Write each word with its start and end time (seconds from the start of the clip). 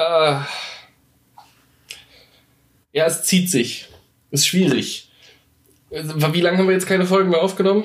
Äh, 0.00 0.40
ja, 2.92 3.06
es 3.06 3.22
zieht 3.24 3.50
sich. 3.50 3.88
Ist 4.30 4.46
schwierig. 4.46 5.10
Wie 5.90 6.40
lange 6.40 6.56
haben 6.58 6.68
wir 6.68 6.74
jetzt 6.74 6.86
keine 6.86 7.04
Folgen 7.04 7.30
mehr 7.30 7.42
aufgenommen? 7.42 7.84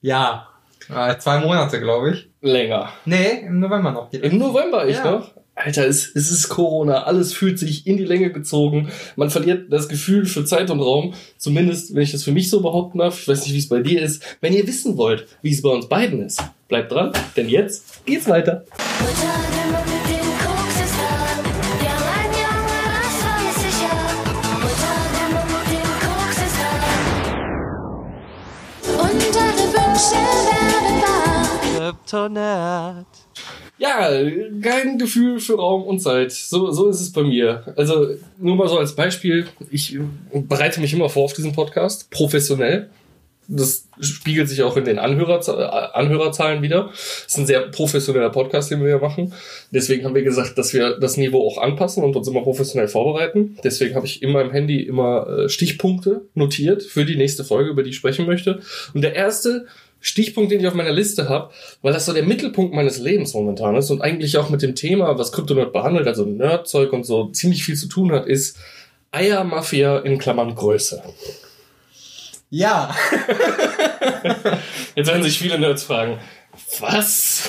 Ja. 0.00 0.48
Äh, 0.92 1.18
zwei 1.18 1.38
Monate, 1.38 1.78
glaube 1.80 2.12
ich. 2.12 2.28
Länger. 2.40 2.88
Nee, 3.04 3.42
im 3.46 3.60
November 3.60 3.92
noch. 3.92 4.12
Im 4.12 4.38
November, 4.38 4.88
ich 4.88 4.96
Ja. 4.96 5.10
noch? 5.12 5.30
Alter, 5.54 5.86
es, 5.86 6.10
es 6.16 6.30
ist 6.30 6.48
Corona, 6.48 7.02
alles 7.02 7.34
fühlt 7.34 7.58
sich 7.58 7.86
in 7.86 7.98
die 7.98 8.04
Länge 8.06 8.32
gezogen. 8.32 8.90
Man 9.16 9.28
verliert 9.28 9.70
das 9.70 9.90
Gefühl 9.90 10.24
für 10.24 10.44
Zeit 10.46 10.70
und 10.70 10.80
Raum. 10.80 11.12
Zumindest, 11.36 11.94
wenn 11.94 12.02
ich 12.02 12.12
das 12.12 12.24
für 12.24 12.32
mich 12.32 12.48
so 12.48 12.62
behaupten 12.62 12.98
darf. 12.98 13.20
Ich 13.20 13.28
weiß 13.28 13.44
nicht, 13.44 13.52
wie 13.52 13.58
es 13.58 13.68
bei 13.68 13.80
dir 13.80 14.00
ist. 14.02 14.22
Wenn 14.40 14.54
ihr 14.54 14.66
wissen 14.66 14.96
wollt, 14.96 15.26
wie 15.42 15.52
es 15.52 15.60
bei 15.60 15.68
uns 15.68 15.86
beiden 15.88 16.22
ist, 16.24 16.42
bleibt 16.68 16.90
dran, 16.92 17.12
denn 17.36 17.48
jetzt 17.50 18.06
geht's 18.06 18.26
weiter. 18.26 18.64
Kryptonat. 32.10 33.06
Ja, 33.78 34.10
kein 34.62 34.98
Gefühl 34.98 35.40
für 35.40 35.54
Raum 35.54 35.84
und 35.84 36.00
Zeit. 36.00 36.32
So, 36.32 36.70
so 36.70 36.88
ist 36.88 37.00
es 37.00 37.12
bei 37.12 37.22
mir. 37.22 37.72
Also 37.76 38.08
nur 38.38 38.56
mal 38.56 38.68
so 38.68 38.78
als 38.78 38.94
Beispiel. 38.94 39.46
Ich 39.70 39.96
bereite 40.32 40.80
mich 40.80 40.92
immer 40.92 41.08
vor 41.08 41.24
auf 41.24 41.32
diesen 41.32 41.52
Podcast, 41.52 42.10
professionell. 42.10 42.90
Das 43.52 43.88
spiegelt 44.00 44.48
sich 44.48 44.62
auch 44.62 44.76
in 44.76 44.84
den 44.84 44.98
Anhörer, 44.98 45.96
Anhörerzahlen 45.96 46.62
wieder. 46.62 46.90
Das 46.92 47.26
ist 47.26 47.38
ein 47.38 47.46
sehr 47.46 47.62
professioneller 47.62 48.30
Podcast, 48.30 48.70
den 48.70 48.80
wir 48.80 48.88
hier 48.88 48.98
machen. 48.98 49.32
Deswegen 49.72 50.04
haben 50.04 50.14
wir 50.14 50.22
gesagt, 50.22 50.56
dass 50.56 50.72
wir 50.72 50.98
das 51.00 51.16
Niveau 51.16 51.44
auch 51.48 51.58
anpassen 51.58 52.04
und 52.04 52.14
uns 52.14 52.28
immer 52.28 52.42
professionell 52.42 52.86
vorbereiten. 52.86 53.58
Deswegen 53.64 53.96
habe 53.96 54.06
ich 54.06 54.22
in 54.22 54.30
meinem 54.30 54.52
Handy 54.52 54.82
immer 54.82 55.26
äh, 55.26 55.48
Stichpunkte 55.48 56.26
notiert 56.34 56.82
für 56.82 57.04
die 57.04 57.16
nächste 57.16 57.44
Folge, 57.44 57.70
über 57.70 57.82
die 57.82 57.90
ich 57.90 57.96
sprechen 57.96 58.26
möchte. 58.26 58.60
Und 58.94 59.02
der 59.02 59.16
erste 59.16 59.66
Stichpunkt, 60.00 60.50
den 60.50 60.60
ich 60.60 60.66
auf 60.66 60.74
meiner 60.74 60.92
Liste 60.92 61.28
habe, 61.28 61.50
weil 61.82 61.92
das 61.92 62.06
so 62.06 62.12
der 62.12 62.22
Mittelpunkt 62.22 62.74
meines 62.74 62.98
Lebens 62.98 63.34
momentan 63.34 63.76
ist 63.76 63.90
und 63.90 64.00
eigentlich 64.00 64.38
auch 64.38 64.48
mit 64.48 64.62
dem 64.62 64.74
Thema, 64.74 65.18
was 65.18 65.32
Kryptonerd 65.32 65.72
behandelt, 65.72 66.06
also 66.06 66.24
Nerdzeug 66.24 66.92
und 66.92 67.04
so, 67.04 67.28
ziemlich 67.28 67.64
viel 67.64 67.76
zu 67.76 67.86
tun 67.86 68.12
hat, 68.12 68.26
ist 68.26 68.58
Eiermafia 69.12 69.98
in 69.98 70.18
Klammern 70.18 70.54
Größe. 70.54 71.02
Ja. 72.48 72.96
Jetzt 74.96 75.06
werden 75.06 75.22
sich 75.22 75.38
viele 75.38 75.58
Nerds 75.58 75.84
fragen, 75.84 76.18
was? 76.80 77.48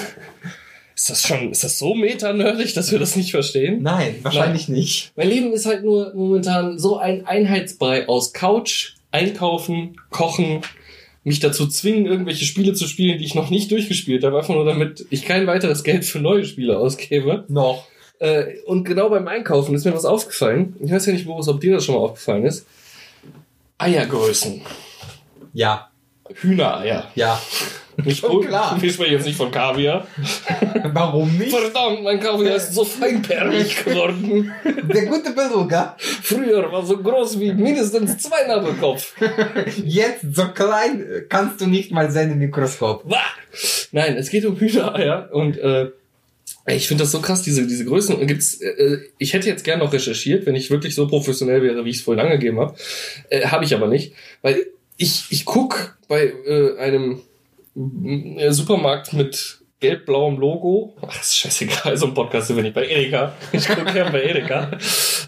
Ist 0.95 1.09
das 1.09 1.23
schon, 1.23 1.51
ist 1.51 1.63
das 1.63 1.79
so 1.79 1.95
meta-nerdig, 1.95 2.75
dass 2.75 2.91
wir 2.91 2.99
das 2.99 3.15
nicht 3.15 3.31
verstehen? 3.31 3.81
Nein, 3.81 4.19
wahrscheinlich 4.21 4.67
nicht. 4.67 5.11
Mein 5.15 5.29
Leben 5.29 5.53
ist 5.53 5.65
halt 5.65 5.83
nur 5.83 6.13
momentan 6.13 6.77
so 6.77 6.97
ein 6.97 7.25
Einheitsbrei 7.25 8.07
aus 8.07 8.33
Couch, 8.33 8.93
Einkaufen, 9.09 9.99
Kochen, 10.11 10.61
mich 11.23 11.39
dazu 11.39 11.67
zwingen, 11.67 12.05
irgendwelche 12.05 12.45
Spiele 12.45 12.73
zu 12.73 12.87
spielen, 12.87 13.19
die 13.19 13.25
ich 13.25 13.35
noch 13.35 13.49
nicht 13.49 13.71
durchgespielt 13.71 14.23
habe, 14.23 14.37
einfach 14.37 14.55
nur 14.55 14.65
damit 14.65 15.05
ich 15.09 15.25
kein 15.25 15.47
weiteres 15.47 15.83
Geld 15.83 16.05
für 16.05 16.19
neue 16.19 16.45
Spiele 16.45 16.77
ausgebe. 16.77 17.45
Noch. 17.47 17.87
Äh, 18.19 18.59
und 18.65 18.83
genau 18.85 19.09
beim 19.09 19.27
Einkaufen 19.27 19.75
ist 19.75 19.85
mir 19.85 19.93
was 19.93 20.05
aufgefallen. 20.05 20.75
Ich 20.79 20.91
weiß 20.91 21.05
ja 21.05 21.13
nicht, 21.13 21.25
Boris, 21.25 21.47
ob 21.47 21.61
dir 21.61 21.73
das 21.73 21.85
schon 21.85 21.95
mal 21.95 22.01
aufgefallen 22.01 22.45
ist. 22.45 22.65
Eiergrößen. 23.77 24.61
Ja. 25.53 25.90
Hühnereier. 26.35 27.11
Ja. 27.15 27.41
Nicht 28.03 28.19
Schon 28.19 28.45
klar. 28.45 28.81
Wir 28.81 28.91
sprechen 28.91 29.13
jetzt 29.13 29.25
nicht 29.25 29.37
von 29.37 29.51
Kaviar. 29.51 30.07
Warum 30.93 31.37
nicht? 31.37 31.51
Verdammt, 31.51 32.03
mein 32.03 32.19
Kaviar 32.19 32.55
ist 32.55 32.73
so 32.73 32.85
feinperlig 32.85 33.83
geworden. 33.83 34.51
Der 34.63 35.05
gute 35.05 35.31
Beluga. 35.31 35.95
Früher 35.99 36.71
war 36.71 36.85
so 36.85 36.97
groß 36.97 37.39
wie 37.39 37.53
mindestens 37.53 38.17
zwei 38.17 38.47
Nadelkopf. 38.47 39.13
Jetzt 39.83 40.25
so 40.33 40.47
klein 40.47 41.01
äh, 41.01 41.21
kannst 41.27 41.61
du 41.61 41.67
nicht 41.67 41.91
mal 41.91 42.09
sehen 42.09 42.31
im 42.31 42.39
Mikroskop. 42.39 43.05
Nein, 43.91 44.15
es 44.15 44.29
geht 44.29 44.45
um 44.45 44.57
Hühnereier 44.57 45.29
und 45.31 45.57
äh, 45.57 45.91
ich 46.67 46.87
finde 46.87 47.03
das 47.03 47.11
so 47.11 47.21
krass, 47.21 47.41
diese, 47.41 47.65
diese 47.67 47.85
Größen. 47.85 48.25
Gibt's, 48.27 48.61
äh, 48.61 48.99
ich 49.17 49.33
hätte 49.33 49.49
jetzt 49.49 49.63
gern 49.63 49.79
noch 49.79 49.93
recherchiert, 49.93 50.45
wenn 50.45 50.55
ich 50.55 50.69
wirklich 50.69 50.95
so 50.95 51.07
professionell 51.07 51.61
wäre, 51.63 51.83
wie 51.85 51.89
ich 51.89 51.97
es 51.97 52.01
vorhin 52.03 52.23
angegeben 52.23 52.59
habe. 52.59 52.75
Äh, 53.29 53.47
habe 53.47 53.65
ich 53.65 53.73
aber 53.73 53.87
nicht. 53.87 54.13
Weil 54.41 54.67
ich, 55.01 55.25
ich 55.29 55.45
guck 55.45 55.97
bei 56.07 56.31
äh, 56.45 56.77
einem 56.77 57.21
äh, 58.37 58.51
Supermarkt 58.51 59.13
mit 59.13 59.59
gelb-blauem 59.79 60.37
Logo. 60.37 60.95
Ach, 61.01 61.19
ist 61.19 61.37
scheißegal, 61.37 61.97
so 61.97 62.07
ein 62.07 62.13
Podcast 62.13 62.47
sind 62.47 62.55
wir 62.57 62.63
nicht 62.63 62.75
bei 62.75 62.87
Edeka. 62.87 63.33
Ich 63.51 63.67
gucke 63.67 63.91
gern 63.91 64.11
bei 64.11 64.23
Edeka. 64.23 64.71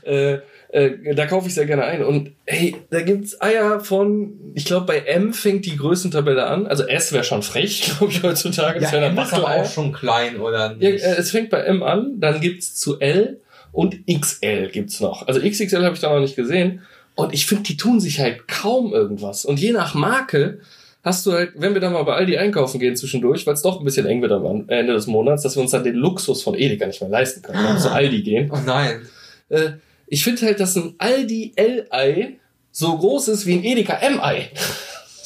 Äh, 0.06 0.40
äh, 0.70 1.16
da 1.16 1.26
kaufe 1.26 1.48
ich 1.48 1.54
sehr 1.56 1.66
gerne 1.66 1.86
ein. 1.86 2.04
Und 2.04 2.32
hey, 2.46 2.76
da 2.92 3.02
gibt's 3.02 3.40
Eier 3.42 3.80
von, 3.80 4.34
ich 4.54 4.66
glaube, 4.66 4.86
bei 4.86 5.00
M 5.00 5.34
fängt 5.34 5.66
die 5.66 5.76
Größentabelle 5.78 6.46
an. 6.46 6.68
Also 6.68 6.84
S 6.84 7.12
wäre 7.14 7.24
schon 7.24 7.42
frech, 7.42 7.82
glaube 7.98 8.12
ich, 8.14 8.22
heutzutage. 8.22 8.76
Ja, 8.80 8.82
Das 8.84 8.92
wäre 8.94 9.06
M 9.06 9.18
ist 9.18 9.34
aber 9.34 9.48
auch 9.56 9.72
schon 9.72 9.92
klein, 9.92 10.40
oder 10.40 10.76
Ja, 10.80 10.90
nicht? 10.92 11.04
äh, 11.04 11.16
es 11.16 11.32
fängt 11.32 11.50
bei 11.50 11.62
M 11.62 11.82
an, 11.82 12.20
dann 12.20 12.40
gibt's 12.42 12.76
zu 12.76 13.00
L 13.00 13.40
und 13.72 13.96
XL 14.08 14.70
gibt's 14.70 15.00
noch. 15.00 15.28
Also 15.28 15.40
XXL 15.42 15.84
habe 15.84 15.96
ich 15.96 16.02
da 16.02 16.14
noch 16.14 16.20
nicht 16.22 16.36
gesehen. 16.36 16.82
Und 17.16 17.34
ich 17.34 17.46
finde, 17.46 17.64
die 17.64 17.78
tun 17.78 18.00
sich 18.00 18.20
halt 18.20 18.48
kaum 18.48 18.94
irgendwas. 18.94 19.46
Und 19.46 19.60
je 19.60 19.72
nach 19.72 19.94
Marke 19.94 20.60
hast 21.04 21.26
du 21.26 21.34
halt, 21.34 21.52
wenn 21.56 21.74
wir 21.74 21.82
dann 21.82 21.94
mal 21.94 22.04
bei 22.04 22.16
Aldi 22.16 22.38
einkaufen 22.38 22.80
gehen 22.80 22.96
zwischendurch, 22.96 23.46
weil 23.46 23.54
es 23.54 23.62
doch 23.62 23.80
ein 23.80 23.86
bisschen 23.86 24.06
eng 24.06 24.22
wird 24.22 24.32
am 24.32 24.68
Ende 24.70 24.94
des 24.94 25.08
Monats, 25.08 25.44
dass 25.44 25.56
wir 25.56 25.62
uns 25.62 25.72
dann 25.72 25.84
den 25.84 25.96
Luxus 25.96 26.42
von 26.42 26.56
Edeka 26.56 26.88
nicht 26.88 27.02
mehr 27.02 27.10
leisten 27.10 27.42
können, 27.42 27.64
wenn 27.64 27.76
wir 27.76 27.82
zu 27.82 27.92
Aldi 27.92 28.22
gehen. 28.24 28.50
oh 28.52 28.60
nein. 28.66 29.02
Äh, 29.50 29.72
ich 30.08 30.24
finde 30.24 30.46
halt, 30.46 30.60
dass 30.60 30.76
ein 30.76 30.96
Aldi 30.98 31.54
L-Ei 31.56 32.38
so 32.72 32.98
groß 32.98 33.28
ist 33.30 33.46
wie 33.46 33.54
ein 33.54 33.64
Edeka 33.64 33.98
M-Ei. 33.98 34.50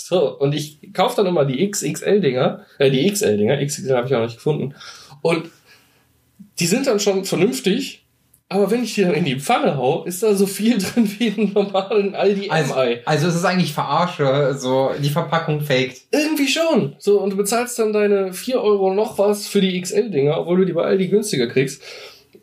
So, 0.09 0.39
und 0.39 0.55
ich 0.55 0.93
kaufe 0.93 1.17
dann 1.17 1.25
immer 1.25 1.43
die 1.43 1.69
XXL-Dinger, 1.69 2.65
äh, 2.79 2.89
die 2.89 3.11
XL-Dinger, 3.11 3.57
XXL 3.57 3.93
habe 3.93 4.07
ich 4.07 4.15
auch 4.15 4.23
nicht 4.23 4.37
gefunden. 4.37 4.73
Und 5.21 5.51
die 6.59 6.65
sind 6.65 6.87
dann 6.87 7.01
schon 7.01 7.25
vernünftig, 7.25 8.06
aber 8.49 8.71
wenn 8.71 8.83
ich 8.83 8.95
die 8.95 9.01
dann 9.01 9.13
in 9.13 9.25
die 9.25 9.39
Pfanne 9.39 9.75
hau, 9.77 10.03
ist 10.05 10.23
da 10.23 10.33
so 10.33 10.45
viel 10.45 10.77
drin 10.79 11.09
wie 11.17 11.27
ein 11.29 11.51
normalen 11.53 12.15
Aldi 12.15 12.49
Also, 12.49 12.73
M-Ei. 12.73 13.01
also 13.05 13.27
es 13.27 13.35
ist 13.35 13.45
eigentlich 13.45 13.73
Verarsche, 13.73 14.55
so 14.57 14.91
die 15.01 15.09
Verpackung 15.09 15.61
faked. 15.61 16.01
Irgendwie 16.11 16.47
schon. 16.47 16.95
So, 16.99 17.19
und 17.21 17.31
du 17.31 17.37
bezahlst 17.37 17.77
dann 17.79 17.91
deine 17.93 18.33
4 18.33 18.61
Euro 18.61 18.93
noch 18.93 19.17
was 19.17 19.47
für 19.47 19.59
die 19.61 19.79
XL-Dinger, 19.81 20.39
obwohl 20.39 20.59
du 20.59 20.65
die 20.65 20.73
bei 20.73 20.83
Aldi 20.83 21.07
günstiger 21.09 21.47
kriegst. 21.47 21.81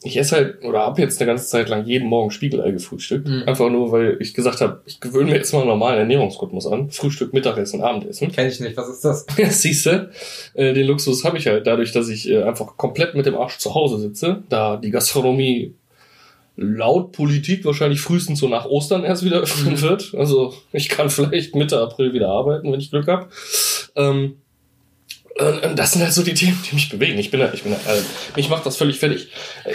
Ich 0.06 0.19
esse 0.19 0.37
halt, 0.37 0.62
oder 0.65 0.81
hab 0.81 0.98
jetzt 0.98 1.19
eine 1.19 1.28
ganze 1.28 1.47
Zeit 1.47 1.70
lang 1.70 1.87
jeden 1.87 2.06
Morgen 2.09 2.31
Spiegelei 2.31 2.72
gefrühstückt. 2.72 3.26
Mhm. 3.26 3.44
Einfach 3.47 3.71
nur, 3.71 3.91
weil 3.91 4.19
ich 4.21 4.34
gesagt 4.34 4.60
habe, 4.60 4.82
ich 4.84 5.00
gewöhne 5.00 5.31
mir 5.31 5.36
jetzt 5.38 5.54
mal 5.54 5.60
einen 5.60 5.69
normalen 5.69 6.00
Ernährungsrhythmus 6.00 6.66
an. 6.66 6.91
Frühstück, 6.91 7.32
Mittagessen, 7.32 7.81
Abendessen. 7.81 8.31
Kenn 8.31 8.48
ich 8.48 8.60
nicht, 8.60 8.76
was 8.76 8.91
ist 8.91 9.03
das? 9.03 9.25
Ja, 9.38 9.48
siehste, 9.48 10.10
äh, 10.53 10.75
den 10.75 10.86
Luxus 10.86 11.25
habe 11.25 11.38
ich 11.38 11.47
halt 11.47 11.66
dadurch, 11.66 11.92
dass 11.92 12.10
ich 12.10 12.28
äh, 12.28 12.42
einfach 12.42 12.76
komplett 12.76 13.15
mit 13.15 13.25
dem 13.25 13.34
Arsch 13.36 13.56
zu 13.56 13.75
Hause 13.75 13.98
sitze, 13.98 14.42
da 14.50 14.76
die 14.76 14.91
Gastronomie 14.91 15.72
laut 16.56 17.12
Politik 17.12 17.65
wahrscheinlich 17.65 18.00
frühestens 18.00 18.38
so 18.38 18.48
nach 18.48 18.66
Ostern 18.66 19.04
erst 19.04 19.25
wieder 19.25 19.41
öffnen 19.41 19.81
wird. 19.82 20.15
Also 20.16 20.54
ich 20.72 20.88
kann 20.88 21.10
vielleicht 21.10 21.54
Mitte 21.54 21.81
April 21.81 22.12
wieder 22.12 22.28
arbeiten, 22.28 22.72
wenn 22.72 22.81
ich 22.81 22.91
Glück 22.91 23.09
habe. 23.09 23.28
Ähm, 23.97 24.37
das 25.75 25.92
sind 25.92 26.03
halt 26.03 26.12
so 26.12 26.22
die 26.22 26.34
Themen, 26.34 26.60
die 26.70 26.76
mich 26.76 26.88
bewegen. 26.88 27.19
Ich 27.19 27.32
bin 27.32 27.41
da, 27.41 27.53
ich 27.53 27.65
bin 27.65 27.72
da, 27.72 27.92
äh, 27.92 28.00
mich 28.37 28.48
macht 28.48 28.65
das 28.66 28.76
völlig 28.76 29.00
fertig. 29.00 29.28
Äh, 29.65 29.72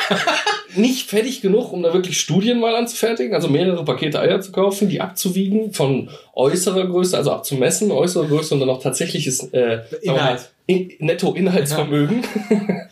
Nicht 0.75 1.09
fertig 1.09 1.41
genug, 1.41 1.73
um 1.73 1.81
da 1.81 1.94
wirklich 1.94 2.19
Studien 2.19 2.59
mal 2.59 2.75
anzufertigen, 2.75 3.34
also 3.34 3.47
mehrere 3.47 3.84
Pakete 3.84 4.19
Eier 4.19 4.40
zu 4.40 4.51
kaufen, 4.51 4.88
die 4.88 5.01
abzuwiegen 5.01 5.73
von 5.73 6.09
äußerer 6.35 6.85
Größe, 6.85 7.17
also 7.17 7.31
abzumessen, 7.31 7.91
äußere 7.91 8.28
Größe 8.28 8.53
und 8.53 8.59
dann 8.59 8.69
auch 8.69 8.81
tatsächliches 8.81 9.51
äh, 9.51 9.79
Inhalt. 10.01 10.51
in, 10.67 10.94
Netto-Inhaltsvermögen. 11.00 12.23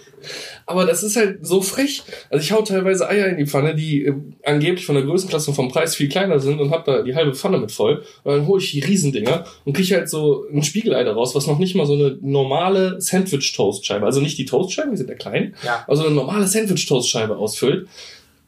Aber 0.70 0.86
das 0.86 1.02
ist 1.02 1.16
halt 1.16 1.46
so 1.46 1.62
frech. 1.62 2.04
Also 2.30 2.44
ich 2.44 2.52
hau 2.52 2.62
teilweise 2.62 3.08
Eier 3.08 3.28
in 3.28 3.38
die 3.38 3.46
Pfanne, 3.48 3.74
die 3.74 4.04
äh, 4.06 4.14
angeblich 4.44 4.86
von 4.86 4.96
der 4.96 5.06
Größenklasse 5.06 5.50
und 5.50 5.56
vom 5.56 5.70
Preis 5.70 5.96
viel 5.96 6.10
kleiner 6.10 6.40
sind 6.42 6.60
und 6.60 6.72
hab 6.72 6.84
da 6.84 7.04
die 7.04 7.16
halbe 7.16 7.34
Pfanne 7.34 7.58
mit 7.58 7.72
voll. 7.72 8.04
Und 8.24 8.34
dann 8.36 8.48
hole 8.48 8.62
ich 8.62 8.72
die 8.72 8.82
Riesendinger 8.82 9.46
und 9.64 9.74
krieg 9.74 9.90
halt 9.94 10.10
so 10.10 10.44
ein 10.54 10.64
Spiegelei 10.64 11.06
daraus, 11.06 11.34
was 11.36 11.48
noch 11.48 11.58
nicht 11.58 11.76
mal 11.76 11.86
so 11.86 11.94
eine 11.94 12.18
normale 12.22 13.00
Sandwich-Toastscheibe, 13.00 14.06
also 14.06 14.20
nicht 14.20 14.38
die 14.38 14.46
Toastscheiben, 14.46 14.92
die 14.92 14.98
sind 14.98 15.10
ja 15.10 15.16
klein, 15.16 15.56
Ja. 15.64 15.86
also 15.88 16.06
eine 16.06 16.14
normale 16.14 16.46
Sandwich-Toastscheibe 16.48 17.38
ausfüllt. 17.38 17.88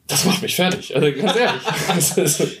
Das 0.06 0.24
macht 0.26 0.42
mich 0.42 0.56
fertig. 0.56 0.94
Also 0.94 1.10
ganz 1.12 1.36
ehrlich. 1.36 2.60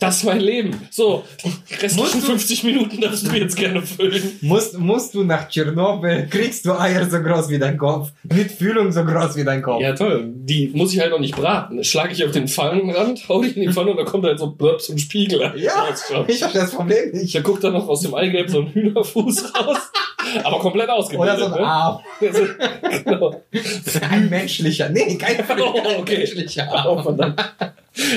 Das 0.00 0.16
ist- 0.16 0.24
mein 0.24 0.40
Leben. 0.40 0.70
So, 0.90 1.22
restlichen 1.70 1.96
Musst 1.96 2.14
du- 2.14 2.20
50 2.20 2.64
Minuten 2.64 3.00
darfst 3.00 3.26
du 3.26 3.36
jetzt 3.36 3.54
gerne 3.56 3.82
füllen. 3.82 4.38
Musst, 4.40 4.76
musst 4.78 5.14
du 5.14 5.22
nach 5.22 5.48
Tschernobyl, 5.48 6.26
kriegst 6.28 6.64
du 6.66 6.72
Eier 6.72 7.08
so 7.08 7.20
groß 7.20 7.50
wie 7.50 7.58
dein 7.58 7.76
Kopf. 7.78 8.10
Mit 8.24 8.50
Fühlung 8.50 8.90
so 8.90 9.04
groß 9.04 9.36
wie 9.36 9.44
dein 9.44 9.62
Kopf. 9.62 9.80
Ja, 9.82 9.92
toll. 9.94 10.30
Die 10.34 10.68
muss 10.74 10.92
ich 10.94 11.00
halt 11.00 11.12
auch 11.12 11.20
nicht 11.20 11.36
braten. 11.36 11.84
Schlage 11.84 12.12
ich 12.14 12.24
auf 12.24 12.32
den 12.32 12.48
Pfannenrand, 12.48 13.22
hau 13.28 13.42
die 13.42 13.50
in 13.50 13.60
die 13.60 13.68
Pfanne 13.72 13.90
und 13.92 13.98
da 13.98 14.04
kommt 14.04 14.24
halt 14.24 14.38
so 14.38 14.48
Blöps 14.50 14.88
und 14.88 14.98
Spiegel. 15.00 15.40
Ja, 15.56 15.86
ich 15.92 16.36
verstehe 16.38 16.60
das 16.62 16.70
Problem 16.72 17.12
nicht. 17.12 17.34
Da 17.34 17.40
guckt 17.40 17.62
dann 17.62 17.74
noch 17.74 17.86
aus 17.88 18.00
dem 18.00 18.14
Eigelb 18.14 18.48
so 18.50 18.60
ein 18.60 18.72
Hühnerfuß 18.72 19.52
raus. 19.54 19.78
Aber 20.44 20.58
komplett 20.58 20.88
ausgebildet. 20.90 21.36
Oder 21.36 21.48
so 21.48 21.54
ein 21.54 21.60
ne? 21.60 21.66
Arm. 21.66 21.98
Also, 22.20 22.42
genau. 23.04 23.42
Ein 24.10 24.28
menschlicher. 24.30 24.88
Nee, 24.88 25.16
kein 25.18 25.36
Oh, 25.60 25.98
okay. 25.98 26.18
menschlicher 26.18 26.70
Arm. 26.72 26.98
Oh, 26.98 27.02
verdammt. 27.02 27.40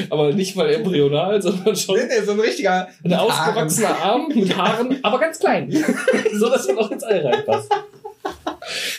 Aber 0.09 0.31
nicht 0.33 0.56
mal 0.56 0.69
embryonal, 0.69 1.41
sondern 1.41 1.75
schon 1.75 1.95
Nee, 1.95 2.03
nee, 2.07 2.25
so 2.25 2.31
ein 2.33 2.39
richtiger. 2.39 2.88
ein 3.03 3.13
ausgewachsener 3.13 3.95
Arm 4.01 4.27
mit 4.33 4.56
Haaren, 4.56 5.00
aber 5.01 5.19
ganz 5.19 5.39
klein. 5.39 5.71
so, 6.33 6.50
dass 6.50 6.68
er 6.68 6.75
noch 6.75 6.91
ins 6.91 7.03
Ei 7.03 7.19
reinpasst. 7.21 7.71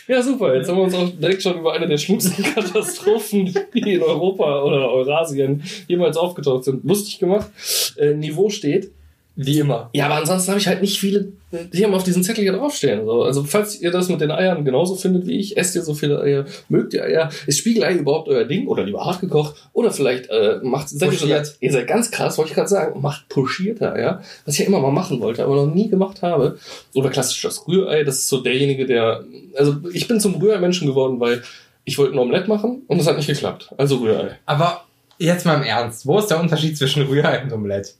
Ja, 0.07 0.21
super. 0.21 0.55
Jetzt 0.55 0.69
haben 0.69 0.77
wir 0.77 0.83
uns 0.83 0.93
auch 0.93 1.09
direkt 1.09 1.41
schon 1.41 1.57
über 1.59 1.73
eine 1.73 1.87
der 1.87 1.97
schlimmsten 1.97 2.43
Katastrophen, 2.55 3.53
die 3.73 3.93
in 3.95 4.03
Europa 4.03 4.61
oder 4.63 4.89
Eurasien 4.91 5.63
jemals 5.87 6.17
aufgetaucht 6.17 6.65
sind, 6.65 6.83
lustig 6.85 7.19
gemacht. 7.19 7.49
Äh, 7.97 8.13
Niveau 8.13 8.49
steht. 8.49 8.91
Wie 9.37 9.59
immer. 9.59 9.89
Ja, 9.93 10.05
aber 10.05 10.15
ansonsten 10.15 10.49
habe 10.49 10.61
ich 10.61 10.67
halt 10.67 10.81
nicht 10.81 10.97
viele, 10.97 11.33
die 11.51 11.83
haben 11.83 11.93
auf 11.93 12.03
diesen 12.03 12.23
Zettel 12.23 12.43
hier 12.43 12.53
draufstehen. 12.53 13.05
So. 13.05 13.23
Also, 13.23 13.43
falls 13.43 13.81
ihr 13.81 13.91
das 13.91 14.07
mit 14.07 14.21
den 14.21 14.31
Eiern 14.31 14.63
genauso 14.63 14.95
findet 14.95 15.27
wie 15.27 15.37
ich, 15.37 15.57
esst 15.57 15.75
ihr 15.75 15.81
so 15.81 15.93
viele 15.93 16.21
Eier, 16.21 16.45
mögt 16.69 16.93
ihr 16.93 17.03
Eier, 17.03 17.29
ist 17.45 17.59
Spiegelei 17.59 17.95
überhaupt 17.95 18.29
euer 18.29 18.45
Ding 18.45 18.67
oder 18.67 18.83
lieber 18.83 19.03
hart 19.03 19.19
gekocht 19.19 19.55
oder 19.73 19.91
vielleicht 19.91 20.29
äh, 20.29 20.59
macht, 20.63 20.87
seid 20.87 21.21
ihr, 21.21 21.43
ihr 21.59 21.71
seid 21.71 21.87
ganz 21.87 22.11
krass, 22.11 22.37
wollte 22.37 22.51
ich 22.51 22.55
gerade 22.55 22.69
sagen, 22.69 23.01
macht 23.01 23.27
pochierte 23.27 23.91
Eier, 23.91 24.21
was 24.45 24.53
ich 24.53 24.61
ja 24.61 24.67
immer 24.67 24.79
mal 24.79 24.91
machen 24.91 25.19
wollte, 25.19 25.43
aber 25.43 25.55
noch 25.55 25.73
nie 25.73 25.89
gemacht 25.89 26.21
habe. 26.21 26.57
Oder 26.93 27.09
klassisch 27.09 27.41
das 27.41 27.67
Rührei, 27.67 28.05
das 28.05 28.19
ist 28.19 28.29
so 28.29 28.39
derjenige, 28.39 28.85
der, 28.85 29.25
also 29.57 29.75
ich 29.91 30.07
bin 30.07 30.21
zum 30.21 30.35
Rührei-Menschen 30.35 30.87
geworden, 30.87 31.19
weil 31.19 31.43
ich 31.83 31.97
wollte 31.97 32.13
ein 32.13 32.19
Omelett 32.19 32.47
machen 32.47 32.83
und 32.87 32.97
das 32.97 33.07
hat 33.07 33.17
nicht 33.17 33.27
geklappt. 33.27 33.73
Also 33.75 33.97
Rührei. 33.97 34.37
Aber 34.45 34.85
jetzt 35.17 35.45
mal 35.45 35.55
im 35.55 35.63
Ernst. 35.63 36.05
Wo 36.05 36.19
ist 36.19 36.27
der 36.27 36.39
Unterschied 36.39 36.77
zwischen 36.77 37.03
Rührei 37.03 37.43
und 37.43 37.51
Omelett? 37.51 37.95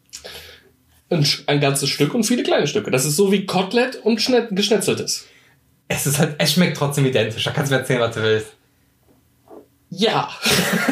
Ein, 1.15 1.25
ein 1.47 1.59
ganzes 1.62 1.89
Stück 1.89 2.13
und 2.13 2.23
viele 2.23 2.44
kleine 2.44 2.67
Stücke. 2.67 2.91
Das 2.91 3.06
ist 3.06 3.15
so 3.15 3.31
wie 3.31 3.45
Kotelett 3.45 3.97
und 4.03 4.21
Schne 4.21 4.47
geschnetzeltes. 4.51 5.25
Es 5.88 6.06
ist 6.07 6.19
halt, 6.19 6.35
es 6.39 6.53
schmeckt 6.53 6.77
trotzdem 6.77 7.06
identisch. 7.06 7.44
Da 7.44 7.51
kannst 7.51 7.71
du 7.71 7.75
mir 7.75 7.81
erzählen, 7.81 8.01
was 8.01 8.15
du 8.15 8.21
willst. 8.23 8.47
Ja. 9.91 10.29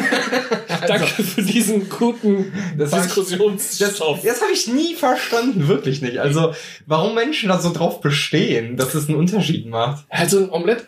Danke 0.86 1.06
für 1.06 1.42
diesen 1.42 1.88
guten 1.88 2.52
Das 2.78 2.90
ich- 2.90 2.96
Das, 2.96 3.06
Diskussionsstoff. 3.06 4.22
das 4.22 4.40
habe 4.40 4.52
ich 4.52 4.66
nie 4.68 4.94
verstanden, 4.94 5.68
wirklich 5.68 6.00
nicht. 6.00 6.18
Also, 6.18 6.54
warum 6.86 7.14
Menschen 7.14 7.48
da 7.48 7.58
so 7.60 7.72
drauf 7.72 8.00
bestehen, 8.00 8.76
dass 8.76 8.94
es 8.94 9.08
einen 9.08 9.18
Unterschied 9.18 9.66
macht. 9.66 10.04
Also 10.08 10.38
ein 10.38 10.50
Omelett 10.50 10.86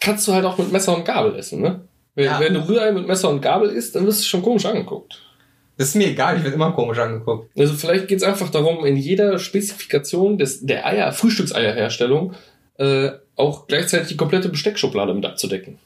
kannst 0.00 0.28
du 0.28 0.32
halt 0.32 0.44
auch 0.44 0.58
mit 0.58 0.70
Messer 0.70 0.94
und 0.96 1.04
Gabel 1.04 1.34
essen, 1.36 1.60
ne? 1.60 1.80
Wenn, 2.14 2.26
Ja. 2.26 2.38
wenn 2.38 2.54
du 2.54 2.68
Rührei 2.68 2.92
mit 2.92 3.06
Messer 3.06 3.30
und 3.30 3.40
Gabel 3.40 3.70
isst, 3.70 3.96
dann 3.96 4.06
wirst 4.06 4.20
du 4.20 4.26
schon 4.26 4.42
komisch 4.42 4.66
angeguckt. 4.66 5.20
Das 5.76 5.88
ist 5.88 5.96
mir 5.96 6.08
egal, 6.08 6.36
ich 6.36 6.44
werde 6.44 6.54
immer 6.54 6.72
komisch 6.72 6.98
angeguckt. 6.98 7.50
Also 7.58 7.74
vielleicht 7.74 8.06
geht 8.06 8.18
es 8.18 8.24
einfach 8.24 8.48
darum, 8.50 8.84
in 8.84 8.96
jeder 8.96 9.38
Spezifikation 9.38 10.38
des, 10.38 10.64
der 10.64 10.86
Eier, 10.86 11.12
Frühstückseierherstellung, 11.12 12.34
äh, 12.78 13.10
auch 13.36 13.66
gleichzeitig 13.66 14.08
die 14.08 14.16
komplette 14.16 14.48
Besteckschublade 14.48 15.14
mit 15.14 15.26
abzudecken. 15.26 15.78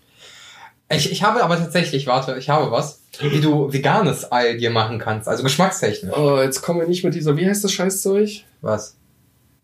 Ich, 0.90 1.11
ich 1.11 1.23
habe 1.23 1.43
aber 1.43 1.56
tatsächlich, 1.58 2.06
warte, 2.06 2.37
ich 2.38 2.49
habe 2.49 2.70
was, 2.70 3.02
wie 3.20 3.40
du 3.40 3.73
veganes 3.73 4.31
Ei 4.32 4.55
dir 4.55 4.70
machen 4.70 4.99
kannst, 4.99 5.29
also 5.29 5.43
geschmackstechnisch. 5.43 6.14
Oh, 6.17 6.38
jetzt 6.40 6.62
kommen 6.62 6.81
wir 6.81 6.87
nicht 6.87 7.05
mit 7.05 7.14
dieser, 7.14 7.37
wie 7.37 7.46
heißt 7.46 7.64
das 7.64 7.73
Scheißzeug? 7.73 8.29
Was? 8.62 8.96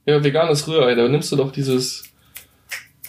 Ja, 0.06 0.22
veganes 0.22 0.66
Rührei, 0.68 0.94
da 0.94 1.08
nimmst 1.08 1.32
du 1.32 1.36
doch 1.36 1.50
dieses, 1.50 2.04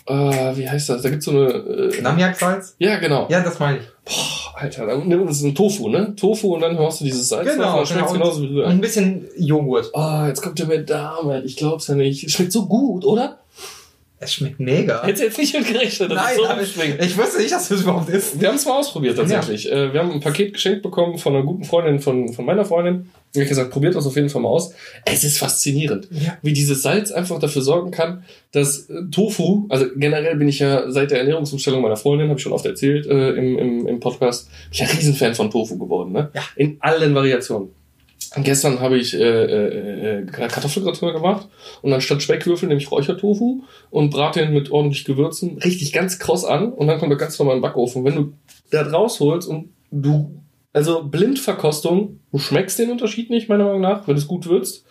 äh, 0.08 0.14
wie 0.14 0.70
heißt 0.70 0.90
das? 0.90 1.02
Da 1.02 1.10
gibt's 1.10 1.26
so 1.26 1.32
eine, 1.32 1.50
äh, 1.50 2.02
Namiak-Salz? 2.02 2.76
ja 2.80 2.98
genau. 3.00 3.28
Ja, 3.30 3.42
das 3.42 3.60
meine 3.60 3.80
ich. 3.80 3.86
Boah, 4.06 4.45
Alter, 4.58 4.86
dann 4.86 5.08
nimm 5.08 5.28
das 5.28 5.38
ist 5.38 5.44
ein 5.44 5.54
Tofu, 5.56 5.90
ne? 5.90 6.16
Tofu 6.16 6.56
und 6.56 6.62
dann 6.62 6.78
haust 6.78 7.02
du 7.02 7.06
dieses 7.06 7.28
Salz 7.28 7.50
Genau, 7.52 7.64
drauf 7.80 7.90
und 7.92 7.98
genau. 7.98 8.14
genauso 8.14 8.42
wie 8.42 8.48
Und 8.48 8.56
Rührei. 8.56 8.70
ein 8.70 8.82
bisschen 8.82 9.28
Joghurt. 9.38 9.92
Oh, 9.94 10.24
jetzt 10.28 10.42
kommt 10.42 10.58
der 10.60 10.68
mit 10.68 10.90
damit. 10.90 11.44
Ich 11.46 11.58
glaub's 11.58 11.88
ja 11.88 11.96
nicht. 11.96 12.32
Schmeckt 12.32 12.52
so 12.54 12.66
gut, 12.66 13.04
oder? 13.04 13.40
Es 14.18 14.34
schmeckt 14.34 14.60
mega. 14.62 15.04
Hättest 15.04 15.22
du 15.22 15.26
jetzt 15.28 15.38
nicht 15.38 15.54
mit 15.54 15.68
gerechnet, 15.68 16.10
dass 16.10 16.18
Nein, 16.18 16.32
es 16.32 16.38
so 16.38 16.46
aber 16.48 16.66
schmeckt. 16.66 17.04
ich 17.04 17.18
wusste 17.18 17.38
nicht, 17.40 17.52
dass 17.52 17.68
das 17.68 17.82
überhaupt 17.82 18.10
ist. 18.10 18.40
Wir 18.40 18.48
haben 18.48 18.56
es 18.56 18.66
mal 18.66 18.80
ausprobiert 18.80 19.18
tatsächlich. 19.18 19.70
Äh, 19.70 19.92
Wir 19.94 20.00
haben 20.00 20.12
ein 20.12 20.22
Paket 20.22 20.54
geschenkt 20.54 20.84
bekommen 20.84 21.18
von 21.18 21.36
einer 21.36 21.44
guten 21.46 21.66
Freundin 21.66 22.00
von, 22.00 22.32
von 22.32 22.46
meiner 22.46 22.64
Freundin. 22.64 23.10
Ich 23.34 23.40
habe 23.42 23.50
gesagt, 23.50 23.72
probiert 23.72 23.94
das 23.96 24.08
auf 24.08 24.16
jeden 24.16 24.30
Fall 24.30 24.42
mal 24.42 24.48
aus. 24.50 24.74
Es 25.04 25.26
ist 25.26 25.38
faszinierend, 25.38 26.08
Ja. 26.12 26.38
wie 26.42 26.54
dieses 26.54 26.82
Salz 26.82 27.12
einfach 27.12 27.38
dafür 27.40 27.62
sorgen 27.62 27.92
kann, 27.92 28.24
dass 28.54 28.90
äh, 28.90 28.94
Tofu, 29.12 29.66
also 29.68 29.86
generell 29.98 30.38
bin 30.38 30.48
ich 30.48 30.60
ja 30.60 30.90
seit 30.90 31.12
der 31.12 31.20
Ernährungsumstellung 31.20 31.82
meiner 31.82 31.98
Freundin, 31.98 32.30
habe 32.30 32.38
ich 32.40 32.44
schon 32.44 32.54
oft 32.54 32.66
erzählt 32.66 33.06
äh, 33.08 33.32
im, 33.32 33.60
im, 33.60 33.88
im 33.88 34.00
Podcast, 34.00 34.48
bin 34.48 34.56
ich 34.72 34.80
ja 34.80 34.86
Riesenfan 34.88 35.36
von 35.36 35.52
Tofu 35.52 35.78
geworden. 35.78 36.14
Ne? 36.14 36.30
Ja. 36.34 36.42
In 36.56 36.78
allen 36.80 37.14
Variationen. 37.14 37.70
Gestern 38.38 38.80
habe 38.82 38.98
ich 38.98 39.14
äh, 39.14 39.20
äh, 39.20 40.20
äh, 40.22 40.26
Kartoffelgratin 40.26 41.14
gemacht 41.14 41.48
und 41.82 41.94
anstatt 41.94 42.22
Speckwürfel 42.22 42.68
nehme 42.68 42.82
ich 42.82 42.92
Räuchertofu 42.92 43.64
und 43.92 44.10
brate 44.10 44.42
ihn 44.42 44.54
mit 44.54 44.72
ordentlich 44.72 45.06
Gewürzen 45.06 45.58
richtig 45.60 45.94
ganz 45.94 46.20
kross 46.20 46.44
an 46.44 46.74
und 46.74 46.88
dann 46.88 47.00
kommt 47.00 47.12
er 47.14 47.18
ganz 47.18 47.40
normal 47.40 47.56
in 47.56 47.62
den 47.62 47.68
Backofen. 47.70 48.04
Wenn 48.04 48.16
du 48.16 48.34
da 48.72 48.82
rausholst 48.82 49.48
und 49.48 49.70
du, 49.92 50.42
also 50.74 51.04
Blindverkostung, 51.04 52.20
du 52.32 52.38
schmeckst 52.38 52.78
den 52.80 52.92
Unterschied 52.92 53.30
nicht, 53.30 53.48
meiner 53.48 53.66
Meinung 53.66 53.82
nach, 53.82 54.08
wenn 54.08 54.16
du 54.16 54.22
es 54.22 54.28
gut 54.28 54.48
würzt. 54.48 54.86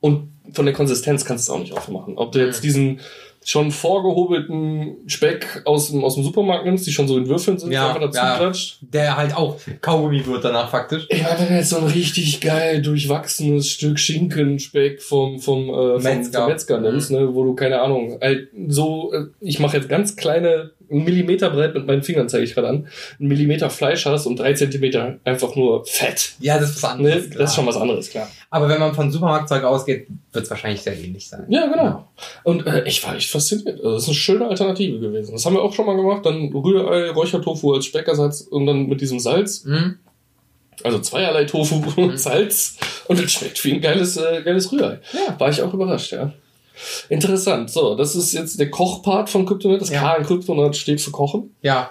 Und 0.00 0.28
von 0.52 0.64
der 0.66 0.74
Konsistenz 0.74 1.24
kannst 1.24 1.48
du 1.48 1.52
es 1.52 1.56
auch 1.56 1.60
nicht 1.60 1.72
aufmachen. 1.72 2.16
Ob 2.18 2.32
du 2.32 2.38
jetzt 2.44 2.60
Mhm. 2.62 2.66
diesen 2.66 3.00
schon 3.44 3.70
vorgehobelten 3.70 4.96
Speck 5.06 5.62
aus 5.64 5.90
dem, 5.90 6.02
aus 6.04 6.14
dem 6.14 6.24
Supermarkt 6.24 6.64
nimmst, 6.64 6.86
die 6.86 6.92
schon 6.92 7.06
so 7.08 7.16
in 7.18 7.28
Würfeln 7.28 7.58
sind, 7.58 7.72
Ja, 7.72 7.88
einfach 7.88 8.00
dazu 8.00 8.18
ja. 8.18 8.36
klatscht. 8.36 8.78
Der 8.80 9.16
halt 9.16 9.36
auch 9.36 9.58
Kaugummi 9.80 10.24
wird 10.26 10.44
danach 10.44 10.70
faktisch. 10.70 11.06
Wenn 11.10 11.48
du 11.48 11.54
jetzt 11.54 11.70
so 11.70 11.78
ein 11.78 11.86
richtig 11.86 12.40
geil 12.40 12.82
durchwachsenes 12.82 13.68
Stück 13.68 13.98
Schinkenspeck 13.98 15.02
vom, 15.02 15.38
vom, 15.40 15.68
äh, 15.68 15.72
vom 15.72 16.02
Metzger. 16.02 16.40
Vom 16.40 16.48
Metzger 16.50 16.80
nimmst, 16.80 17.10
ne, 17.10 17.34
wo 17.34 17.44
du, 17.44 17.54
keine 17.54 17.80
Ahnung, 17.80 18.18
halt 18.20 18.48
so, 18.68 19.12
äh, 19.12 19.26
ich 19.40 19.58
mache 19.58 19.76
jetzt 19.76 19.88
ganz 19.88 20.16
kleine, 20.16 20.70
einen 20.90 21.04
Millimeter 21.04 21.50
breit 21.50 21.74
mit 21.74 21.86
meinen 21.86 22.02
Fingern 22.02 22.28
zeige 22.28 22.44
ich 22.44 22.54
gerade 22.54 22.68
an, 22.68 22.86
einen 23.18 23.28
Millimeter 23.28 23.70
Fleisch 23.70 24.04
hast 24.06 24.26
und 24.26 24.38
drei 24.38 24.52
Zentimeter 24.52 25.18
einfach 25.24 25.54
nur 25.56 25.84
Fett. 25.86 26.32
Ja, 26.40 26.58
das 26.58 26.70
ist 26.70 26.82
was 26.82 26.96
Ne? 26.98 27.12
anderes. 27.12 27.30
Das 27.30 27.50
ist 27.50 27.56
schon 27.56 27.66
was 27.66 27.76
anderes, 27.76 28.10
klar. 28.10 28.28
Aber 28.50 28.68
wenn 28.68 28.80
man 28.80 28.94
von 28.94 29.10
Supermarktzeug 29.10 29.64
ausgeht, 29.64 30.06
wird 30.32 30.44
es 30.44 30.50
wahrscheinlich 30.50 30.82
sehr 30.82 30.96
ähnlich 30.98 31.28
sein. 31.28 31.46
Ja, 31.48 31.66
genau. 31.66 32.08
Und 32.44 32.66
äh, 32.66 32.84
ich 32.86 33.04
war 33.06 33.14
echt 33.16 33.30
fasziniert. 33.30 33.78
Also, 33.80 33.92
das 33.94 34.02
ist 34.02 34.08
eine 34.08 34.14
schöne 34.16 34.48
Alternative 34.48 34.98
gewesen. 35.00 35.32
Das 35.32 35.44
haben 35.46 35.54
wir 35.54 35.62
auch 35.62 35.72
schon 35.72 35.86
mal 35.86 35.96
gemacht. 35.96 36.24
Dann 36.26 36.52
Rührei, 36.52 37.10
Räuchertofu 37.10 37.72
als 37.74 37.86
Speckersatz 37.86 38.42
und 38.42 38.66
dann 38.66 38.86
mit 38.86 39.00
diesem 39.00 39.18
Salz. 39.20 39.64
Mhm. 39.64 39.98
Also 40.82 40.98
zweierlei 40.98 41.44
Tofu 41.44 41.82
und 42.00 42.18
Salz. 42.18 42.76
Und 43.08 43.20
es 43.20 43.32
schmeckt 43.32 43.64
wie 43.64 43.72
ein 43.74 43.80
geiles, 43.80 44.16
äh, 44.16 44.42
geiles 44.44 44.70
Rührei. 44.72 44.98
Ja. 45.12 45.38
War 45.38 45.48
ich 45.48 45.62
auch 45.62 45.72
überrascht, 45.72 46.12
ja. 46.12 46.32
Interessant. 47.08 47.70
So, 47.70 47.94
das 47.94 48.14
ist 48.16 48.32
jetzt 48.32 48.58
der 48.58 48.70
Kochpart 48.70 49.30
von 49.30 49.46
Kryptonit. 49.46 49.80
Das 49.80 49.90
Ja. 49.90 50.00
K 50.00 50.14
in 50.16 50.24
Kryptonit 50.26 50.76
steht 50.76 51.00
für 51.00 51.10
Kochen. 51.10 51.54
Ja. 51.62 51.90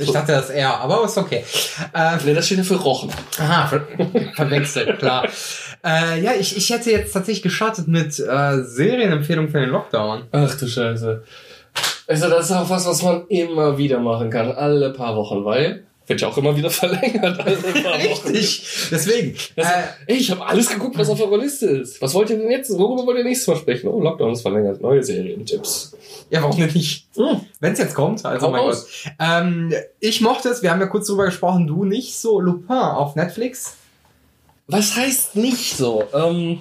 Ich 0.00 0.06
So. 0.06 0.12
dachte 0.12 0.30
das 0.32 0.48
eher, 0.50 0.76
aber 0.78 1.04
ist 1.04 1.18
okay. 1.18 1.44
Äh, 1.92 2.16
Ne, 2.24 2.34
das 2.34 2.46
steht 2.46 2.58
ja 2.58 2.64
für 2.64 2.76
Rochen. 2.76 3.10
aha, 3.38 3.66
ver 3.66 3.86
verwechselt, 4.36 4.98
klar. 5.00 5.26
Äh, 5.84 6.20
ja, 6.22 6.32
ich, 6.38 6.56
ich 6.56 6.70
hätte 6.70 6.90
jetzt 6.92 7.12
tatsächlich 7.12 7.42
gestartet 7.42 7.88
mit 7.88 8.16
äh, 8.20 8.62
Serienempfehlungen 8.62 9.50
für 9.50 9.58
den 9.60 9.70
Lockdown. 9.70 10.24
Ach 10.30 10.54
du 10.56 10.68
Scheiße. 10.68 11.24
Also 12.06 12.28
das 12.30 12.46
ist 12.46 12.52
auch 12.56 12.70
was, 12.70 12.86
was 12.86 13.02
man 13.02 13.26
immer 13.28 13.76
wieder 13.76 13.98
machen 13.98 14.30
kann. 14.30 14.52
Alle 14.52 14.92
paar 14.92 15.16
Wochen, 15.16 15.44
weil 15.44 15.84
wird 16.08 16.20
ja 16.20 16.28
auch 16.28 16.36
immer 16.38 16.56
wieder 16.56 16.70
verlängert. 16.70 17.38
Wochen. 17.38 18.28
Richtig. 18.28 18.88
Deswegen. 18.90 19.36
Das, 19.56 19.66
äh, 19.66 19.72
ich 20.14 20.30
habe 20.30 20.46
alles 20.46 20.68
geguckt, 20.68 20.96
was 20.98 21.08
auf 21.08 21.20
eurer 21.20 21.38
Liste 21.38 21.66
ist. 21.66 22.00
Was 22.00 22.14
wollt 22.14 22.30
ihr 22.30 22.38
denn 22.38 22.50
jetzt? 22.50 22.70
Worüber 22.70 23.06
wollt 23.06 23.18
ihr 23.18 23.24
nächstes 23.24 23.48
Mal 23.48 23.56
sprechen? 23.56 23.88
Oh, 23.88 24.00
Lockdown 24.00 24.32
ist 24.32 24.42
verlängert. 24.42 24.80
Neue 24.80 25.02
Serientipps. 25.02 25.96
ja, 26.30 26.42
warum 26.42 26.56
denn 26.58 26.72
nicht? 26.72 27.06
Hm. 27.16 27.40
Wenn 27.60 27.72
es 27.72 27.78
jetzt 27.78 27.94
kommt, 27.94 28.24
also 28.24 28.46
Hau 28.46 28.50
mein. 28.50 28.62
Gott. 28.62 28.86
Ähm, 29.18 29.74
ich 30.00 30.20
mochte 30.20 30.48
es, 30.48 30.62
wir 30.62 30.70
haben 30.70 30.80
ja 30.80 30.86
kurz 30.86 31.06
drüber 31.06 31.26
gesprochen, 31.26 31.66
du 31.66 31.84
nicht 31.84 32.18
so 32.18 32.40
Lupin 32.40 32.76
auf 32.76 33.16
Netflix. 33.16 33.76
Was 34.66 34.96
heißt 34.96 35.36
nicht 35.36 35.76
so? 35.76 36.04
Ähm, 36.12 36.60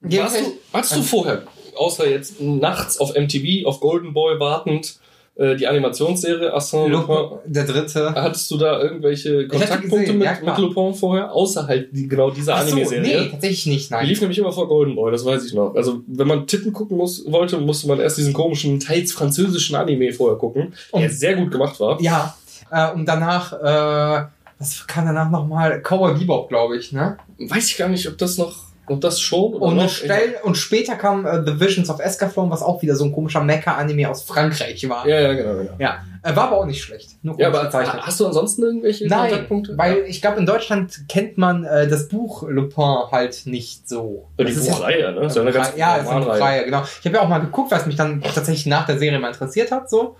warst, 0.00 0.36
du, 0.36 0.52
warst 0.72 0.96
du 0.96 1.02
vorher, 1.02 1.42
außer 1.76 2.08
jetzt 2.08 2.40
nachts 2.40 2.98
auf 2.98 3.14
MTV, 3.14 3.66
auf 3.66 3.80
Golden 3.80 4.12
Boy 4.12 4.38
wartend, 4.40 4.98
äh, 5.36 5.56
die 5.56 5.66
Animationsserie 5.66 6.54
Arsène 6.54 6.88
Lupin, 6.88 7.38
der 7.46 7.64
dritte. 7.64 8.12
hattest 8.14 8.50
du 8.50 8.56
da 8.56 8.80
irgendwelche 8.80 9.48
Kontaktpunkte 9.48 10.12
mit, 10.12 10.24
ja, 10.24 10.36
mit 10.44 10.58
Lupin 10.58 10.94
vorher? 10.94 11.32
Außer 11.32 11.66
halt 11.66 11.88
die, 11.92 12.06
genau 12.08 12.30
diese 12.30 12.54
Ach 12.54 12.62
so, 12.62 12.72
Anime-Serie? 12.72 13.22
nee, 13.24 13.28
tatsächlich 13.30 13.66
nicht, 13.66 13.90
Die 13.90 13.94
nein. 13.94 14.06
lief 14.06 14.20
nämlich 14.20 14.38
immer 14.38 14.52
vor 14.52 14.68
Golden 14.68 14.94
Boy, 14.94 15.10
das 15.10 15.24
weiß 15.24 15.44
ich 15.44 15.54
noch. 15.54 15.74
Also, 15.74 16.02
wenn 16.06 16.28
man 16.28 16.46
Titten 16.46 16.72
gucken 16.72 16.96
muss, 16.96 17.24
wollte, 17.30 17.58
musste 17.58 17.88
man 17.88 17.98
erst 18.00 18.18
diesen 18.18 18.32
komischen, 18.32 18.78
teils 18.80 19.12
französischen 19.12 19.74
Anime 19.76 20.12
vorher 20.12 20.38
gucken, 20.38 20.72
Und- 20.92 21.00
der 21.02 21.10
sehr 21.10 21.34
gut 21.34 21.50
gemacht 21.50 21.78
war. 21.80 22.00
Ja, 22.00 22.36
äh, 22.70 22.92
und 22.92 23.06
danach 23.06 23.52
äh, 23.52 24.26
was 24.58 24.86
kam 24.86 25.04
danach 25.04 25.30
nochmal? 25.30 25.82
Cowboy 25.82 26.14
Bebop, 26.14 26.48
glaube 26.48 26.76
ich, 26.76 26.92
ne? 26.92 27.16
Weiß 27.38 27.68
ich 27.70 27.76
gar 27.76 27.88
nicht, 27.88 28.06
ob 28.08 28.16
das 28.18 28.38
noch, 28.38 28.54
ob 28.86 29.00
das 29.00 29.20
schon 29.20 29.54
Und, 29.54 29.90
schnell, 29.90 30.36
und 30.42 30.56
später 30.56 30.96
kam 30.96 31.24
äh, 31.26 31.42
The 31.44 31.58
Visions 31.58 31.88
of 31.90 32.00
Escaflowne, 32.00 32.50
was 32.50 32.62
auch 32.62 32.82
wieder 32.82 32.94
so 32.96 33.04
ein 33.04 33.12
komischer 33.12 33.40
Mecha-Anime 33.42 34.10
aus 34.10 34.22
Frankreich 34.24 34.88
war. 34.88 35.06
Ja, 35.08 35.20
ja, 35.20 35.32
genau, 35.32 35.54
genau. 35.58 35.72
Ja, 35.78 36.02
äh, 36.22 36.34
war 36.36 36.48
aber 36.48 36.58
auch 36.58 36.66
nicht 36.66 36.82
schlecht. 36.82 37.10
Nur 37.22 37.38
Ja, 37.40 37.48
aber 37.48 37.64
gezeichnet. 37.64 38.02
hast 38.02 38.20
du 38.20 38.26
ansonsten 38.26 38.62
irgendwelche 38.62 39.06
Nein, 39.06 39.30
Kontaktpunkte? 39.30 39.78
weil 39.78 40.04
ich 40.06 40.20
glaube, 40.20 40.38
in 40.38 40.46
Deutschland 40.46 41.08
kennt 41.08 41.38
man 41.38 41.64
äh, 41.64 41.88
das 41.88 42.08
Buch 42.08 42.42
Lupin 42.48 43.10
halt 43.10 43.42
nicht 43.46 43.88
so. 43.88 44.26
Ja, 44.38 44.44
die 44.44 44.52
Das 44.52 44.60
ist 44.62 44.68
ja- 44.68 44.74
Buchreihe, 44.74 45.12
ne? 45.12 45.20
Das 45.20 45.32
ist 45.32 45.36
ja 45.36 45.42
eine 45.42 45.52
ganz 45.52 45.72
ja, 45.76 45.96
ist 45.96 46.08
eine. 46.08 46.24
Buchreihe, 46.26 46.64
genau. 46.64 46.82
Ich 47.00 47.06
habe 47.06 47.16
ja 47.16 47.22
auch 47.22 47.28
mal 47.28 47.38
geguckt, 47.40 47.70
was 47.70 47.86
mich 47.86 47.96
dann 47.96 48.20
tatsächlich 48.22 48.66
nach 48.66 48.86
der 48.86 48.98
Serie 48.98 49.18
mal 49.18 49.28
interessiert 49.28 49.70
hat, 49.70 49.88
so. 49.90 50.16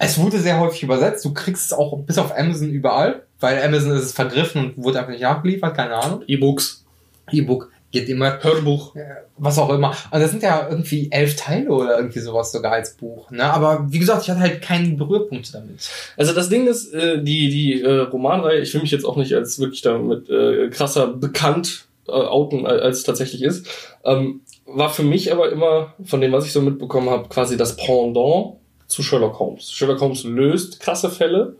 Es 0.00 0.16
wurde 0.18 0.38
sehr 0.38 0.60
häufig 0.60 0.84
übersetzt. 0.84 1.24
Du 1.24 1.34
kriegst 1.34 1.66
es 1.66 1.72
auch 1.72 1.98
bis 1.98 2.18
auf 2.18 2.36
Amazon 2.38 2.68
überall, 2.70 3.22
weil 3.40 3.60
Amazon 3.62 3.90
ist 3.92 4.04
es 4.04 4.12
vergriffen 4.12 4.64
und 4.76 4.84
wurde 4.84 5.00
einfach 5.00 5.10
nicht 5.10 5.22
nachgeliefert, 5.22 5.76
keine 5.76 5.94
Ahnung. 5.96 6.22
E-Books, 6.28 6.84
E-Book 7.32 7.70
geht 7.90 8.08
immer, 8.08 8.42
Hörbuch. 8.42 8.94
äh, 8.96 9.00
was 9.38 9.58
auch 9.58 9.70
immer. 9.70 9.96
Und 10.10 10.20
das 10.20 10.30
sind 10.30 10.42
ja 10.42 10.68
irgendwie 10.68 11.08
elf 11.10 11.36
Teile 11.36 11.70
oder 11.70 11.96
irgendwie 11.96 12.18
sowas 12.20 12.52
sogar 12.52 12.72
als 12.72 12.94
Buch. 12.94 13.30
Ne? 13.30 13.44
Aber 13.44 13.86
wie 13.88 13.98
gesagt, 13.98 14.22
ich 14.22 14.30
hatte 14.30 14.40
halt 14.40 14.60
keine 14.60 14.94
Berührpunkte 14.94 15.52
damit. 15.52 15.88
Also 16.16 16.34
das 16.34 16.48
Ding 16.48 16.66
ist, 16.66 16.92
äh, 16.92 17.22
die, 17.22 17.48
die 17.48 17.82
äh, 17.82 18.00
Romanreihe, 18.00 18.60
ich 18.60 18.74
will 18.74 18.82
mich 18.82 18.90
jetzt 18.90 19.04
auch 19.04 19.16
nicht 19.16 19.34
als 19.34 19.58
wirklich 19.58 19.80
damit 19.80 20.28
äh, 20.28 20.68
krasser 20.68 21.06
bekannt 21.06 21.86
äh, 22.08 22.12
outen, 22.12 22.66
als 22.66 22.82
als 22.82 22.98
es 22.98 23.04
tatsächlich 23.04 23.42
ist, 23.42 23.66
ähm, 24.04 24.42
war 24.66 24.90
für 24.90 25.02
mich 25.02 25.32
aber 25.32 25.50
immer, 25.50 25.94
von 26.04 26.20
dem, 26.20 26.32
was 26.32 26.44
ich 26.44 26.52
so 26.52 26.60
mitbekommen 26.60 27.08
habe, 27.08 27.28
quasi 27.28 27.56
das 27.56 27.76
Pendant 27.76 28.56
zu 28.86 29.02
Sherlock 29.02 29.38
Holmes. 29.38 29.70
Sherlock 29.70 30.00
Holmes 30.00 30.24
löst 30.24 30.80
krasse 30.80 31.10
Fälle. 31.10 31.56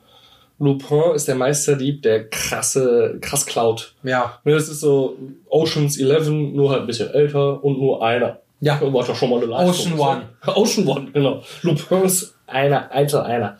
Lupin 0.58 1.14
ist 1.14 1.28
der 1.28 1.36
Meisterdieb, 1.36 2.02
der 2.02 2.28
krasse, 2.28 3.18
krass 3.20 3.46
klaut. 3.46 3.94
Ja. 4.02 4.40
Ne, 4.44 4.54
Das 4.54 4.68
ist 4.68 4.80
so 4.80 5.16
Oceans 5.48 5.98
11, 5.98 6.28
nur 6.28 6.70
halt 6.70 6.82
ein 6.82 6.86
bisschen 6.86 7.10
älter 7.10 7.62
und 7.62 7.78
nur 7.78 8.04
einer. 8.04 8.40
Ja. 8.60 8.80
War 8.80 9.04
doch 9.04 9.14
schon 9.14 9.30
mal 9.30 9.36
eine 9.36 9.46
Leistung. 9.46 9.92
Ocean 9.94 10.00
One. 10.00 10.28
Ocean 10.56 10.86
One, 10.88 11.10
genau. 11.12 11.42
Lupin 11.62 12.02
ist 12.02 12.34
einer, 12.46 12.90
einzel 12.90 13.20
einer. 13.20 13.58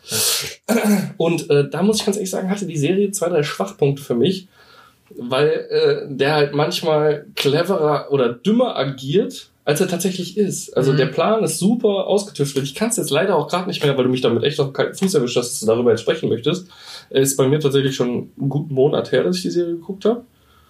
Und 1.17 1.49
äh, 1.51 1.69
da 1.69 1.83
muss 1.83 2.01
ich 2.01 2.05
ganz 2.05 2.17
ehrlich 2.17 2.31
sagen, 2.31 2.51
hatte 2.51 2.67
die 2.67 2.77
Serie 2.77 3.11
zwei, 3.13 3.29
drei 3.29 3.43
Schwachpunkte 3.43 4.03
für 4.03 4.15
mich, 4.15 4.49
weil 5.17 5.49
äh, 5.71 6.07
der 6.09 6.35
halt 6.35 6.55
manchmal 6.55 7.27
cleverer 7.37 8.09
oder 8.11 8.33
dümmer 8.33 8.77
agiert, 8.77 9.51
als 9.69 9.81
er 9.83 9.89
tatsächlich 9.89 10.39
ist. 10.39 10.75
Also 10.77 10.93
Mhm. 10.93 10.97
der 10.97 11.07
Plan 11.07 11.45
ist 11.45 11.59
super 11.59 12.07
ausgetüftelt. 12.07 12.65
Ich 12.65 12.75
kann 12.75 12.89
es 12.89 12.97
jetzt 12.97 13.11
leider 13.11 13.37
auch 13.37 13.49
gerade 13.49 13.69
nicht 13.69 13.83
mehr, 13.85 13.95
weil 13.99 14.05
du 14.05 14.11
mich 14.11 14.23
damit 14.23 14.43
echt 14.43 14.59
auf 14.61 14.73
keinen 14.73 14.95
Fuß 14.95 15.13
erwischt 15.15 15.37
hast, 15.37 15.51
dass 15.51 15.61
du 15.61 15.67
darüber 15.67 15.91
jetzt 15.91 16.01
sprechen 16.01 16.31
möchtest. 16.31 16.69
Ist 17.11 17.37
bei 17.37 17.47
mir 17.47 17.61
tatsächlich 17.61 17.95
schon 17.95 18.31
einen 18.39 18.49
guten 18.49 18.73
Monat 18.73 19.13
her, 19.13 19.25
dass 19.25 19.37
ich 19.37 19.43
die 19.43 19.51
Serie 19.51 19.75
geguckt 19.75 20.07
habe. 20.07 20.23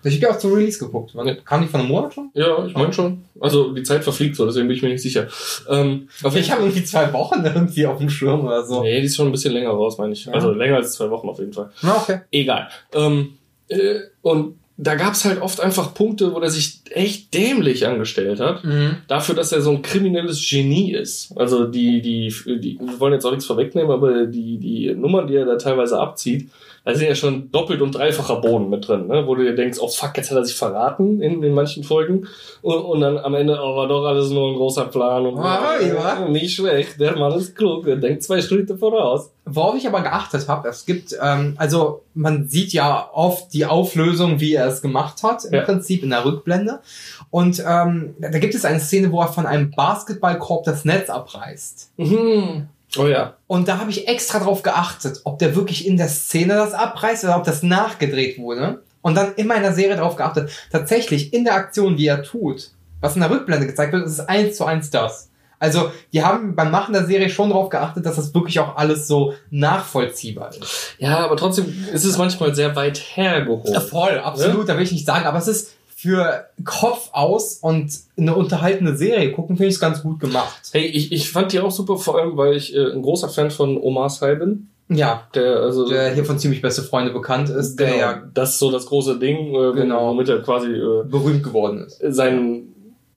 Ich 0.04 0.14
habe 0.14 0.22
ja 0.26 0.30
auch 0.30 0.38
zum 0.38 0.52
Release 0.52 0.78
geguckt. 0.78 1.10
Wann- 1.14 1.26
Ja. 1.28 1.34
Kam 1.44 1.60
die 1.62 1.68
von 1.68 1.80
einem 1.80 1.88
Monat 1.90 2.14
schon? 2.14 2.30
Ja, 2.34 2.64
ich 2.66 2.74
meine 2.74 2.92
schon. 2.92 3.24
Also 3.40 3.72
die 3.72 3.82
Zeit 3.84 4.02
verfliegt 4.04 4.34
so, 4.36 4.46
deswegen 4.46 4.66
bin 4.68 4.76
ich 4.76 4.82
mir 4.82 4.88
nicht 4.90 5.02
sicher. 5.02 5.26
Ähm, 5.68 6.08
Ich 6.34 6.50
habe 6.50 6.62
irgendwie 6.62 6.84
zwei 6.84 7.12
Wochen 7.12 7.44
irgendwie 7.44 7.86
auf 7.86 7.98
dem 7.98 8.08
Schirm 8.10 8.44
oder 8.46 8.64
so. 8.64 8.82
Nee, 8.82 9.00
die 9.00 9.06
ist 9.06 9.16
schon 9.16 9.26
ein 9.26 9.32
bisschen 9.32 9.52
länger 9.54 9.70
raus, 9.70 9.96
meine 9.98 10.12
ich. 10.12 10.24
Ja. 10.24 10.32
Also 10.32 10.50
länger 10.52 10.76
als 10.76 10.92
zwei 10.94 11.08
Wochen 11.10 11.28
auf 11.28 11.38
jeden 11.38 11.52
Fall. 11.52 11.70
Na, 11.82 11.96
okay. 11.96 12.20
Egal. 12.32 12.68
Ähm, 12.94 13.34
äh, 13.68 14.00
und 14.22 14.54
da 14.80 14.94
gab's 14.94 15.24
halt 15.24 15.42
oft 15.42 15.60
einfach 15.60 15.92
Punkte, 15.92 16.32
wo 16.32 16.38
der 16.38 16.50
sich 16.50 16.80
echt 16.90 17.34
dämlich 17.34 17.84
angestellt 17.84 18.38
hat. 18.38 18.62
Mhm. 18.64 18.98
Dafür, 19.08 19.34
dass 19.34 19.50
er 19.50 19.60
so 19.60 19.72
ein 19.72 19.82
kriminelles 19.82 20.48
Genie 20.48 20.92
ist. 20.92 21.36
Also 21.36 21.66
die, 21.66 22.00
die, 22.00 22.32
die, 22.46 22.78
wir 22.80 23.00
wollen 23.00 23.12
jetzt 23.12 23.24
auch 23.24 23.32
nichts 23.32 23.46
vorwegnehmen, 23.46 23.90
aber 23.90 24.26
die, 24.26 24.58
die 24.58 24.94
Nummern, 24.94 25.26
die 25.26 25.34
er 25.34 25.46
da 25.46 25.56
teilweise 25.56 25.98
abzieht, 25.98 26.48
da 26.88 26.94
sind 26.94 27.06
ja 27.06 27.14
schon 27.14 27.52
doppelt 27.52 27.82
und 27.82 27.94
dreifacher 27.94 28.40
Boden 28.40 28.70
mit 28.70 28.88
drin, 28.88 29.08
ne? 29.08 29.26
wo 29.26 29.34
du 29.34 29.42
dir 29.42 29.54
denkst, 29.54 29.78
oh 29.78 29.88
fuck, 29.88 30.16
jetzt 30.16 30.30
hat 30.30 30.38
er 30.38 30.44
sich 30.46 30.56
verraten 30.56 31.20
in, 31.20 31.42
in 31.42 31.52
manchen 31.52 31.84
Folgen. 31.84 32.26
Und, 32.62 32.76
und 32.78 33.00
dann 33.02 33.18
am 33.18 33.34
Ende, 33.34 33.58
oh, 33.62 33.76
war 33.76 33.88
doch 33.88 34.06
alles 34.06 34.30
nur 34.30 34.48
ein 34.48 34.56
großer 34.56 34.86
Plan. 34.86 35.26
Und, 35.26 35.38
Ah, 35.38 35.74
ja. 35.82 36.26
Nicht 36.30 36.54
schlecht, 36.54 36.98
der 36.98 37.14
Mann 37.18 37.32
ist 37.34 37.54
klug, 37.54 37.84
der 37.84 37.96
denkt 37.96 38.22
zwei 38.22 38.40
Schritte 38.40 38.78
voraus. 38.78 39.30
Worauf 39.44 39.76
ich 39.76 39.86
aber 39.86 40.00
geachtet 40.00 40.48
habe, 40.48 40.66
es 40.68 40.86
gibt, 40.86 41.14
ähm, 41.22 41.56
also 41.58 42.04
man 42.14 42.48
sieht 42.48 42.72
ja 42.72 43.10
oft 43.12 43.52
die 43.52 43.66
Auflösung, 43.66 44.40
wie 44.40 44.54
er 44.54 44.66
es 44.68 44.80
gemacht 44.80 45.22
hat, 45.22 45.44
im 45.44 45.52
Ja. 45.52 45.60
Prinzip 45.64 46.02
in 46.02 46.08
der 46.08 46.24
Rückblende. 46.24 46.80
Und 47.28 47.62
ähm, 47.68 48.14
da 48.18 48.38
gibt 48.38 48.54
es 48.54 48.64
eine 48.64 48.80
Szene, 48.80 49.12
wo 49.12 49.20
er 49.20 49.28
von 49.28 49.44
einem 49.44 49.72
Basketballkorb 49.72 50.64
das 50.64 50.86
Netz 50.86 51.10
abreißt. 51.10 51.92
Mhm. 51.98 52.68
Oh 52.96 53.06
ja. 53.06 53.34
Und 53.46 53.68
da 53.68 53.78
habe 53.78 53.90
ich 53.90 54.08
extra 54.08 54.38
drauf 54.38 54.62
geachtet, 54.62 55.20
ob 55.24 55.38
der 55.38 55.54
wirklich 55.54 55.86
in 55.86 55.96
der 55.96 56.08
Szene 56.08 56.54
das 56.54 56.72
abreißt 56.72 57.24
oder 57.24 57.36
ob 57.36 57.44
das 57.44 57.62
nachgedreht 57.62 58.38
wurde. 58.38 58.82
Und 59.02 59.14
dann 59.14 59.34
immer 59.36 59.56
in 59.56 59.62
der 59.62 59.74
Serie 59.74 59.96
drauf 59.96 60.16
geachtet. 60.16 60.50
Tatsächlich 60.72 61.32
in 61.32 61.44
der 61.44 61.54
Aktion, 61.54 61.96
die 61.96 62.06
er 62.06 62.22
tut, 62.22 62.70
was 63.00 63.14
in 63.14 63.20
der 63.20 63.30
Rückblende 63.30 63.66
gezeigt 63.66 63.92
wird, 63.92 64.06
ist 64.06 64.12
es 64.12 64.20
eins 64.20 64.56
zu 64.56 64.64
eins 64.64 64.90
das. 64.90 65.30
Also, 65.60 65.90
die 66.12 66.22
haben 66.22 66.54
beim 66.54 66.70
Machen 66.70 66.92
der 66.92 67.06
Serie 67.06 67.28
schon 67.28 67.48
darauf 67.50 67.68
geachtet, 67.68 68.06
dass 68.06 68.16
das 68.16 68.32
wirklich 68.32 68.60
auch 68.60 68.76
alles 68.76 69.08
so 69.08 69.34
nachvollziehbar 69.50 70.50
ist. 70.50 70.94
Ja, 70.98 71.18
aber 71.18 71.36
trotzdem 71.36 71.74
ist 71.92 72.04
es 72.04 72.16
manchmal 72.16 72.54
sehr 72.54 72.76
weit 72.76 72.98
hergeholt. 72.98 73.68
Ja, 73.68 73.80
voll, 73.80 74.18
absolut, 74.18 74.68
da 74.68 74.76
will 74.76 74.84
ich 74.84 74.92
nicht 74.92 75.06
sagen, 75.06 75.26
aber 75.26 75.38
es 75.38 75.48
ist 75.48 75.72
für 76.00 76.46
Kopf 76.64 77.08
aus 77.10 77.54
und 77.54 77.90
eine 78.16 78.36
unterhaltende 78.36 78.96
Serie 78.96 79.32
gucken, 79.32 79.56
finde 79.56 79.70
ich 79.70 79.74
es 79.74 79.80
ganz 79.80 80.00
gut 80.00 80.20
gemacht. 80.20 80.60
Hey, 80.70 80.86
ich, 80.86 81.10
ich 81.10 81.28
fand 81.28 81.52
die 81.52 81.58
auch 81.58 81.72
super, 81.72 81.96
vor 81.96 82.16
allem, 82.20 82.36
weil 82.36 82.54
ich 82.54 82.72
äh, 82.72 82.92
ein 82.92 83.02
großer 83.02 83.28
Fan 83.28 83.50
von 83.50 83.76
Omar 83.76 84.08
Sy 84.08 84.36
bin. 84.36 84.68
Ja, 84.88 85.24
Der, 85.34 85.56
also, 85.56 85.88
der 85.88 86.14
hier 86.14 86.24
von 86.24 86.38
ziemlich 86.38 86.62
beste 86.62 86.82
Freunde 86.82 87.12
bekannt 87.12 87.50
ist, 87.50 87.80
der 87.80 87.86
genau, 87.88 87.98
ja 87.98 88.22
das 88.32 88.50
ist 88.50 88.58
so 88.60 88.70
das 88.70 88.86
große 88.86 89.18
Ding, 89.18 89.52
äh, 89.56 89.72
Genau. 89.74 90.10
womit 90.10 90.28
er 90.28 90.40
quasi 90.40 90.68
äh, 90.68 91.02
berühmt 91.04 91.42
geworden 91.42 91.84
ist. 91.84 92.00
sein, 92.14 92.68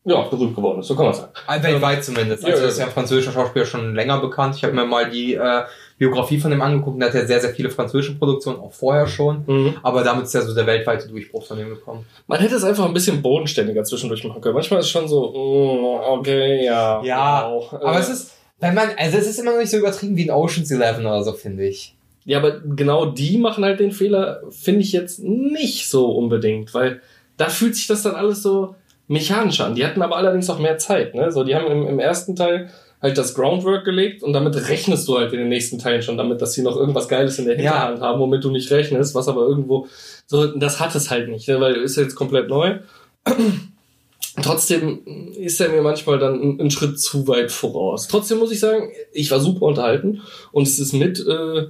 ja, 0.04 0.20
berühmt 0.24 0.56
geworden 0.56 0.80
ist, 0.80 0.88
so 0.88 0.96
kann 0.96 1.06
man 1.06 1.14
sagen. 1.14 1.32
Äh, 1.48 1.62
Weltweit 1.62 2.04
zumindest. 2.04 2.44
Also 2.44 2.64
ja. 2.64 2.68
ist 2.68 2.80
ja 2.80 2.86
ein 2.86 2.92
französischer 2.92 3.32
Schauspieler 3.32 3.66
schon 3.66 3.94
länger 3.94 4.20
bekannt. 4.20 4.56
Ich 4.56 4.64
habe 4.64 4.74
mir 4.74 4.86
mal 4.86 5.08
die 5.08 5.36
äh, 5.36 5.62
Biografie 6.02 6.40
von 6.40 6.50
dem 6.50 6.64
angeguckt 6.64 6.96
und 6.96 7.00
der 7.00 7.10
hat 7.10 7.16
ja 7.16 7.28
sehr, 7.28 7.40
sehr 7.40 7.52
viele 7.52 7.70
französische 7.70 8.16
Produktionen, 8.16 8.60
auch 8.60 8.72
vorher 8.74 9.06
schon. 9.06 9.44
Mhm. 9.46 9.76
Aber 9.84 10.04
damit 10.04 10.24
ist 10.24 10.34
ja 10.34 10.42
so 10.42 10.56
der 10.56 10.66
weltweite 10.66 11.08
Durchbruch 11.08 11.46
von 11.46 11.60
ihm 11.60 11.70
gekommen. 11.70 12.08
Man 12.26 12.40
hätte 12.40 12.56
es 12.56 12.64
einfach 12.64 12.86
ein 12.86 12.94
bisschen 12.96 13.22
bodenständiger 13.22 13.84
zwischendurch 13.84 14.24
machen 14.24 14.42
können. 14.42 14.56
Manchmal 14.56 14.80
ist 14.80 14.88
es 14.88 14.92
schon 14.92 15.08
so, 15.08 15.30
mm, 15.30 16.10
okay, 16.10 16.66
ja. 16.66 17.04
Ja, 17.04 17.48
wow. 17.48 17.72
Aber 17.74 17.98
Äh, 17.98 18.00
es 18.00 18.10
ist, 18.10 18.32
wenn 18.60 18.74
man, 18.74 18.90
also 18.98 19.16
es 19.16 19.28
ist 19.28 19.38
immer 19.38 19.52
noch 19.52 19.60
nicht 19.60 19.70
so 19.70 19.78
übertrieben 19.78 20.18
wie 20.18 20.24
in 20.24 20.32
Ocean's 20.32 20.72
Eleven 20.72 21.06
oder 21.06 21.22
so, 21.22 21.34
finde 21.34 21.68
ich. 21.68 21.94
Ja, 22.26 22.40
aber 22.40 22.62
genau 22.62 23.06
die 23.06 23.38
machen 23.38 23.64
halt 23.64 23.80
den 23.80 23.92
Fehler, 23.92 24.42
finde 24.50 24.82
ich 24.82 24.94
jetzt 24.94 25.20
nicht 25.20 25.88
so 25.88 26.10
unbedingt, 26.10 26.74
weil 26.74 27.00
da 27.38 27.48
fühlt 27.48 27.76
sich 27.76 27.86
das 27.86 28.02
dann 28.02 28.16
alles 28.16 28.42
so 28.42 28.74
mechanisch 29.08 29.62
an. 29.62 29.76
Die 29.76 29.86
hatten 29.86 30.02
aber 30.02 30.18
allerdings 30.18 30.50
auch 30.50 30.58
mehr 30.58 30.80
Zeit, 30.80 31.14
ne? 31.14 31.32
So, 31.32 31.44
die 31.44 31.54
haben 31.54 31.68
im, 31.68 31.86
im 31.86 32.00
ersten 32.00 32.36
Teil 32.36 32.72
halt 33.02 33.18
das 33.18 33.34
Groundwork 33.34 33.84
gelegt 33.84 34.22
und 34.24 34.34
damit 34.34 34.56
rechnest 34.70 35.08
du 35.08 35.18
halt 35.18 35.34
in 35.34 35.40
den 35.40 35.50
nächsten 35.50 35.80
Teilen 35.80 36.02
schon 36.02 36.18
damit, 36.18 36.42
dass 36.42 36.54
sie 36.54 36.62
noch 36.62 36.78
irgendwas 36.78 37.08
Geiles 37.08 37.40
in 37.40 37.46
der 37.46 37.56
Ja. 37.56 37.72
Hinterhand 37.72 38.02
haben, 38.02 38.20
womit 38.20 38.44
du 38.44 38.52
nicht 38.52 38.70
rechnest, 38.72 39.16
was 39.16 39.28
aber 39.28 39.42
irgendwo, 39.48 39.88
so, 40.28 40.48
das 40.48 40.80
hat 40.80 40.96
es 40.96 41.10
halt 41.10 41.30
nicht, 41.30 41.48
ne? 41.48 41.60
weil 41.60 41.76
ist 41.76 41.98
jetzt 41.98 42.16
komplett 42.16 42.48
neu. 42.48 42.80
Trotzdem 44.42 45.34
ist 45.36 45.60
er 45.60 45.70
mir 45.70 45.82
manchmal 45.82 46.20
dann 46.20 46.42
einen, 46.42 46.60
einen 46.60 46.72
Schritt 46.72 47.00
zu 47.00 47.28
weit 47.28 47.52
voraus. 47.52 48.08
Trotzdem 48.08 48.38
muss 48.38 48.52
ich 48.52 48.60
sagen, 48.60 48.92
ich 49.12 49.30
war 49.30 49.40
super 49.40 49.66
unterhalten 49.66 50.22
und 50.52 50.68
es 50.68 50.80
ist 50.80 50.94
mit 50.94 51.20
äh, 51.20 51.68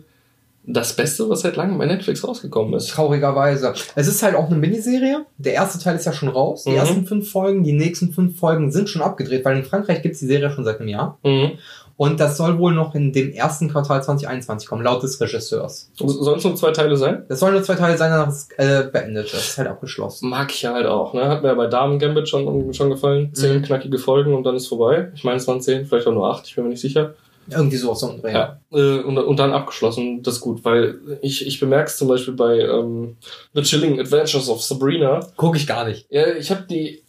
das 0.63 0.93
Beste, 0.95 1.27
was 1.29 1.41
seit 1.41 1.55
langem 1.55 1.77
bei 1.77 1.85
Netflix 1.87 2.25
rausgekommen 2.27 2.73
ist. 2.75 2.89
Traurigerweise. 2.91 3.73
Es 3.95 4.07
ist 4.07 4.21
halt 4.21 4.35
auch 4.35 4.47
eine 4.47 4.57
Miniserie. 4.57 5.25
Der 5.37 5.53
erste 5.53 5.79
Teil 5.79 5.95
ist 5.95 6.05
ja 6.05 6.13
schon 6.13 6.29
raus. 6.29 6.63
Die 6.65 6.69
Mhm. 6.71 6.75
ersten 6.77 7.05
fünf 7.07 7.31
Folgen, 7.31 7.63
die 7.63 7.73
nächsten 7.73 8.11
fünf 8.13 8.39
Folgen 8.39 8.71
sind 8.71 8.87
schon 8.89 9.01
abgedreht, 9.01 9.43
weil 9.43 9.57
in 9.57 9.63
Frankreich 9.65 10.01
gibt's 10.03 10.19
die 10.19 10.27
Serie 10.27 10.51
schon 10.51 10.63
seit 10.63 10.79
einem 10.79 10.89
Jahr. 10.89 11.17
Mhm. 11.23 11.53
Und 11.97 12.19
das 12.19 12.35
soll 12.37 12.57
wohl 12.57 12.73
noch 12.73 12.95
in 12.95 13.11
dem 13.13 13.31
ersten 13.31 13.69
Quartal 13.69 14.01
2021 14.03 14.67
kommen, 14.67 14.83
laut 14.83 15.03
des 15.03 15.21
Regisseurs. 15.21 15.91
Sollen 15.95 16.37
es 16.39 16.43
nur 16.43 16.55
zwei 16.55 16.71
Teile 16.71 16.97
sein? 16.97 17.25
Das 17.29 17.39
sollen 17.39 17.53
nur 17.53 17.61
zwei 17.63 17.75
Teile 17.75 17.95
sein, 17.97 18.09
danach 18.11 18.29
ist 18.29 18.51
äh, 18.57 18.89
beendet. 18.91 19.31
Das 19.31 19.49
ist 19.49 19.57
halt 19.59 19.67
abgeschlossen. 19.67 20.29
Mag 20.29 20.51
ich 20.51 20.63
ja 20.63 20.73
halt 20.73 20.87
auch. 20.87 21.13
Ne? 21.13 21.27
Hat 21.27 21.43
mir 21.43 21.55
bei 21.55 21.67
Damen 21.67 21.99
Gambit 21.99 22.27
schon, 22.27 22.73
schon 22.73 22.89
gefallen. 22.89 23.31
Zehn 23.33 23.57
Mhm. 23.59 23.61
knackige 23.63 23.99
Folgen 23.99 24.33
und 24.33 24.43
dann 24.45 24.55
ist 24.55 24.67
vorbei. 24.67 25.11
Ich 25.13 25.23
meine, 25.23 25.37
es 25.37 25.47
waren 25.47 25.61
zehn, 25.61 25.85
vielleicht 25.85 26.07
auch 26.07 26.13
nur 26.13 26.27
acht, 26.31 26.47
ich 26.47 26.55
bin 26.55 26.63
mir 26.63 26.71
nicht 26.71 26.81
sicher. 26.81 27.13
Irgendwie 27.51 27.77
so 27.77 27.93
einem 28.07 28.21
Dreh. 28.21 28.33
Ja. 28.33 28.59
Äh, 28.71 28.99
und, 28.99 29.17
und 29.17 29.37
dann 29.37 29.51
abgeschlossen, 29.51 30.23
das 30.23 30.35
ist 30.35 30.41
gut, 30.41 30.63
weil 30.63 31.19
ich, 31.21 31.45
ich 31.45 31.59
bemerke 31.59 31.89
es 31.89 31.97
zum 31.97 32.07
Beispiel 32.07 32.33
bei 32.33 32.59
ähm, 32.59 33.17
The 33.53 33.61
Chilling 33.61 33.99
Adventures 33.99 34.49
of 34.49 34.61
Sabrina. 34.61 35.19
Guck 35.35 35.55
ich 35.55 35.67
gar 35.67 35.85
nicht. 35.85 36.07
Ja, 36.09 36.27
ich 36.33 36.49
habe 36.51 36.63
die, 36.69 37.03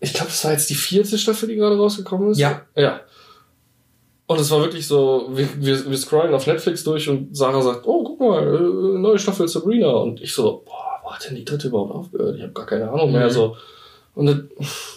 ich 0.00 0.12
glaube, 0.12 0.28
das 0.28 0.44
war 0.44 0.52
jetzt 0.52 0.70
die 0.70 0.74
vierte 0.74 1.18
Staffel, 1.18 1.48
die 1.48 1.56
gerade 1.56 1.76
rausgekommen 1.76 2.30
ist. 2.30 2.38
Ja. 2.38 2.62
Ja. 2.74 3.00
Und 4.26 4.40
es 4.40 4.50
war 4.50 4.60
wirklich 4.60 4.86
so, 4.86 5.28
wir, 5.32 5.48
wir, 5.58 5.88
wir 5.88 5.96
scrollen 5.96 6.34
auf 6.34 6.46
Netflix 6.46 6.82
durch 6.82 7.08
und 7.08 7.36
Sarah 7.36 7.62
sagt, 7.62 7.86
oh, 7.86 8.02
guck 8.02 8.20
mal, 8.20 8.42
äh, 8.42 8.98
neue 8.98 9.18
Staffel 9.18 9.46
Sabrina. 9.46 9.90
Und 9.90 10.20
ich 10.20 10.34
so, 10.34 10.62
boah, 10.66 11.00
wo 11.04 11.12
hat 11.12 11.28
denn 11.28 11.36
die 11.36 11.44
dritte 11.44 11.68
überhaupt 11.68 11.94
aufgehört? 11.94 12.36
Ich 12.36 12.42
habe 12.42 12.52
gar 12.52 12.66
keine 12.66 12.90
Ahnung 12.90 13.12
mehr. 13.12 13.26
Mhm. 13.26 13.30
So. 13.30 13.56
Und 14.14 14.26
das, 14.26 14.95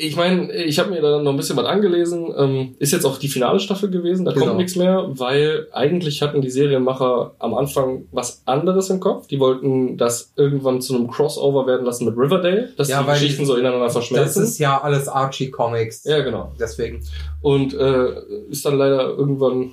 ich 0.00 0.14
meine, 0.14 0.52
ich 0.54 0.78
habe 0.78 0.90
mir 0.90 1.00
da 1.02 1.20
noch 1.20 1.32
ein 1.32 1.36
bisschen 1.36 1.56
was 1.56 1.66
angelesen. 1.66 2.32
Ähm, 2.38 2.76
ist 2.78 2.92
jetzt 2.92 3.04
auch 3.04 3.18
die 3.18 3.26
finale 3.28 3.58
Staffel 3.58 3.90
gewesen, 3.90 4.24
da 4.24 4.32
Genau. 4.32 4.46
kommt 4.46 4.58
nichts 4.58 4.76
mehr, 4.76 5.06
weil 5.08 5.66
eigentlich 5.72 6.22
hatten 6.22 6.40
die 6.40 6.50
Serienmacher 6.50 7.32
am 7.40 7.54
Anfang 7.54 8.04
was 8.12 8.42
anderes 8.46 8.90
im 8.90 9.00
Kopf. 9.00 9.26
Die 9.26 9.40
wollten 9.40 9.96
das 9.96 10.32
irgendwann 10.36 10.80
zu 10.80 10.94
einem 10.94 11.10
Crossover 11.10 11.66
werden 11.66 11.84
lassen 11.84 12.04
mit 12.04 12.16
Riverdale, 12.16 12.68
dass 12.76 12.88
Ja, 12.88 13.02
die 13.02 13.08
Geschichten 13.10 13.44
so 13.44 13.56
ineinander 13.56 13.86
Das 13.86 13.92
verschmelzen. 13.94 14.44
ist 14.44 14.58
ja 14.58 14.80
alles 14.80 15.08
Archie 15.08 15.50
Comics. 15.50 16.04
ja, 16.04 16.20
genau. 16.20 16.52
Deswegen. 16.60 17.02
Und 17.42 17.74
äh, 17.74 18.12
ist 18.50 18.64
dann 18.64 18.78
leider 18.78 19.08
irgendwann 19.08 19.72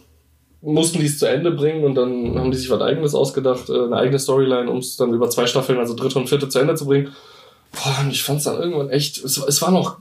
mussten 0.61 0.97
die 0.99 1.05
es 1.05 1.19
zu 1.19 1.27
Ende 1.29 1.51
bringen 1.51 1.83
und 1.85 1.93
dann 1.93 2.39
haben 2.39 2.49
die 2.49 2.57
sich 2.57 2.71
was 2.71 2.81
eigenes 2.81 3.13
ausgedacht, 3.13 3.69
äh, 3.69 3.83
eine 3.83 3.97
eigene 3.97 4.17
Storyline, 4.17 4.71
um 4.71 4.79
es 4.79 4.97
dann 4.97 5.13
über 5.13 5.29
zwei 5.29 5.45
Staffeln, 5.45 5.77
also 5.77 5.93
dritte 5.93 6.17
und 6.17 6.27
vierte 6.27 6.49
zu 6.49 6.57
Ende 6.57 6.73
zu 6.73 6.87
bringen. 6.87 7.09
Boah, 7.71 8.03
und 8.03 8.09
ich 8.09 8.23
fand 8.23 8.39
es 8.39 8.45
dann 8.45 8.59
irgendwann 8.59 8.89
echt, 8.89 9.23
es, 9.23 9.37
es 9.37 9.61
war 9.61 9.69
noch 9.69 9.97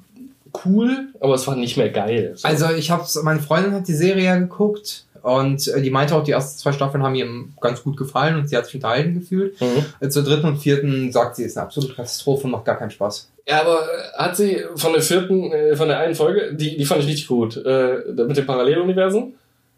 cool, 0.64 1.08
aber 1.20 1.34
es 1.34 1.46
war 1.46 1.56
nicht 1.56 1.76
mehr 1.76 1.90
geil. 1.90 2.32
So. 2.34 2.46
Also 2.46 2.70
ich 2.70 2.90
hab's, 2.90 3.20
meine 3.22 3.40
Freundin 3.40 3.72
hat 3.72 3.88
die 3.88 3.94
Serie 3.94 4.24
ja 4.24 4.36
geguckt 4.36 5.04
und 5.22 5.68
äh, 5.68 5.80
die 5.80 5.90
meinte 5.90 6.14
auch, 6.14 6.22
die 6.22 6.32
ersten 6.32 6.58
zwei 6.58 6.72
Staffeln 6.72 7.02
haben 7.02 7.14
ihr 7.14 7.26
ganz 7.60 7.82
gut 7.82 7.96
gefallen 7.96 8.36
und 8.36 8.48
sie 8.48 8.56
hat 8.56 8.66
sich 8.66 8.74
unterhalten 8.74 9.14
gefühlt. 9.14 9.60
Mhm. 9.60 9.84
Äh, 10.00 10.08
Zur 10.08 10.22
dritten 10.22 10.46
und 10.46 10.58
vierten 10.58 11.12
sagt 11.12 11.36
sie, 11.36 11.44
ist 11.44 11.56
eine 11.56 11.66
absolute 11.66 11.94
Katastrophe 11.94 12.44
und 12.44 12.50
macht 12.50 12.66
gar 12.66 12.76
keinen 12.76 12.90
Spaß. 12.90 13.30
Ja, 13.48 13.62
aber 13.62 13.80
äh, 13.82 14.18
hat 14.18 14.36
sie 14.36 14.62
von 14.76 14.92
der 14.92 15.02
vierten, 15.02 15.50
von 15.76 15.88
der 15.88 15.98
einen 15.98 16.14
Folge, 16.14 16.54
die, 16.54 16.76
die 16.76 16.84
fand 16.84 17.02
ich 17.02 17.08
richtig 17.08 17.26
gut, 17.26 17.56
äh, 17.56 17.96
mit 18.14 18.36
dem 18.36 18.46
Paralleluniversen, 18.46 19.34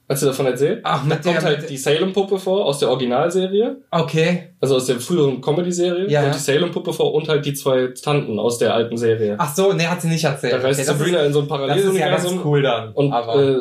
hat 0.09 0.19
sie 0.19 0.27
davon 0.27 0.47
erzählt? 0.47 0.81
Ach, 0.85 1.01
da 1.03 1.15
mit 1.15 1.23
kommt 1.25 1.37
der- 1.37 1.43
halt 1.43 1.69
die 1.71 1.77
Salem-Puppe 1.77 2.39
vor 2.39 2.65
aus 2.65 2.79
der 2.79 2.91
Originalserie, 2.91 3.79
Okay. 3.91 4.51
also 4.61 4.77
aus 4.77 4.87
der 4.87 5.01
früheren 5.01 5.41
Comedy-Serie, 5.41 6.09
Ja, 6.09 6.23
ja. 6.25 6.31
die 6.31 6.39
Salem-Puppe 6.39 6.93
vor 6.93 7.13
und 7.15 7.29
halt 7.29 7.45
die 7.45 7.55
zwei 7.55 7.89
Tanten 7.89 8.39
aus 8.39 8.59
der 8.59 8.73
alten 8.75 8.97
Serie. 8.97 9.35
Ach 9.39 9.55
so, 9.55 9.73
nee, 9.73 9.85
hat 9.87 10.01
sie 10.03 10.09
nicht 10.09 10.25
erzählt. 10.25 10.53
da 10.53 10.59
reist 10.59 10.79
okay, 10.79 10.87
Sabrina 10.87 11.21
in 11.25 11.33
so 11.33 11.41
ein 11.41 11.45
ist, 11.47 11.51
das 11.51 11.59
ist 11.59 11.99
ja 11.99 12.09
ganz 12.09 12.23
Paralleluniversum 12.23 12.41
cool 12.45 12.63
dann. 12.63 12.93
und 12.93 13.13
äh, 13.13 13.59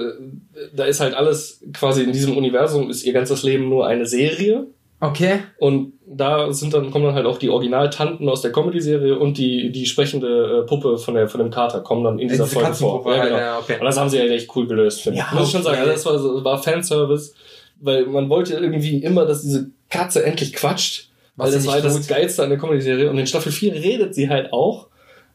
da 0.75 0.83
ist 0.85 0.99
halt 1.01 1.13
alles 1.15 1.63
quasi 1.73 2.03
in 2.03 2.11
diesem 2.11 2.37
Universum 2.37 2.89
ist 2.89 3.03
ihr 3.03 3.13
ganzes 3.13 3.41
Leben 3.43 3.67
nur 3.67 3.87
eine 3.87 4.05
Serie 4.05 4.67
okay. 5.01 5.39
und 5.57 5.93
da 6.07 6.51
sind 6.53 6.74
dann 6.74 6.91
kommen 6.91 7.05
dann 7.05 7.15
halt 7.15 7.25
auch 7.25 7.38
die 7.38 7.50
Originaltanten 7.50 8.29
aus 8.29 8.41
der 8.41 8.51
Comedy-Serie 8.51 9.17
und 9.17 9.38
die 9.38 9.71
die 9.71 9.85
sprechende 9.85 10.62
äh, 10.63 10.67
Puppe 10.67 10.97
von 10.97 11.15
der 11.15 11.27
von 11.27 11.39
dem 11.39 11.50
Kater 11.50 11.81
kommen 11.81 12.03
dann 12.03 12.19
in 12.19 12.27
dieser 12.27 12.43
Diese 12.43 12.59
Folge 12.59 12.74
vor. 12.75 13.03
Ja, 13.12 13.17
halt, 13.19 13.29
genau. 13.29 13.39
ja, 13.39 13.57
okay. 13.59 13.77
Und 13.79 13.85
das 13.85 13.97
haben 13.97 14.09
sie 14.09 14.17
ja 14.17 14.25
echt 14.25 14.55
cool 14.55 14.67
gelöst, 14.67 15.01
finde 15.01 15.19
Ja, 15.19 15.27
ich. 15.31 15.39
Muss 15.39 15.47
ich 15.47 15.53
schon 15.53 15.63
sagen, 15.63 15.79
also 15.79 15.91
das 15.91 16.05
war 16.05 16.19
so, 16.19 16.43
war 16.43 16.62
Fanservice, 16.62 17.33
weil 17.79 18.05
man 18.05 18.29
wollte 18.29 18.53
irgendwie 18.53 18.97
immer, 18.97 19.25
dass 19.25 19.41
diese 19.41 19.71
Katze 19.89 20.24
endlich 20.24 20.53
quatscht, 20.53 21.09
weil 21.35 21.51
das 21.51 21.65
war 21.65 21.74
halt 21.74 21.85
das. 21.85 22.07
Geilste 22.07 22.43
an 22.43 22.50
der 22.50 22.59
Comedy-Serie 22.59 23.09
und 23.09 23.17
in 23.17 23.25
Staffel 23.25 23.51
4 23.51 23.74
redet 23.74 24.13
sie 24.13 24.29
halt 24.29 24.53
auch, 24.53 24.88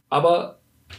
aber 0.09 0.59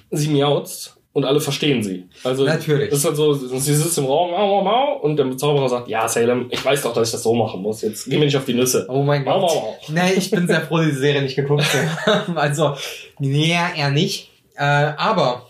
sie 0.10 0.30
miauzt 0.30 0.98
und 1.13 1.25
alle 1.25 1.41
verstehen 1.41 1.84
sie. 1.84 2.08
Also 2.24 2.46
Natürlich. 2.46 2.89
Das 2.89 3.00
ist 3.00 3.06
halt 3.06 3.15
so, 3.18 3.34
sie 3.34 3.75
sitzt 3.75 3.98
im 3.98 4.06
Raum, 4.06 4.32
mau, 4.32 4.48
mau, 4.48 4.62
mau, 4.63 4.94
und 5.00 5.18
der 5.18 5.36
Zauberer 5.38 5.68
sagt, 5.68 5.88
ja, 5.89 6.08
Salem, 6.08 6.48
ich 6.51 6.63
weiß 6.63 6.82
doch, 6.84 6.94
dass 6.94 7.10
ich 7.10 7.12
das 7.12 7.24
so 7.24 7.34
machen 7.34 7.62
muss. 7.62 7.82
Jetzt 7.82 8.06
geh 8.10 8.18
mir 8.18 8.25
nicht 8.25 8.38
auf 8.38 8.46
die 8.46 8.53
Nüsse. 8.53 8.86
Oh 8.89 9.03
mein 9.03 9.25
Gott. 9.25 9.41
mau, 9.41 9.48
mau. 9.56 9.77
Nee, 9.89 10.13
ich 10.13 10.32
bin 10.32 10.48
sehr 10.48 10.62
froh, 10.62 10.80
die 10.80 10.91
Serie 10.91 11.22
nicht 11.22 11.36
geguckt 11.36 11.63
zu 11.63 11.77
haben. 12.06 12.38
Also, 12.38 12.75
nee, 13.20 13.51
eher 13.75 13.89
nicht. 13.89 14.32
Äh, 14.56 14.63
aber, 14.63 15.48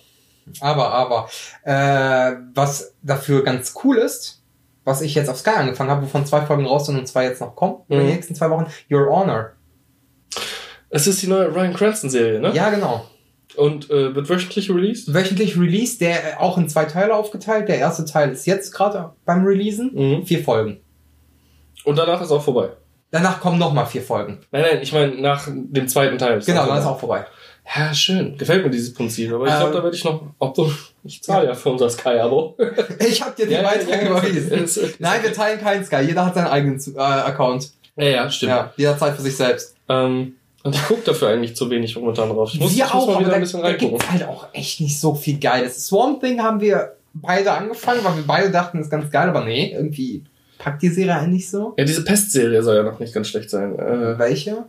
aber, 0.61 0.91
aber, 0.91 1.29
äh, 1.63 2.37
was 2.55 2.93
dafür 3.03 3.43
ganz 3.43 3.73
cool 3.83 3.97
ist, 3.97 4.41
was 4.83 5.01
ich 5.01 5.13
jetzt 5.13 5.29
auf 5.29 5.37
Sky 5.37 5.51
angefangen 5.51 5.91
habe, 5.91 6.01
wovon 6.03 6.25
zwei 6.25 6.41
Folgen 6.41 6.65
raus 6.65 6.87
sind 6.87 6.97
und 6.97 7.05
zwei 7.07 7.25
jetzt 7.25 7.39
noch 7.39 7.55
kommen, 7.55 7.75
in 7.87 7.97
den 7.99 8.07
Mhm. 8.07 8.13
nächsten 8.13 8.33
zwei 8.35 8.49
Wochen, 8.49 8.65
Your 8.89 9.07
Honor. 9.09 9.51
Es 10.89 11.07
ist 11.07 11.21
die 11.21 11.27
neue 11.27 11.53
Ryan 11.53 11.73
Cranston-Serie, 11.73 12.39
ne? 12.39 12.51
Ja, 12.53 12.69
genau. 12.69 13.05
Und 13.61 13.89
äh, 13.91 14.15
wird 14.15 14.27
wöchentlich 14.29 14.69
released? 14.71 15.13
Wöchentlich 15.13 15.57
Release, 15.57 15.99
der 15.99 16.33
äh, 16.33 16.37
auch 16.39 16.57
in 16.57 16.67
zwei 16.67 16.85
Teile 16.85 17.13
aufgeteilt. 17.15 17.67
Der 17.69 17.77
erste 17.77 18.05
Teil 18.05 18.31
ist 18.31 18.45
jetzt 18.47 18.71
gerade 18.73 19.11
beim 19.25 19.45
Releasen. 19.45 19.91
Mhm. 19.93 20.25
Vier 20.25 20.43
Folgen. 20.43 20.79
Und 21.83 21.97
danach 21.97 22.21
ist 22.21 22.31
auch 22.31 22.41
vorbei. 22.43 22.69
Danach 23.11 23.39
kommen 23.41 23.59
nochmal 23.59 23.85
vier 23.85 24.01
Folgen. 24.01 24.39
Nein, 24.51 24.61
nein, 24.63 24.79
ich 24.81 24.93
meine 24.93 25.13
nach 25.21 25.47
dem 25.47 25.87
zweiten 25.87 26.17
Teil. 26.17 26.37
ist 26.39 26.45
Genau, 26.45 26.65
dann 26.65 26.79
ist 26.79 26.85
auch 26.85 26.99
vorbei. 26.99 27.25
Ja, 27.75 27.93
schön. 27.93 28.37
Gefällt 28.37 28.63
mir 28.63 28.71
dieses 28.71 28.93
Prinzip. 28.93 29.31
Aber 29.33 29.45
ich 29.45 29.51
Ähm, 29.51 29.59
glaube, 29.59 29.73
da 29.75 29.83
werde 29.83 29.95
ich 29.95 30.03
noch. 30.03 30.23
Obwohl, 30.39 30.71
ich 31.03 31.21
zahle 31.21 31.47
ja 31.47 31.53
für 31.53 31.69
unser 31.69 31.89
Sky-Abo. 31.89 32.57
Ich 32.99 33.21
habe 33.21 33.35
dir 33.35 33.45
den 33.45 33.51
Ja, 33.53 33.61
ja, 33.61 33.69
Beitrag 33.69 34.01
ja, 34.03 34.09
überwiesen. 34.09 34.51
ist- 34.63 34.99
Nein, 34.99 35.21
wir 35.23 35.33
teilen 35.33 35.59
keinen 35.59 35.83
Sky. 35.85 36.01
Jeder 36.01 36.25
hat 36.25 36.33
seinen 36.35 36.47
eigenen 36.47 36.79
äh, 36.95 36.99
Account. 36.99 37.71
Ja, 37.97 38.05
ja, 38.05 38.31
stimmt. 38.31 38.49
Ja, 38.51 38.73
jeder 38.77 38.97
zahlt 38.97 39.15
für 39.17 39.21
sich 39.21 39.35
selbst. 39.35 39.75
Ähm, 39.89 40.35
und 40.63 40.75
ich 40.75 40.83
gucke 40.85 41.01
dafür 41.05 41.29
eigentlich 41.29 41.55
zu 41.55 41.69
wenig 41.69 41.95
momentan 41.95 42.29
drauf. 42.29 42.51
Ich 42.53 42.59
muss, 42.59 42.75
wir 42.75 42.85
ich 42.85 42.93
muss 42.93 43.03
auch, 43.03 43.07
mal 43.07 43.19
wieder 43.19 43.29
da, 43.29 43.35
ein 43.35 43.41
bisschen 43.41 43.61
da 43.61 43.67
reingucken. 43.67 43.97
gibt's 43.97 44.11
halt 44.11 44.23
auch 44.27 44.47
echt 44.53 44.81
nicht 44.81 44.99
so 44.99 45.15
viel 45.15 45.39
Geiles. 45.39 45.87
Swamp 45.87 46.21
Thing 46.21 46.41
haben 46.41 46.61
wir 46.61 46.95
beide 47.13 47.51
angefangen, 47.51 48.03
weil 48.03 48.15
wir 48.15 48.23
beide 48.27 48.51
dachten, 48.51 48.77
das 48.77 48.87
ist 48.87 48.91
ganz 48.91 49.09
geil, 49.11 49.29
aber 49.29 49.43
nee, 49.43 49.73
irgendwie 49.73 50.23
packt 50.57 50.81
die 50.81 50.89
Serie 50.89 51.15
einen 51.15 51.33
nicht 51.33 51.49
so. 51.49 51.73
Ja, 51.77 51.83
diese 51.83 52.03
Pest-Serie 52.03 52.61
soll 52.63 52.75
ja 52.75 52.83
noch 52.83 52.99
nicht 52.99 53.13
ganz 53.13 53.27
schlecht 53.27 53.49
sein. 53.49 53.77
Äh, 53.77 54.17
Welche? 54.19 54.65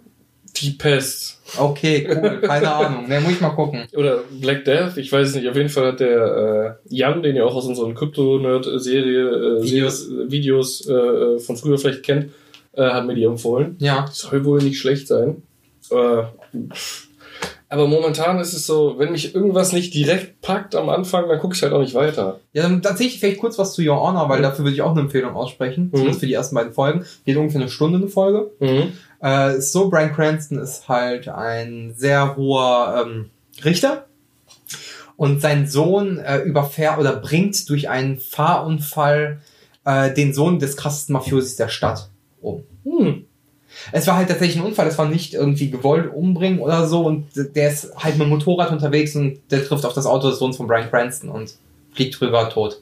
die 0.60 0.71
Pest. 0.71 1.40
Okay, 1.58 2.06
cool, 2.08 2.40
keine 2.43 2.73
Ahnung. 2.73 3.08
Ne, 3.08 3.21
muss 3.21 3.32
ich 3.32 3.40
mal 3.40 3.50
gucken. 3.50 3.84
Oder 3.95 4.21
Black 4.40 4.64
Death, 4.64 4.97
ich 4.97 5.10
weiß 5.10 5.28
es 5.28 5.34
nicht. 5.34 5.49
Auf 5.49 5.56
jeden 5.56 5.69
Fall 5.69 5.88
hat 5.88 6.00
der 6.00 6.78
äh, 6.88 6.95
Jan, 6.95 7.23
den 7.23 7.36
ihr 7.36 7.47
auch 7.47 7.54
aus 7.54 7.67
unseren 7.67 7.95
Krypto-Nerd-Serie, 7.95 9.28
äh, 9.28 9.62
Videos. 9.62 10.08
Videos, 10.10 10.30
Videos 10.30 10.88
äh, 10.88 11.38
von 11.38 11.56
früher 11.56 11.78
vielleicht 11.78 12.02
kennt, 12.02 12.32
äh, 12.73 12.82
hat 12.82 13.06
mir 13.06 13.14
die 13.14 13.25
empfohlen. 13.25 13.76
Ja. 13.78 14.06
Soll 14.12 14.45
wohl 14.45 14.62
nicht 14.62 14.78
schlecht 14.78 15.08
sein. 15.08 15.43
Äh, 15.90 16.25
aber 17.73 17.86
momentan 17.86 18.38
ist 18.38 18.52
es 18.52 18.66
so, 18.66 18.99
wenn 18.99 19.12
mich 19.12 19.34
irgendwas 19.34 19.73
nicht 19.73 19.95
direkt 19.95 20.42
packt 20.42 20.75
am 20.75 20.90
Anfang, 20.90 21.26
dann 21.30 21.38
gucke 21.38 21.54
ich 21.54 21.62
halt 21.62 21.73
auch 21.73 21.80
nicht 21.80 21.95
weiter. 21.95 22.40
Ja, 22.52 22.64
dann 22.64 22.82
erzähle 22.82 23.08
ich 23.08 23.18
vielleicht 23.18 23.40
kurz 23.40 23.58
was 23.58 23.73
zu 23.73 23.80
Your 23.80 23.99
Honor, 23.99 24.28
weil 24.28 24.42
dafür 24.42 24.66
würde 24.66 24.75
ich 24.75 24.82
auch 24.82 24.90
eine 24.90 25.00
Empfehlung 25.00 25.34
aussprechen. 25.34 25.84
Mhm. 25.84 25.92
Zumindest 25.92 26.21
für 26.21 26.26
die 26.26 26.34
ersten 26.34 26.54
beiden 26.54 26.75
Folgen. 26.75 27.06
Geht 27.25 27.38
ungefähr 27.38 27.62
eine 27.62 27.71
Stunde 27.71 27.97
eine 27.97 28.08
Folge. 28.08 28.50
Mhm. 28.60 28.92
Äh, 29.21 29.58
so, 29.60 29.88
Brian 29.88 30.12
Cranston 30.12 30.58
ist 30.58 30.86
halt 30.90 31.28
ein 31.28 31.95
sehr 31.97 32.36
hoher 32.36 33.06
ähm, 33.06 33.30
Richter. 33.64 34.04
Und 35.16 35.40
sein 35.40 35.66
Sohn 35.66 36.18
äh, 36.18 36.40
überfährt 36.40 36.99
oder 36.99 37.16
bringt 37.16 37.71
durch 37.71 37.88
einen 37.88 38.18
Fahrunfall 38.18 39.40
äh, 39.86 40.12
den 40.12 40.34
Sohn 40.34 40.58
des 40.58 40.76
krassesten 40.76 41.14
Mafiosis 41.14 41.56
der 41.56 41.68
Stadt 41.68 42.10
um. 42.42 42.64
Hm. 42.84 43.25
Es 43.90 44.06
war 44.06 44.16
halt 44.16 44.28
tatsächlich 44.28 44.58
ein 44.58 44.66
Unfall, 44.66 44.86
es 44.86 44.99
war 44.99 45.08
nicht 45.08 45.34
irgendwie 45.34 45.71
gewollt 45.71 46.12
umbringen 46.14 46.60
oder 46.60 46.86
so 46.86 47.04
und 47.06 47.26
der 47.34 47.71
ist 47.71 47.92
halt 47.97 48.18
mit 48.18 48.26
dem 48.26 48.30
Motorrad 48.30 48.71
unterwegs 48.71 49.16
und 49.16 49.40
der 49.50 49.66
trifft 49.66 49.84
auf 49.84 49.95
das 49.95 50.06
Auto 50.06 50.30
des 50.30 50.38
Sohns 50.38 50.56
von 50.56 50.66
Brian 50.66 50.90
Cranston 50.90 51.30
und 51.30 51.54
fliegt 51.92 52.21
drüber 52.21 52.49
tot. 52.49 52.80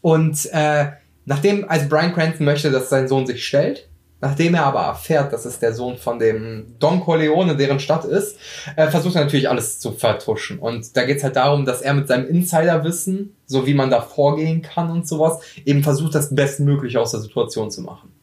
Und 0.00 0.46
äh, 0.52 0.86
nachdem, 1.24 1.68
also 1.68 1.88
Brian 1.88 2.12
Cranston 2.12 2.44
möchte, 2.44 2.70
dass 2.70 2.88
sein 2.88 3.08
Sohn 3.08 3.26
sich 3.26 3.46
stellt, 3.46 3.88
nachdem 4.24 4.54
er 4.54 4.64
aber 4.64 4.80
erfährt, 4.80 5.34
dass 5.34 5.44
es 5.44 5.58
der 5.58 5.74
Sohn 5.74 5.98
von 5.98 6.18
dem 6.18 6.76
Don 6.78 7.00
Corleone, 7.00 7.56
deren 7.56 7.78
Stadt 7.78 8.06
ist, 8.06 8.38
äh, 8.74 8.88
versucht 8.88 9.16
er 9.16 9.24
natürlich 9.24 9.50
alles 9.50 9.80
zu 9.80 9.92
vertuschen. 9.92 10.58
Und 10.58 10.96
da 10.96 11.04
geht's 11.04 11.22
halt 11.22 11.36
darum, 11.36 11.66
dass 11.66 11.82
er 11.82 11.92
mit 11.92 12.08
seinem 12.08 12.26
Insiderwissen, 12.28 13.36
so 13.44 13.66
wie 13.66 13.74
man 13.74 13.90
da 13.90 14.00
vorgehen 14.00 14.62
kann 14.62 14.90
und 14.90 15.06
sowas, 15.06 15.40
eben 15.66 15.82
versucht, 15.82 16.14
das 16.14 16.34
Bestmögliche 16.34 16.98
aus 17.00 17.10
der 17.10 17.20
Situation 17.20 17.70
zu 17.70 17.82
machen. 17.82 18.13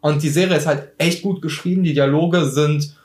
Und 0.00 0.22
die 0.22 0.28
Serie 0.28 0.56
ist 0.56 0.66
halt 0.66 0.88
echt 0.98 1.22
gut 1.22 1.42
geschrieben. 1.42 1.82
Die 1.82 1.94
Dialoge 1.94 2.46
sind 2.46 2.96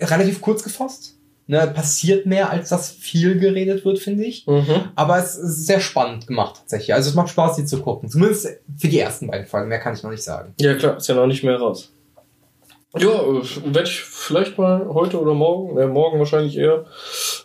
relativ 0.00 0.40
kurz 0.40 0.62
gefasst. 0.62 1.14
Ne, 1.50 1.66
passiert 1.74 2.26
mehr, 2.26 2.50
als 2.50 2.68
dass 2.68 2.90
viel 2.90 3.38
geredet 3.38 3.82
wird, 3.86 3.98
finde 3.98 4.24
ich. 4.24 4.46
Mhm. 4.46 4.90
Aber 4.94 5.16
es 5.16 5.34
ist 5.34 5.64
sehr 5.66 5.80
spannend 5.80 6.26
gemacht 6.26 6.56
tatsächlich. 6.56 6.92
Also 6.92 7.08
es 7.08 7.14
macht 7.16 7.30
Spaß, 7.30 7.56
die 7.56 7.64
zu 7.64 7.80
gucken. 7.80 8.10
Zumindest 8.10 8.48
für 8.76 8.88
die 8.88 8.98
ersten 8.98 9.28
beiden 9.28 9.46
Folgen. 9.46 9.68
Mehr 9.68 9.78
kann 9.78 9.94
ich 9.94 10.02
noch 10.02 10.10
nicht 10.10 10.22
sagen. 10.22 10.52
Ja, 10.60 10.74
klar, 10.74 10.98
ist 10.98 11.08
ja 11.08 11.14
noch 11.14 11.26
nicht 11.26 11.44
mehr 11.44 11.56
raus. 11.56 11.90
Ja, 12.96 13.08
äh, 13.10 13.42
werde 13.74 13.82
ich 13.88 14.00
vielleicht 14.00 14.56
mal 14.56 14.88
heute 14.88 15.20
oder 15.20 15.34
morgen, 15.34 15.78
äh, 15.78 15.86
morgen 15.86 16.18
wahrscheinlich 16.18 16.56
eher, 16.56 16.86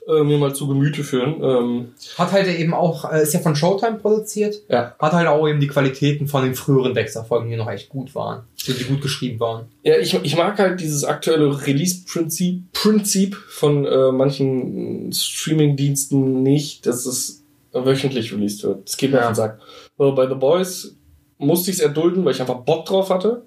äh, 0.08 0.23
mir 0.23 0.38
mal 0.38 0.56
zu 0.56 0.67
Gemüte 0.67 1.04
führen. 1.04 1.41
Ähm, 1.43 1.93
Hat 2.17 2.32
halt 2.32 2.47
eben 2.47 2.73
auch, 2.73 3.12
äh, 3.12 3.23
ist 3.23 3.34
ja 3.34 3.41
von 3.41 3.56
Showtime 3.56 3.97
produziert. 3.97 4.56
ja. 4.69 4.95
Hat 4.99 5.12
halt 5.13 5.28
auch 5.28 5.47
eben 5.47 5.60
die 5.60 5.67
Qualitäten 5.67 6.28
von 6.28 6.43
den 6.43 6.56
früheren 6.56 6.93
Dexter-Folgen, 6.93 7.49
die 7.49 7.58
noch 7.58 7.69
echt 7.69 7.89
gut 7.89 8.15
waren. 8.15 8.43
Die, 8.65 8.84
gut 8.86 9.02
geschrieben 9.02 9.39
waren. 9.39 9.65
Ja, 9.84 9.97
ich, 9.97 10.13
ich 10.13 10.38
mag 10.38 10.58
halt 10.58 10.80
dieses 10.80 11.04
aktuelle 11.04 11.65
Release-Prinzip 11.65 12.71
Prinzip 12.73 13.36
von 13.36 13.86
äh, 13.86 14.12
manchen 14.12 15.12
Streaming-Diensten 15.12 16.43
nicht, 16.43 16.86
dass 16.86 17.06
es 17.06 17.43
wöchentlich 17.73 18.32
released 18.34 18.63
wird. 18.63 18.88
Das 18.88 18.97
geht 18.97 19.12
mir 19.12 19.17
Ja. 19.17 19.23
auf 19.23 19.32
den 19.32 19.36
Sack. 19.36 19.60
So, 19.97 20.13
bei 20.13 20.28
The 20.28 20.36
Boys 20.36 20.95
musste 21.38 21.71
ich 21.71 21.78
es 21.78 21.84
erdulden, 21.84 22.23
weil 22.23 22.34
ich 22.34 22.41
einfach 22.41 22.62
Bock 22.62 22.86
drauf 22.86 23.10
hatte. 23.10 23.45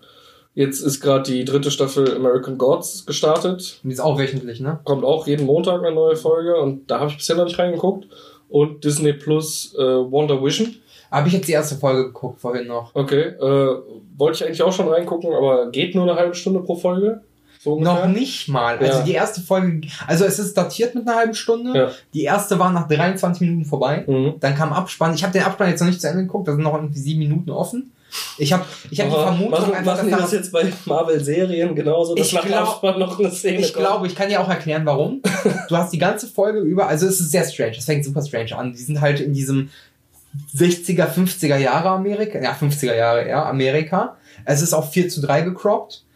Jetzt 0.54 0.80
ist 0.80 1.00
gerade 1.00 1.30
die 1.30 1.44
dritte 1.44 1.70
Staffel 1.70 2.14
American 2.16 2.56
Gods 2.58 3.04
gestartet. 3.06 3.80
Und 3.82 3.90
die 3.90 3.94
ist 3.94 4.00
auch 4.00 4.18
wöchentlich, 4.18 4.60
ne? 4.60 4.80
Kommt 4.84 5.04
auch 5.04 5.26
jeden 5.26 5.44
Montag 5.46 5.82
eine 5.84 5.94
neue 5.94 6.16
Folge 6.16 6.56
und 6.56 6.90
da 6.90 7.00
habe 7.00 7.10
ich 7.10 7.16
bisher 7.18 7.36
noch 7.36 7.44
nicht 7.44 7.58
reingeguckt. 7.58 8.06
Und 8.48 8.84
Disney 8.84 9.12
Plus 9.12 9.74
äh, 9.76 9.82
Wonder 9.82 10.42
Vision. 10.42 10.76
Habe 11.16 11.28
ich 11.28 11.34
jetzt 11.34 11.48
die 11.48 11.52
erste 11.52 11.76
Folge 11.76 12.04
geguckt 12.06 12.40
vorhin 12.40 12.66
noch. 12.66 12.94
Okay. 12.94 13.20
Äh, 13.40 13.76
wollte 14.16 14.36
ich 14.36 14.44
eigentlich 14.44 14.62
auch 14.62 14.72
schon 14.72 14.88
reingucken, 14.88 15.32
aber 15.32 15.70
geht 15.70 15.94
nur 15.94 16.04
eine 16.04 16.14
halbe 16.18 16.34
Stunde 16.34 16.60
pro 16.60 16.76
Folge. 16.76 17.22
So 17.58 17.80
Noch 17.80 18.06
nicht 18.06 18.48
mal. 18.48 18.78
Also 18.78 18.98
Ja. 19.00 19.04
die 19.04 19.12
erste 19.12 19.40
Folge, 19.40 19.80
also 20.06 20.24
es 20.24 20.38
ist 20.38 20.56
datiert 20.56 20.94
mit 20.94 21.08
einer 21.08 21.16
halben 21.16 21.34
Stunde. 21.34 21.76
Ja. 21.76 21.90
Die 22.14 22.22
erste 22.22 22.58
war 22.60 22.70
nach 22.72 22.86
23 22.86 23.40
Minuten 23.40 23.64
vorbei. 23.64 24.04
Mhm. 24.06 24.34
Dann 24.38 24.54
kam 24.54 24.72
Abspann. 24.72 25.14
Ich 25.14 25.22
habe 25.24 25.32
den 25.32 25.42
Abspann 25.42 25.70
jetzt 25.70 25.80
noch 25.80 25.88
nicht 25.88 26.00
zu 26.00 26.08
Ende 26.08 26.22
geguckt, 26.22 26.46
da 26.46 26.52
sind 26.52 26.62
noch 26.62 26.74
irgendwie 26.74 26.98
sieben 27.00 27.18
Minuten 27.18 27.50
offen. 27.50 27.90
Ich 28.38 28.52
habe 28.52 28.64
ich 28.90 29.00
hab 29.00 29.08
die 29.08 29.14
Vermutung 29.14 29.50
machen, 29.50 29.74
einfach, 29.74 29.96
machen 29.96 30.10
dass 30.10 30.20
das 30.20 30.30
da- 30.30 30.36
jetzt 30.36 30.52
bei 30.52 30.72
Marvel-Serien 30.84 31.74
genauso, 31.74 32.14
dass 32.14 32.32
nach 32.32 32.44
glaub- 32.46 32.68
Abspann 32.68 32.98
noch 33.00 33.18
eine 33.18 33.30
Szene 33.30 33.58
Ich 33.58 33.74
glaube, 33.74 34.06
ich 34.06 34.14
kann 34.14 34.28
dir 34.28 34.40
auch 34.40 34.48
erklären, 34.48 34.86
warum. 34.86 35.20
Du 35.68 35.76
hast 35.76 35.92
die 35.92 35.98
ganze 35.98 36.28
Folge 36.28 36.60
über, 36.60 36.86
also 36.86 37.06
es 37.06 37.20
ist 37.20 37.30
sehr 37.32 37.44
strange, 37.44 37.74
es 37.78 37.84
fängt 37.84 38.04
super 38.04 38.22
strange 38.22 38.56
an. 38.56 38.72
Die 38.72 38.78
sind 38.78 39.00
halt 39.00 39.20
in 39.20 39.32
diesem 39.32 39.70
60er, 40.54 41.08
50er 41.08 41.56
Jahre 41.56 41.90
Amerika, 41.90 42.40
ja, 42.40 42.52
50er 42.52 42.94
Jahre, 42.94 43.28
ja, 43.28 43.44
Amerika. 43.44 44.16
Es 44.44 44.62
ist 44.62 44.72
auf 44.72 44.92
4 44.92 45.08
zu 45.08 45.20
3 45.22 45.42
gecroppt. 45.42 46.06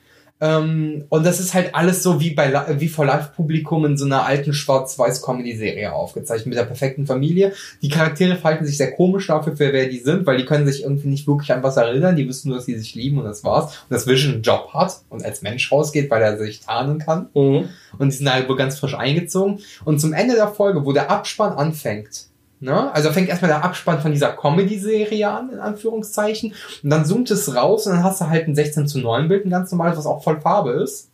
Ähm, 0.40 1.04
und 1.10 1.26
das 1.26 1.38
ist 1.38 1.52
halt 1.52 1.74
alles 1.74 2.02
so 2.02 2.18
wie 2.18 2.30
bei 2.30 2.50
wie 2.80 2.88
vor 2.88 3.04
Live-Publikum 3.04 3.84
in 3.84 3.98
so 3.98 4.06
einer 4.06 4.24
alten 4.24 4.54
Schwarz-Weiß-Comedy-Serie 4.54 5.92
aufgezeichnet 5.92 6.46
mit 6.46 6.58
der 6.58 6.64
perfekten 6.64 7.06
Familie. 7.06 7.52
Die 7.82 7.90
Charaktere 7.90 8.36
verhalten 8.36 8.64
sich 8.64 8.78
sehr 8.78 8.92
komisch 8.92 9.26
dafür, 9.26 9.54
für 9.54 9.72
wer 9.72 9.88
die 9.88 9.98
sind, 9.98 10.26
weil 10.26 10.38
die 10.38 10.46
können 10.46 10.66
sich 10.66 10.82
irgendwie 10.82 11.08
nicht 11.08 11.26
wirklich 11.26 11.52
an 11.52 11.62
was 11.62 11.76
erinnern. 11.76 12.16
Die 12.16 12.26
wissen 12.26 12.48
nur, 12.48 12.56
dass 12.56 12.66
sie 12.66 12.78
sich 12.78 12.94
lieben 12.94 13.18
und 13.18 13.24
das 13.24 13.44
war's. 13.44 13.66
Und 13.88 13.94
dass 13.94 14.06
Vision 14.06 14.34
einen 14.34 14.42
Job 14.42 14.70
hat 14.72 15.02
und 15.10 15.22
als 15.24 15.42
Mensch 15.42 15.70
rausgeht, 15.70 16.10
weil 16.10 16.22
er 16.22 16.38
sich 16.38 16.60
tarnen 16.60 16.98
kann. 16.98 17.28
Mhm. 17.34 17.68
Und 17.98 18.12
die 18.12 18.16
sind 18.16 18.32
halt 18.32 18.48
wohl 18.48 18.56
ganz 18.56 18.78
frisch 18.78 18.94
eingezogen. 18.94 19.58
Und 19.84 20.00
zum 20.00 20.14
Ende 20.14 20.36
der 20.36 20.48
Folge, 20.48 20.86
wo 20.86 20.92
der 20.92 21.10
Abspann 21.10 21.52
anfängt, 21.52 22.29
ne? 22.60 22.92
Also 22.94 23.10
fängt 23.10 23.28
erstmal 23.28 23.50
der 23.50 23.64
Abspann 23.64 24.00
von 24.00 24.12
dieser 24.12 24.32
Comedy-Serie 24.32 25.28
an, 25.28 25.50
in 25.50 25.58
Anführungszeichen. 25.58 26.54
Und 26.82 26.90
dann 26.90 27.04
zoomt 27.04 27.30
es 27.30 27.54
raus 27.54 27.86
und 27.86 27.94
dann 27.94 28.04
hast 28.04 28.20
du 28.20 28.28
halt 28.28 28.46
ein 28.46 28.54
16 28.54 28.86
zu 28.86 28.98
9 28.98 29.28
Bild, 29.28 29.46
ein 29.46 29.50
ganz 29.50 29.70
normales, 29.72 29.98
was 29.98 30.06
auch 30.06 30.22
voll 30.22 30.40
Farbe 30.40 30.72
ist. 30.72 31.10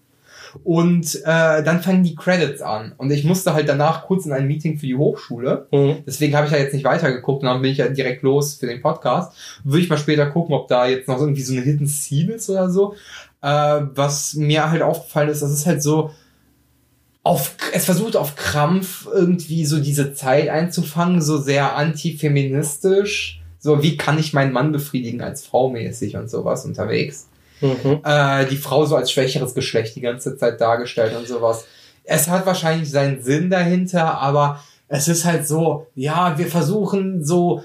Und 0.64 1.16
äh, 1.24 1.62
dann 1.62 1.82
fangen 1.82 2.02
die 2.02 2.14
Credits 2.14 2.62
an. 2.62 2.92
Und 2.96 3.10
ich 3.10 3.24
musste 3.24 3.54
halt 3.54 3.68
danach 3.68 4.06
kurz 4.06 4.26
in 4.26 4.32
ein 4.32 4.46
Meeting 4.46 4.78
für 4.78 4.86
die 4.86 4.96
Hochschule. 4.96 5.66
Mhm. 5.70 5.96
Deswegen 6.06 6.36
habe 6.36 6.46
ich 6.46 6.52
ja 6.52 6.58
jetzt 6.58 6.72
nicht 6.72 6.84
weitergeguckt 6.84 7.42
und 7.42 7.48
dann 7.48 7.62
bin 7.62 7.72
ich 7.72 7.78
ja 7.78 7.88
direkt 7.88 8.22
los 8.22 8.54
für 8.54 8.66
den 8.66 8.80
Podcast. 8.80 9.36
Würde 9.64 9.82
ich 9.82 9.90
mal 9.90 9.98
später 9.98 10.26
gucken, 10.26 10.54
ob 10.54 10.68
da 10.68 10.86
jetzt 10.86 11.08
noch 11.08 11.20
irgendwie 11.20 11.42
so 11.42 11.52
eine 11.52 11.62
Hidden 11.62 11.86
Scene 11.86 12.34
ist 12.34 12.48
oder 12.48 12.70
so. 12.70 12.94
Äh, 13.42 13.80
was 13.94 14.34
mir 14.34 14.70
halt 14.70 14.82
aufgefallen 14.82 15.28
ist, 15.28 15.42
das 15.42 15.52
ist 15.52 15.66
halt 15.66 15.82
so, 15.82 16.10
auf, 17.26 17.56
es 17.72 17.84
versucht 17.84 18.14
auf 18.14 18.36
Krampf 18.36 19.08
irgendwie 19.12 19.66
so 19.66 19.80
diese 19.80 20.14
Zeit 20.14 20.48
einzufangen, 20.48 21.20
so 21.20 21.38
sehr 21.38 21.74
antifeministisch. 21.74 23.42
So, 23.58 23.82
wie 23.82 23.96
kann 23.96 24.16
ich 24.16 24.32
meinen 24.32 24.52
Mann 24.52 24.70
befriedigen 24.70 25.20
als 25.22 25.44
Frau 25.44 25.68
mäßig 25.68 26.16
und 26.16 26.30
sowas 26.30 26.64
unterwegs 26.64 27.26
Mhm. 27.60 28.00
äh, 28.04 28.44
die 28.46 28.58
Frau 28.58 28.84
so 28.84 28.96
als 28.96 29.10
schwächeres 29.10 29.54
Geschlecht 29.54 29.96
die 29.96 30.02
ganze 30.02 30.36
Zeit 30.36 30.60
dargestellt 30.60 31.16
und 31.16 31.26
sowas. 31.26 31.64
Es 32.04 32.28
hat 32.28 32.44
wahrscheinlich 32.44 32.90
seinen 32.90 33.22
Sinn 33.22 33.48
dahinter, 33.50 34.18
aber 34.18 34.62
es 34.88 35.08
ist 35.08 35.24
halt 35.24 35.48
so, 35.48 35.86
ja, 35.94 36.38
wir 36.38 36.48
versuchen 36.48 37.24
so 37.24 37.62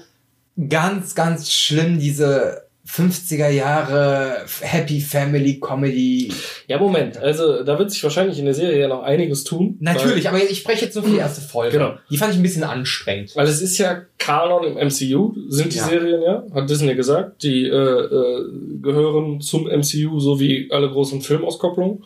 ganz, 0.68 1.14
ganz 1.14 1.52
schlimm 1.52 1.98
diese 1.98 2.62
50er 2.86 3.48
Jahre 3.48 4.44
Happy 4.60 5.00
Family 5.00 5.60
Comedy. 5.60 6.32
Ja, 6.66 6.78
Moment. 6.78 7.16
Also, 7.16 7.62
da 7.62 7.78
wird 7.78 7.90
sich 7.92 8.02
wahrscheinlich 8.02 8.38
in 8.38 8.44
der 8.44 8.54
Serie 8.54 8.80
ja 8.80 8.88
noch 8.88 9.02
einiges 9.02 9.44
tun. 9.44 9.76
Natürlich, 9.80 10.28
aber 10.28 10.38
ich 10.42 10.58
spreche 10.58 10.86
jetzt 10.86 10.94
nur 10.96 11.04
für 11.04 11.10
die 11.10 11.16
erste 11.18 11.40
Folge. 11.40 11.78
Genau. 11.78 11.94
Die 12.10 12.16
fand 12.16 12.32
ich 12.32 12.38
ein 12.40 12.42
bisschen 12.42 12.64
anstrengend. 12.64 13.36
Weil, 13.36 13.46
es 13.46 13.62
ist 13.62 13.78
ja 13.78 14.02
Kanon 14.18 14.64
im 14.64 14.74
MCU, 14.88 15.34
sind 15.48 15.72
die 15.72 15.78
Ja. 15.78 15.84
Serien 15.84 16.22
ja, 16.22 16.44
hat 16.54 16.68
Disney 16.68 16.94
gesagt. 16.96 17.42
Die 17.44 17.66
äh, 17.66 17.70
äh, 17.70 18.44
gehören 18.82 19.40
zum 19.40 19.68
MCU, 19.68 20.18
so 20.18 20.40
wie 20.40 20.68
alle 20.72 20.90
großen 20.90 21.22
Filmauskopplungen. 21.22 22.04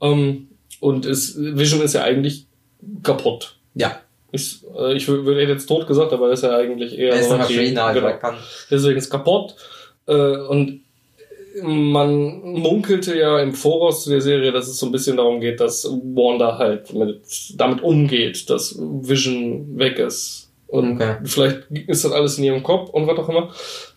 Ähm, 0.00 0.48
und 0.80 1.06
es, 1.06 1.36
Vision 1.38 1.80
ist 1.82 1.94
ja 1.94 2.02
eigentlich 2.02 2.46
kaputt. 3.02 3.56
Ja, 3.74 4.00
Ich, 4.32 4.62
äh, 4.76 4.94
ich 4.94 5.06
wür- 5.08 5.24
würde 5.24 5.42
jetzt 5.42 5.66
tot 5.66 5.86
gesagt, 5.86 6.12
aber 6.12 6.26
er 6.26 6.32
ist 6.34 6.42
ja 6.42 6.56
eigentlich 6.56 6.98
eher 6.98 7.14
er 7.14 7.20
ist 7.20 7.30
Maschine, 7.30 7.82
also 7.82 8.00
genau. 8.00 8.16
kann. 8.18 8.36
Deswegen 8.70 8.98
ist 8.98 9.10
kaputt. 9.10 9.54
Äh, 10.08 10.36
und 10.48 10.80
man 11.62 12.40
munkelte 12.42 13.16
ja 13.18 13.40
im 13.40 13.52
Voraus 13.52 14.04
zu 14.04 14.10
der 14.10 14.20
Serie, 14.20 14.52
dass 14.52 14.68
es 14.68 14.78
so 14.78 14.86
ein 14.86 14.92
bisschen 14.92 15.16
darum 15.16 15.40
geht, 15.40 15.60
dass 15.60 15.84
Wanda 15.84 16.58
halt 16.58 16.92
mit, 16.94 17.20
damit 17.56 17.82
umgeht, 17.82 18.48
dass 18.50 18.76
Vision 18.78 19.78
weg 19.78 19.98
ist. 19.98 20.50
Und 20.66 20.96
Okay. 21.00 21.16
vielleicht 21.24 21.70
ist 21.70 22.04
das 22.04 22.12
alles 22.12 22.38
in 22.38 22.44
ihrem 22.44 22.62
Kopf 22.62 22.90
und 22.90 23.06
was 23.06 23.18
auch 23.18 23.28
immer. 23.28 23.50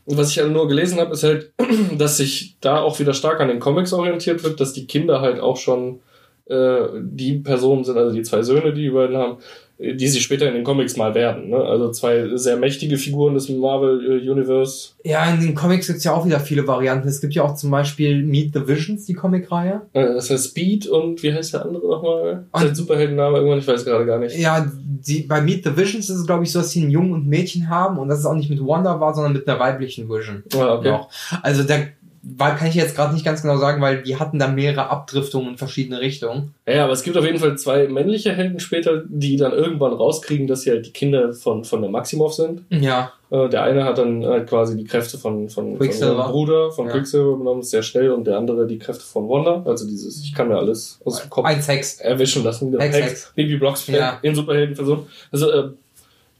Und 0.06 0.18
was 0.18 0.30
ich 0.30 0.38
ja 0.38 0.48
nur 0.48 0.68
gelesen 0.68 1.00
habe, 1.00 1.14
ist 1.14 1.24
halt, 1.24 1.52
dass 1.98 2.18
sich 2.18 2.56
da 2.62 2.82
auch 2.82 3.00
wieder 3.00 3.14
stark 3.14 3.40
an 3.42 3.50
den 3.50 3.60
Comics 3.60 3.94
orientiert 3.94 4.44
wird, 4.44 4.60
dass 4.60 4.74
die 4.74 4.88
Kinder 4.88 5.22
halt 5.22 5.40
auch 5.40 5.58
schon 5.58 6.00
äh, 6.46 6.88
die 7.02 7.34
Personen 7.40 7.84
sind, 7.84 7.98
also 7.98 8.16
die 8.16 8.24
zwei 8.24 8.42
Söhne, 8.42 8.74
die 8.74 8.84
die 8.84 8.90
beiden 8.90 9.18
haben, 9.18 9.38
die 9.82 10.08
sie 10.08 10.20
später 10.20 10.48
in 10.48 10.54
den 10.54 10.64
Comics 10.64 10.96
mal 10.96 11.16
werden. 11.16 11.50
Ne? 11.50 11.58
Also 11.58 11.92
zwei 11.92 12.38
sehr 12.38 12.58
mächtige 12.58 12.98
Figuren 12.98 13.34
des 13.34 13.50
Marvel 13.50 14.22
äh, 14.22 14.30
Universe. 14.30 14.90
Ja, 15.04 15.26
in 15.34 15.42
den 15.42 15.56
Comics 15.56 15.88
gibt 15.88 15.98
es 15.98 16.04
ja 16.04 16.14
auch 16.14 16.26
wieder 16.26 16.40
viele 16.40 16.68
Varianten. 16.68 17.08
Es 17.08 17.20
gibt 17.20 17.34
ja 17.34 17.44
auch 17.44 17.56
zum 17.56 17.72
Beispiel 17.72 18.24
Meet 18.24 18.54
the 18.54 18.68
Visions, 18.68 19.06
die 19.06 19.14
Comicreihe. 19.14 19.82
Äh, 19.94 20.14
das 20.14 20.30
heißt 20.30 20.52
Speed 20.52 20.88
und 20.88 21.24
wie 21.24 21.34
heißt 21.34 21.54
der 21.54 21.66
andere 21.66 21.88
nochmal? 21.88 22.46
Sein 22.54 22.76
Superheldenname 22.76 23.38
irgendwann, 23.38 23.60
ich 23.60 23.68
weiß 23.68 23.84
gerade 23.84 24.06
gar 24.06 24.20
nicht. 24.20 24.38
Ja, 24.38 24.72
die, 24.84 25.24
bei 25.24 25.42
Meet 25.42 25.64
the 25.64 25.76
Visions 25.76 26.10
ist 26.10 26.18
es, 26.18 26.26
glaube 26.28 26.44
ich, 26.44 26.52
so, 26.52 26.60
dass 26.60 26.70
sie 26.70 26.82
einen 26.82 26.92
Jungen 26.92 27.14
und 27.14 27.28
Mädchen 27.28 27.68
haben 27.68 27.98
und 27.98 28.08
dass 28.08 28.20
es 28.20 28.26
auch 28.26 28.36
nicht 28.36 28.50
mit 28.50 28.60
Wanda 28.60 29.00
war, 29.00 29.16
sondern 29.16 29.34
mit 29.34 29.48
einer 29.48 29.60
weiblichen 29.60 30.08
Vision. 30.08 30.44
Ah, 30.54 30.76
okay. 30.76 30.92
Noch. 30.92 31.10
Also 31.42 31.64
da 31.64 31.80
war, 32.24 32.56
kann 32.56 32.68
ich 32.68 32.76
jetzt 32.76 32.96
gerade 32.96 33.14
nicht 33.16 33.26
ganz 33.26 33.42
genau 33.42 33.58
sagen, 33.58 33.82
weil 33.82 34.04
die 34.04 34.18
hatten 34.18 34.38
da 34.38 34.48
mehrere 34.48 34.90
Abdriftungen 34.92 35.50
in 35.52 35.58
verschiedene 35.58 36.00
Richtungen. 36.02 36.54
Ja, 36.68 36.84
aber 36.84 36.94
es 36.94 37.02
gibt 37.02 37.18
auf 37.18 37.26
jeden 37.26 37.40
Fall 37.40 37.58
zwei 37.58 37.88
männliche 37.88 38.32
Helden 38.34 38.60
später, 38.60 39.02
die 39.08 39.38
dann 39.38 39.54
irgendwann 39.54 39.94
rauskriegen, 39.94 40.46
dass 40.46 40.62
sie 40.62 40.70
halt 40.70 40.86
die 40.86 40.92
Kinder 40.92 41.34
von, 41.34 41.64
von 41.64 41.82
der 41.82 41.90
Maximoff 41.90 42.36
sind. 42.36 42.62
Ja. 42.70 43.12
Äh, 43.32 43.50
der 43.50 43.64
eine 43.64 43.86
hat 43.86 43.98
dann 43.98 44.24
halt 44.24 44.48
quasi 44.48 44.78
die 44.78 44.84
Kräfte 44.84 45.18
von, 45.18 45.50
von, 45.50 45.70
von 45.72 45.80
Quicksilver. 45.80 46.16
seinem 46.18 46.32
Bruder, 46.32 46.72
von 46.72 46.86
Ja. 46.86 46.92
Quicksilver 46.92 47.38
genommen, 47.40 47.64
sehr 47.64 47.82
schnell, 47.82 48.12
und 48.12 48.28
der 48.28 48.38
andere 48.38 48.68
die 48.68 48.78
Kräfte 48.78 49.04
von 49.04 49.28
Wanda. 49.28 49.64
Also 49.66 49.88
dieses, 49.88 50.22
ich 50.24 50.36
kann 50.36 50.48
mir 50.48 50.58
alles 50.58 51.00
aus 51.04 51.22
dem 51.22 51.30
Kopf 51.32 51.46
Ein 51.48 51.62
Sex. 51.62 52.00
erwischen 52.02 52.44
lassen. 52.44 52.72
Hex, 52.80 52.96
Hex, 52.96 53.08
Hex. 53.10 53.34
Baby 53.36 53.58
Blocksberg 53.58 53.98
Ja. 54.00 54.20
in 54.22 54.36
Superheldenversion. 54.36 55.08
Also 55.32 55.50
äh, 55.52 55.70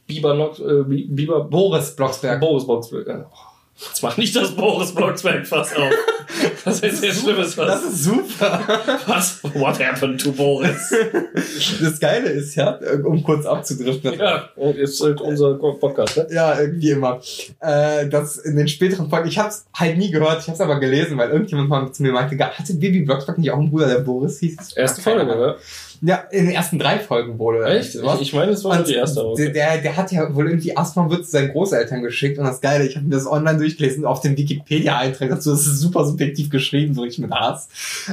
Biber, 0.06 0.34
Nox, 0.34 0.60
äh, 0.60 0.84
Bi- 0.86 1.08
Biber 1.10 1.44
Boris 1.44 1.96
Blocksberg. 1.96 2.38
Boris 2.40 2.66
Blocksberg. 2.66 3.06
Ja. 3.08 3.26
Oh, 3.32 3.36
Jetzt 3.74 4.02
mach 4.02 4.16
nicht 4.16 4.36
das 4.36 4.52
Boris 4.54 4.94
Blocksberg 4.94 5.44
fast 5.46 5.76
auf. 5.76 5.92
Das 6.64 6.80
ist 6.80 7.00
sehr 7.00 7.12
schlimmes 7.12 7.56
Das 7.56 7.68
was. 7.68 7.82
ist 7.84 8.04
super. 8.04 8.60
Was? 9.06 9.40
What 9.54 9.80
happened 9.84 10.20
to 10.20 10.30
Boris? 10.32 10.94
Das 11.80 11.98
Geile 11.98 12.28
ist 12.28 12.54
ja, 12.54 12.78
um 13.04 13.22
kurz 13.24 13.44
abzudriften, 13.44 14.18
ja, 14.18 14.48
und 14.56 14.76
jetzt 14.76 15.00
halt 15.02 15.20
unser 15.20 15.54
Podcast, 15.54 16.16
ne? 16.16 16.26
Ja, 16.30 16.60
irgendwie 16.60 16.90
immer. 16.90 17.20
Äh, 17.60 18.08
das 18.08 18.36
in 18.38 18.56
den 18.56 18.68
späteren 18.68 19.10
Folgen, 19.10 19.28
ich 19.28 19.38
hab's 19.38 19.64
halt 19.74 19.98
nie 19.98 20.10
gehört, 20.10 20.40
ich 20.42 20.48
hab's 20.48 20.60
aber 20.60 20.78
gelesen, 20.78 21.18
weil 21.18 21.30
irgendjemand 21.30 21.68
mal 21.68 21.90
zu 21.92 22.02
mir 22.02 22.12
meinte, 22.12 22.36
"Ga- 22.36 22.50
hatte 22.50 22.74
Bibi 22.74 23.00
Blocksberg 23.00 23.38
nicht 23.38 23.50
auch 23.50 23.58
einen 23.58 23.70
Bruder, 23.70 23.88
der 23.88 23.98
Boris 24.00 24.38
hieß? 24.38 24.72
Erste 24.76 25.02
Folge, 25.02 25.22
Ahnung. 25.32 25.54
Ja, 26.04 26.16
in 26.32 26.46
den 26.46 26.54
ersten 26.54 26.80
drei 26.80 26.98
Folgen 26.98 27.38
wurde. 27.38 27.64
Echt? 27.64 28.02
Was? 28.02 28.16
Ich, 28.16 28.28
ich 28.28 28.32
meine, 28.32 28.50
es 28.50 28.64
war 28.64 28.74
nur 28.74 28.84
die 28.84 28.94
erste. 28.94 29.22
der, 29.38 29.50
der, 29.50 29.78
der 29.78 29.96
hat 29.96 30.10
ja 30.10 30.34
wohl 30.34 30.48
irgendwie 30.48 30.70
erstmal 30.70 31.08
wird 31.08 31.24
zu 31.24 31.30
seinen 31.30 31.52
Großeltern 31.52 32.02
geschickt 32.02 32.38
und 32.38 32.44
das 32.44 32.60
Geile, 32.60 32.84
ich 32.84 32.96
habe 32.96 33.06
mir 33.06 33.14
das 33.14 33.26
online 33.26 33.58
durchgelesen, 33.58 34.04
auf 34.04 34.20
dem 34.20 34.36
Wikipedia-Eintrag 34.36 35.30
dazu, 35.30 35.50
das 35.50 35.64
ist 35.64 35.78
super 35.78 36.04
subjektiv 36.04 36.50
geschrieben, 36.50 36.92
so 36.94 37.02
richtig 37.02 37.20
mit 37.20 37.30
Hass, 37.30 37.68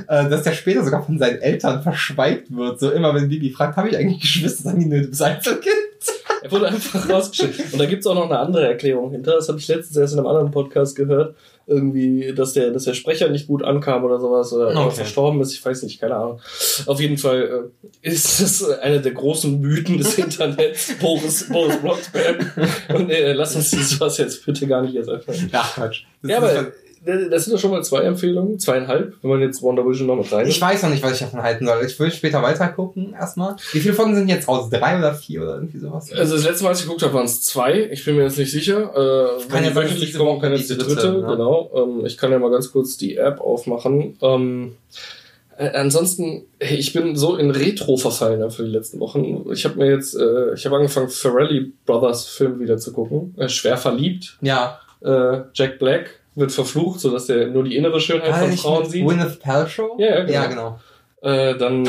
äh, 0.08 0.30
dass 0.30 0.43
der 0.43 0.52
später 0.52 0.84
sogar 0.84 1.04
von 1.04 1.17
seinen 1.17 1.41
Eltern 1.41 1.82
verschweigt 1.82 2.56
wird. 2.56 2.80
So 2.80 2.91
immer, 2.91 3.15
wenn 3.15 3.28
Bibi 3.28 3.49
fragt, 3.49 3.75
habe 3.75 3.89
ich 3.89 3.97
eigentlich 3.97 4.21
Geschwister, 4.21 4.63
sagen 4.63 4.82
die, 4.82 4.86
nö, 4.86 5.02
du 5.02 5.08
bist 5.08 5.21
Einzelkind. 5.21 5.75
Er 6.41 6.49
wurde 6.54 6.69
einfach 6.69 7.10
rausgeschickt. 7.10 7.73
Und 7.73 7.80
da 7.80 7.86
gibt's 7.86 8.08
auch 8.08 8.15
noch 8.15 8.30
eine 8.30 8.39
andere 8.39 8.65
Erklärung 8.65 9.12
hinter. 9.12 9.34
Das 9.34 9.49
habe 9.49 9.60
ich 9.60 9.67
letztens 9.67 9.97
erst 9.97 10.13
in 10.13 10.19
einem 10.19 10.28
anderen 10.28 10.52
Podcast 10.52 10.95
gehört. 10.95 11.36
Irgendwie, 11.70 12.34
dass 12.36 12.54
der, 12.54 12.72
dass 12.72 12.86
der 12.86 12.96
Sprecher 12.96 13.30
nicht 13.30 13.46
gut 13.48 13.64
ankam 13.64 14.04
oder 14.04 14.20
sowas 14.20 14.52
oder 14.52 14.76
Okay. 14.76 14.96
verstorben 14.96 15.40
ist. 15.42 15.54
Ich 15.54 15.64
weiß 15.64 15.84
nicht, 15.84 16.02
keine 16.02 16.16
Ahnung. 16.16 16.42
Auf 16.88 17.00
jeden 17.00 17.18
Fall 17.18 17.70
äh, 18.04 18.10
ist 18.10 18.42
das 18.42 18.68
eine 18.80 19.00
der 19.02 19.12
großen 19.14 19.62
Mythen 19.62 20.00
des 20.00 20.18
Internets, 20.18 20.94
Boris, 21.00 21.48
Boris 21.48 21.78
Blocksberg. 21.78 22.44
Und 22.94 23.10
äh, 23.12 23.34
lass 23.34 23.56
uns 23.56 23.70
dieses 23.70 24.00
was 24.00 24.18
jetzt 24.18 24.46
bitte 24.46 24.66
gar 24.68 24.82
nicht 24.82 24.96
erst 24.96 25.10
öffnen. 25.10 25.50
Ja, 25.54 25.62
Quatsch. 25.76 26.04
Das 26.24 26.32
Ja, 26.32 26.38
aber 26.38 26.72
das 27.06 27.46
sind 27.46 27.54
doch 27.54 27.60
schon 27.60 27.72
mal 27.72 27.84
zwei 27.84 28.02
Empfehlungen, 28.02 28.60
zweieinhalb, 28.60 29.16
wenn 29.22 29.30
man 29.30 29.42
jetzt 29.42 29.62
Wonder 29.62 29.88
Vision 29.88 30.08
noch 30.08 30.18
mit 30.18 30.32
rein 30.32 30.48
Ich 30.48 30.60
weiß 30.60 30.84
noch 30.84 30.90
nicht, 30.90 31.02
was 31.04 31.14
ich 31.14 31.20
davon 31.20 31.42
halten 31.42 31.66
soll. 31.66 31.86
Ich 31.86 32.00
will 32.00 32.12
später 32.12 32.42
weiter 32.42 32.68
gucken, 32.70 33.14
erstmal. 33.14 33.56
Wie 33.72 33.80
viele 33.80 33.94
Folgen 33.94 34.16
sind 34.16 34.28
jetzt 34.28 34.48
raus? 34.48 34.70
Drei 34.70 34.98
oder 34.98 35.14
vier 35.14 35.44
oder 35.44 35.56
irgendwie 35.56 35.80
sowas? 35.80 36.12
Also 36.12 36.36
das 36.36 36.46
letzte 36.46 36.64
Mal, 36.64 36.72
als 36.72 36.80
ich 36.80 36.86
geguckt 36.86 37.04
habe, 37.04 37.14
waren 37.14 37.26
es 37.26 37.42
zwei. 37.42 37.90
Ich 37.92 38.04
bin 38.06 38.16
mir 38.16 38.24
jetzt 38.24 38.38
nicht 38.38 38.52
sicher. 38.52 38.92
Äh, 38.94 39.50
Kann 39.50 39.64
ja 39.64 39.76
wöchentlich 39.76 40.14
kommen, 40.14 40.42
kann 40.42 40.52
jetzt 40.52 40.70
die 40.70 40.78
dritte, 40.78 40.96
dritte. 40.96 41.12
ne? 41.22 41.28
Genau. 41.28 41.72
Ähm, 41.76 42.06
ich 42.06 42.18
kann 42.18 42.32
ja 42.32 42.40
mal 42.40 42.52
ganz 42.52 42.72
kurz 42.72 42.98
die 42.98 43.18
App 43.18 43.40
aufmachen. 43.40 44.18
Ähm, 44.22 44.76
äh, 45.58 45.70
ansonsten, 45.72 46.46
hey, 46.60 46.78
ich 46.78 46.94
bin 46.94 47.16
so 47.16 47.36
in 47.36 47.52
Retro 47.52 47.98
verfallen 47.98 48.50
für 48.52 48.64
die 48.64 48.72
letzten 48.72 49.00
Wochen. 49.00 49.46
Ich 49.52 49.66
habe 49.66 49.76
mir 49.78 49.90
jetzt, 49.92 50.16
äh, 50.16 50.54
ich 50.54 50.66
habe 50.66 50.78
angefangen, 50.78 51.10
Ferrelli 51.10 51.74
Brothers 51.86 52.28
Film 52.28 52.60
wieder 52.60 52.78
zu 52.78 52.94
gucken. 52.94 53.36
Äh, 53.38 53.50
schwer 53.50 53.78
verliebt. 53.78 54.38
Ja. 54.42 54.80
Äh, 55.02 55.42
Jack 55.54 55.80
Black 55.80 56.19
wird 56.39 56.52
verflucht, 56.52 56.99
sodass 56.99 57.30
er 57.30 57.47
nur 57.47 57.63
die 57.63 57.75
innere 57.75 57.99
Schönheit 57.99 58.32
War 58.32 58.39
von 58.39 58.52
Frauen 58.54 58.86
sieht. 58.89 59.06
Gwyneth 59.06 59.39
Paltrow? 59.39 59.99
Ja, 59.99 60.08
ja, 60.08 60.23
genau. 60.23 60.34
Ja, 60.34 60.47
genau. 60.47 60.80
Äh, 61.21 61.58
dann 61.58 61.86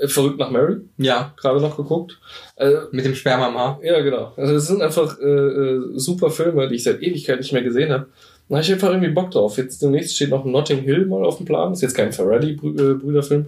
äh, 0.00 0.06
Verrückt 0.06 0.38
nach 0.38 0.50
Mary, 0.50 0.76
Ja, 0.96 1.34
gerade 1.36 1.60
noch 1.60 1.76
geguckt. 1.76 2.20
Äh, 2.56 2.70
mit 2.92 3.04
dem 3.04 3.16
Sperma 3.16 3.48
im 3.48 3.54
Haar. 3.58 3.80
ja, 3.82 4.00
genau. 4.00 4.32
Also 4.36 4.54
es 4.54 4.66
sind 4.68 4.80
einfach 4.80 5.18
äh, 5.18 5.24
äh, 5.24 5.80
super 5.96 6.30
Filme, 6.30 6.68
die 6.68 6.76
ich 6.76 6.84
seit 6.84 7.02
Ewigkeit 7.02 7.38
nicht 7.40 7.52
mehr 7.52 7.62
gesehen 7.62 7.90
habe. 7.92 8.06
Da 8.48 8.56
habe 8.56 8.64
ich 8.64 8.72
einfach 8.72 8.88
irgendwie 8.90 9.10
Bock 9.10 9.30
drauf. 9.32 9.56
Jetzt 9.58 9.82
demnächst 9.82 10.14
steht 10.14 10.30
noch 10.30 10.44
Notting 10.44 10.80
Hill 10.82 11.06
mal 11.06 11.24
auf 11.24 11.36
dem 11.38 11.46
Plan. 11.46 11.72
Ist 11.72 11.82
jetzt 11.82 11.94
kein 11.96 12.12
Ferrari-Brüderfilm. 12.12 13.46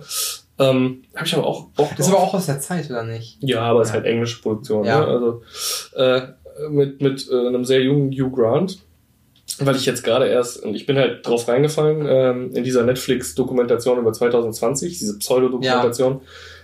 Ähm, 0.58 1.02
habe 1.14 1.26
ich 1.26 1.34
aber 1.36 1.46
auch 1.46 1.64
Bock 1.70 1.88
drauf. 1.90 1.98
Ist 1.98 2.08
aber 2.08 2.18
auch 2.18 2.34
aus 2.34 2.46
der 2.46 2.60
Zeit, 2.60 2.90
oder 2.90 3.02
nicht? 3.04 3.38
Ja, 3.40 3.62
aber 3.62 3.80
es 3.82 3.88
ist 3.88 3.94
Ja. 3.94 4.00
halt 4.00 4.06
englische 4.06 4.42
Produktion. 4.42 4.84
Ja. 4.84 5.00
Ne? 5.00 5.06
Also 5.06 5.42
äh, 5.96 6.20
mit, 6.68 7.00
mit 7.00 7.28
äh, 7.30 7.46
einem 7.48 7.64
sehr 7.64 7.80
jungen 7.82 8.10
Hugh 8.12 8.30
Grant. 8.30 8.78
Weil 9.66 9.76
ich 9.76 9.86
jetzt 9.86 10.04
gerade 10.04 10.26
erst, 10.26 10.62
und 10.62 10.74
ich 10.74 10.86
bin 10.86 10.96
halt 10.96 11.26
drauf 11.26 11.48
reingefallen, 11.48 12.06
ähm, 12.08 12.50
in 12.54 12.64
dieser 12.64 12.84
Netflix-Dokumentation 12.84 13.98
über 13.98 14.12
2020, 14.12 14.98
diese 14.98 15.18
Pseudo-Dokumentation. 15.18 16.20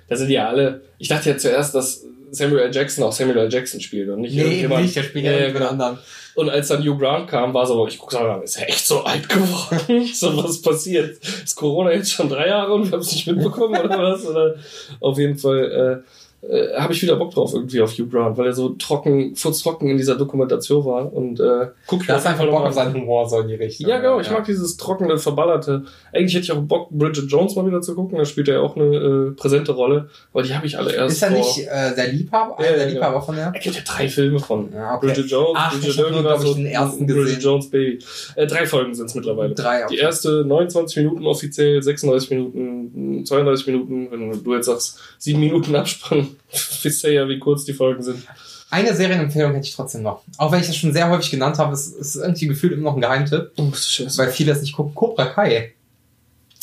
Da 0.08 0.16
sind 0.16 0.30
ja 0.30 0.48
alle, 0.48 0.82
ich 0.98 1.08
dachte 1.08 1.30
ja 1.30 1.36
zuerst, 1.36 1.74
dass 1.74 2.04
Samuel 2.30 2.60
L. 2.60 2.74
Jackson 2.74 3.04
auch 3.04 3.12
Samuel 3.12 3.38
L. 3.38 3.52
Jackson 3.52 3.80
spielt 3.80 4.08
und 4.08 4.20
nicht 4.20 4.36
irgendjemand. 4.36 4.94
der 4.94 5.02
spielt 5.02 5.24
Ja, 5.24 5.32
ja, 5.32 5.38
ja, 5.46 5.50
genau. 5.50 5.68
anderen. 5.68 5.98
Und 6.34 6.50
als 6.50 6.68
dann 6.68 6.82
Hugh 6.82 6.96
Grant 6.96 7.28
kam, 7.28 7.52
war 7.52 7.66
so, 7.66 7.86
ich 7.88 7.98
guck 7.98 8.12
so, 8.12 8.18
ist 8.44 8.58
er 8.58 8.68
echt 8.68 8.86
so 8.86 9.02
alt 9.02 9.28
geworden? 9.28 10.06
so, 10.14 10.36
was 10.42 10.62
passiert? 10.62 11.18
Ist 11.22 11.56
Corona 11.56 11.92
jetzt 11.92 12.12
schon 12.12 12.28
drei 12.28 12.48
Jahre 12.48 12.74
und 12.74 12.84
wir 12.84 12.92
haben 12.92 13.00
es 13.00 13.12
nicht 13.12 13.26
mitbekommen 13.26 13.76
oder 13.80 13.98
was? 13.98 14.24
Oder 14.26 14.54
auf 15.00 15.18
jeden 15.18 15.36
Fall 15.36 16.04
äh, 16.04 16.08
äh, 16.42 16.78
habe 16.78 16.92
ich 16.92 17.02
wieder 17.02 17.16
Bock 17.16 17.32
drauf 17.32 17.52
irgendwie 17.52 17.80
auf 17.80 17.92
Hugh 17.92 18.08
Grant, 18.08 18.38
weil 18.38 18.46
er 18.46 18.52
so 18.52 18.70
trocken, 18.70 19.34
furztrocken 19.34 19.88
in 19.88 19.96
dieser 19.96 20.14
Dokumentation 20.14 20.84
war 20.84 21.12
und 21.12 21.40
äh, 21.40 21.68
guck 21.86 22.06
Da 22.06 22.14
hast 22.14 22.26
einfach 22.26 22.46
Bock 22.46 22.64
auf 22.64 22.74
seinen 22.74 22.94
Humor, 22.94 23.28
so 23.28 23.40
in 23.40 23.48
die 23.48 23.54
Richtung. 23.54 23.88
Ja, 23.88 23.98
genau, 23.98 24.20
ich 24.20 24.30
mag 24.30 24.44
dieses 24.44 24.76
trockene, 24.76 25.18
verballerte. 25.18 25.84
Eigentlich 26.12 26.34
hätte 26.34 26.44
ich 26.44 26.52
auch 26.52 26.60
Bock, 26.60 26.90
Bridget 26.90 27.30
Jones 27.30 27.56
mal 27.56 27.66
wieder 27.66 27.80
zu 27.80 27.94
gucken, 27.94 28.18
da 28.18 28.24
spielt 28.24 28.48
er 28.48 28.54
ja 28.54 28.60
auch 28.60 28.76
eine 28.76 28.84
äh, 28.84 29.30
präsente 29.32 29.72
Rolle, 29.72 30.08
aber 30.32 30.42
die 30.42 30.54
habe 30.54 30.66
ich 30.66 30.78
alle 30.78 30.92
erst 30.92 31.16
Ist 31.16 31.22
er 31.22 31.30
vor... 31.30 31.38
nicht 31.38 31.58
äh, 31.66 31.94
der 31.96 32.12
Liebhaber? 32.12 32.62
Ja, 32.62 32.70
der 32.70 32.86
ja, 32.86 32.92
Liebhaber 32.94 33.20
von 33.20 33.34
der? 33.34 33.46
Er 33.46 33.60
gibt 33.60 33.74
ja 33.74 33.82
drei 33.84 34.08
Filme 34.08 34.38
von 34.38 34.72
Ja, 34.72 34.94
okay. 34.94 35.06
Bridget 35.06 35.30
Jones, 35.30 35.54
Ach, 35.56 35.72
Bridget 35.72 35.90
ich 35.90 35.98
irgendwas 35.98 36.44
ich, 36.44 36.54
den 36.54 36.66
ersten 36.66 37.06
Bridget 37.06 37.24
gesehen. 37.24 37.40
Jones 37.40 37.70
Baby. 37.70 37.98
Äh, 38.36 38.46
drei 38.46 38.64
Folgen 38.64 38.94
sind 38.94 39.06
es 39.06 39.14
mittlerweile. 39.16 39.54
Drei, 39.54 39.84
okay. 39.84 39.94
Die 39.94 39.98
erste 40.00 40.44
29 40.44 40.96
Minuten 40.98 41.26
offiziell, 41.26 41.82
36 41.82 42.30
Minuten, 42.30 43.24
32 43.24 43.66
Minuten, 43.66 44.08
wenn 44.10 44.44
du 44.44 44.54
jetzt 44.54 44.66
sagst, 44.66 45.00
sieben 45.18 45.40
Minuten 45.40 45.74
Abspann, 45.74 46.27
wisst 46.82 47.04
ihr 47.04 47.12
ja, 47.12 47.28
wie 47.28 47.38
kurz 47.38 47.64
die 47.64 47.72
Folgen 47.72 48.02
sind. 48.02 48.24
Eine 48.70 48.94
Serienempfehlung 48.94 49.54
hätte 49.54 49.66
ich 49.66 49.74
trotzdem 49.74 50.02
noch. 50.02 50.22
Auch 50.36 50.52
wenn 50.52 50.60
ich 50.60 50.66
das 50.66 50.76
schon 50.76 50.92
sehr 50.92 51.08
häufig 51.08 51.30
genannt 51.30 51.58
habe, 51.58 51.72
ist, 51.72 51.88
ist 51.88 52.16
irgendwie 52.16 52.48
gefühlt 52.48 52.74
immer 52.74 52.90
noch 52.90 52.96
ein 52.96 53.00
Geheimtipp, 53.00 53.52
Oh, 53.56 53.72
weil 54.16 54.30
viele 54.30 54.52
das 54.52 54.60
nicht 54.60 54.74
gucken. 54.74 54.94
Cobra 54.94 55.26
Kai. 55.26 55.72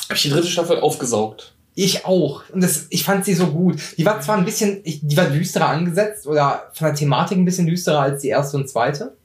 Hab 0.07 0.15
ich 0.15 0.21
die 0.23 0.29
dritte 0.29 0.47
Staffel 0.47 0.79
aufgesaugt. 0.79 1.53
Ich 1.73 2.05
auch. 2.05 2.43
Und 2.51 2.61
das, 2.61 2.85
ich 2.89 3.03
fand 3.03 3.25
sie 3.25 3.33
so 3.33 3.47
gut. 3.47 3.79
Die 3.97 4.05
war 4.05 4.21
zwar 4.21 4.37
ein 4.37 4.45
bisschen, 4.45 4.81
die 4.83 5.17
war 5.17 5.25
düsterer 5.25 5.67
angesetzt 5.67 6.27
oder 6.27 6.71
von 6.73 6.87
der 6.87 6.95
Thematik 6.95 7.37
ein 7.37 7.45
bisschen 7.45 7.67
düsterer 7.67 7.99
als 7.99 8.21
die 8.21 8.29
erste 8.29 8.57
und 8.57 8.69
zweite. 8.69 9.15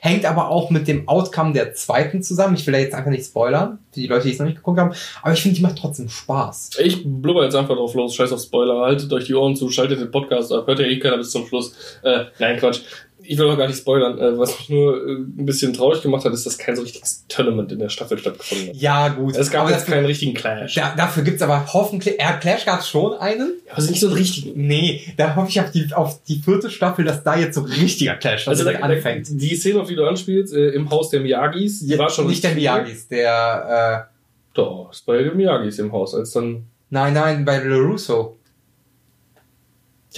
Hängt 0.00 0.24
aber 0.24 0.48
auch 0.48 0.70
mit 0.70 0.88
dem 0.88 1.08
Outcome 1.08 1.52
der 1.52 1.74
zweiten 1.74 2.22
zusammen. 2.22 2.54
Ich 2.54 2.66
will 2.66 2.72
da 2.72 2.78
jetzt 2.78 2.94
einfach 2.94 3.10
nicht 3.10 3.24
spoilern, 3.24 3.78
für 3.92 4.00
die 4.00 4.06
Leute, 4.06 4.26
die 4.26 4.32
es 4.32 4.38
noch 4.38 4.46
nicht 4.46 4.56
geguckt 4.56 4.78
haben. 4.78 4.94
Aber 5.22 5.32
ich 5.32 5.40
finde, 5.40 5.56
die 5.56 5.62
macht 5.62 5.78
trotzdem 5.78 6.08
Spaß. 6.08 6.70
Ich 6.82 7.02
blubber 7.04 7.44
jetzt 7.44 7.56
einfach 7.56 7.76
drauf 7.76 7.94
los, 7.94 8.14
scheiß 8.14 8.32
auf 8.32 8.40
Spoiler, 8.40 8.80
haltet 8.80 9.12
euch 9.12 9.24
die 9.24 9.34
Ohren 9.34 9.56
zu, 9.56 9.70
schaltet 9.70 10.00
den 10.00 10.10
Podcast 10.10 10.52
ab, 10.52 10.66
hört 10.66 10.78
ja 10.78 10.86
eh 10.86 10.98
keiner 10.98 11.18
bis 11.18 11.30
zum 11.30 11.46
Schluss. 11.46 11.74
Äh, 12.02 12.24
nein, 12.38 12.58
Quatsch. 12.58 12.80
Ich 13.30 13.36
will 13.36 13.46
auch 13.50 13.58
gar 13.58 13.66
nicht 13.68 13.78
spoilern. 13.78 14.18
Äh, 14.18 14.38
was 14.38 14.58
mich 14.58 14.70
nur 14.70 14.96
äh, 14.96 15.12
ein 15.12 15.44
bisschen 15.44 15.74
traurig 15.74 16.00
gemacht 16.02 16.24
hat, 16.24 16.32
ist, 16.32 16.46
dass 16.46 16.56
kein 16.56 16.74
so 16.74 16.82
richtiges 16.82 17.24
Tournament 17.28 17.70
in 17.72 17.78
der 17.78 17.90
Staffel 17.90 18.16
stattgefunden 18.18 18.68
hat. 18.68 18.76
Ja, 18.76 19.08
gut. 19.08 19.36
Es 19.36 19.50
gab 19.50 19.62
aber 19.62 19.72
jetzt 19.72 19.86
keinen 19.86 20.06
richtigen 20.06 20.32
Clash. 20.32 20.74
da, 20.74 20.94
dafür 20.96 21.22
gibt's 21.24 21.42
aber 21.42 21.66
hoffentlich, 21.72 22.16
ja, 22.18 22.32
Clash 22.38 22.64
gab 22.64 22.82
schon 22.82 23.12
einen. 23.18 23.52
Also 23.72 23.90
nicht 23.90 24.00
so 24.00 24.06
einen 24.06 24.16
richtigen. 24.16 24.66
Nee, 24.66 25.02
da 25.18 25.36
hoffe 25.36 25.50
ich 25.50 25.60
auf 25.60 25.70
die, 25.70 25.92
auf 25.92 26.22
die 26.24 26.40
vierte 26.40 26.70
Staffel, 26.70 27.04
dass 27.04 27.22
da 27.22 27.36
jetzt 27.36 27.54
so 27.54 27.64
ein 27.64 27.70
richtiger 27.70 28.14
Clash 28.14 28.48
Also 28.48 28.64
da, 28.64 28.70
also 28.70 28.80
da, 28.80 28.86
anfängt. 28.86 29.28
die 29.30 29.54
Szene, 29.56 29.80
auf 29.80 29.88
die 29.88 29.94
du 29.96 30.06
anspielst, 30.06 30.54
äh, 30.54 30.70
im 30.70 30.88
Haus 30.90 31.10
der 31.10 31.20
Miyagis, 31.20 31.80
die 31.80 31.98
war 31.98 32.08
schon 32.08 32.26
nicht 32.28 32.42
der. 32.42 32.54
Miyagis, 32.54 33.08
der, 33.08 34.08
äh, 34.08 34.14
Doch, 34.54 34.88
es 34.90 35.06
war 35.06 35.16
bei 35.16 35.22
den 35.22 35.36
Miyagis 35.36 35.78
im 35.78 35.92
Haus, 35.92 36.14
als 36.14 36.30
dann. 36.32 36.64
nein, 36.88 37.12
nein, 37.12 37.44
bei 37.44 37.58
LaRusso. 37.58 38.37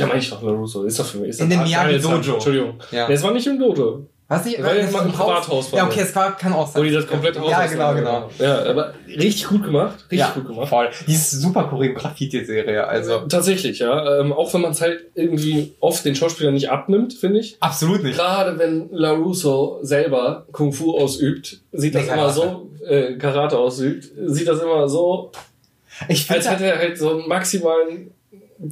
Ja, 0.01 0.07
meine 0.07 0.19
ich 0.21 0.31
doch, 0.31 0.43
LaRusso. 0.43 0.85
Ist 0.85 0.99
doch 0.99 1.07
für 1.07 1.19
mich. 1.19 1.31
Ist 1.31 1.41
In 1.41 1.49
doch- 1.51 1.57
dem 1.57 1.61
Ah, 1.61 1.65
Miyagi 1.65 1.93
jetzt- 1.95 2.05
Dojo. 2.05 2.35
Entschuldigung. 2.35 2.75
Ja. 2.91 3.09
Nee, 3.09 3.15
es 3.15 3.23
war 3.23 3.33
nicht 3.33 3.47
im 3.47 3.59
Dojo. 3.59 4.07
Was 4.29 4.45
nicht? 4.45 4.59
Das 4.61 4.65
war 4.67 4.75
ja 4.77 4.83
das 4.87 4.95
im 4.95 5.11
Privathaus. 5.11 5.73
Ja, 5.73 5.79
das. 5.85 5.93
okay, 5.93 6.01
es 6.05 6.15
war, 6.15 6.37
kann 6.37 6.53
auch 6.53 6.69
sein. 6.69 6.81
Wo 6.81 6.85
die 6.87 6.93
das 6.93 7.05
komplette 7.09 7.41
Haus 7.41 7.51
Ja, 7.51 7.67
genau, 7.67 7.95
genau. 7.95 8.31
Ja, 8.39 8.63
aber 8.65 8.95
richtig 9.09 9.49
gut 9.49 9.65
gemacht. 9.65 9.97
Richtig 10.09 10.19
ja, 10.21 10.31
gut 10.33 10.47
gemacht. 10.47 10.69
Voll. 10.69 10.89
Die 11.09 11.15
ist 11.15 11.33
super 11.33 11.65
Choreografie, 11.65 12.29
die 12.29 12.45
Serie. 12.45 12.87
Also, 12.87 13.23
Tatsächlich, 13.29 13.81
ja. 13.81 14.21
Ähm, 14.21 14.33
auch 14.33 14.55
wenn 14.55 14.61
man 14.61 14.71
es 14.71 14.81
halt 14.81 15.01
irgendwie 15.17 15.75
oft 15.81 16.05
den 16.05 16.15
Schauspielern 16.15 16.55
nicht 16.55 16.71
abnimmt, 16.71 17.13
finde 17.15 17.41
ich. 17.41 17.57
absolut 17.59 18.05
nicht. 18.05 18.17
Gerade 18.17 18.57
wenn 18.57 18.89
LaRusso 18.93 19.81
selber 19.83 20.47
Kung 20.53 20.73
Fu 20.73 20.97
ausübt, 20.97 21.59
sieht 21.73 21.97
das 21.97 22.07
Nee, 22.07 22.13
immer 22.13 22.31
so, 22.31 22.71
äh, 22.87 23.17
Karate 23.17 23.59
ausübt, 23.59 24.11
sieht 24.27 24.47
das 24.47 24.61
immer 24.63 24.89
so, 24.89 25.33
Ich 26.09 26.31
als 26.31 26.49
hätte 26.49 26.67
er 26.67 26.79
halt 26.79 26.97
so 26.97 27.11
einen 27.11 27.29
maximalen 27.29 28.13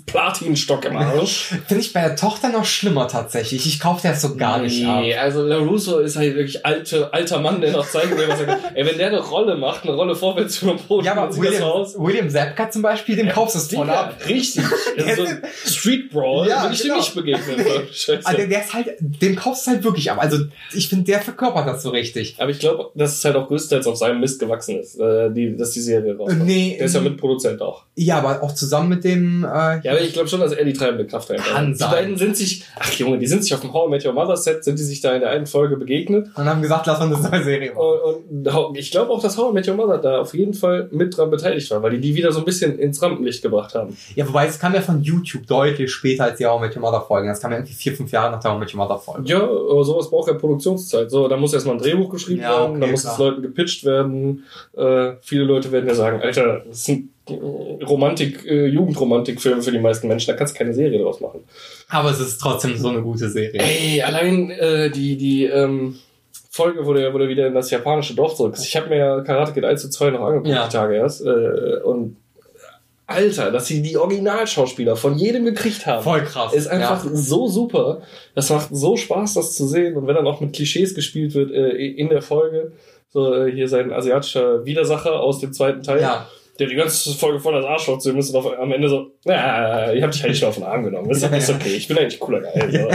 Platinstock 0.06 0.84
im 0.84 0.96
Arsch. 0.96 1.54
find 1.66 1.80
ich 1.80 1.92
bei 1.92 2.02
der 2.02 2.16
Tochter 2.16 2.50
noch 2.50 2.64
schlimmer 2.64 3.08
tatsächlich. 3.08 3.66
Ich 3.66 3.80
kaufe 3.80 4.06
das 4.06 4.20
so 4.20 4.36
gar 4.36 4.58
nicht 4.60 4.84
ab. 4.86 5.00
Nee, 5.00 5.14
also 5.16 5.42
LaRusso 5.42 5.98
ist 5.98 6.16
halt 6.16 6.34
wirklich 6.34 6.64
alte, 6.66 7.12
alter 7.12 7.40
Mann, 7.40 7.60
der 7.60 7.72
noch 7.72 7.88
zeigen 7.88 8.16
will, 8.16 8.28
was 8.28 8.40
er 8.40 8.46
kann. 8.46 8.58
Ey, 8.74 8.84
wenn 8.86 8.98
der 8.98 9.08
eine 9.08 9.20
Rolle 9.20 9.56
macht, 9.56 9.84
eine 9.84 9.94
Rolle 9.94 10.14
vorwärts 10.14 10.62
über 10.62 10.74
den 10.74 10.86
Boden, 10.86 11.06
Ja, 11.06 11.12
aber 11.12 11.28
das 11.28 11.40
William, 11.40 11.62
aus. 11.62 11.98
William 11.98 12.28
Zabka 12.28 12.70
zum 12.70 12.82
Beispiel, 12.82 13.16
dem 13.16 13.28
kaufst 13.30 13.54
du 13.54 13.58
es 13.60 13.72
voll 13.72 13.88
ab. 13.90 14.14
Richtig. 14.28 14.64
Also 14.98 15.24
so 15.24 15.28
ein 15.28 15.42
Street 15.64 16.10
Brawl, 16.10 16.48
Ja, 16.48 16.62
würde 16.62 16.74
ich 16.74 16.80
dem 16.80 16.88
genau. 16.88 16.98
nicht 16.98 17.14
begegnen. 17.14 17.60
Scheiße. 17.92 18.20
Also 18.26 18.46
der 18.46 18.60
ist 18.64 18.74
halt, 18.74 18.88
dem 19.00 19.36
kaufst 19.36 19.66
du 19.66 19.70
halt 19.70 19.84
wirklich 19.84 20.10
ab. 20.10 20.18
Also 20.20 20.38
ich 20.72 20.88
finde, 20.88 21.04
der 21.04 21.20
verkörpert 21.20 21.66
das 21.68 21.82
so 21.82 21.90
richtig. 21.90 22.34
Aber 22.38 22.50
ich 22.50 22.58
glaube, 22.58 22.90
dass 22.94 23.16
es 23.18 23.24
halt 23.24 23.36
auch 23.36 23.46
größtenteils 23.46 23.86
auf 23.86 23.96
seinem 23.96 24.20
Mist 24.20 24.40
gewachsen 24.40 24.78
ist, 24.80 24.98
äh, 24.98 25.30
die, 25.30 25.56
dass 25.56 25.70
die 25.70 25.80
Serie 25.80 26.16
rauskommt. 26.16 26.44
Nee, 26.44 26.76
Der 26.78 26.86
ist 26.86 26.94
ja 26.94 26.98
ähm, 27.00 27.04
Mitproduzent 27.04 27.62
auch. 27.62 27.84
Ja, 27.94 28.18
aber 28.18 28.42
auch 28.42 28.54
zusammen 28.54 28.88
mit 28.88 29.04
dem, 29.04 29.44
äh, 29.44 29.77
Ja, 29.82 29.92
aber 29.92 30.00
ich 30.00 30.12
glaube 30.12 30.28
schon, 30.28 30.40
dass 30.40 30.52
er 30.52 30.64
die 30.64 30.72
treibende 30.72 31.06
Kraft 31.06 31.30
dahinter 31.30 31.50
Kann. 31.50 31.72
Die 31.72 31.78
sein. 31.78 31.90
beiden 31.90 32.16
sind 32.16 32.36
sich, 32.36 32.64
ach 32.78 32.92
Junge, 32.92 33.18
die 33.18 33.26
sind 33.26 33.42
sich 33.42 33.54
auf 33.54 33.60
dem 33.60 33.72
How 33.72 33.86
I 33.88 33.90
Met 33.90 34.04
Your 34.06 34.12
Mother 34.12 34.36
Set, 34.36 34.64
sind 34.64 34.78
die 34.78 34.82
sich 34.84 35.00
da 35.00 35.14
in 35.14 35.20
der 35.20 35.30
einen 35.30 35.46
Folge 35.46 35.76
begegnet. 35.76 36.28
und 36.34 36.44
haben 36.44 36.62
gesagt, 36.62 36.86
lass 36.86 37.00
uns 37.00 37.24
eine 37.24 37.30
neue 37.30 37.44
Serie 37.44 37.72
machen. 37.74 37.84
Und, 38.30 38.46
und 38.48 38.76
ich 38.78 38.90
glaube 38.90 39.10
auch, 39.10 39.22
dass 39.22 39.36
How 39.36 39.50
I 39.50 39.54
Met 39.54 39.68
Your 39.68 39.74
Mother 39.74 39.98
da 39.98 40.20
auf 40.20 40.34
jeden 40.34 40.54
Fall 40.54 40.88
mit 40.90 41.16
dran 41.16 41.30
beteiligt 41.30 41.70
war, 41.70 41.82
weil 41.82 41.92
die 41.92 42.00
die 42.00 42.14
wieder 42.14 42.32
so 42.32 42.40
ein 42.40 42.44
bisschen 42.44 42.78
ins 42.78 43.00
Rampenlicht 43.02 43.42
gebracht 43.42 43.74
haben. 43.74 43.96
Ja, 44.14 44.26
wobei 44.28 44.46
es 44.46 44.58
kam 44.58 44.74
ja 44.74 44.80
von 44.80 45.02
YouTube 45.02 45.46
deutlich 45.46 45.90
später 45.92 46.24
als 46.24 46.38
die 46.38 46.46
How 46.46 46.58
I 46.60 46.66
Met 46.66 46.76
Your 46.76 46.82
Mother 46.82 47.00
Folgen. 47.02 47.28
Das 47.28 47.40
kam 47.40 47.50
ja 47.52 47.58
irgendwie 47.58 47.74
vier, 47.74 47.94
fünf 47.94 48.10
Jahre 48.12 48.30
nach 48.32 48.40
der 48.40 48.50
How 48.52 48.56
I 48.56 48.60
Met 48.60 48.74
Your 48.74 48.78
Mother 48.78 48.98
Folge. 48.98 49.28
Ja, 49.28 49.42
aber 49.42 49.84
sowas 49.84 50.10
braucht 50.10 50.28
ja 50.28 50.34
Produktionszeit. 50.34 51.10
So, 51.10 51.28
da 51.28 51.36
muss 51.36 51.52
erstmal 51.54 51.76
ein 51.76 51.80
Drehbuch 51.82 52.08
geschrieben 52.10 52.42
Ja, 52.42 52.60
werden, 52.60 52.70
okay, 52.76 52.80
da 52.80 52.86
muss 52.88 53.04
es 53.04 53.18
Leuten 53.18 53.42
gepitcht 53.42 53.84
werden. 53.84 54.44
Äh, 54.76 55.12
viele 55.20 55.44
Leute 55.44 55.70
werden 55.72 55.88
ja 55.88 55.94
sagen, 55.94 56.20
Alter, 56.20 56.62
das 56.68 56.84
sind 56.84 57.10
Romantik, 57.30 58.44
äh, 58.46 58.66
Jugendromantikfilme 58.66 59.62
für 59.62 59.72
die 59.72 59.78
meisten 59.78 60.08
Menschen, 60.08 60.28
da 60.32 60.36
kannst 60.36 60.54
du 60.54 60.58
keine 60.58 60.74
Serie 60.74 60.98
draus 61.02 61.20
machen. 61.20 61.40
Aber 61.88 62.10
es 62.10 62.20
ist 62.20 62.38
trotzdem 62.40 62.76
so 62.76 62.88
eine 62.88 63.02
gute 63.02 63.28
Serie. 63.28 63.60
Ey, 63.60 64.02
allein 64.02 64.50
äh, 64.50 64.90
die, 64.90 65.16
die 65.16 65.44
ähm, 65.44 65.96
Folge, 66.50 66.84
wo 66.86 66.92
der, 66.94 67.12
wo 67.14 67.18
der 67.18 67.28
wieder 67.28 67.46
in 67.46 67.54
das 67.54 67.70
japanische 67.70 68.14
Dorf 68.14 68.34
zurück 68.34 68.54
ist. 68.54 68.64
Ich 68.66 68.76
habe 68.76 68.88
mir 68.88 68.96
ja 68.98 69.20
Karate 69.20 69.52
Kid 69.52 69.64
1 69.64 69.82
zu 69.82 69.90
2 69.90 70.10
noch 70.10 70.20
angeguckt, 70.20 70.48
Ja. 70.48 70.66
die 70.66 70.72
Tage 70.72 70.94
erst. 70.96 71.24
Äh, 71.24 71.80
und 71.84 72.16
Alter, 73.06 73.50
dass 73.50 73.66
sie 73.66 73.80
die 73.80 73.96
Originalschauspieler 73.96 74.94
von 74.94 75.16
jedem 75.16 75.46
gekriegt 75.46 75.86
haben. 75.86 76.02
Voll 76.04 76.20
krass. 76.24 76.52
Ist 76.52 76.66
einfach 76.66 77.02
Ja. 77.04 77.10
so 77.14 77.48
super. 77.48 78.02
Das 78.34 78.50
macht 78.50 78.68
so 78.70 78.96
Spaß, 78.98 79.32
das 79.34 79.54
zu 79.54 79.66
sehen. 79.66 79.96
Und 79.96 80.06
wenn 80.06 80.14
dann 80.14 80.26
auch 80.26 80.40
mit 80.42 80.52
Klischees 80.52 80.94
gespielt 80.94 81.34
wird 81.34 81.50
äh, 81.50 81.70
in 81.70 82.10
der 82.10 82.20
Folge, 82.20 82.72
so 83.10 83.32
äh, 83.32 83.50
hier 83.50 83.66
sein 83.68 83.92
asiatischer 83.94 84.66
Widersacher 84.66 85.20
aus 85.20 85.38
dem 85.40 85.54
zweiten 85.54 85.82
Teil, 85.82 86.02
Ja. 86.02 86.28
Der 86.58 86.66
die 86.66 86.74
ganze 86.74 87.12
Folge 87.14 87.38
voll 87.40 87.54
das 87.54 87.64
Arschloch 87.64 87.98
zu 87.98 88.10
ihm 88.10 88.18
ist 88.18 88.30
und 88.30 88.36
auf, 88.36 88.58
am 88.58 88.72
Ende 88.72 88.88
so, 88.88 89.12
na, 89.24 89.92
ich 89.92 90.02
hab 90.02 90.10
dich 90.10 90.24
eigentlich 90.24 90.40
nur 90.40 90.48
auf 90.50 90.56
den 90.56 90.64
Arm 90.64 90.82
genommen. 90.84 91.08
Ist, 91.10 91.22
Ja, 91.22 91.28
ist 91.28 91.48
ja. 91.48 91.54
okay, 91.54 91.74
ich 91.76 91.86
bin 91.86 91.98
eigentlich 91.98 92.18
cooler 92.18 92.40
Geil. 92.40 92.88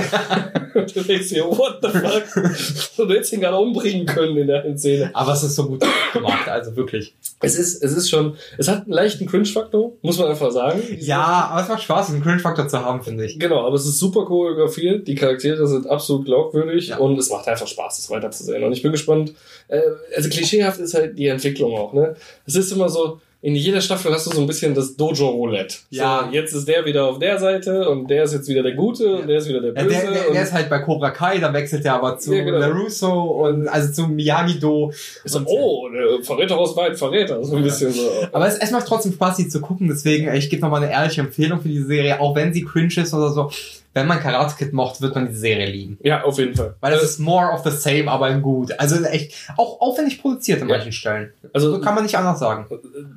So. 0.74 0.80
und 0.80 0.96
du 0.96 1.02
denkst 1.02 1.30
dir, 1.30 1.46
what 1.46 1.80
the 1.82 1.90
fuck? 1.90 3.08
du 3.08 3.14
hättest 3.14 3.34
ihn 3.34 3.42
gerade 3.42 3.58
umbringen 3.58 4.06
können 4.06 4.36
in 4.38 4.48
der 4.48 4.78
Szene. 4.78 5.12
Aber 5.14 5.34
es 5.34 5.44
ist 5.44 5.56
so 5.56 5.66
gut 5.68 5.84
gemacht, 6.12 6.48
also 6.50 6.76
wirklich. 6.76 7.14
Es 7.42 7.56
ist, 7.56 7.84
es 7.84 7.94
ist 7.94 8.10
schon, 8.10 8.36
es 8.58 8.68
hat 8.68 8.84
einen 8.84 8.92
leichten 8.94 9.26
Cringe-Faktor, 9.26 9.94
muss 10.02 10.20
man 10.20 10.30
einfach 10.30 10.52
sagen. 10.52 10.82
Ja, 11.00 11.50
aber 11.52 11.62
es 11.62 11.68
macht 11.70 11.84
Spaß, 11.84 12.10
einen 12.10 12.22
Cringe-Faktor 12.24 12.68
zu 12.68 12.80
haben, 12.80 13.02
finde 13.04 13.26
ich. 13.26 13.40
Genau, 13.40 13.66
aber 13.66 13.76
es 13.76 13.86
ist 13.86 14.00
super 14.00 14.26
choreografiert, 14.26 15.08
die 15.08 15.16
Charaktere 15.16 15.68
sind 15.68 15.90
absolut 15.90 16.26
glaubwürdig 16.26 16.90
Ja. 16.90 16.98
und 16.98 17.18
es 17.18 17.30
macht 17.30 17.48
einfach 17.48 17.68
Spaß, 17.68 17.98
das 17.98 18.10
weiterzusehen. 18.10 18.64
Und 18.64 18.74
ich 18.74 18.82
bin 18.82 18.92
gespannt, 18.92 19.34
äh, 19.70 19.80
also 20.16 20.30
klischeehaft 20.30 20.80
ist 20.80 20.94
halt 20.94 21.18
die 21.18 21.28
Entwicklung 21.28 21.74
auch, 21.78 21.94
ne? 21.94 22.16
Es 22.46 22.56
ist 22.56 22.72
immer 22.72 22.90
so, 22.90 23.20
in 23.44 23.56
jeder 23.56 23.82
Staffel 23.82 24.12
hast 24.14 24.26
du 24.26 24.32
so 24.32 24.40
ein 24.40 24.48
bisschen 24.48 24.74
das 24.74 24.96
Dojo 24.96 25.28
Roulette. 25.28 25.76
Ja. 25.90 26.24
So, 26.30 26.34
jetzt 26.34 26.54
ist 26.54 26.66
der 26.66 26.86
wieder 26.86 27.06
auf 27.08 27.20
der 27.20 27.38
Seite 27.40 27.90
und 27.90 28.10
der 28.10 28.24
ist 28.24 28.34
jetzt 28.34 28.48
wieder 28.48 28.64
der 28.64 28.72
Gute 28.74 29.18
und 29.18 29.28
der 29.28 29.38
ist 29.38 29.50
wieder 29.50 29.60
der 29.60 29.74
Ja, 29.76 29.84
Böse. 29.84 29.90
der, 30.02 30.12
der, 30.12 30.28
und 30.30 30.34
der 30.34 30.44
ist 30.44 30.54
halt 30.54 30.70
bei 30.70 30.80
Cobra 30.80 31.12
Kai, 31.12 31.40
dann 31.40 31.54
wechselt 31.54 31.84
er 31.84 31.96
aber 31.96 32.18
zu 32.18 32.34
Ja, 32.34 32.44
genau. 32.46 32.58
LaRusso 32.58 33.12
und 33.22 33.68
also 33.68 33.92
zu 33.92 34.08
Miyagi-Do. 34.08 34.94
so, 35.26 35.38
Und- 35.40 35.48
oh, 35.48 35.90
der 35.90 36.24
Verräter 36.24 36.58
aus 36.58 36.76
weit 36.78 36.98
Verräter. 36.98 37.44
So 37.44 37.58
ein 37.58 37.64
bisschen 37.64 37.92
so. 37.92 38.10
Aber 38.32 38.48
es, 38.48 38.58
es 38.58 38.72
macht 38.72 38.88
trotzdem 38.88 39.12
Spaß, 39.12 39.36
sie 39.36 39.50
zu 39.50 39.60
gucken, 39.60 39.90
deswegen, 39.90 40.28
äh, 40.30 40.38
ich 40.38 40.50
gebe 40.50 40.62
nochmal 40.62 40.82
eine 40.82 40.94
ehrliche 40.94 41.20
Empfehlung 41.20 41.60
für 41.62 41.68
diese 41.68 41.86
Serie, 41.86 42.22
auch 42.22 42.36
wenn 42.36 42.54
sie 42.54 42.64
cringe 42.64 42.94
ist 42.96 43.14
oder 43.14 43.30
so. 43.30 43.52
Wenn 43.96 44.08
man 44.08 44.20
Karate 44.20 44.56
Kid 44.58 44.74
mocht, 44.74 45.02
wird 45.02 45.14
man 45.16 45.28
die 45.28 45.36
Serie 45.36 45.68
lieben. 45.70 46.00
Ja, 46.04 46.24
auf 46.24 46.38
jeden 46.40 46.56
Fall. 46.56 46.76
Weil 46.82 46.92
das 46.94 47.02
Äh, 47.02 47.06
ist 47.06 47.20
more 47.20 47.52
of 47.52 47.64
the 47.64 47.70
same, 47.70 48.10
aber 48.10 48.30
in 48.30 48.42
gut. 48.42 48.72
Also 48.80 49.04
echt, 49.06 49.34
auch 49.58 49.80
aufwendig 49.82 50.22
produziert 50.22 50.62
an 50.62 50.70
Ja. 50.70 50.78
manchen 50.78 50.92
Stellen. 50.92 51.32
also 51.54 51.72
So 51.72 51.80
kann 51.82 51.94
man 51.96 52.04
nicht 52.04 52.18
anders 52.18 52.40
sagen. 52.40 52.66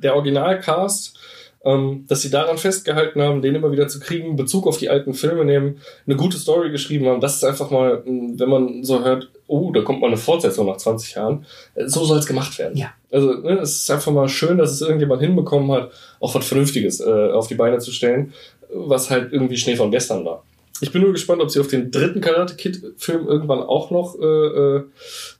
der 0.03 0.15
Originalcast, 0.15 1.17
ähm, 1.65 2.05
dass 2.07 2.21
sie 2.21 2.29
daran 2.29 2.57
festgehalten 2.57 3.21
haben, 3.21 3.41
den 3.41 3.55
immer 3.55 3.71
wieder 3.71 3.87
zu 3.87 3.99
kriegen, 3.99 4.35
Bezug 4.35 4.67
auf 4.67 4.77
die 4.77 4.89
alten 4.89 5.13
Filme 5.13 5.43
nehmen, 5.43 5.81
eine 6.05 6.15
gute 6.15 6.37
Story 6.37 6.69
geschrieben 6.71 7.07
haben. 7.07 7.19
Das 7.21 7.35
ist 7.35 7.43
einfach 7.43 7.71
mal, 7.71 8.03
mh, 8.05 8.33
wenn 8.39 8.49
man 8.49 8.83
so 8.83 9.03
hört, 9.03 9.29
oh, 9.47 9.71
da 9.71 9.81
kommt 9.81 9.99
mal 9.99 10.07
eine 10.07 10.17
Fortsetzung 10.17 10.67
nach 10.67 10.77
20 10.77 11.15
Jahren. 11.15 11.45
Äh, 11.75 11.87
So 11.87 12.05
soll 12.05 12.19
es 12.19 12.27
gemacht 12.27 12.57
werden. 12.59 12.77
Ja. 12.77 12.91
Also 13.11 13.33
ne, 13.33 13.53
es 13.59 13.77
ist 13.81 13.91
einfach 13.91 14.11
mal 14.11 14.29
schön, 14.29 14.57
dass 14.59 14.71
es 14.71 14.81
irgendjemand 14.81 15.21
hinbekommen 15.21 15.71
hat, 15.71 15.91
auch 16.19 16.35
was 16.35 16.45
Vernünftiges 16.47 16.99
äh, 16.99 17.31
auf 17.31 17.47
die 17.47 17.55
Beine 17.55 17.79
zu 17.79 17.91
stellen, 17.91 18.33
was 18.71 19.09
halt 19.09 19.33
irgendwie 19.33 19.57
Schnee 19.57 19.75
von 19.75 19.89
gestern 19.91 20.23
war. 20.23 20.43
Ich 20.81 20.91
bin 20.91 21.01
nur 21.01 21.11
gespannt, 21.11 21.41
ob 21.41 21.49
sie 21.49 21.59
auf 21.59 21.67
den 21.67 21.91
dritten 21.91 22.21
Karate 22.21 22.55
Kid-Film 22.55 23.27
irgendwann 23.27 23.59
auch 23.59 23.89
noch 23.91 24.15
äh, 24.19 24.25
äh, 24.25 24.83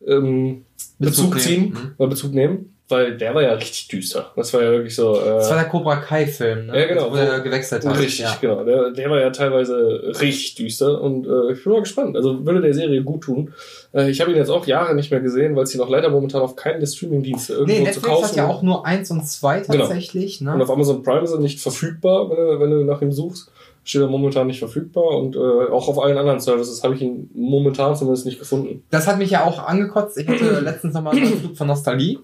ähm, 0.07 0.65
Bezug, 0.99 1.31
Bezug 1.31 1.35
nehmen. 1.35 1.39
ziehen, 1.39 1.63
Mhm. 1.69 1.91
oder 1.97 2.09
Bezug 2.09 2.33
nehmen, 2.33 2.73
weil 2.89 3.17
der 3.17 3.35
war 3.35 3.41
ja 3.43 3.53
richtig 3.53 3.87
düster. 3.89 4.31
Das 4.35 4.51
war 4.53 4.63
ja 4.63 4.71
wirklich 4.71 4.95
so. 4.95 5.15
Äh, 5.19 5.25
Das 5.25 5.49
war 5.49 5.57
der 5.57 5.65
Cobra 5.69 5.97
Kai-Film, 5.97 6.67
ne? 6.67 6.79
Ja, 6.79 6.87
genau. 6.87 7.09
Also, 7.09 7.13
wo 7.13 7.17
er 7.17 7.39
gewechselt 7.41 7.85
hat. 7.85 7.99
Richtig, 7.99 8.19
Ja. 8.21 8.37
genau. 8.41 8.63
Der, 8.63 8.91
der 8.91 9.09
war 9.11 9.19
ja 9.19 9.29
teilweise 9.29 10.13
richtig 10.21 10.55
düster 10.55 10.99
und 11.01 11.27
äh, 11.27 11.51
ich 11.51 11.63
bin 11.63 11.73
mal 11.73 11.81
gespannt. 11.81 12.15
Also 12.15 12.45
würde 12.45 12.61
der 12.61 12.73
Serie 12.73 13.03
gut 13.03 13.21
tun. 13.25 13.53
Äh, 13.93 14.09
ich 14.09 14.21
habe 14.21 14.31
ihn 14.31 14.37
jetzt 14.37 14.49
auch 14.49 14.65
Jahre 14.65 14.95
nicht 14.95 15.11
mehr 15.11 15.19
gesehen, 15.19 15.55
weil 15.55 15.63
es 15.65 15.75
ihn 15.75 15.81
auch 15.81 15.89
leider 15.89 16.09
momentan 16.09 16.41
auf 16.41 16.55
keinen 16.55 16.79
der 16.79 16.87
Streamingdienste 16.87 17.53
irgendwo 17.53 17.71
Nee, 17.73 17.77
zu 17.79 17.83
Netflix 17.85 18.07
kaufen 18.07 18.25
hat 18.29 18.35
ja 18.37 18.47
auch 18.47 18.61
nur 18.63 18.85
eins 18.87 19.11
und 19.11 19.27
zwei 19.27 19.59
Genau. 19.59 19.79
tatsächlich, 19.85 20.39
Und 20.41 20.47
ne? 20.47 20.63
auf 20.63 20.71
Amazon 20.71 21.03
Prime 21.03 21.21
ist 21.21 21.31
er 21.31 21.39
nicht 21.39 21.59
verfügbar, 21.59 22.29
wenn 22.29 22.37
du, 22.37 22.59
wenn 22.59 22.71
du 22.71 22.83
nach 22.85 23.01
ihm 23.01 23.11
suchst. 23.11 23.51
Steht 23.87 24.01
er 24.01 24.09
momentan 24.09 24.47
nicht 24.47 24.59
verfügbar 24.59 25.17
und 25.17 25.37
äh, 25.37 25.39
auch 25.39 25.87
auf 25.87 25.97
allen 25.97 26.17
anderen 26.17 26.41
Services 26.41 26.83
habe 26.83 26.95
ich 26.95 27.01
ihn 27.01 27.29
momentan 27.33 27.95
zumindest 27.95 28.25
nicht 28.25 28.37
gefunden. 28.37 28.83
Das 28.89 29.07
hat 29.07 29.17
mich 29.17 29.29
ja 29.29 29.45
auch 29.45 29.65
angekotzt. 29.65 30.17
Ich 30.17 30.27
hatte 30.27 30.59
letztens 30.59 30.93
nochmal 30.93 31.15
einen 31.15 31.37
Flug 31.39 31.55
von 31.55 31.67
Nostalgie. 31.67 32.19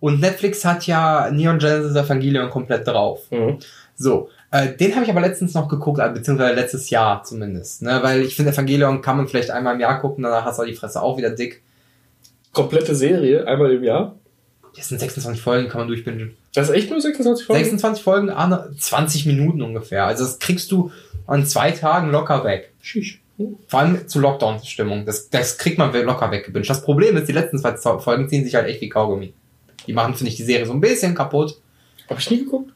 Und 0.00 0.20
Netflix 0.20 0.64
hat 0.64 0.86
ja 0.86 1.30
Neon 1.30 1.58
Genesis 1.58 1.94
Evangelion 1.94 2.48
komplett 2.48 2.86
drauf. 2.86 3.30
Mhm. 3.30 3.58
So, 3.94 4.30
äh, 4.50 4.74
den 4.74 4.94
habe 4.94 5.04
ich 5.04 5.10
aber 5.10 5.20
letztens 5.20 5.52
noch 5.52 5.68
geguckt, 5.68 5.98
äh, 5.98 6.08
beziehungsweise 6.08 6.54
letztes 6.54 6.88
Jahr 6.88 7.22
zumindest. 7.24 7.82
Ne? 7.82 7.98
Weil 8.02 8.22
ich 8.22 8.34
finde, 8.34 8.52
Evangelion 8.52 9.02
kann 9.02 9.18
man 9.18 9.28
vielleicht 9.28 9.50
einmal 9.50 9.74
im 9.74 9.80
Jahr 9.80 10.00
gucken, 10.00 10.24
danach 10.24 10.46
hast 10.46 10.58
du 10.58 10.64
die 10.64 10.74
Fresse 10.74 11.02
auch 11.02 11.18
wieder 11.18 11.30
dick. 11.30 11.62
Komplette 12.54 12.94
Serie, 12.94 13.46
einmal 13.46 13.70
im 13.70 13.84
Jahr. 13.84 14.14
Das 14.74 14.88
sind 14.88 14.98
26 14.98 15.42
Folgen, 15.42 15.68
kann 15.68 15.82
man 15.82 15.88
durchbinden. 15.88 16.38
Das 16.56 16.68
ist 16.70 16.74
echt 16.74 16.90
nur 16.90 17.00
26 17.00 17.46
Folgen? 17.46 17.62
26 17.62 18.02
Folgen, 18.02 18.30
ah, 18.30 18.68
20 18.78 19.26
Minuten 19.26 19.60
ungefähr. 19.62 20.06
Also 20.06 20.24
das 20.24 20.38
kriegst 20.38 20.72
du 20.72 20.90
an 21.26 21.44
zwei 21.46 21.70
Tagen 21.70 22.10
locker 22.10 22.44
weg. 22.44 22.72
Hm. 23.36 23.56
Vor 23.68 23.78
allem 23.80 24.08
zu 24.08 24.20
Lockdown-Stimmung. 24.20 25.04
Das, 25.04 25.28
das 25.28 25.58
kriegt 25.58 25.76
man 25.76 25.92
locker 25.92 26.30
weggebünscht. 26.30 26.70
Das 26.70 26.82
Problem 26.82 27.16
ist, 27.18 27.28
die 27.28 27.32
letzten 27.32 27.58
zwei 27.58 27.76
Folgen 27.76 28.28
ziehen 28.28 28.44
sich 28.44 28.54
halt 28.54 28.66
echt 28.66 28.80
wie 28.80 28.88
Kaugummi. 28.88 29.34
Die 29.86 29.92
machen, 29.92 30.14
finde 30.14 30.30
ich, 30.30 30.36
die 30.36 30.44
Serie 30.44 30.64
so 30.64 30.72
ein 30.72 30.80
bisschen 30.80 31.14
kaputt. 31.14 31.60
Habe 32.08 32.20
ich 32.20 32.30
nie 32.30 32.38
geguckt 32.38 32.72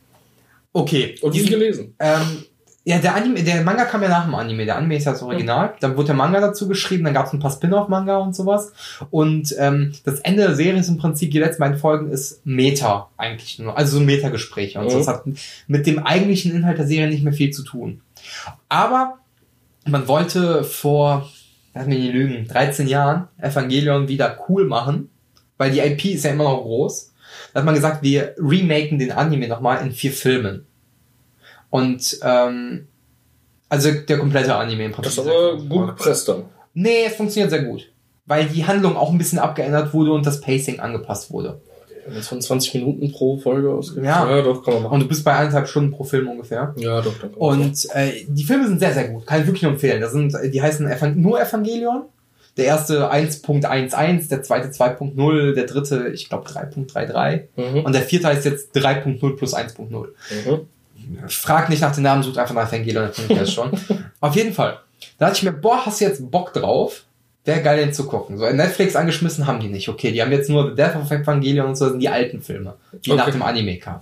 Okay. 0.72 1.16
und 1.22 1.34
nie 1.34 1.44
gelesen. 1.46 1.94
ähm, 1.98 2.44
ja, 2.84 2.98
der 2.98 3.14
Anime, 3.14 3.42
der 3.44 3.62
Manga 3.62 3.84
kam 3.84 4.02
ja 4.02 4.08
nach 4.08 4.24
dem 4.24 4.34
Anime. 4.34 4.64
Der 4.64 4.76
Anime 4.76 4.96
ist 4.96 5.04
ja 5.04 5.12
das 5.12 5.22
Original. 5.22 5.74
Dann 5.80 5.96
wurde 5.96 6.06
der 6.06 6.14
Manga 6.14 6.40
dazu 6.40 6.66
geschrieben, 6.66 7.04
dann 7.04 7.12
gab 7.12 7.26
es 7.26 7.32
ein 7.32 7.38
paar 7.38 7.50
Spin-off-Manga 7.50 8.16
und 8.16 8.34
sowas. 8.34 8.72
Und 9.10 9.54
ähm, 9.58 9.92
das 10.04 10.20
Ende 10.20 10.44
der 10.44 10.54
Serie 10.54 10.80
ist 10.80 10.88
im 10.88 10.96
Prinzip, 10.96 11.30
die 11.30 11.38
letzten 11.38 11.60
beiden 11.60 11.76
Folgen 11.76 12.10
ist 12.10 12.40
Meta 12.46 13.10
eigentlich 13.18 13.58
nur. 13.58 13.76
Also 13.76 13.98
so 13.98 14.04
Meta-Gespräche. 14.04 14.78
Und 14.80 14.90
so. 14.90 14.96
Mhm. 14.96 15.00
Das 15.00 15.08
hat 15.08 15.24
mit 15.66 15.86
dem 15.86 15.98
eigentlichen 15.98 16.54
Inhalt 16.54 16.78
der 16.78 16.86
Serie 16.86 17.08
nicht 17.08 17.22
mehr 17.22 17.34
viel 17.34 17.50
zu 17.50 17.64
tun. 17.64 18.00
Aber 18.70 19.18
man 19.86 20.08
wollte 20.08 20.64
vor, 20.64 21.28
lass 21.74 21.86
mich 21.86 21.98
nicht 21.98 22.14
lügen, 22.14 22.48
13 22.48 22.88
Jahren 22.88 23.28
Evangelion 23.38 24.08
wieder 24.08 24.38
cool 24.48 24.64
machen, 24.64 25.10
weil 25.58 25.70
die 25.70 25.80
IP 25.80 26.06
ist 26.06 26.24
ja 26.24 26.30
immer 26.30 26.44
noch 26.44 26.62
groß. 26.62 27.12
Da 27.52 27.60
hat 27.60 27.66
man 27.66 27.74
gesagt, 27.74 28.02
wir 28.02 28.34
remaken 28.38 28.98
den 28.98 29.12
Anime 29.12 29.48
nochmal 29.48 29.82
in 29.82 29.92
vier 29.92 30.12
Filmen. 30.12 30.66
Und 31.70 32.18
ähm, 32.22 32.88
also 33.68 33.90
der 33.92 34.18
komplette 34.18 34.54
Anime 34.54 34.84
im 34.86 34.90
Das 34.92 35.00
Prinzip. 35.16 35.24
ist 35.24 35.28
aber 35.30 35.56
gut 35.56 35.86
gepresst 35.96 36.28
dann. 36.28 36.44
Nee, 36.74 37.04
es 37.06 37.14
funktioniert 37.14 37.50
sehr 37.50 37.62
gut. 37.62 37.90
Weil 38.26 38.46
die 38.46 38.64
Handlung 38.66 38.96
auch 38.96 39.10
ein 39.10 39.18
bisschen 39.18 39.38
abgeändert 39.38 39.92
wurde 39.94 40.12
und 40.12 40.26
das 40.26 40.40
Pacing 40.40 40.80
angepasst 40.80 41.30
wurde. 41.32 41.60
Jetzt 42.12 42.28
von 42.28 42.40
20 42.40 42.74
Minuten 42.74 43.12
pro 43.12 43.38
Folge 43.38 43.70
ausgeht. 43.70 44.02
Ja. 44.04 44.28
ja, 44.28 44.42
doch, 44.42 44.64
kann 44.64 44.74
man 44.74 44.82
machen. 44.84 44.94
Und 44.94 45.00
du 45.00 45.08
bist 45.08 45.22
bei 45.24 45.32
eineinhalb 45.36 45.68
Stunden 45.68 45.92
pro 45.92 46.02
Film 46.02 46.28
ungefähr. 46.28 46.74
Ja, 46.76 47.00
doch, 47.02 47.12
machen. 47.22 47.34
Und 47.34 47.86
äh, 47.94 48.24
die 48.26 48.42
Filme 48.42 48.66
sind 48.66 48.80
sehr, 48.80 48.92
sehr 48.94 49.08
gut. 49.08 49.26
Kann 49.26 49.40
ich 49.42 49.46
wirklich 49.46 49.62
nur 49.62 49.72
empfehlen. 49.72 50.00
Das 50.00 50.12
sind, 50.12 50.34
die 50.52 50.62
heißen 50.62 50.90
Evan 50.90 51.20
nur 51.20 51.40
Evangelion. 51.40 52.02
Der 52.56 52.64
erste 52.64 53.12
1.11, 53.12 54.28
der 54.28 54.42
zweite 54.42 54.68
2.0, 54.68 55.54
der 55.54 55.64
dritte, 55.66 56.08
ich 56.12 56.28
glaube 56.28 56.48
3.33 56.48 57.42
Mhm. 57.56 57.84
und 57.84 57.92
der 57.94 58.02
vierte 58.02 58.26
heißt 58.26 58.44
jetzt 58.44 58.74
3.0 58.76 59.36
plus 59.36 59.54
1.0. 59.54 59.88
Mhm. 59.90 60.60
Frag 61.28 61.68
nicht 61.68 61.80
nach 61.82 61.94
den 61.94 62.02
Namen, 62.04 62.22
sucht 62.22 62.38
einfach 62.38 62.54
nach 62.54 62.68
Evangelion, 62.68 63.04
dann 63.04 63.12
findet 63.12 63.30
ihr 63.30 63.40
das 63.40 63.52
schon. 63.52 63.70
Auf 64.20 64.36
jeden 64.36 64.52
Fall. 64.52 64.78
Da 65.18 65.26
dachte 65.26 65.38
ich 65.38 65.42
mir, 65.44 65.52
boah, 65.52 65.84
hast 65.86 66.00
du 66.00 66.04
jetzt 66.04 66.30
Bock 66.30 66.52
drauf? 66.52 67.04
Wäre 67.44 67.62
geil, 67.62 67.78
den 67.78 67.92
zu 67.92 68.06
gucken. 68.06 68.36
So, 68.36 68.48
Netflix 68.50 68.94
angeschmissen 68.94 69.46
haben 69.46 69.60
die 69.60 69.68
nicht. 69.68 69.88
Okay, 69.88 70.12
die 70.12 70.20
haben 70.20 70.30
jetzt 70.30 70.50
nur 70.50 70.68
The 70.70 70.74
Death 70.76 70.96
of 70.96 71.10
Evangelion 71.10 71.66
und 71.68 71.74
so, 71.76 71.86
das 71.86 71.92
sind 71.92 72.00
die 72.00 72.08
alten 72.08 72.42
Filme, 72.42 72.74
die 72.92 73.12
Okay. 73.12 73.18
nach 73.18 73.30
dem 73.30 73.42
Anime 73.42 73.78
kamen. 73.78 74.00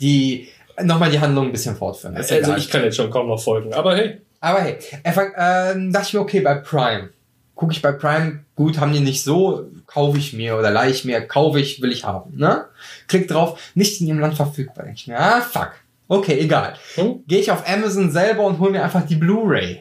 Die 0.00 0.48
nochmal 0.80 1.10
die 1.10 1.20
Handlung 1.20 1.46
ein 1.46 1.52
bisschen 1.52 1.76
fortführen. 1.76 2.16
Also 2.16 2.34
egal. 2.34 2.58
ich 2.58 2.70
kann 2.70 2.82
jetzt 2.84 2.96
schon 2.96 3.10
kaum 3.10 3.28
noch 3.28 3.42
folgen. 3.42 3.72
Aber 3.74 3.96
hey, 3.96 4.20
Aber 4.40 4.60
hey, 4.60 4.78
Evang 5.02 5.32
ähm, 5.36 5.92
dachte 5.92 6.06
ich 6.08 6.14
mir, 6.14 6.20
okay, 6.20 6.40
bei 6.40 6.54
Prime. 6.54 7.10
Gucke 7.54 7.72
ich 7.72 7.82
bei 7.82 7.92
Prime, 7.92 8.40
gut, 8.56 8.80
haben 8.80 8.92
die 8.92 9.00
nicht 9.00 9.22
so, 9.22 9.66
kaufe 9.86 10.18
ich 10.18 10.32
mir 10.32 10.56
oder 10.56 10.70
leih 10.70 10.90
ich 10.90 11.04
mir, 11.04 11.20
kaufe 11.20 11.60
ich, 11.60 11.82
will 11.82 11.92
ich 11.92 12.04
haben, 12.04 12.36
ne? 12.36 12.64
Klick 13.08 13.28
drauf, 13.28 13.60
nicht 13.74 14.00
in 14.00 14.06
ihrem 14.08 14.20
Land 14.20 14.34
verfügbar. 14.34 14.84
Denk 14.84 14.96
ich 14.96 15.06
mir, 15.06 15.18
ah, 15.20 15.40
fuck. 15.42 15.72
Okay, 16.08 16.38
egal. 16.40 16.74
Hm? 16.96 17.24
Gehe 17.26 17.40
ich 17.40 17.50
auf 17.50 17.66
Amazon 17.68 18.10
selber 18.10 18.44
und 18.44 18.58
hole 18.58 18.70
mir 18.72 18.82
einfach 18.84 19.06
die 19.06 19.16
Blu-ray. 19.16 19.80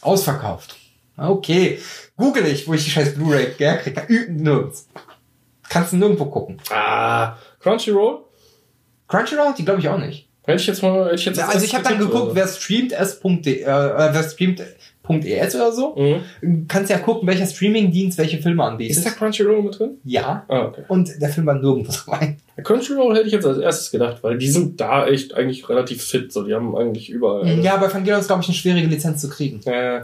Ausverkauft. 0.00 0.76
Okay. 1.16 1.78
Google 2.16 2.46
ich, 2.46 2.66
wo 2.66 2.74
ich 2.74 2.84
die 2.84 2.90
scheiß 2.90 3.14
Blu-ray 3.14 3.54
herkriege. 3.58 4.26
Nirgends. 4.30 4.88
Kannst 5.68 5.92
du 5.92 5.96
nirgendwo 5.98 6.24
gucken. 6.26 6.58
ah, 6.70 7.36
Crunchyroll? 7.60 8.24
Crunchyroll, 9.06 9.54
die 9.56 9.64
glaube 9.64 9.80
ich 9.80 9.88
auch 9.88 9.98
nicht. 9.98 10.28
Hätte 10.44 10.60
ich 10.60 10.66
jetzt 10.66 10.82
mal. 10.82 11.04
Hätte 11.04 11.14
ich 11.16 11.24
jetzt 11.26 11.36
Ja, 11.36 11.44
als 11.44 11.54
also 11.56 11.66
ich 11.66 11.74
habe 11.74 11.84
dann 11.84 11.98
geguckt, 11.98 12.22
oder 12.24 12.34
wer 12.34 12.48
streamt 12.48 12.92
s.de, 12.92 13.62
äh, 13.62 13.66
wer 13.66 14.22
streamt 14.22 14.62
.es 15.10 15.54
oder 15.54 15.72
so. 15.72 15.96
Mhm. 15.96 16.66
kannst 16.68 16.90
ja 16.90 16.98
gucken, 16.98 17.26
welcher 17.28 17.46
Streamingdienst 17.46 18.18
welche 18.18 18.38
Filme 18.38 18.62
Ist 18.62 18.68
anbietet. 18.68 19.06
da 19.06 19.10
Crunchyroll 19.10 19.62
mit 19.62 19.78
drin? 19.78 19.90
ja. 20.04 20.44
Ah, 20.48 20.66
okay. 20.66 20.82
Und 20.88 21.10
der 21.20 21.28
Film 21.28 21.46
war 21.46 21.54
nirgendwo 21.54 21.92
dabei. 22.06 22.36
Crunchyroll 22.62 23.14
hätte 23.16 23.26
ich 23.26 23.32
jetzt 23.32 23.46
als 23.46 23.58
erstes 23.58 23.90
gedacht, 23.90 24.22
weil 24.22 24.36
die 24.38 24.48
sind 24.48 24.80
da 24.80 25.06
echt 25.06 25.34
eigentlich 25.34 25.68
relativ 25.68 26.02
fit. 26.04 26.32
So, 26.32 26.42
die 26.44 26.54
haben 26.54 26.76
eigentlich 26.76 27.08
überall. 27.10 27.42
alles. 27.42 27.64
Ja, 27.64 27.76
bei 27.78 27.86
Evangelion 27.86 28.20
ist, 28.20 28.26
glaube 28.26 28.42
ich, 28.42 28.48
eine 28.48 28.54
schwierige 28.56 28.86
Lizenz 28.86 29.20
zu 29.20 29.28
kriegen. 29.30 29.60
Ja, 29.64 29.98
ja. 29.98 30.02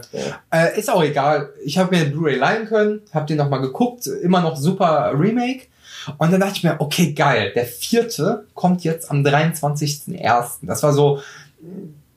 Äh, 0.51 0.79
ist 0.79 0.89
auch 0.89 1.03
egal. 1.03 1.49
Ich 1.63 1.77
habe 1.77 1.95
mir 1.95 2.03
den 2.03 2.13
Blu-ray 2.13 2.35
leihen 2.37 2.65
können, 2.65 3.01
habe 3.13 3.25
den 3.27 3.37
nochmal 3.37 3.61
geguckt, 3.61 4.07
immer 4.07 4.41
noch 4.41 4.55
super 4.57 5.11
Remake. 5.15 5.67
Und 6.17 6.31
dann 6.31 6.39
dachte 6.39 6.53
ich 6.55 6.63
mir, 6.63 6.77
okay, 6.79 7.11
geil, 7.13 7.51
der 7.53 7.65
vierte 7.65 8.45
kommt 8.53 8.83
jetzt 8.83 9.11
am 9.11 9.23
23.01. 9.25 10.59
Das 10.63 10.81
war 10.81 10.93
so 10.93 11.19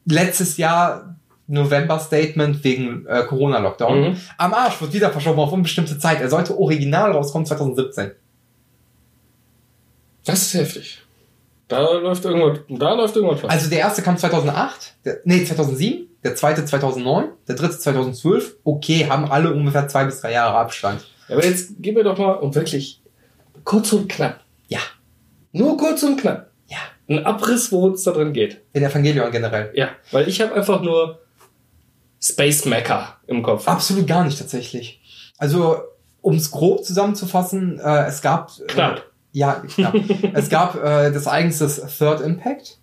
letztes 0.06 0.56
Jahr 0.56 1.16
November-Statement 1.50 2.62
wegen 2.64 3.06
äh, 3.06 3.24
Corona-Lockdown. 3.24 4.00
Mhm. 4.10 4.16
Am 4.38 4.54
Arsch 4.54 4.80
wird 4.80 4.92
wieder 4.92 5.10
verschoben 5.10 5.40
auf 5.40 5.52
unbestimmte 5.52 5.98
Zeit. 5.98 6.20
Er 6.20 6.30
sollte 6.30 6.58
original 6.58 7.12
rauskommen 7.12 7.46
2017. 7.46 8.12
Das 10.24 10.42
ist 10.42 10.54
heftig. 10.54 10.98
Da 11.68 11.80
läuft 11.92 12.24
irgendwas, 12.24 12.58
da 12.68 12.94
läuft 12.94 13.16
irgendwas 13.16 13.40
falsch. 13.40 13.52
Also 13.52 13.70
der 13.70 13.78
erste 13.78 14.02
kam 14.02 14.18
2008, 14.18 14.96
der, 15.04 15.20
nee 15.24 15.44
2007, 15.44 16.08
der 16.24 16.34
zweite 16.34 16.64
2009, 16.64 17.28
der 17.48 17.54
dritte 17.54 17.78
2012. 17.78 18.56
Okay, 18.64 19.06
haben 19.08 19.30
alle 19.30 19.52
ungefähr 19.54 19.86
zwei 19.88 20.04
bis 20.04 20.20
drei 20.20 20.32
Jahre 20.32 20.56
Abstand. 20.58 21.04
Aber 21.28 21.44
jetzt 21.44 21.74
gib 21.78 21.94
mir 21.94 22.02
doch 22.04 22.18
mal 22.18 22.32
und 22.32 22.54
wirklich 22.56 23.00
kurz 23.64 23.92
und 23.92 24.08
knapp. 24.10 24.40
Ja, 24.68 24.80
Nur 25.52 25.76
kurz 25.76 26.02
und 26.02 26.20
knapp. 26.20 26.50
ja. 26.66 26.78
Ein 27.08 27.24
Abriss, 27.26 27.72
worum 27.72 27.92
es 27.94 28.04
da 28.04 28.12
drin 28.12 28.32
geht. 28.32 28.60
In 28.72 28.84
Evangelion 28.84 29.30
generell. 29.32 29.72
Ja, 29.74 29.90
weil 30.12 30.28
ich 30.28 30.40
habe 30.40 30.54
einfach 30.54 30.80
nur 30.82 31.20
Space 32.22 32.64
Mecha 32.66 33.16
im 33.26 33.42
Kopf. 33.42 33.66
Absolut 33.66 34.06
gar 34.06 34.24
nicht 34.24 34.38
tatsächlich. 34.38 35.00
Also 35.38 35.78
um 36.20 36.34
es 36.34 36.50
grob 36.50 36.84
zusammenzufassen, 36.84 37.80
äh, 37.80 38.06
es 38.06 38.20
gab 38.20 38.50
äh, 38.58 38.66
Knapp. 38.66 39.06
Ja, 39.32 39.62
klar. 39.74 39.94
es 40.34 40.48
gab 40.48 40.74
äh, 40.74 41.10
das 41.12 41.26
eigentliche 41.26 41.86
Third 41.86 42.20
Impact. 42.20 42.78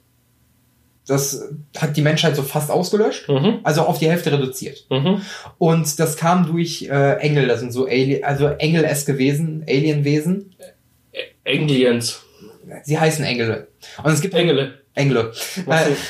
Das 1.06 1.41
hat 1.78 1.95
die 1.95 2.02
Menschheit 2.02 2.36
so 2.36 2.43
fast 2.43 2.69
ausgelöscht. 2.69 3.30
Mhm. 3.30 3.60
Also 3.63 3.84
auf 3.84 4.00
die 4.00 4.10
Hälfte 4.10 4.32
reduziert. 4.32 4.86
Mhm. 4.89 5.21
Und 5.58 6.00
das 6.00 6.17
kam 6.17 6.48
durch 6.48 6.83
äh, 6.83 7.13
Engel, 7.19 7.48
das 7.48 7.62
sind 7.62 7.71
so 7.71 7.85
Alien, 7.85 8.23
also 8.23 8.48
Engel-eske 8.48 9.17
Wesen, 9.17 9.63
Alienwesen. 9.67 10.56
Aliens. 11.46 12.23
Sie 12.83 13.00
heißen 13.00 13.23
Engel. 13.23 13.67
Und 14.04 14.12
es 14.12 14.19
gibt 14.19 14.33
Engele. 14.33 14.81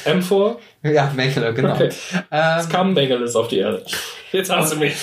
M 0.05 0.21
vor? 0.21 0.59
Äh, 0.83 0.93
ja, 0.93 1.11
Engel, 1.17 1.53
genau. 1.53 1.73
Okay. 1.73 1.89
Ähm, 2.31 2.59
Es 2.59 2.69
kamen 2.69 2.93
Bengalis 2.95 3.35
auf 3.35 3.47
die 3.47 3.59
Erde. 3.59 3.83
Jetzt 4.31 4.49
hast 4.49 4.73
du 4.73 4.77
mich. 4.77 4.95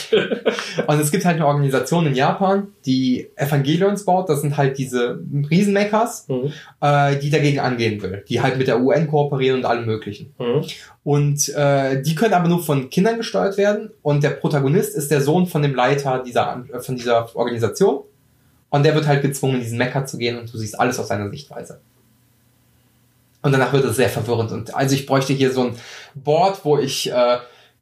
Und 0.87 1.01
es 1.01 1.11
gibt 1.11 1.25
halt 1.25 1.37
eine 1.37 1.47
Organisation 1.47 2.07
in 2.07 2.15
Japan, 2.15 2.69
die 2.85 3.31
Evangelions 3.37 4.05
baut. 4.05 4.29
Das 4.29 4.41
sind 4.43 4.57
halt 4.57 4.77
diese 4.79 5.19
Riesenmechas, 5.51 6.29
Mhm. 6.29 6.53
äh, 6.81 7.17
die 7.17 7.31
dagegen 7.31 7.61
angehen 7.61 8.01
will. 8.03 8.25
Die 8.29 8.41
halt 8.41 8.59
mit 8.59 8.69
der 8.69 8.81
UN 8.81 9.09
kooperieren 9.09 9.59
und 9.61 9.65
allem 9.67 9.87
möglichen. 9.87 10.35
Mhm. 10.39 10.65
Und 11.05 11.49
äh, 11.51 12.03
die 12.03 12.15
können 12.15 12.35
aber 12.35 12.49
nur 12.49 12.63
von 12.63 12.91
Kindern 12.91 13.17
gesteuert 13.17 13.57
werden. 13.57 13.91
Und 14.03 14.23
der 14.23 14.31
Protagonist 14.31 14.95
ist 14.95 15.11
der 15.11 15.21
Sohn 15.21 15.47
von 15.47 15.63
dem 15.63 15.75
Leiter 15.75 16.23
dieser, 16.25 16.65
äh, 16.73 16.81
von 16.81 16.97
dieser 16.97 17.35
Organisation. 17.37 18.01
Und 18.71 18.85
der 18.85 18.95
wird 18.95 19.07
halt 19.07 19.23
gezwungen, 19.23 19.55
in 19.57 19.61
diesen 19.61 19.79
Mecha 19.79 20.05
zu 20.05 20.19
gehen 20.19 20.39
und 20.39 20.53
du 20.53 20.59
siehst 20.59 20.79
alles 20.79 20.99
aus 20.99 21.09
seiner 21.09 21.31
Sichtweise. 21.31 21.81
Und 23.45 23.53
danach 23.53 23.75
wird 23.75 23.85
es 23.85 23.97
sehr 23.97 24.09
verwirrend. 24.09 24.53
Und 24.53 24.75
also 24.75 24.95
ich 24.95 25.05
bräuchte 25.05 25.35
hier 25.35 25.53
so 25.53 25.65
ein 25.65 25.75
Board, 26.15 26.65
wo 26.65 26.79
ich 26.79 27.13
äh, 27.13 27.37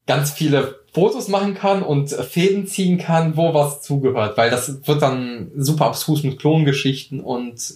ganz 0.08 0.32
viele 0.32 0.80
Fotos 0.92 1.28
machen 1.28 1.54
kann 1.54 1.84
und 1.84 2.10
Fäden 2.10 2.66
ziehen 2.66 2.98
kann, 2.98 3.36
wo 3.36 3.54
was 3.54 3.80
zugehört. 3.80 4.36
Weil 4.36 4.50
das 4.50 4.86
wird 4.88 5.00
dann 5.00 5.52
super 5.56 5.86
abstrus 5.86 6.24
mit 6.24 6.40
Klongeschichten 6.40 7.20
und 7.20 7.74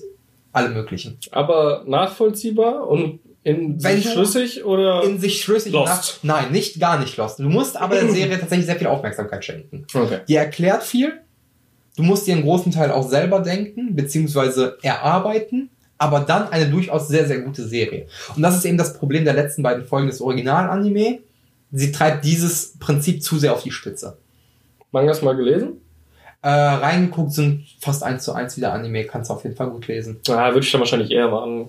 allem 0.52 0.74
möglichen. 0.74 1.18
Aber 1.30 1.84
nachvollziehbar 1.86 2.88
und 2.88 3.20
in 3.44 3.80
Wenn 3.80 4.02
sich 4.02 4.10
schlüssig 4.10 4.64
oder? 4.64 5.04
In 5.04 5.20
sich 5.20 5.40
schlüssig. 5.40 5.72
Lost. 5.72 6.24
Nach, 6.24 6.42
nein, 6.42 6.50
nicht 6.50 6.80
gar 6.80 6.98
nicht 6.98 7.16
lost. 7.16 7.38
Du 7.38 7.44
musst 7.44 7.76
aber 7.76 7.94
der 7.94 8.10
Serie 8.10 8.40
tatsächlich 8.40 8.66
sehr 8.66 8.74
viel 8.74 8.88
Aufmerksamkeit 8.88 9.44
schenken. 9.44 9.86
okay. 9.94 10.22
Die 10.26 10.34
erklärt 10.34 10.82
viel. 10.82 11.20
Du 11.96 12.02
musst 12.02 12.26
dir 12.26 12.34
einen 12.34 12.42
großen 12.42 12.72
Teil 12.72 12.90
auch 12.90 13.08
selber 13.08 13.38
denken, 13.38 13.94
beziehungsweise 13.94 14.76
erarbeiten, 14.82 15.70
aber 15.98 16.20
dann 16.20 16.50
eine 16.50 16.68
durchaus 16.68 17.08
sehr, 17.08 17.26
sehr 17.26 17.40
gute 17.40 17.66
Serie. 17.66 18.06
Und 18.34 18.42
das 18.42 18.56
ist 18.56 18.64
eben 18.64 18.78
das 18.78 18.98
Problem 18.98 19.24
der 19.24 19.34
letzten 19.34 19.62
beiden 19.62 19.86
Folgen 19.86 20.08
des 20.08 20.20
Original-Anime. 20.20 21.20
Sie 21.72 21.92
treibt 21.92 22.24
dieses 22.24 22.78
Prinzip 22.78 23.22
zu 23.22 23.38
sehr 23.38 23.52
auf 23.52 23.62
die 23.62 23.70
Spitze. 23.70 24.16
Mangas 24.92 25.22
mal 25.22 25.36
gelesen? 25.36 25.80
Äh, 26.42 26.48
reingeguckt 26.48 27.32
sind 27.32 27.66
fast 27.80 28.02
eins 28.02 28.24
zu 28.24 28.32
eins 28.32 28.56
wieder 28.56 28.72
Anime, 28.72 29.04
kannst 29.04 29.30
du 29.30 29.34
auf 29.34 29.42
jeden 29.42 29.56
Fall 29.56 29.70
gut 29.70 29.88
lesen. 29.88 30.20
Ah, 30.28 30.48
würde 30.48 30.60
ich 30.60 30.70
dann 30.70 30.80
wahrscheinlich 30.80 31.10
eher 31.10 31.28
machen. 31.28 31.68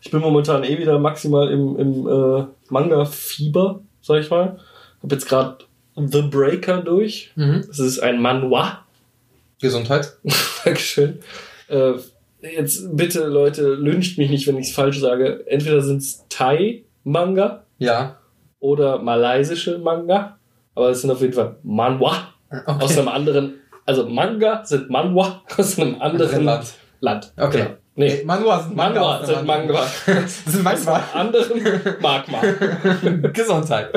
Ich 0.00 0.10
bin 0.10 0.20
momentan 0.20 0.64
eh 0.64 0.78
wieder 0.78 0.98
maximal 0.98 1.50
im, 1.50 1.78
im 1.78 2.06
äh, 2.06 2.44
Manga-Fieber, 2.68 3.80
sag 4.02 4.20
ich 4.20 4.30
mal. 4.30 4.58
Hab 5.02 5.12
jetzt 5.12 5.28
gerade 5.28 5.58
The 5.96 6.22
Breaker 6.22 6.82
durch. 6.82 7.32
Mhm. 7.36 7.64
Das 7.66 7.78
ist 7.78 8.00
ein 8.00 8.20
Manhwa. 8.20 8.84
Gesundheit. 9.60 10.16
Dankeschön. 10.64 11.20
Äh, 11.68 11.94
jetzt 12.40 12.96
bitte, 12.96 13.26
Leute, 13.26 13.74
lyncht 13.74 14.18
mich 14.18 14.30
nicht, 14.30 14.46
wenn 14.46 14.56
ich 14.58 14.68
es 14.68 14.74
falsch 14.74 15.00
sage. 15.00 15.44
Entweder 15.46 15.80
sind 15.80 15.98
es 15.98 16.24
Thai-Manga 16.28 17.64
Ja. 17.78 18.16
oder 18.60 18.98
malaysische 18.98 19.78
Manga. 19.78 20.38
Aber 20.74 20.90
es 20.90 21.00
sind 21.02 21.10
auf 21.10 21.20
jeden 21.20 21.32
Fall 21.32 21.56
Manhwa 21.62 22.12
Okay. 22.50 22.62
aus 22.84 22.96
einem 22.96 23.08
anderen. 23.08 23.54
Also 23.84 24.06
Manga 24.08 24.64
sind 24.64 24.88
Manhwa 24.90 25.42
aus 25.56 25.78
einem 25.78 26.00
anderen 26.00 26.44
Land. 26.44 26.66
Land. 27.00 27.32
Okay. 27.36 27.58
Genau. 27.58 27.70
Nee, 27.96 28.22
Manhwa 28.24 28.60
sind 28.60 28.76
Manga. 28.76 29.00
Manhwa 29.00 29.18
aus 29.18 29.26
sind 29.26 29.46
Manga. 29.46 29.86
Das 30.06 30.44
sind 30.44 30.66
Aus 30.66 30.84
Manga. 30.84 31.04
einem 31.14 31.26
anderen 31.26 32.00
Magma. 32.00 32.40
Gesundheit. 33.32 33.88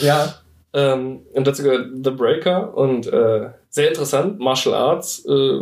Ja. 0.00 0.34
Ähm, 0.74 1.20
und 1.34 1.46
dazu 1.46 1.62
gehört 1.62 1.88
The 2.02 2.10
Breaker 2.12 2.74
und 2.74 3.06
äh, 3.06 3.50
sehr 3.74 3.88
interessant, 3.88 4.38
Martial 4.38 4.74
Arts, 4.74 5.24
äh, 5.26 5.60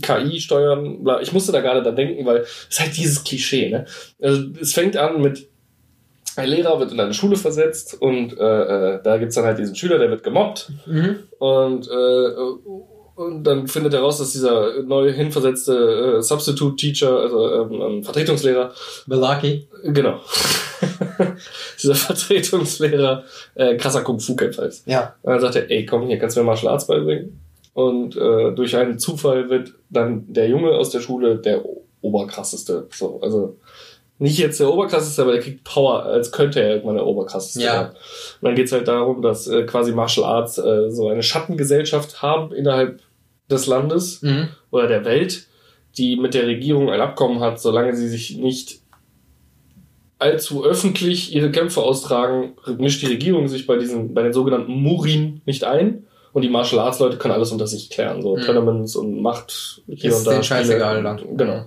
KI 0.00 0.38
steuern, 0.40 1.02
bla. 1.02 1.20
Ich 1.20 1.32
musste 1.32 1.50
da 1.52 1.60
gerade 1.60 1.82
dran 1.82 1.96
denken, 1.96 2.24
weil 2.24 2.38
es 2.38 2.66
ist 2.70 2.80
halt 2.80 2.96
dieses 2.96 3.24
Klischee, 3.24 3.68
ne? 3.68 3.84
Also 4.22 4.42
es 4.60 4.72
fängt 4.72 4.96
an 4.96 5.20
mit 5.20 5.48
ein 6.36 6.48
Lehrer 6.50 6.78
wird 6.78 6.92
in 6.92 7.00
eine 7.00 7.12
Schule 7.14 7.34
versetzt 7.34 7.96
und 8.00 8.38
äh, 8.38 8.44
äh, 8.94 9.00
da 9.02 9.18
gibt's 9.18 9.34
dann 9.34 9.44
halt 9.44 9.58
diesen 9.58 9.74
Schüler, 9.74 9.98
der 9.98 10.08
wird 10.08 10.22
gemobbt 10.22 10.70
Mhm. 10.86 11.16
und, 11.40 11.88
äh, 11.88 12.28
und 13.16 13.42
dann 13.42 13.66
findet 13.66 13.92
er 13.94 14.00
raus, 14.02 14.18
dass 14.18 14.30
dieser 14.30 14.84
neu 14.84 15.12
hinversetzte 15.12 16.18
äh, 16.18 16.22
Substitute 16.22 16.76
Teacher, 16.76 17.18
also 17.18 17.52
ähm, 17.64 17.82
ähm, 17.82 18.02
Vertretungslehrer, 18.04 18.72
Belaki. 19.08 19.66
genau, 19.82 20.20
dieser 21.82 21.96
Vertretungslehrer 21.96 23.24
äh, 23.56 23.76
krasser 23.76 24.02
Kung-Fu-Kämpfer 24.02 24.66
ist. 24.66 24.86
Ja. 24.86 25.16
Und 25.22 25.32
dann 25.32 25.40
sagt 25.40 25.56
er, 25.56 25.68
ey, 25.68 25.84
komm, 25.86 26.06
hier 26.06 26.18
kannst 26.20 26.36
du 26.36 26.40
mir 26.40 26.46
Martial 26.46 26.72
Arts 26.72 26.86
beibringen. 26.86 27.40
Und 27.78 28.16
äh, 28.16 28.50
durch 28.56 28.74
einen 28.76 28.98
Zufall 28.98 29.50
wird 29.50 29.74
dann 29.88 30.24
der 30.32 30.48
Junge 30.48 30.72
aus 30.72 30.90
der 30.90 30.98
Schule 30.98 31.36
der 31.36 31.64
Oberkrasseste. 32.00 32.88
So, 32.90 33.20
also 33.22 33.56
nicht 34.18 34.36
jetzt 34.36 34.58
der 34.58 34.72
Oberkrasseste, 34.72 35.22
aber 35.22 35.30
der 35.30 35.40
kriegt 35.40 35.62
Power, 35.62 36.02
als 36.02 36.32
könnte 36.32 36.60
er 36.60 36.70
irgendwann 36.70 36.96
der 36.96 37.06
Oberkrasseste 37.06 37.60
Ja. 37.62 37.72
werden. 37.74 37.90
Und 38.40 38.46
dann 38.48 38.54
geht's 38.56 38.72
halt 38.72 38.88
darum, 38.88 39.22
dass 39.22 39.46
äh, 39.46 39.62
quasi 39.62 39.92
Martial 39.92 40.26
Arts 40.26 40.58
äh, 40.58 40.90
so 40.90 41.06
eine 41.08 41.22
Schattengesellschaft 41.22 42.20
haben 42.20 42.52
innerhalb 42.52 42.98
des 43.48 43.68
Landes 43.68 44.22
Mhm. 44.22 44.48
oder 44.72 44.88
der 44.88 45.04
Welt, 45.04 45.46
die 45.96 46.16
mit 46.16 46.34
der 46.34 46.48
Regierung 46.48 46.90
ein 46.90 47.00
Abkommen 47.00 47.38
hat, 47.38 47.60
solange 47.60 47.94
sie 47.94 48.08
sich 48.08 48.38
nicht 48.38 48.80
allzu 50.18 50.64
öffentlich 50.64 51.32
ihre 51.32 51.52
Kämpfe 51.52 51.80
austragen, 51.80 52.54
mischt 52.78 53.02
die 53.02 53.06
Regierung 53.06 53.46
sich 53.46 53.68
bei 53.68 53.76
diesen, 53.78 54.14
bei 54.14 54.24
den 54.24 54.32
sogenannten 54.32 54.72
Murin 54.72 55.42
nicht 55.46 55.62
ein. 55.62 56.07
Und 56.32 56.42
die 56.42 56.48
Martial 56.48 56.80
Arts 56.80 56.98
Leute 56.98 57.16
können 57.16 57.34
alles 57.34 57.52
unter 57.52 57.66
sich 57.66 57.90
klären, 57.90 58.22
so 58.22 58.36
Mhm. 58.36 58.42
Tournaments 58.42 58.96
und 58.96 59.20
Macht 59.20 59.82
hier 59.88 60.10
Ist 60.10 60.18
und 60.18 60.26
da. 60.26 60.30
denen 60.32 60.44
Spiele. 60.44 60.60
scheißegal 60.60 61.02
dann. 61.02 61.36
Genau. 61.36 61.64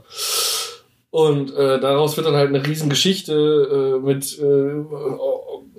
Und 1.09 1.53
äh, 1.55 1.79
daraus 1.79 2.15
wird 2.15 2.25
dann 2.27 2.35
halt 2.35 2.49
eine 2.49 2.65
Riesengeschichte 2.65 3.99
äh, 4.01 4.05
mit 4.05 4.39
äh, 4.39 4.45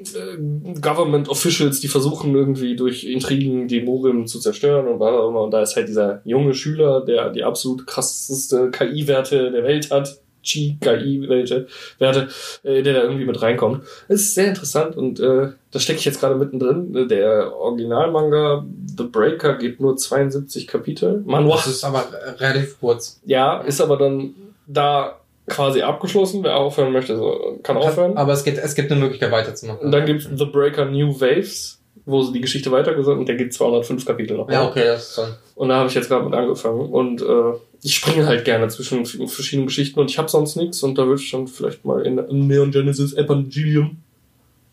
äh, 0.03 0.75
Government 0.81 1.29
Officials, 1.29 1.81
die 1.81 1.89
versuchen 1.89 2.35
irgendwie 2.35 2.77
durch 2.77 3.05
Intrigen 3.05 3.67
die 3.69 3.81
Morim 3.81 4.27
zu 4.27 4.41
zerstören 4.41 4.87
und 4.89 5.01
was 5.01 5.15
auch 5.15 5.29
immer. 5.31 5.43
Und 5.43 5.53
da 5.53 5.63
ist 5.63 5.77
halt 5.77 5.89
dieser 5.89 6.21
junge 6.25 6.55
Schüler, 6.55 7.03
der 7.05 7.31
die 7.31 7.45
absolut 7.45 7.87
krasseste 7.87 8.71
KI-Werte 8.71 9.51
der 9.53 9.63
Welt 9.65 9.91
hat. 9.91 10.19
Chi-KI-Werte, 10.43 11.67
Werte, 11.99 12.29
äh, 12.63 12.83
der 12.83 12.95
da 12.95 13.03
irgendwie 13.03 13.25
mit 13.25 13.41
reinkommt. 13.41 13.85
Es 14.09 14.23
ist 14.23 14.35
sehr 14.35 14.49
interessant 14.49 14.97
und 14.97 15.21
äh, 15.21 15.49
da 15.71 15.79
stecke 15.79 15.99
ich 15.99 16.05
jetzt 16.05 16.21
gerade 16.21 16.35
mittendrin. 16.35 17.09
Der 17.09 17.57
Originalmanga 17.57 18.65
The 18.97 19.05
Breaker 19.05 19.55
geht 19.55 19.81
nur 19.81 19.97
72 19.97 20.67
Kapitel. 20.67 21.23
Manhwa. 21.25 21.57
Das 21.57 21.67
ist 21.67 21.85
aber 21.85 22.05
äh, 22.13 22.31
relativ 22.31 22.79
kurz. 22.81 23.21
Ja, 23.25 23.61
ist 23.61 23.81
aber 23.81 23.97
dann 23.97 24.35
da 24.67 25.19
quasi 25.49 25.83
abgeschlossen. 25.83 26.45
Wer 26.45 26.57
aufhören 26.57 26.93
möchte, 26.93 27.17
so, 27.17 27.59
kann 27.63 27.77
aufhören. 27.77 28.17
Aber 28.17 28.33
es 28.33 28.45
gibt, 28.45 28.59
es 28.59 28.75
gibt 28.75 28.91
eine 28.91 29.01
Möglichkeit 29.01 29.31
weiterzumachen. 29.31 29.87
Und 29.87 29.93
dann 29.93 30.07
gibt's 30.07 30.29
The 30.33 30.45
Breaker 30.45 30.85
New 30.85 31.21
Waves, 31.21 31.81
wo 32.05 32.23
sie 32.23 32.33
die 32.33 32.41
Geschichte 32.41 32.71
weitergesandt 32.71 33.21
und 33.21 33.29
der 33.29 33.37
geht 33.37 33.53
205 33.53 34.05
Kapitel 34.05 34.37
noch. 34.37 34.51
Ja, 34.51 34.67
okay, 34.67 34.85
das 34.85 35.11
ist 35.11 35.19
dann. 35.19 35.37
Und 35.55 35.69
da 35.69 35.77
habe 35.77 35.89
ich 35.89 35.95
jetzt 35.95 36.09
gerade 36.09 36.25
mit 36.25 36.35
angefangen. 36.35 36.91
Und 36.91 37.23
äh, 37.23 37.55
ich 37.83 37.97
springe 37.97 38.27
halt 38.27 38.45
gerne 38.45 38.69
zwischen 38.69 39.05
verschiedenen 39.05 39.67
Geschichten 39.67 39.99
und 39.99 40.11
ich 40.11 40.19
habe 40.19 40.29
sonst 40.29 40.57
nichts 40.57 40.83
und 40.83 40.97
da 40.97 41.07
würde 41.07 41.21
ich 41.21 41.31
dann 41.31 41.49
vielleicht 41.49 41.85
mal 41.85 42.03
in 42.07 42.47
Neon 42.47 42.71
Genesis 42.71 43.13
Evangelium 43.13 43.99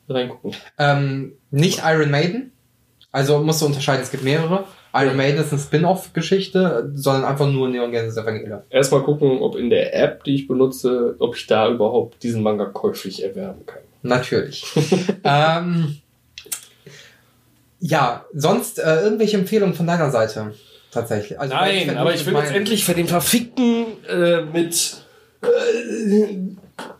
reingucken. 0.07 0.55
Ähm, 0.77 1.33
nicht 1.49 1.81
Iron 1.83 2.11
Maiden. 2.11 2.51
Also 3.11 3.39
musst 3.39 3.61
du 3.61 3.65
unterscheiden, 3.65 4.03
es 4.03 4.11
gibt 4.11 4.23
mehrere. 4.23 4.65
Iron 4.93 5.17
Maiden 5.17 5.39
ist 5.39 5.51
eine 5.51 5.61
Spin-off-Geschichte, 5.61 6.91
sondern 6.93 7.25
einfach 7.25 7.47
nur 7.47 7.67
Neon 7.69 7.91
Genesis 7.91 8.17
Evangelion. 8.17 8.61
Erstmal 8.69 9.01
gucken, 9.01 9.39
ob 9.39 9.55
in 9.55 9.71
der 9.71 9.95
App, 9.95 10.23
die 10.23 10.35
ich 10.35 10.47
benutze, 10.47 11.15
ob 11.17 11.35
ich 11.35 11.47
da 11.47 11.69
überhaupt 11.69 12.21
diesen 12.21 12.43
Manga 12.43 12.65
käuflich 12.65 13.23
erwerben 13.23 13.65
kann. 13.65 13.81
Natürlich. 14.03 14.65
ähm, 15.23 15.97
ja, 17.79 18.25
sonst 18.33 18.79
äh, 18.79 19.01
irgendwelche 19.01 19.37
Empfehlungen 19.37 19.75
von 19.75 19.87
deiner 19.87 20.11
Seite? 20.11 20.53
Tatsächlich. 20.91 21.39
Also, 21.39 21.53
Nein, 21.53 21.97
aber 21.97 22.13
ich 22.13 22.25
will 22.25 22.33
jetzt 22.33 22.51
endlich 22.51 22.83
für 22.83 22.93
den 22.93 23.07
verfickten 23.07 23.85
äh, 24.07 24.41
mit 24.41 24.97
äh, 25.41 25.47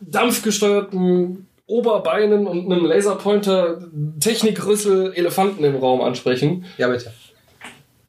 dampfgesteuerten 0.00 1.48
Oberbeinen 1.66 2.46
und 2.46 2.70
einem 2.70 2.84
Laserpointer 2.84 3.80
Technikrüssel 4.20 5.12
Elefanten 5.14 5.64
im 5.64 5.76
Raum 5.76 6.00
ansprechen. 6.00 6.64
Ja, 6.78 6.88
bitte. 6.88 7.12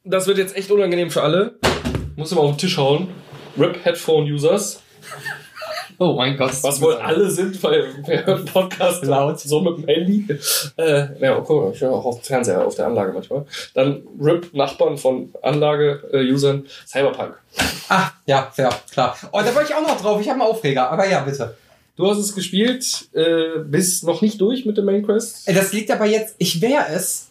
Das 0.03 0.27
wird 0.27 0.37
jetzt 0.39 0.55
echt 0.55 0.71
unangenehm 0.71 1.11
für 1.11 1.21
alle. 1.21 1.55
Muss 2.15 2.31
immer 2.31 2.41
auf 2.41 2.51
den 2.51 2.57
Tisch 2.57 2.77
hauen. 2.77 3.07
RIP 3.57 3.85
Headphone 3.85 4.25
Users. 4.25 4.81
Oh 6.03 6.13
mein 6.15 6.35
Gott. 6.35 6.51
Was 6.63 6.81
wohl 6.81 6.95
alle 6.95 7.29
sind, 7.29 7.61
weil 7.61 7.93
wir 8.07 8.23
Podcast 8.51 9.05
Laut. 9.05 9.39
so 9.39 9.61
mit 9.61 9.77
dem 9.77 9.85
Handy. 9.87 10.25
Äh, 10.75 11.05
ja, 11.21 11.37
oh, 11.37 11.43
guck 11.43 11.75
ich 11.75 11.81
höre 11.81 11.91
auch 11.91 12.03
auf 12.03 12.21
dem 12.21 12.23
Fernseher, 12.23 12.65
auf 12.65 12.73
der 12.73 12.87
Anlage 12.87 13.13
manchmal. 13.13 13.45
Dann 13.75 14.01
RIP, 14.19 14.51
Nachbarn 14.51 14.97
von 14.97 15.31
Anlage-Usern, 15.43 16.65
Cyberpunk. 16.87 17.35
Ah, 17.89 18.09
ja, 18.25 18.49
fair, 18.51 18.71
klar. 18.91 19.15
Oh, 19.31 19.41
da 19.45 19.53
war 19.53 19.61
ich 19.61 19.75
auch 19.75 19.81
noch 19.83 20.01
drauf. 20.01 20.19
Ich 20.19 20.27
habe 20.27 20.41
einen 20.41 20.49
Aufreger. 20.49 20.89
Aber 20.89 21.07
ja, 21.07 21.19
bitte. 21.19 21.55
Du 21.95 22.09
hast 22.09 22.17
es 22.17 22.33
gespielt, 22.33 23.09
äh, 23.13 23.59
bist 23.63 24.03
noch 24.03 24.23
nicht 24.23 24.41
durch 24.41 24.65
mit 24.65 24.77
dem 24.77 24.85
Main 24.85 25.05
Quest. 25.05 25.47
Ey, 25.47 25.53
Das 25.53 25.71
liegt 25.71 25.91
aber 25.91 26.07
jetzt, 26.07 26.33
ich 26.39 26.59
wäre 26.61 26.85
es. 26.95 27.27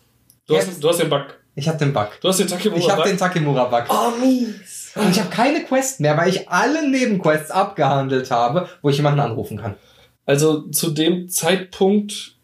Du 0.46 0.56
hast, 0.56 0.80
du 0.80 0.88
hast 0.88 1.00
den 1.00 1.10
Bug. 1.10 1.24
Ich 1.56 1.66
habe 1.66 1.76
den 1.78 1.92
Bug. 1.92 2.10
Du 2.20 2.28
hast 2.28 2.38
den 2.38 2.46
Takemura 2.46 2.78
Ich 2.78 2.88
habe 2.88 3.02
den 3.02 3.18
Takemura-Bug. 3.18 3.84
oh, 3.88 4.12
mies. 4.24 4.79
Und 4.94 5.10
ich 5.10 5.20
habe 5.20 5.30
keine 5.30 5.62
Quest 5.64 6.00
mehr, 6.00 6.16
weil 6.16 6.28
ich 6.28 6.48
alle 6.48 6.88
Nebenquests 6.88 7.50
abgehandelt 7.50 8.30
habe, 8.30 8.68
wo 8.82 8.90
ich 8.90 8.96
jemanden 8.96 9.20
anrufen 9.20 9.58
kann. 9.58 9.76
Also 10.26 10.62
zu 10.68 10.90
dem 10.90 11.28
Zeitpunkt, 11.28 12.36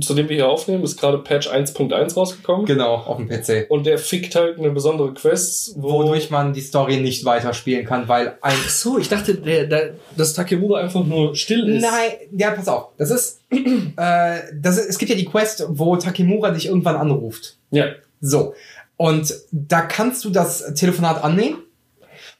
zu 0.00 0.14
dem 0.14 0.28
wir 0.28 0.36
hier 0.36 0.48
aufnehmen, 0.48 0.82
ist 0.82 0.98
gerade 0.98 1.18
Patch 1.18 1.48
1.1 1.48 2.14
rausgekommen. 2.14 2.66
Genau, 2.66 2.94
auf 2.94 3.16
dem 3.16 3.28
PC. 3.28 3.70
Und 3.70 3.86
der 3.86 3.98
fickt 3.98 4.34
halt 4.34 4.58
eine 4.58 4.70
besondere 4.70 5.12
Quest, 5.14 5.74
wo 5.76 5.92
Wodurch 5.92 6.30
man 6.30 6.52
die 6.52 6.60
Story 6.60 6.98
nicht 6.98 7.24
weiterspielen 7.24 7.86
kann, 7.86 8.08
weil 8.08 8.38
ein. 8.40 8.54
Ach 8.56 8.68
so, 8.68 8.98
ich 8.98 9.08
dachte, 9.08 9.34
der, 9.34 9.66
der, 9.66 9.94
dass 10.16 10.34
Takemura 10.34 10.80
einfach 10.80 11.04
nur 11.04 11.34
still 11.36 11.68
ist. 11.68 11.82
Nein, 11.82 12.12
ja, 12.32 12.50
pass 12.50 12.68
auf. 12.68 12.88
Das 12.98 13.10
ist, 13.10 13.40
äh, 13.50 14.38
das 14.54 14.78
ist. 14.78 14.90
Es 14.90 14.98
gibt 14.98 15.10
ja 15.10 15.16
die 15.16 15.26
Quest, 15.26 15.64
wo 15.68 15.96
Takemura 15.96 16.50
dich 16.50 16.66
irgendwann 16.66 16.96
anruft. 16.96 17.56
Ja. 17.70 17.86
So. 18.20 18.54
Und 18.96 19.34
da 19.50 19.82
kannst 19.82 20.24
du 20.24 20.30
das 20.30 20.74
Telefonat 20.74 21.22
annehmen. 21.22 21.58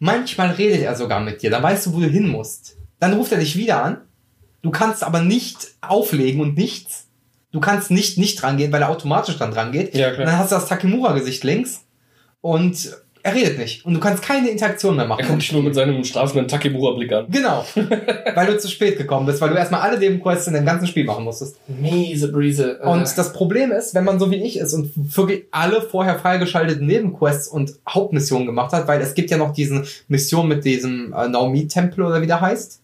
Manchmal 0.04 0.50
redet 0.50 0.82
er 0.82 0.94
sogar 0.94 1.18
mit 1.20 1.40
dir. 1.40 1.50
Dann 1.50 1.62
weißt 1.62 1.86
du, 1.86 1.94
wo 1.94 2.00
du 2.00 2.08
hin 2.08 2.28
musst. 2.28 2.76
Dann 3.00 3.14
ruft 3.14 3.32
er 3.32 3.38
dich 3.38 3.56
wieder 3.56 3.82
an. 3.82 4.02
Du 4.60 4.70
kannst 4.70 5.02
aber 5.02 5.22
nicht 5.22 5.68
auflegen 5.80 6.42
und 6.42 6.58
nichts. 6.58 7.06
Du 7.52 7.60
kannst 7.60 7.90
nicht 7.90 8.18
nicht 8.18 8.42
rangehen, 8.42 8.70
weil 8.70 8.82
er 8.82 8.90
automatisch 8.90 9.38
dann 9.38 9.50
dran 9.50 9.72
geht. 9.72 9.94
Ja, 9.94 10.10
klar. 10.10 10.20
Und 10.20 10.26
dann 10.26 10.38
hast 10.38 10.52
du 10.52 10.56
das 10.56 10.68
Takemura-Gesicht 10.68 11.42
links 11.44 11.84
und 12.42 12.94
er 13.24 13.34
redet 13.34 13.56
nicht. 13.56 13.86
Und 13.86 13.94
du 13.94 14.00
kannst 14.00 14.22
keine 14.22 14.50
Interaktion 14.50 14.96
mehr 14.96 15.06
machen. 15.06 15.20
Er 15.20 15.26
guckt 15.26 15.40
dich 15.40 15.50
nur 15.50 15.62
mit 15.62 15.74
seinem 15.74 16.04
strafenden 16.04 16.46
Takemura-Blick 16.46 17.10
an. 17.10 17.26
Genau. 17.30 17.64
weil 18.34 18.46
du 18.46 18.58
zu 18.58 18.68
spät 18.68 18.98
gekommen 18.98 19.24
bist, 19.24 19.40
weil 19.40 19.48
du 19.48 19.56
erstmal 19.56 19.80
alle 19.80 19.98
Nebenquests 19.98 20.46
in 20.46 20.52
dem 20.52 20.66
ganzen 20.66 20.86
Spiel 20.86 21.04
machen 21.04 21.24
musstest. 21.24 21.56
Miese 21.66 22.30
Brise. 22.30 22.80
Und 22.80 23.16
das 23.16 23.32
Problem 23.32 23.72
ist, 23.72 23.94
wenn 23.94 24.04
man 24.04 24.18
so 24.18 24.30
wie 24.30 24.44
ich 24.44 24.58
ist 24.58 24.74
und 24.74 24.92
wirklich 25.16 25.44
alle 25.52 25.80
vorher 25.80 26.18
freigeschalteten 26.18 26.86
Nebenquests 26.86 27.48
und 27.48 27.72
Hauptmissionen 27.88 28.44
gemacht 28.44 28.74
hat, 28.74 28.86
weil 28.88 29.00
es 29.00 29.14
gibt 29.14 29.30
ja 29.30 29.38
noch 29.38 29.54
diesen 29.54 29.86
Mission 30.06 30.46
mit 30.46 30.66
diesem 30.66 31.14
äh, 31.14 31.26
Naomi-Tempel 31.26 32.04
oder 32.04 32.20
wie 32.20 32.26
der 32.26 32.42
heißt. 32.42 32.82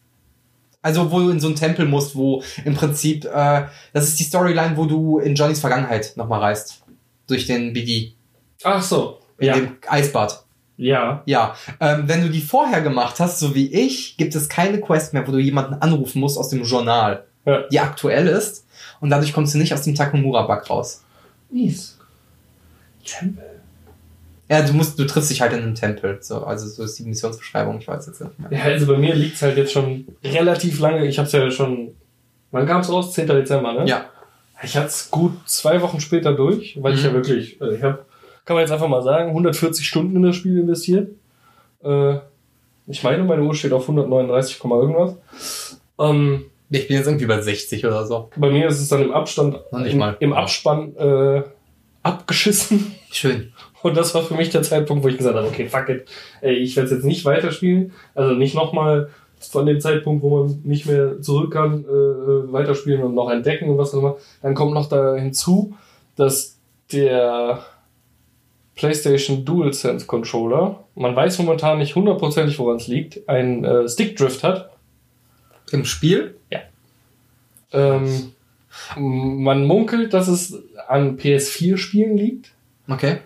Also 0.80 1.12
wo 1.12 1.18
du 1.18 1.28
in 1.28 1.40
so 1.40 1.48
einen 1.48 1.56
Tempel 1.56 1.84
musst, 1.84 2.16
wo 2.16 2.42
im 2.64 2.74
Prinzip, 2.74 3.26
äh, 3.26 3.64
das 3.92 4.08
ist 4.08 4.18
die 4.18 4.24
Storyline, 4.24 4.78
wo 4.78 4.86
du 4.86 5.18
in 5.18 5.34
Johnnys 5.34 5.60
Vergangenheit 5.60 6.14
nochmal 6.16 6.40
reist. 6.40 6.82
Durch 7.26 7.46
den 7.46 7.74
BD. 7.74 8.14
Ach 8.64 8.82
so. 8.82 9.19
In 9.40 9.46
Ja. 9.46 9.54
dem 9.54 9.76
Eisbad. 9.88 10.44
Ja. 10.76 11.22
Ja, 11.26 11.54
ähm, 11.80 12.04
wenn 12.06 12.22
du 12.22 12.30
die 12.30 12.40
vorher 12.40 12.80
gemacht 12.80 13.20
hast, 13.20 13.38
so 13.40 13.54
wie 13.54 13.70
ich, 13.72 14.16
gibt 14.16 14.34
es 14.34 14.48
keine 14.48 14.80
Quest 14.80 15.12
mehr, 15.12 15.26
wo 15.26 15.32
du 15.32 15.38
jemanden 15.38 15.74
anrufen 15.74 16.20
musst 16.20 16.38
aus 16.38 16.48
dem 16.48 16.62
Journal, 16.64 17.24
Ja. 17.44 17.62
die 17.70 17.80
aktuell 17.80 18.26
ist. 18.28 18.64
Und 19.00 19.10
dadurch 19.10 19.32
kommst 19.32 19.54
du 19.54 19.58
nicht 19.58 19.74
aus 19.74 19.82
dem 19.82 19.94
Takumura-Bug 19.94 20.70
raus. 20.70 21.02
Mies. 21.50 21.98
Tempel. 23.04 23.44
Ja, 24.48 24.62
du 24.62 24.72
musst, 24.72 24.98
du 24.98 25.04
triffst 25.06 25.30
dich 25.30 25.40
halt 25.40 25.52
in 25.52 25.60
einem 25.60 25.74
Tempel. 25.74 26.18
So, 26.22 26.44
also 26.44 26.66
so 26.66 26.82
ist 26.82 26.98
die 26.98 27.04
Missionsbeschreibung, 27.04 27.78
ich 27.78 27.86
weiß 27.88 28.06
jetzt 28.06 28.20
nicht 28.20 28.38
mehr. 28.38 28.58
Ja, 28.58 28.64
also 28.64 28.86
bei 28.86 28.96
mir 28.98 29.14
liegt's 29.14 29.42
halt 29.42 29.56
jetzt 29.56 29.72
schon 29.72 30.06
relativ 30.24 30.80
lange. 30.80 31.06
Ich 31.06 31.18
hab's 31.18 31.32
ja 31.32 31.50
schon. 31.50 31.94
Wann 32.50 32.66
kam's 32.66 32.90
raus? 32.90 33.12
10. 33.12 33.28
Dezember, 33.28 33.72
ne? 33.74 33.86
Ja. 33.86 34.06
Ich 34.62 34.76
hatte 34.76 34.88
es 34.88 35.10
gut 35.10 35.32
zwei 35.46 35.80
Wochen 35.82 36.00
später 36.00 36.32
durch, 36.34 36.76
weil 36.82 36.94
ich 36.94 37.00
Mhm. 37.00 37.06
ja 37.06 37.12
wirklich, 37.14 37.62
also 37.62 37.74
ich 37.76 37.82
habe, 37.82 38.04
kann 38.50 38.56
man 38.56 38.64
jetzt 38.64 38.72
einfach 38.72 38.88
mal 38.88 39.00
sagen, 39.00 39.28
140 39.28 39.86
Stunden 39.86 40.16
in 40.16 40.24
das 40.24 40.34
Spiel 40.34 40.58
investiert. 40.58 41.12
Äh, 41.84 42.16
ich 42.88 43.00
meine, 43.04 43.22
meine 43.22 43.42
Uhr 43.42 43.54
steht 43.54 43.72
auf 43.72 43.82
139, 43.82 44.58
Komma 44.58 44.74
irgendwas. 44.80 45.78
Ähm, 46.00 46.46
Ich 46.68 46.88
bin 46.88 46.96
jetzt 46.96 47.06
irgendwie 47.06 47.26
bei 47.26 47.40
60 47.40 47.86
oder 47.86 48.04
so. 48.08 48.28
bei 48.36 48.50
mir 48.50 48.66
ist 48.66 48.80
es 48.80 48.88
dann 48.88 49.02
im 49.02 49.12
Abstand, 49.12 49.60
im, 49.70 50.02
im 50.18 50.32
Abspann 50.32 50.96
äh, 50.96 51.44
abgeschissen. 52.02 52.92
Schön. 53.12 53.52
Und 53.82 53.96
das 53.96 54.16
war 54.16 54.22
für 54.24 54.34
mich 54.34 54.50
der 54.50 54.62
Zeitpunkt, 54.62 55.04
wo 55.04 55.08
ich 55.08 55.16
gesagt 55.16 55.36
habe, 55.36 55.46
okay, 55.46 55.68
fuck 55.68 55.88
it, 55.88 56.08
ey, 56.40 56.54
ich 56.56 56.74
werde 56.74 56.90
jetzt 56.92 57.04
nicht 57.04 57.24
weiterspielen. 57.24 57.92
Also 58.16 58.34
nicht 58.34 58.56
nochmal 58.56 59.10
von 59.38 59.64
dem 59.64 59.78
Zeitpunkt, 59.78 60.24
wo 60.24 60.42
man 60.42 60.60
nicht 60.64 60.86
mehr 60.86 61.22
zurück 61.22 61.52
kann, 61.52 61.84
äh, 61.84 62.52
weiterspielen 62.52 63.00
und 63.04 63.14
noch 63.14 63.30
entdecken 63.30 63.70
und 63.70 63.78
was 63.78 63.94
auch 63.94 63.98
immer. 64.00 64.16
Dann 64.42 64.56
kommt 64.56 64.74
noch 64.74 64.88
da 64.88 65.14
hinzu, 65.14 65.76
dass 66.16 66.58
der 66.92 67.60
PlayStation 68.80 69.44
DualSense 69.44 70.06
Controller, 70.06 70.84
man 70.94 71.14
weiß 71.14 71.38
momentan 71.40 71.76
nicht 71.76 71.96
hundertprozentig, 71.96 72.58
woran 72.58 72.76
es 72.76 72.86
liegt, 72.86 73.28
einen 73.28 73.62
äh, 73.62 73.86
Stickdrift 73.86 74.42
hat. 74.42 74.70
Im 75.70 75.84
Spiel? 75.84 76.36
Ähm, 77.72 78.32
man 78.96 79.66
munkelt, 79.66 80.14
dass 80.14 80.28
es 80.28 80.62
an 80.88 81.18
PS4-Spielen 81.18 82.16
liegt. 82.16 82.52
Okay. 82.88 83.18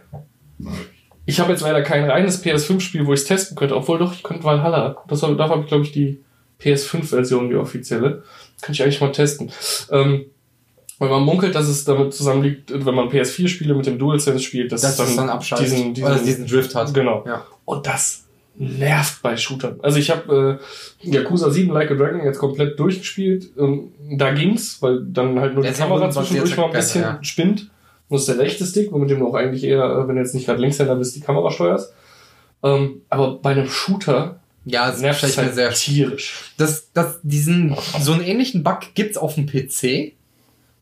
Ich 1.25 1.39
habe 1.39 1.53
jetzt 1.53 1.61
leider 1.61 1.83
kein 1.83 2.11
reines 2.11 2.45
PS5-Spiel, 2.45 3.07
wo 3.07 3.13
ich 3.13 3.21
es 3.21 3.27
testen 3.27 3.57
könnte, 3.57 3.77
obwohl 3.77 4.01
doch, 4.01 4.13
ich 4.13 4.25
könnte 4.25 4.43
Valhalla. 4.43 5.05
Das, 5.07 5.21
dafür 5.21 5.49
habe 5.49 5.63
ich, 5.63 5.69
glaube 5.69 5.85
ich, 5.85 5.93
die 5.93 6.19
PS5-Version, 6.61 7.49
die 7.49 7.55
offizielle. 7.55 8.25
Kann 8.61 8.73
ich 8.73 8.83
eigentlich 8.83 9.01
mal 9.01 9.13
testen. 9.13 9.53
Ähm, 9.93 10.25
weil 10.99 11.09
man 11.09 11.23
munkelt, 11.23 11.55
dass 11.55 11.69
es 11.69 11.85
damit 11.85 12.15
zusammenliegt, 12.15 12.73
wenn 12.73 12.95
man 12.95 13.09
PS4-Spiele 13.09 13.75
mit 13.75 13.87
dem 13.87 13.99
DualSense 13.99 14.43
spielt, 14.43 14.73
dass 14.73 14.83
Dass 14.83 14.93
es 14.93 14.97
dann, 14.97 15.09
es 15.09 15.17
dann 15.17 15.29
abschaltet. 15.31 15.67
diesen, 15.71 15.95
diesen, 15.95 16.07
oder 16.09 16.19
diesen 16.19 16.47
Drift 16.47 16.75
hat. 16.75 16.95
Genau. 16.95 17.25
Ja. 17.27 17.45
Und 17.65 17.87
das 17.87 18.25
nervt 18.57 19.21
bei 19.23 19.37
Shootern. 19.37 19.81
Also 19.83 19.99
ich 19.99 20.11
habe 20.11 20.61
äh, 21.03 21.11
Yakuza 21.11 21.51
7 21.51 21.73
Like 21.73 21.91
a 21.91 21.95
Dragon 21.95 22.25
jetzt 22.25 22.39
komplett 22.39 22.79
durchgespielt. 22.79 23.51
Ähm, 23.59 23.93
da 24.17 24.33
ging's, 24.33 24.81
weil 24.81 25.05
dann 25.05 25.41
halt 25.41 25.55
nur 25.55 25.63
Der 25.63 25.73
die 25.73 25.79
Kamera 25.79 26.11
zwischendurch 26.11 26.57
mal 26.57 26.67
ein 26.67 26.73
bisschen 26.73 27.03
ja. 27.03 27.19
spinnt. 27.23 27.71
Und 28.09 28.21
das 28.21 28.29
ist 28.29 28.29
der 28.29 28.39
rechte 28.39 28.65
Stick, 28.65 28.93
womit 28.93 29.11
dem 29.11 29.19
du 29.19 29.29
auch 29.29 29.35
eigentlich 29.35 29.65
eher, 29.65 29.83
äh, 29.85 30.07
wenn 30.09 30.15
du 30.15 30.23
jetzt 30.23 30.35
nicht 30.35 30.47
gerade 30.47 30.61
Linkshänder 30.61 30.95
bist, 30.95 31.17
die 31.17 31.21
Kamera 31.21 31.51
steuerst. 31.51 31.93
Ähm, 32.63 33.03
aber 33.11 33.39
bei 33.39 33.51
einem 33.51 33.69
Shooter 33.69 34.41
Ja, 34.65 34.89
das 34.89 35.01
nervt 35.01 35.23
mir 35.23 35.37
halt 35.37 35.55
sehr 35.55 35.71
tierisch. 35.73 36.53
das, 36.57 36.91
das, 36.93 37.19
diesen, 37.23 37.77
so 38.01 38.13
einen 38.13 38.23
ähnlichen 38.23 38.63
Bug 38.63 38.81
gibt's 38.95 39.19
auf 39.19 39.35
dem 39.35 39.47
PC, 39.47 40.13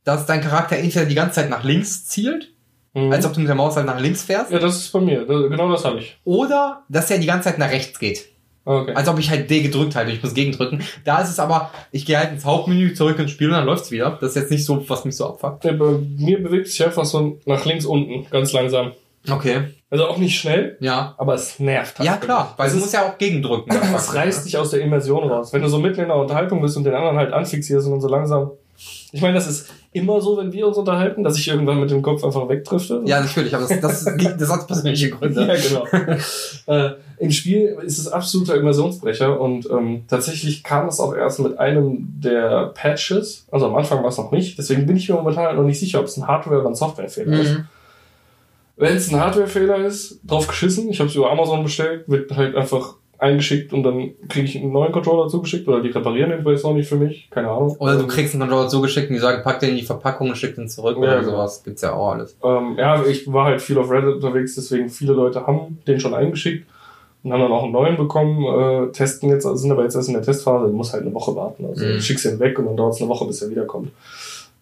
dass 0.05 0.27
dein 0.27 0.41
Charakter 0.41 0.77
entweder 0.77 1.05
die 1.07 1.15
ganze 1.15 1.37
Zeit 1.37 1.51
nach 1.51 1.65
links 1.65 2.07
zielt, 2.07 2.49
Mhm. 2.95 3.11
als 3.13 3.25
ob 3.25 3.33
du 3.33 3.41
mit 3.41 3.49
der 3.49 3.55
Maus 3.57 3.77
halt 3.77 3.87
nach 3.87 3.99
links 4.01 4.23
fährst, 4.23 4.51
ja, 4.53 4.59
das 4.59 4.77
ist 4.77 4.93
bei 4.93 5.01
mir. 5.01 5.25
Da- 5.25 5.49
Genau 5.49 5.71
das 5.73 5.85
habe 5.85 5.99
ich. 6.01 6.19
oder 6.25 6.83
dass 6.91 7.11
er 7.11 7.19
die 7.19 7.27
ganze 7.27 7.49
Zeit 7.49 7.59
nach 7.59 7.71
rechts 7.71 7.99
geht. 7.99 8.27
Okay. 8.65 8.93
Als 8.95 9.09
ob 9.09 9.19
ich 9.19 9.29
halt 9.31 9.51
D 9.51 9.61
gedrückt 9.63 9.97
halte, 9.97 10.13
ich 10.13 10.23
muss 10.23 10.35
gegendrücken. 10.35 10.83
Da 11.05 11.21
ist 11.21 11.31
es 11.31 11.41
aber, 11.41 11.71
ich 11.91 12.07
gehe 12.07 12.17
halt 12.19 12.31
ins 12.33 12.45
Hauptmenü 12.45 12.95
zurück 12.95 13.19
ins 13.19 13.31
Spiel 13.33 13.49
und 13.49 13.55
dann 13.55 13.65
läuft's 13.67 13.91
wieder. 13.91 14.19
Das 14.21 14.31
ist 14.31 14.37
jetzt 14.37 14.51
nicht 14.53 14.65
so, 14.65 14.89
was 14.89 15.05
mich 15.05 15.17
so 15.17 15.27
abfuckt. 15.27 15.65
Ja, 15.65 15.73
bei 15.73 15.99
mir 16.19 16.41
bewegt 16.43 16.69
sich 16.69 16.85
einfach 16.85 17.05
so 17.05 17.39
nach 17.45 17.65
links 17.65 17.87
unten, 17.87 18.29
ganz 18.31 18.53
langsam. 18.53 18.93
Okay. 19.29 19.63
Also 19.91 20.07
auch 20.07 20.19
nicht 20.19 20.39
schnell, 20.39 20.77
Ja. 20.81 21.15
aber 21.19 21.35
es 21.35 21.59
nervt. 21.59 21.99
halt 21.99 22.07
Ja, 22.07 22.17
klar, 22.19 22.55
weil 22.57 22.69
Es 22.69 22.75
du 22.75 22.79
musst 22.81 22.93
ja 22.93 23.05
auch 23.09 23.19
gegendrücken. 23.19 23.75
Das 23.93 24.15
reißt 24.15 24.47
dich 24.47 24.57
aus 24.59 24.71
der 24.71 24.81
Immersion 24.83 25.29
raus. 25.29 25.53
Wenn 25.53 25.63
du 25.63 25.69
so 25.69 25.79
mitten 25.79 26.01
in 26.01 26.09
der 26.09 26.17
Unterhaltung 26.17 26.61
bist 26.63 26.77
und 26.77 26.85
den 26.85 26.95
anderen 26.95 27.17
halt 27.17 27.33
anfixierst 27.33 27.89
und 27.89 28.01
so 28.01 28.09
langsam. 28.09 28.51
Ich 29.13 29.21
meine, 29.21 29.35
das 29.35 29.47
ist 29.49 29.71
immer 29.93 30.21
so, 30.23 30.39
wenn 30.39 30.53
wir 30.53 30.67
uns 30.67 30.77
unterhalten, 30.79 31.23
dass 31.23 31.37
ich 31.39 31.49
irgendwann 31.49 31.79
mit 31.81 31.91
dem 31.91 32.01
Kopf 32.03 32.25
einfach 32.25 32.49
wegdrifte. 32.49 33.03
Ja, 33.05 33.21
natürlich, 33.21 33.55
aber 33.55 33.67
das, 33.67 33.81
das, 33.81 34.05
liegt- 34.17 34.41
das 34.41 34.49
hat 34.51 34.67
persönliche 34.67 35.11
Gründe. 35.11 35.47
Ja, 35.47 35.55
genau. 35.55 35.87
äh, 36.67 36.95
Im 37.19 37.31
Spiel 37.31 37.77
ist 37.85 37.99
es 37.99 38.09
absoluter 38.09 38.55
Immersionsbrecher 38.55 39.39
und 39.39 39.69
ähm, 39.71 40.05
tatsächlich 40.09 40.63
kam 40.65 40.89
es 40.89 40.99
auch 40.99 41.15
erst 41.15 41.41
mit 41.41 41.59
einem 41.59 42.09
der 42.21 42.73
Patches. 42.75 43.47
Also 43.51 43.67
am 43.67 43.75
Anfang 43.77 44.01
war 44.03 44.09
es 44.09 44.17
noch 44.17 44.33
nicht. 44.33 44.57
Deswegen 44.59 44.87
bin 44.87 44.97
ich 44.97 45.09
mir 45.09 45.15
momentan 45.17 45.45
halt 45.45 45.57
noch 45.57 45.65
nicht 45.65 45.79
sicher, 45.79 46.01
ob 46.01 46.07
es 46.07 46.17
ein 46.17 46.27
Hardware- 46.27 46.61
oder 46.61 46.69
ein 46.71 46.75
Softwarefehler 46.75 47.41
ist. 47.41 47.51
Mhm. 47.59 47.67
Wenn 48.77 48.97
es 48.97 49.13
ein 49.13 49.21
Hardwarefehler 49.21 49.77
ist, 49.85 50.21
drauf 50.25 50.47
geschissen. 50.49 50.89
Ich 50.89 50.99
habe 51.01 51.11
es 51.11 51.15
über 51.15 51.31
Amazon 51.31 51.63
bestellt, 51.63 52.09
wird 52.09 52.35
halt 52.35 52.57
einfach 52.57 52.95
eingeschickt 53.23 53.73
und 53.73 53.83
dann 53.85 54.11
kriege 54.29 54.47
ich 54.47 54.57
einen 54.59 54.73
neuen 54.73 54.93
Controller 54.93 55.29
zugeschickt 55.29 55.67
oder 55.69 55.81
die 55.81 55.89
reparieren 55.91 56.31
den 56.31 56.45
weiß 56.45 56.65
auch 56.65 56.75
nicht 56.75 56.89
für 56.89 56.97
mich, 56.97 57.29
keine 57.31 57.49
Ahnung. 57.51 57.77
Oder 57.79 57.95
du 57.97 58.03
Ähm, 58.03 58.09
kriegst 58.09 58.35
einen 58.35 58.43
Controller 58.43 58.69
zugeschickt 58.69 59.09
und 59.09 59.15
die 59.15 59.21
sagen, 59.21 59.43
pack 59.43 59.61
den 59.61 59.71
in 59.71 59.77
die 59.77 59.83
Verpackung 59.83 60.29
und 60.29 60.37
schick 60.37 60.55
den 60.57 60.69
zurück 60.69 60.97
Ja, 60.97 61.03
oder 61.03 61.21
genau. 61.21 61.31
sowas. 61.33 61.63
Gibt's 61.65 61.83
ja 61.83 61.93
auch 61.95 62.11
alles. 62.13 62.37
Ähm, 62.43 62.75
ja, 62.79 63.03
ich 63.05 63.33
war 63.33 63.47
halt 63.47 63.63
viel 63.63 63.79
auf 63.79 63.91
Reddit 63.91 64.15
unterwegs, 64.17 64.55
deswegen 64.57 64.89
viele 64.89 65.13
Leute 65.13 65.47
haben 65.47 65.79
den 65.87 66.01
schon 66.01 66.15
eingeschickt 66.15 66.67
und 67.23 67.33
haben 67.33 67.41
dann 67.41 67.53
auch 67.53 67.63
einen 67.63 67.73
neuen 67.73 67.97
bekommen, 67.97 68.43
äh, 68.45 68.93
testen 68.93 69.31
jetzt, 69.31 69.47
also 69.47 69.57
sind 69.57 69.71
aber 69.71 69.85
jetzt 69.85 69.95
erst 69.95 70.09
in 70.09 70.15
der 70.15 70.23
Testphase, 70.25 70.73
muss 70.73 70.93
halt 70.93 71.03
eine 71.05 71.15
Woche 71.15 71.35
warten. 71.37 71.65
Also 71.67 71.85
Mhm. 71.85 71.93
ich 71.99 72.05
schick's 72.05 72.25
ihn 72.25 72.41
weg 72.41 72.59
und 72.59 72.67
dann 72.67 72.77
dauert 72.77 72.95
es 72.95 73.01
eine 73.01 73.09
Woche, 73.09 73.25
bis 73.27 73.41
er 73.43 73.51
wiederkommt. 73.51 73.91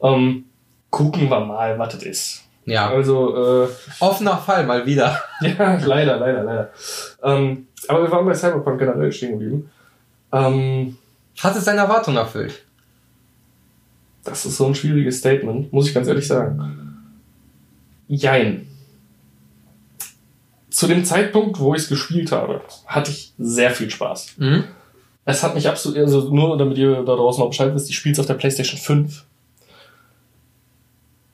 Ähm, 0.02 0.44
gucken 0.90 1.30
wir 1.30 1.40
mal, 1.40 1.78
was 1.78 1.94
das 1.94 2.02
ist. 2.02 2.44
Ja. 2.66 2.90
Also, 2.90 3.64
äh, 3.64 3.68
Offener 4.00 4.36
Fall 4.38 4.66
mal 4.66 4.86
wieder. 4.86 5.20
ja, 5.40 5.76
leider, 5.76 6.18
leider, 6.18 6.42
leider. 6.44 6.70
Ähm, 7.22 7.68
aber 7.88 8.02
wir 8.02 8.11
waren 8.11 8.26
bei 8.26 8.34
Cyberpunk 8.34 8.78
generell 8.78 9.11
stehen 9.11 9.32
geblieben. 9.32 9.70
Ähm, 10.32 10.96
Hat 11.38 11.56
es 11.56 11.64
seine 11.64 11.80
Erwartung 11.80 12.16
erfüllt? 12.16 12.64
Das 14.24 14.44
ist 14.44 14.56
so 14.56 14.66
ein 14.66 14.74
schwieriges 14.74 15.18
Statement, 15.18 15.72
muss 15.72 15.88
ich 15.88 15.94
ganz 15.94 16.06
ehrlich 16.06 16.26
sagen. 16.26 16.96
Jein. 18.06 18.66
Zu 20.68 20.86
dem 20.86 21.04
Zeitpunkt, 21.04 21.58
wo 21.58 21.74
ich 21.74 21.82
es 21.82 21.88
gespielt 21.88 22.30
habe, 22.30 22.61
hatte 22.86 23.11
ich 23.11 23.32
sehr 23.38 23.70
viel 23.70 23.90
Spaß. 23.90 24.34
Mhm. 24.38 24.64
Es 25.24 25.42
hat 25.42 25.54
mich 25.54 25.68
absolut, 25.68 25.98
also 25.98 26.32
nur 26.32 26.56
damit 26.58 26.78
ihr 26.78 26.96
da 26.96 27.16
draußen 27.16 27.42
noch 27.42 27.50
Bescheid 27.50 27.74
wisst, 27.74 27.88
ich 27.90 27.96
spiele 27.96 28.12
es 28.12 28.20
auf 28.20 28.26
der 28.26 28.34
PlayStation 28.34 28.78
5. 28.78 29.24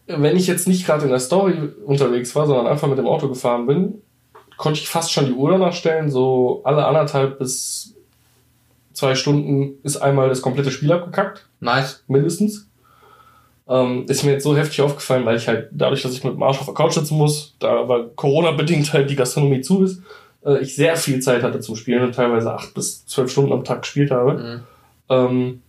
Wenn 0.06 0.36
ich 0.36 0.46
jetzt 0.46 0.68
nicht 0.68 0.86
gerade 0.86 1.04
in 1.04 1.10
der 1.10 1.20
Story 1.20 1.54
unterwegs 1.84 2.34
war, 2.34 2.46
sondern 2.46 2.66
einfach 2.66 2.88
mit 2.88 2.98
dem 2.98 3.06
Auto 3.06 3.28
gefahren 3.28 3.66
bin, 3.66 4.02
konnte 4.56 4.80
ich 4.80 4.88
fast 4.88 5.12
schon 5.12 5.26
die 5.26 5.32
Uhr 5.32 5.50
danach 5.50 5.72
stellen. 5.72 6.10
So 6.10 6.60
alle 6.64 6.86
anderthalb 6.86 7.38
bis 7.38 7.94
zwei 8.92 9.14
Stunden 9.14 9.74
ist 9.82 9.96
einmal 9.96 10.28
das 10.28 10.42
komplette 10.42 10.70
Spiel 10.70 10.92
abgekackt 10.92 11.46
Nice. 11.60 12.04
mindestens. 12.08 12.68
Ähm, 13.68 14.06
ist 14.08 14.22
mir 14.22 14.32
jetzt 14.32 14.44
so 14.44 14.56
heftig 14.56 14.80
aufgefallen, 14.80 15.26
weil 15.26 15.36
ich 15.36 15.48
halt 15.48 15.68
dadurch, 15.72 16.02
dass 16.02 16.12
ich 16.12 16.22
mit 16.22 16.34
dem 16.34 16.42
Arsch 16.42 16.60
auf 16.60 16.66
der 16.66 16.74
Couch 16.74 16.92
sitzen 16.92 17.16
muss, 17.16 17.56
da 17.58 17.80
aber 17.80 18.08
Corona-bedingt 18.10 18.92
halt 18.92 19.10
die 19.10 19.16
Gastronomie 19.16 19.60
zu 19.60 19.82
ist, 19.82 20.02
äh, 20.44 20.60
ich 20.60 20.76
sehr 20.76 20.96
viel 20.96 21.20
Zeit 21.20 21.42
hatte 21.42 21.60
zum 21.60 21.74
Spielen 21.74 22.04
und 22.04 22.14
teilweise 22.14 22.54
acht 22.54 22.74
bis 22.74 23.04
zwölf 23.06 23.30
Stunden 23.30 23.52
am 23.52 23.64
Tag 23.64 23.82
gespielt 23.82 24.12
habe. 24.12 24.34
Mhm. 24.34 24.60
Ähm, 25.08 25.62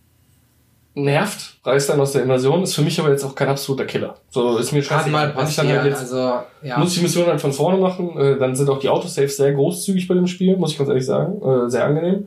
nervt, 1.04 1.58
reißt 1.64 1.88
dann 1.88 2.00
aus 2.00 2.12
der 2.12 2.22
Immersion, 2.22 2.62
ist 2.62 2.74
für 2.74 2.82
mich 2.82 2.98
aber 3.00 3.10
jetzt 3.10 3.24
auch 3.24 3.34
kein 3.34 3.48
absoluter 3.48 3.84
Killer. 3.84 4.14
So 4.30 4.58
ist 4.58 4.72
mir 4.72 4.82
scheißegal. 4.82 5.10
mal 5.10 5.36
Wenn 5.36 5.48
ich 5.48 5.56
dann 5.56 5.66
passieren. 5.66 5.82
halt 5.82 5.86
jetzt 5.86 6.00
also, 6.00 6.40
ja. 6.62 6.78
muss 6.78 6.90
ich 6.90 6.98
die 6.98 7.02
Mission 7.02 7.26
halt 7.26 7.40
von 7.40 7.52
vorne 7.52 7.78
machen. 7.78 8.16
Äh, 8.18 8.38
dann 8.38 8.54
sind 8.54 8.68
auch 8.68 8.78
die 8.78 8.88
Autosaves 8.88 9.36
sehr 9.36 9.52
großzügig 9.52 10.08
bei 10.08 10.14
dem 10.14 10.26
Spiel, 10.26 10.56
muss 10.56 10.72
ich 10.72 10.78
ganz 10.78 10.88
ehrlich 10.88 11.06
sagen. 11.06 11.40
Äh, 11.42 11.70
sehr 11.70 11.84
angenehm, 11.84 12.26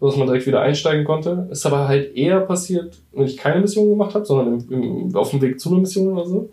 so 0.00 0.06
dass 0.06 0.16
man 0.16 0.26
direkt 0.26 0.46
wieder 0.46 0.60
einsteigen 0.60 1.04
konnte. 1.04 1.48
Ist 1.50 1.66
aber 1.66 1.88
halt 1.88 2.16
eher 2.16 2.40
passiert, 2.40 2.96
wenn 3.12 3.26
ich 3.26 3.36
keine 3.36 3.60
Mission 3.60 3.88
gemacht 3.88 4.14
habe, 4.14 4.24
sondern 4.24 4.60
im, 4.68 4.82
im, 5.08 5.16
auf 5.16 5.30
dem 5.30 5.40
Weg 5.40 5.60
zu 5.60 5.70
einer 5.70 5.80
Mission 5.80 6.12
oder 6.12 6.26
so. 6.26 6.50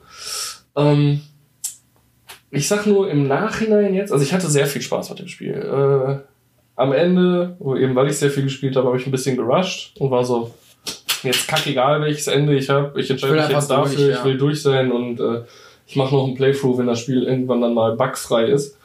Ähm, 0.76 1.22
ich 2.51 2.67
sag 2.67 2.88
nur 2.88 3.09
im 3.09 3.28
Nachhinein 3.28 3.93
jetzt, 3.93 4.11
also 4.11 4.24
ich 4.24 4.34
hatte 4.34 4.47
sehr 4.47 4.65
viel 4.65 4.82
Spaß 4.82 5.09
mit 5.11 5.20
dem 5.20 5.28
Spiel. 5.28 5.53
Äh, 5.53 6.30
am 6.76 6.93
Ende, 6.93 7.57
eben 7.78 7.93
weil 7.93 8.07
ich 8.07 8.17
sehr 8.17 8.32
viel 8.32 8.43
gespielt 8.43 8.78
habe, 8.78 8.88
habe 8.88 8.97
ich 8.97 9.05
ein 9.05 9.11
bisschen 9.11 9.36
gerusht 9.36 9.99
und 9.99 10.11
war 10.11 10.24
so, 10.24 10.51
jetzt 11.24 11.47
kackegal, 11.47 12.01
welches 12.01 12.28
Ende 12.28 12.55
ich 12.55 12.70
habe. 12.70 12.99
Ich 12.99 13.09
entscheide 13.09 13.38
Ich 13.38 13.43
mich 13.43 13.51
jetzt 13.51 13.70
dafür, 13.70 13.95
durch, 13.95 14.09
ich 14.09 14.15
ja. 14.15 14.24
will 14.26 14.38
durch 14.38 14.61
sein 14.61 14.91
und 14.91 15.20
äh, 15.20 15.41
ich 15.86 15.95
mache 15.95 16.13
noch 16.13 16.28
ein 16.28 16.36
Playthrough, 16.36 16.78
wenn 16.78 16.88
das 16.88 16.99
Spiel 16.99 17.24
irgendwann 17.24 17.61
dann 17.61 17.74
mal 17.74 17.95
bugfrei 17.95 18.45
ist. 18.45 18.78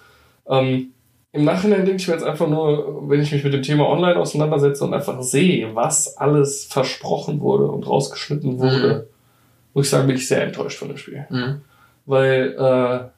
Ähm, 0.49 0.93
Im 1.33 1.45
Nachhinein 1.45 1.85
denke 1.85 2.01
ich 2.01 2.09
mir 2.09 2.15
jetzt 2.15 2.25
einfach 2.25 2.49
nur, 2.49 3.09
wenn 3.09 3.21
ich 3.21 3.33
mich 3.33 3.45
mit 3.45 3.53
dem 3.53 3.63
Thema 3.63 3.89
online 3.89 4.17
auseinandersetze 4.17 4.85
und 4.85 4.95
einfach 4.95 5.23
sehe, 5.23 5.75
was 5.75 6.17
alles 6.17 6.65
versprochen 6.65 7.41
wurde 7.41 7.67
und 7.67 7.87
rausgeschnitten 7.87 8.59
wurde, 8.59 9.09
muss 9.75 9.87
ich 9.87 9.91
sagen, 9.91 10.07
bin 10.07 10.17
ich 10.17 10.29
sehr 10.29 10.43
enttäuscht 10.45 10.79
von 10.79 10.89
dem 10.89 10.97
Spiel. 10.97 11.27
Mhm. 11.29 11.61
Weil 12.07 12.55
äh, 12.59 13.09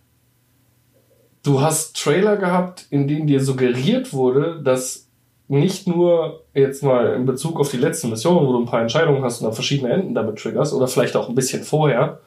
du 1.45 1.61
hast 1.61 1.97
Trailer 2.03 2.37
gehabt, 2.37 2.87
in 2.91 3.07
denen 3.07 3.27
dir 3.27 3.41
suggeriert 3.41 4.13
wurde, 4.13 4.61
dass 4.63 5.06
nicht 5.49 5.87
nur 5.87 6.43
jetzt 6.55 6.83
mal 6.83 7.15
in 7.15 7.27
Bezug 7.27 7.61
auf 7.61 7.71
die 7.71 7.77
letzte 7.77 8.09
Mission, 8.09 8.47
wo 8.47 8.53
du 8.53 8.61
ein 8.61 8.67
paar 8.67 8.83
Entscheidungen 8.83 9.23
hast 9.23 9.41
und 9.41 9.47
dann 9.47 9.55
verschiedene 9.55 9.93
Enden 9.93 10.15
damit 10.15 10.39
triggerst, 10.39 10.73
oder 10.75 10.89
vielleicht 10.89 11.17
auch 11.17 11.29
ein 11.29 11.35
bisschen 11.35 11.63
vorher, 11.63 12.21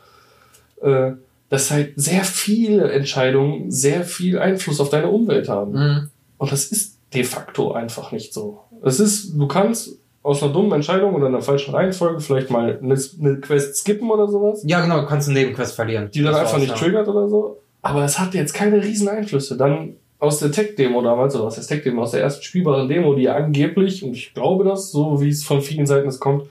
äh, 0.82 1.12
dass 1.50 1.72
halt 1.72 1.94
sehr 1.96 2.24
viele 2.24 2.92
Entscheidungen 2.92 3.72
sehr 3.72 4.04
viel 4.04 4.40
Einfluss 4.40 4.80
auf 4.80 4.90
deine 4.90 5.10
Umwelt 5.10 5.50
haben. 5.50 5.72
Mhm. 5.72 6.10
Und 6.38 6.52
das 6.52 6.66
ist 6.66 6.98
de 7.14 7.24
facto 7.24 7.72
einfach 7.72 8.12
nicht 8.12 8.34
so. 8.34 8.62
Es 8.84 9.00
ist, 9.00 9.34
du 9.38 9.48
kannst 9.48 9.98
aus 10.22 10.44
einer 10.44 10.54
dummen 10.54 10.72
Entscheidung 10.74 11.16
oder 11.16 11.28
einer 11.28 11.42
falschen 11.42 11.74
Reihenfolge 11.74 12.22
vielleicht 12.22 12.50
mal 12.50 12.80
eine, 12.82 12.98
eine 13.20 13.40
Quest 13.40 13.78
skippen 13.78 14.12
oder 14.12 14.28
sowas 14.28 14.62
Ja, 14.66 14.82
genau, 14.82 15.02
du 15.02 15.08
kannst 15.08 15.28
eine 15.28 15.40
Nebenquest 15.40 15.74
verlieren. 15.74 16.10
die 16.14 16.22
dann 16.22 16.36
einfach 16.36 16.58
nicht 16.58 16.70
ja. 16.70 16.76
triggert 16.76 17.08
oder 17.08 17.28
so. 17.28 17.62
Aber 17.82 18.04
es 18.04 18.20
hat 18.20 18.34
jetzt 18.34 18.54
keine 18.54 18.84
riesen 18.84 19.08
Einflüsse. 19.08 19.58
Dann 19.58 19.96
aus 20.20 20.40
der 20.40 20.52
Tech-Demo 20.52 21.02
damals, 21.02 21.36
oder 21.36 21.46
aus 21.46 21.56
der 21.56 21.66
Tech-Demo, 21.66 22.02
aus 22.02 22.12
der 22.12 22.22
ersten 22.22 22.44
spielbaren 22.44 22.88
Demo, 22.90 23.16
die 23.16 23.30
angeblich, 23.30 24.04
und 24.04 24.12
ich 24.12 24.34
glaube 24.34 24.66
das, 24.66 24.92
so 24.92 25.22
wie 25.22 25.30
es 25.30 25.44
von 25.44 25.62
vielen 25.62 25.86
Seiten 25.88 26.10
es 26.10 26.20
kommt, 26.20 26.44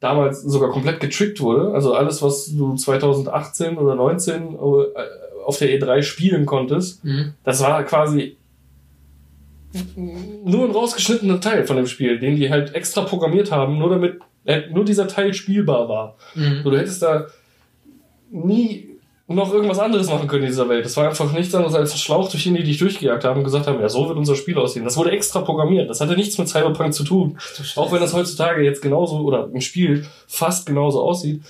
damals 0.00 0.42
sogar 0.42 0.70
komplett 0.70 0.98
getrickt 1.00 1.40
wurde. 1.40 1.72
Also 1.74 1.94
alles, 1.94 2.22
was 2.22 2.46
du 2.46 2.74
2018 2.74 3.76
oder 3.76 3.94
19 3.94 4.54
äh, 4.54 4.56
auf 5.44 5.58
der 5.58 5.68
E3 5.78 6.02
spielen 6.02 6.46
konntest, 6.46 7.04
Mhm. 7.04 7.34
das 7.44 7.62
war 7.62 7.82
quasi 7.84 8.36
nur 9.94 10.64
ein 10.66 10.70
rausgeschnittener 10.70 11.40
Teil 11.40 11.64
von 11.64 11.76
dem 11.76 11.86
Spiel, 11.86 12.18
den 12.18 12.36
die 12.36 12.50
halt 12.50 12.74
extra 12.74 13.02
programmiert 13.02 13.50
haben, 13.52 13.78
nur 13.78 13.88
damit 13.90 14.20
äh, 14.44 14.62
nur 14.70 14.84
dieser 14.84 15.06
Teil 15.08 15.32
spielbar 15.34 15.88
war. 15.88 16.16
Mhm. 16.34 16.60
So, 16.62 16.70
du 16.70 16.78
hättest 16.78 17.02
da 17.02 17.26
nie 18.30 18.91
noch 19.34 19.52
irgendwas 19.52 19.78
anderes 19.78 20.08
machen 20.08 20.28
können 20.28 20.44
in 20.44 20.50
dieser 20.50 20.68
Welt. 20.68 20.84
Das 20.84 20.96
war 20.96 21.08
einfach 21.08 21.32
nichts 21.32 21.54
anderes 21.54 21.74
als 21.74 21.92
ein 21.92 21.98
Schlauch, 21.98 22.30
durch 22.30 22.44
den 22.44 22.54
die 22.54 22.62
dich 22.62 22.78
durchgejagt 22.78 23.24
haben 23.24 23.38
und 23.38 23.44
gesagt 23.44 23.66
haben, 23.66 23.80
ja, 23.80 23.88
so 23.88 24.08
wird 24.08 24.18
unser 24.18 24.36
Spiel 24.36 24.58
aussehen. 24.58 24.84
Das 24.84 24.96
wurde 24.96 25.10
extra 25.10 25.40
programmiert. 25.40 25.90
Das 25.90 26.00
hatte 26.00 26.14
nichts 26.14 26.38
mit 26.38 26.48
Cyberpunk 26.48 26.94
zu 26.94 27.04
tun. 27.04 27.38
Auch 27.76 27.92
wenn 27.92 28.00
das 28.00 28.14
heutzutage 28.14 28.62
jetzt 28.62 28.82
genauso 28.82 29.18
oder 29.20 29.48
im 29.52 29.60
Spiel 29.60 30.06
fast 30.26 30.66
genauso 30.66 31.02
aussieht. 31.02 31.42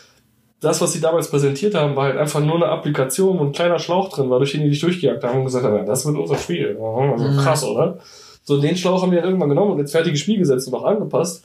Das, 0.60 0.80
was 0.80 0.92
sie 0.92 1.00
damals 1.00 1.28
präsentiert 1.28 1.74
haben, 1.74 1.96
war 1.96 2.04
halt 2.04 2.16
einfach 2.16 2.40
nur 2.40 2.54
eine 2.54 2.66
Applikation, 2.66 3.38
wo 3.38 3.44
ein 3.44 3.52
kleiner 3.52 3.80
Schlauch 3.80 4.10
drin 4.10 4.30
war, 4.30 4.38
durch 4.38 4.52
den 4.52 4.62
die 4.62 4.70
dich 4.70 4.80
durchgejagt 4.80 5.24
haben 5.24 5.40
und 5.40 5.44
gesagt 5.46 5.64
haben, 5.64 5.76
ja, 5.76 5.82
das 5.82 6.06
wird 6.06 6.16
unser 6.16 6.36
Spiel. 6.36 6.78
Also 6.78 7.42
krass, 7.42 7.64
oder? 7.64 7.98
So, 8.44 8.60
den 8.60 8.76
Schlauch 8.76 9.02
haben 9.02 9.10
die 9.10 9.16
dann 9.16 9.24
irgendwann 9.24 9.48
genommen 9.48 9.72
und 9.72 9.80
ins 9.80 9.92
fertige 9.92 10.16
Spiel 10.16 10.38
gesetzt 10.38 10.68
und 10.68 10.74
auch 10.74 10.84
angepasst. 10.84 11.44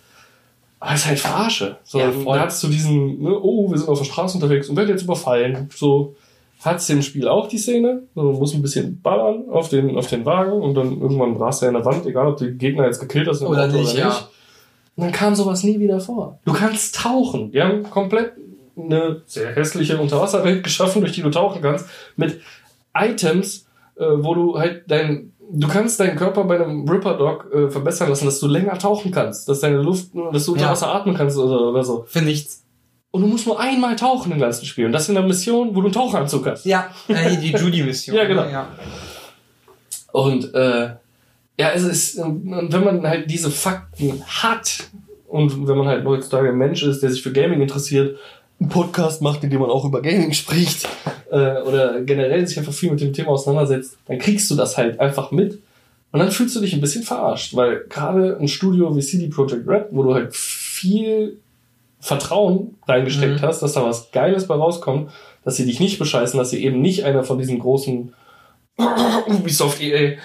Aber 0.80 0.94
es 0.94 1.02
ist 1.02 1.08
halt 1.08 1.20
Verarsche. 1.20 1.78
So, 1.84 2.00
Ja, 2.00 2.12
da 2.12 2.40
hattest 2.40 2.64
du 2.64 2.68
diesen, 2.68 3.22
ne, 3.22 3.40
oh, 3.42 3.72
wir 3.72 3.78
sind 3.78 3.90
auf 3.90 3.98
der 3.98 4.06
Straße 4.06 4.38
unterwegs 4.38 4.70
und 4.70 4.76
werden 4.76 4.90
jetzt 4.90 5.04
überfallen. 5.04 5.70
So 5.76 6.16
hat's 6.62 6.90
im 6.90 7.02
Spiel 7.02 7.28
auch 7.28 7.48
die 7.48 7.58
Szene. 7.58 8.04
So, 8.16 8.24
man 8.24 8.40
muss 8.40 8.54
ein 8.54 8.62
bisschen 8.62 9.02
ballern 9.02 9.50
auf 9.50 9.70
den, 9.70 9.96
auf 9.98 10.08
den 10.08 10.26
Wagen 10.26 10.52
und 10.52 10.76
dann 10.76 11.00
irgendwann 11.00 11.38
rast 11.38 11.62
er 11.62 11.70
in 11.70 11.76
der 11.76 11.86
Wand, 11.86 12.06
egal 12.06 12.28
ob 12.28 12.38
die 12.38 12.52
Gegner 12.52 12.86
jetzt 12.86 13.00
gekillt 13.00 13.28
hast 13.28 13.42
Oder 13.42 13.68
nicht, 13.68 13.96
ja. 13.96 14.28
Und 14.96 15.04
dann 15.04 15.12
kam 15.12 15.36
sowas 15.36 15.64
nie 15.64 15.80
wieder 15.80 16.00
vor. 16.00 16.40
Du 16.46 16.54
kannst 16.54 16.96
tauchen. 16.96 17.52
Die 17.52 17.62
haben 17.62 17.84
komplett 17.84 18.34
eine 18.76 19.22
sehr 19.28 19.56
hässliche 19.56 19.98
Unterwasserwelt 19.98 20.64
geschaffen, 20.64 21.02
durch 21.02 21.14
die 21.14 21.22
du 21.22 21.30
tauchen 21.30 21.62
kannst, 21.62 21.86
mit 22.16 22.42
Items, 22.96 23.68
äh, 23.96 24.06
wo 24.06 24.34
du 24.34 24.58
halt 24.58 24.84
dein, 24.88 25.34
du 25.52 25.68
kannst 25.68 26.00
deinen 26.00 26.16
Körper 26.16 26.44
bei 26.46 26.56
einem 26.56 26.88
Ripper 26.90 27.16
Dog 27.16 27.52
äh, 27.54 27.70
verbessern 27.70 28.10
lassen, 28.10 28.26
dass 28.26 28.40
du 28.40 28.48
länger 28.48 28.78
tauchen 28.80 29.12
kannst, 29.12 29.48
dass 29.48 29.60
deine 29.60 29.82
Luft, 29.82 30.10
dass 30.32 30.46
du 30.46 30.54
unter 30.54 30.66
Ja. 30.66 30.72
Wasser 30.72 30.94
atmen 30.94 31.16
kannst 31.16 31.38
oder, 31.38 31.70
oder 31.70 31.84
so. 31.84 32.06
Für 32.08 32.22
nichts. 32.22 32.64
Und 33.18 33.24
du 33.24 33.30
musst 33.30 33.48
nur 33.48 33.60
einmal 33.60 33.96
tauchen 33.96 34.32
im 34.32 34.38
ganzen 34.38 34.64
Spiel. 34.68 34.86
Und 34.86 34.92
das 34.92 35.10
in 35.10 35.18
einer 35.18 35.26
Mission, 35.26 35.70
wo 35.70 35.82
du 35.82 35.88
einen 35.88 35.94
Tauchanzug 35.94 36.46
hast. 36.46 36.68
Ja, 36.68 36.92
äh, 37.08 37.36
die 37.36 37.52
Judy-Mission. 37.52 38.16
Ja, 38.16 38.26
genau. 38.26 38.48
Ja. 38.48 38.68
Und 40.12 40.54
äh, 40.54 40.90
ja, 41.60 41.72
es 41.74 41.82
ist, 41.82 42.18
wenn 42.20 42.70
man 42.84 43.08
halt 43.08 43.28
diese 43.32 43.50
Fakten 43.50 44.22
hat 44.28 44.84
und 45.28 45.68
wenn 45.68 45.76
man 45.76 45.88
halt 45.88 46.06
heutzutage 46.06 46.50
ein 46.50 46.60
Mensch 46.60 46.84
ist, 46.84 47.02
der 47.02 47.10
sich 47.10 47.24
für 47.24 47.32
Gaming 47.32 47.60
interessiert, 47.60 48.20
einen 48.60 48.70
Podcast 48.70 49.24
macht, 49.24 49.44
in 49.44 49.50
dem 49.50 49.62
man 49.62 49.72
auch 49.72 49.84
über 49.84 50.04
Gaming 50.04 50.34
spricht 50.34 50.88
äh, 51.32 51.62
oder 51.62 52.02
generell 52.02 52.46
sich 52.46 52.60
einfach 52.60 52.74
viel 52.74 52.92
mit 52.92 53.02
dem 53.02 53.14
Thema 53.14 53.30
auseinandersetzt, 53.30 53.98
dann 54.06 54.20
kriegst 54.20 54.52
du 54.52 54.56
das 54.56 54.78
halt 54.78 55.00
einfach 55.00 55.32
mit. 55.32 55.60
Und 56.12 56.20
dann 56.20 56.30
fühlst 56.30 56.56
du 56.56 56.60
dich 56.60 56.74
ein 56.76 56.82
bisschen 56.82 57.02
verarscht, 57.02 57.56
weil 57.56 57.84
gerade 57.90 58.38
ein 58.40 58.48
Studio 58.48 58.96
wie 58.96 59.02
CD 59.02 59.28
Projekt 59.28 59.68
Red, 59.68 59.86
wo 59.90 60.04
du 60.04 60.14
halt 60.14 60.36
viel 60.36 61.40
Vertrauen 62.08 62.78
reingesteckt 62.88 63.42
Mhm. 63.42 63.46
hast, 63.46 63.60
dass 63.62 63.74
da 63.74 63.84
was 63.84 64.12
Geiles 64.12 64.48
bei 64.48 64.56
rauskommt, 64.56 65.12
dass 65.44 65.58
sie 65.58 65.66
dich 65.66 65.80
nicht 65.80 66.00
bescheißen, 66.00 66.38
dass 66.38 66.50
sie 66.52 66.64
eben 66.64 66.82
nicht 66.82 67.04
einer 67.04 67.24
von 67.24 67.38
diesen 67.38 67.60
großen 67.60 68.14
Ubisoft 69.28 69.82
EA 69.82 70.18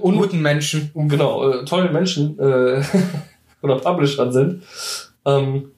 Guten 0.00 0.42
Menschen. 0.42 0.90
genau, 0.94 1.48
äh, 1.48 1.64
tollen 1.64 1.92
Menschen 1.92 2.38
äh, 2.40 2.82
oder 3.62 3.76
Publishern 3.76 4.32
sind, 4.32 4.64
ähm, 5.24 5.70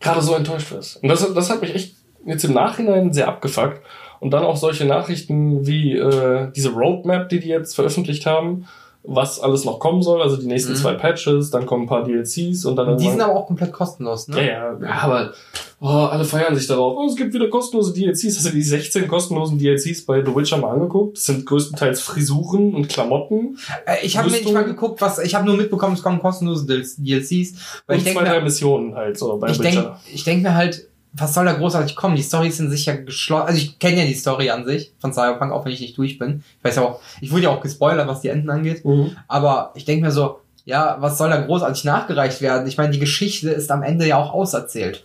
gerade 0.00 0.22
so 0.22 0.34
enttäuscht 0.34 0.72
wirst. 0.72 1.02
Und 1.02 1.08
das, 1.08 1.32
das 1.32 1.50
hat 1.50 1.60
mich 1.62 1.72
echt 1.74 1.94
jetzt 2.26 2.44
im 2.44 2.52
Nachhinein 2.54 3.12
sehr 3.12 3.28
abgefuckt. 3.28 3.80
Und 4.18 4.32
dann 4.32 4.42
auch 4.44 4.56
solche 4.56 4.84
Nachrichten 4.84 5.66
wie 5.66 5.96
äh, 5.96 6.50
diese 6.54 6.70
Roadmap, 6.70 7.28
die 7.28 7.40
die 7.40 7.48
jetzt 7.48 7.74
veröffentlicht 7.74 8.26
haben, 8.26 8.66
was 9.02 9.40
alles 9.40 9.64
noch 9.64 9.78
kommen 9.78 10.02
soll, 10.02 10.20
also 10.20 10.36
die 10.36 10.46
nächsten 10.46 10.72
Mhm. 10.72 10.76
zwei 10.76 10.92
Patches, 10.94 11.50
dann 11.50 11.64
kommen 11.66 11.84
ein 11.84 11.88
paar 11.88 12.04
DLCs 12.04 12.64
und 12.66 12.76
dann 12.76 12.98
Die 12.98 13.08
sind 13.08 13.20
aber 13.20 13.34
auch 13.34 13.46
komplett 13.46 13.72
kostenlos, 13.72 14.26
ja, 14.28 14.34
ne? 14.34 14.46
ja, 14.46 14.78
ja, 14.80 14.90
aber 15.02 15.32
oh, 15.80 15.86
alle 15.86 16.24
feiern 16.24 16.54
sich 16.54 16.66
darauf. 16.66 16.94
Oh, 16.98 17.06
es 17.06 17.16
gibt 17.16 17.32
wieder 17.32 17.48
kostenlose 17.48 17.94
DLCs. 17.94 18.36
Hast 18.36 18.46
du 18.46 18.50
die 18.50 18.60
16 18.62 19.08
kostenlosen 19.08 19.58
DLCs 19.58 20.04
bei 20.04 20.22
The 20.22 20.34
Witcher 20.36 20.58
mal 20.58 20.72
angeguckt? 20.74 21.16
Das 21.16 21.24
sind 21.24 21.46
größtenteils 21.46 22.02
Frisuren 22.02 22.74
und 22.74 22.88
Klamotten. 22.90 23.56
Äh, 23.86 24.04
ich 24.04 24.18
habe 24.18 24.30
mir 24.30 24.36
nicht 24.36 24.52
mal 24.52 24.64
geguckt, 24.64 25.00
was 25.00 25.18
ich 25.18 25.34
habe 25.34 25.46
nur 25.46 25.56
mitbekommen, 25.56 25.94
es 25.94 26.02
kommen 26.02 26.20
kostenlose 26.20 26.66
DLCs, 26.66 27.54
weil 27.86 27.94
und 27.94 27.98
ich 27.98 28.04
denke 28.04 28.20
zwei, 28.20 28.28
drei 28.28 28.40
Missionen 28.42 28.94
halt 28.94 29.18
so 29.18 29.38
bei 29.38 29.50
ich 29.50 29.58
Witcher. 29.58 29.70
denke 29.70 29.96
ich 30.12 30.24
denk 30.24 30.42
mir 30.42 30.54
halt, 30.54 30.89
was 31.12 31.34
soll 31.34 31.44
da 31.44 31.52
großartig 31.52 31.96
kommen? 31.96 32.16
Die 32.16 32.22
Story 32.22 32.48
ist 32.48 32.60
in 32.60 32.70
sich 32.70 32.86
ja 32.86 32.94
geschlossen. 32.94 33.46
Also 33.46 33.58
ich 33.58 33.78
kenne 33.78 34.02
ja 34.02 34.06
die 34.06 34.14
Story 34.14 34.50
an 34.50 34.64
sich 34.64 34.92
von 35.00 35.12
Cyberpunk, 35.12 35.52
auch 35.52 35.64
wenn 35.64 35.72
ich 35.72 35.80
nicht 35.80 35.98
durch 35.98 36.18
bin. 36.18 36.44
Ich 36.58 36.64
weiß 36.64 36.76
ja 36.76 36.82
auch, 36.82 37.00
ich 37.20 37.32
wurde 37.32 37.42
ja 37.44 37.50
auch 37.50 37.60
gespoilert, 37.60 38.06
was 38.06 38.20
die 38.20 38.28
Enden 38.28 38.50
angeht. 38.50 38.84
Mhm. 38.84 39.16
Aber 39.26 39.72
ich 39.74 39.84
denke 39.84 40.04
mir 40.06 40.12
so, 40.12 40.40
Ja, 40.64 40.98
was 41.00 41.18
soll 41.18 41.30
da 41.30 41.40
großartig 41.40 41.84
nachgereicht 41.84 42.40
werden? 42.42 42.66
Ich 42.68 42.76
meine, 42.76 42.92
die 42.92 43.00
Geschichte 43.00 43.50
ist 43.50 43.70
am 43.72 43.82
Ende 43.82 44.06
ja 44.06 44.18
auch 44.18 44.32
auserzählt. 44.32 45.04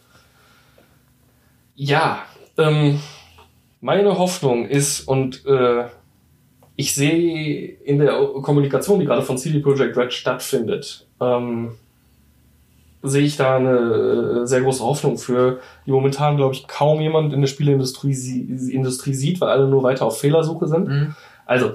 Ja, 1.76 2.20
ähm, 2.58 3.00
meine 3.82 4.18
Hoffnung 4.18 4.68
ist, 4.68 5.08
und 5.08 5.46
äh, 5.46 5.86
ich 6.76 6.94
sehe 6.94 7.78
in 7.84 8.00
der 8.00 8.14
Kommunikation, 8.42 9.00
die 9.00 9.06
gerade 9.06 9.22
von 9.22 9.38
CD 9.38 9.60
Projekt 9.60 9.98
Red 9.98 10.14
stattfindet, 10.14 11.08
ähm, 11.22 11.72
sehe 13.08 13.24
ich 13.24 13.38
da 13.38 13.56
eine 13.56 14.42
äh, 14.44 14.46
sehr 14.46 14.62
große 14.62 14.84
Hoffnung 14.84 15.18
für, 15.18 15.60
die 15.86 15.92
momentan, 15.92 16.38
glaube 16.38 16.54
ich, 16.54 16.68
kaum 16.68 17.02
jemand 17.02 17.34
in 17.34 17.42
der 17.42 17.48
Spieleindustrie 17.48 18.14
Industrie 18.72 19.14
sieht, 19.14 19.42
weil 19.42 19.50
alle 19.50 19.68
nur 19.68 19.84
weiter 19.84 20.06
auf 20.06 20.20
Fehlersuche 20.20 20.68
sind. 20.68 20.88
Mhm. 20.88 21.16
Also, 21.46 21.74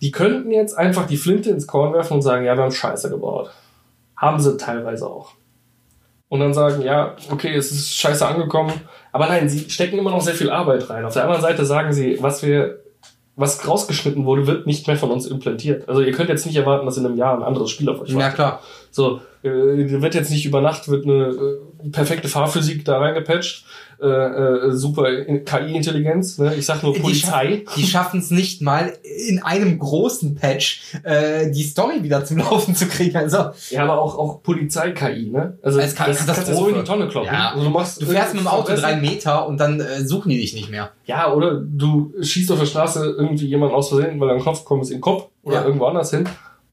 die 0.00 0.10
könnten 0.10 0.50
jetzt 0.50 0.76
einfach 0.76 1.06
die 1.06 1.16
Flinte 1.16 1.50
ins 1.50 1.66
Korn 1.66 1.92
werfen 1.92 2.14
und 2.14 2.22
sagen, 2.22 2.44
ja, 2.44 2.56
wir 2.56 2.62
haben 2.62 2.72
Scheiße 2.72 3.10
gebaut. 3.10 3.50
Haben 4.16 4.40
sie 4.40 4.56
teilweise 4.56 5.06
auch. 5.06 5.32
Und 6.28 6.40
dann 6.40 6.54
sagen, 6.54 6.82
ja, 6.82 7.16
okay, 7.30 7.54
es 7.56 7.72
ist 7.72 7.96
scheiße 7.96 8.26
angekommen. 8.26 8.72
Aber 9.10 9.26
nein, 9.26 9.48
sie 9.48 9.68
stecken 9.68 9.98
immer 9.98 10.10
noch 10.10 10.20
sehr 10.20 10.34
viel 10.34 10.50
Arbeit 10.50 10.88
rein. 10.88 11.04
Auf 11.04 11.14
der 11.14 11.24
anderen 11.24 11.42
Seite 11.42 11.66
sagen 11.66 11.92
sie, 11.92 12.18
was 12.20 12.42
wir, 12.42 12.79
was 13.40 13.66
rausgeschnitten 13.66 14.24
wurde, 14.26 14.46
wird 14.46 14.66
nicht 14.66 14.86
mehr 14.86 14.96
von 14.96 15.10
uns 15.10 15.26
implantiert. 15.26 15.88
Also 15.88 16.02
ihr 16.02 16.12
könnt 16.12 16.28
jetzt 16.28 16.46
nicht 16.46 16.56
erwarten, 16.56 16.86
dass 16.86 16.96
in 16.98 17.06
einem 17.06 17.16
Jahr 17.16 17.36
ein 17.36 17.42
anderes 17.42 17.70
Spiel 17.70 17.88
auf 17.88 18.00
euch 18.02 18.10
Ja, 18.10 18.16
wartet. 18.18 18.34
klar. 18.34 18.60
So, 18.90 19.20
äh, 19.42 19.48
wird 19.48 20.14
jetzt 20.14 20.30
nicht 20.30 20.44
über 20.44 20.60
Nacht 20.60 20.88
wird 20.88 21.04
eine 21.06 21.28
äh, 21.84 21.88
perfekte 21.90 22.28
Fahrphysik 22.28 22.84
da 22.84 22.98
reingepatcht, 22.98 23.64
äh, 24.02 24.06
äh, 24.68 24.72
super 24.72 25.08
in- 25.10 25.44
KI-Intelligenz, 25.44 26.38
ne? 26.38 26.54
Ich 26.54 26.66
sag 26.66 26.82
nur 26.82 26.94
Polizei. 26.94 27.64
Die 27.76 27.82
schaffen 27.84 28.20
es 28.20 28.30
nicht 28.30 28.62
mal 28.62 28.92
in 29.26 29.42
einem 29.42 29.78
großen 29.78 30.34
Patch 30.34 30.82
äh, 31.02 31.50
die 31.50 31.62
Story 31.62 32.02
wieder 32.02 32.24
zum 32.24 32.38
Laufen 32.38 32.74
zu 32.74 32.86
kriegen. 32.86 33.16
Also 33.16 33.50
Ja, 33.70 33.82
aber 33.84 34.00
auch, 34.00 34.18
auch 34.18 34.42
Polizei-KI, 34.42 35.30
ne? 35.30 35.58
Also 35.62 35.78
Es 35.80 35.94
kann- 35.94 36.08
das 36.08 36.26
kannst 36.26 36.48
du 36.48 36.54
so 36.54 36.68
in 36.68 36.76
die 36.76 36.84
Tonne 36.84 37.08
kloppen. 37.08 37.32
Ja. 37.32 37.50
Also, 37.52 37.64
du, 37.64 37.70
machst 37.70 38.02
du 38.02 38.06
fährst 38.06 38.34
mit 38.34 38.42
dem 38.42 38.48
Auto 38.48 38.74
drei 38.74 38.96
Meter 38.96 39.46
und 39.46 39.58
dann 39.58 39.80
äh, 39.80 40.04
suchen 40.06 40.28
die 40.30 40.38
dich 40.40 40.54
nicht 40.54 40.70
mehr. 40.70 40.90
Ja, 41.06 41.32
oder 41.32 41.54
du 41.60 42.12
schießt 42.20 42.50
auf 42.52 42.58
der 42.58 42.66
Straße 42.66 43.14
irgendwie 43.18 43.46
jemanden 43.46 43.74
aus 43.74 43.88
Versehen, 43.88 44.18
weil 44.20 44.30
einen 44.30 44.40
Knopf 44.40 44.64
kommt, 44.64 44.82
ist 44.82 44.90
in 44.90 44.96
den 44.96 45.00
Kopf 45.02 45.28
oder 45.42 45.56
Ja. 45.56 45.64
irgendwo 45.64 45.86
anders 45.86 46.10
hin. 46.10 46.28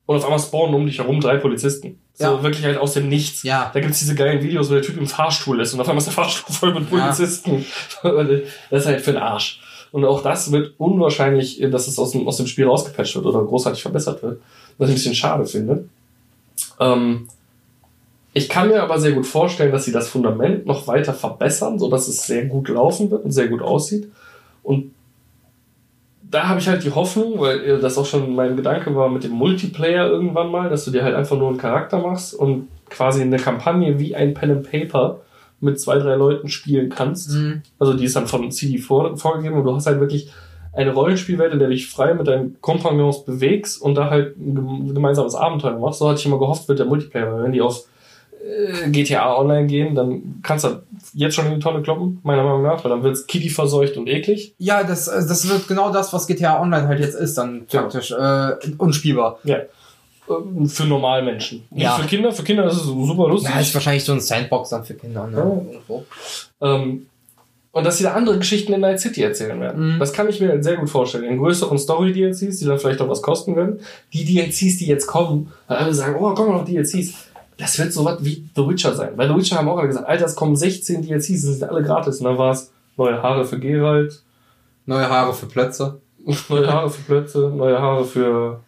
Und 0.06 0.16
auf 0.16 0.24
einmal 0.24 0.40
spawnen 0.40 0.74
um 0.76 0.86
dich 0.86 1.00
herum 1.00 1.20
drei 1.20 1.36
Polizisten. 1.38 2.00
So 2.20 2.24
Ja. 2.26 2.44
wirklich 2.44 2.66
halt 2.66 2.78
aus 2.78 2.94
dem 2.94 3.10
Nichts. 3.10 3.44
Ja. 3.44 3.70
Da 3.74 3.80
gibt's 3.80 4.00
diese 4.00 4.16
geilen 4.16 4.42
Videos, 4.42 4.70
wo 4.70 4.74
der 4.74 4.82
Typ 4.82 4.98
im 4.98 5.06
Fahrstuhl 5.08 5.62
ist 5.62 5.74
und 5.74 5.80
auf 5.82 5.88
einmal 5.88 6.00
ist 6.00 6.06
der 6.08 6.14
Fahrstuhl 6.14 6.54
voll 6.56 6.74
mit 6.74 6.92
Ja. 6.92 7.06
Polizisten. 7.06 7.64
das 8.04 8.82
ist 8.82 8.86
halt 8.88 9.02
für 9.02 9.12
den 9.14 9.22
Arsch. 9.22 9.62
Und 9.92 10.04
auch 10.04 10.22
das 10.24 10.52
wird 10.52 10.74
unwahrscheinlich, 10.80 11.60
dass 11.72 11.88
es 11.88 11.98
aus 12.00 12.12
dem, 12.12 12.28
aus 12.28 12.38
dem 12.38 12.48
Spiel 12.48 12.66
rausgepatcht 12.68 13.16
wird 13.16 13.26
oder 13.26 13.44
großartig 13.44 13.82
verbessert 13.82 14.22
wird. 14.24 14.42
Was 14.78 14.90
ich 14.90 14.94
ein 14.94 14.98
bisschen 14.98 15.16
schade 15.16 15.46
finde. 15.46 15.86
Ähm, 16.80 17.28
ich 18.34 18.50
kann 18.50 18.68
mir 18.68 18.82
aber 18.84 19.00
sehr 19.00 19.14
gut 19.14 19.26
vorstellen, 19.26 19.72
dass 19.72 19.86
sie 19.86 19.92
das 19.92 20.10
Fundament 20.10 20.66
noch 20.66 20.88
weiter 20.88 21.14
verbessern, 21.14 21.80
sodass 21.80 22.08
es 22.08 22.26
sehr 22.28 22.46
gut 22.46 22.68
laufen 22.70 23.10
wird 23.12 23.24
und 23.26 23.32
sehr 23.32 23.48
gut 23.48 23.62
aussieht. 23.62 24.12
Und 24.64 24.92
da 26.30 26.48
habe 26.50 26.60
ich 26.60 26.68
halt 26.68 26.84
die 26.84 26.92
Hoffnung, 26.92 27.40
weil 27.40 27.60
äh, 27.62 27.80
das 27.80 27.98
auch 27.98 28.06
schon 28.06 28.36
mein 28.36 28.56
Gedanke 28.56 28.96
war 28.96 29.10
mit 29.10 29.24
dem 29.24 29.32
Multiplayer 29.32 30.08
irgendwann 30.08 30.52
mal, 30.52 30.70
dass 30.70 30.86
du 30.86 30.92
dir 30.92 31.04
halt 31.04 31.16
einfach 31.16 31.38
nur 31.38 31.50
einen 31.50 31.58
Charakter 31.58 32.00
machst 32.00 32.34
und 32.34 32.68
quasi 32.90 33.22
eine 33.22 33.38
Kampagne 33.38 34.00
wie 34.00 34.16
ein 34.16 34.34
Pen 34.34 34.52
and 34.52 34.70
Paper 34.70 35.22
mit 35.60 35.80
zwei, 35.80 35.98
drei 35.98 36.16
Leuten 36.16 36.50
spielen 36.50 36.90
kannst. 36.90 37.32
Mhm. 37.32 37.62
Also 37.80 37.94
die 37.94 38.06
ist 38.06 38.16
dann 38.16 38.28
von 38.28 38.52
CD 38.52 38.78
vor, 38.78 39.18
vorgegeben 39.18 39.56
und 39.58 39.64
du 39.64 39.74
hast 39.76 39.88
halt 39.88 40.00
wirklich 40.00 40.30
eine 40.74 40.94
Rollenspielwelt, 40.94 41.54
in 41.54 41.60
der 41.60 41.70
du 41.70 41.74
dich 41.74 41.90
frei 41.90 42.14
mit 42.14 42.28
deinen 42.28 42.58
Kompagnons 42.62 43.26
bewegst 43.26 43.82
und 43.82 43.96
da 43.96 44.10
halt 44.12 44.38
ein 44.38 44.54
gem- 44.54 44.94
gemeinsames 44.94 45.34
Abenteuer 45.34 45.80
machst. 45.80 46.00
So 46.00 46.08
hatte 46.08 46.20
ich 46.20 46.26
immer 46.26 46.38
gehofft, 46.38 46.68
wird 46.68 46.78
der 46.80 46.86
Multiplayer. 46.86 47.34
Weil 47.34 47.44
wenn 47.46 47.52
die 47.52 47.62
auf 47.62 47.86
GTA 48.92 49.36
Online 49.38 49.68
gehen, 49.68 49.96
dann 49.96 50.40
kannst 50.44 50.66
du 50.66 50.82
jetzt 51.14 51.36
schon 51.36 51.46
in 51.48 51.56
die 51.56 51.60
Tonne 51.60 51.82
kloppen, 51.82 52.20
meiner 52.24 52.44
Meinung 52.44 52.64
nach, 52.64 52.84
weil 52.84 52.90
dann 52.92 53.04
wird's 53.04 53.28
Kitty 53.28 53.50
verseucht 53.50 53.98
und 53.98 54.08
eklig. 54.08 54.54
Ja, 54.58 54.84
das, 54.84 55.08
äh, 55.08 55.26
das 55.28 55.48
wird 55.50 55.68
genau 55.68 55.92
das, 55.92 56.14
was 56.14 56.28
GTA 56.28 56.62
Online 56.62 56.88
halt 56.88 57.00
jetzt 57.00 57.16
ist, 57.16 57.38
dann 57.38 57.66
Ja. 57.72 57.82
faktisch 57.82 58.12
äh, 58.12 58.54
unspielbar. 58.78 59.40
Ja. 59.44 59.58
Ähm, 60.30 60.68
Für 60.68 60.86
Normalmenschen. 60.86 61.64
Nicht 61.70 61.84
Ja. 61.84 61.96
für 61.96 62.08
Kinder. 62.08 62.32
Für 62.32 62.44
Kinder 62.44 62.66
ist 62.66 62.76
es 62.78 62.84
super 62.84 63.28
lustig. 63.30 63.52
Ja, 63.54 63.60
ist 63.62 63.74
wahrscheinlich 63.74 64.04
so 64.04 64.12
ein 64.14 64.20
Sandbox 64.20 64.70
dann 64.70 64.84
für 64.84 64.94
Kinder. 64.96 65.26
Ne? 65.28 65.66
Ja. 65.88 66.76
Ähm, 66.76 67.06
und 67.72 67.84
dass 67.86 67.98
sie 68.00 68.04
da 68.06 68.14
andere 68.14 68.38
Geschichten 68.40 68.74
in 68.74 68.82
Night 68.82 69.00
City 69.00 69.22
erzählen 69.22 69.60
werden. 69.62 69.96
Mhm. 69.96 70.00
Das 70.00 70.12
kann 70.12 70.28
ich 70.28 70.40
mir 70.42 70.50
halt 70.50 70.64
sehr 70.64 70.78
gut 70.78 70.90
vorstellen. 70.90 71.26
In 71.26 71.38
größeren 71.38 71.78
Story-DLCs, 71.78 72.58
die 72.60 72.66
dann 72.66 72.80
vielleicht 72.80 73.00
auch 73.02 73.08
was 73.10 73.22
kosten 73.22 73.56
werden. 73.56 73.80
Die 74.14 74.26
DLCs, 74.26 74.78
die 74.78 74.88
jetzt 74.88 75.06
kommen, 75.06 75.52
weil 75.68 75.78
alle 75.78 75.94
sagen, 75.94 76.16
oh, 76.20 76.34
komm 76.34 76.52
noch 76.54 76.66
DLCs. 76.66 77.14
Das 77.58 77.78
wird 77.80 77.92
so 77.92 78.06
was 78.06 78.24
wie 78.24 78.48
The 78.56 78.68
Witcher 78.68 78.94
sein. 78.94 79.16
Bei 79.16 79.28
The 79.28 79.36
Witcher 79.36 79.58
haben 79.58 79.68
auch 79.70 79.78
alle 79.78 79.88
gesagt, 79.88 80.08
Alter, 80.08 80.26
es 80.26 80.36
kommen 80.36 80.56
16 80.56 81.02
DLCs, 81.02 81.26
die 81.28 81.36
sind 81.38 81.64
alle 81.64 81.82
gratis. 81.84 82.20
Und 82.20 82.26
dann 82.26 82.38
war 82.38 82.52
es 82.52 82.72
neue 82.98 83.22
Haare 83.22 83.46
für 83.46 83.60
Geralt, 83.60 84.22
Neue 84.86 85.10
Haare 85.10 85.34
für 85.34 85.48
Plötze. 85.48 86.00
neue 86.50 86.68
Haare 86.72 86.90
für 86.90 87.02
Plötze, 87.02 87.52
neue 87.56 87.80
Haare 87.82 88.06
für 88.06 88.62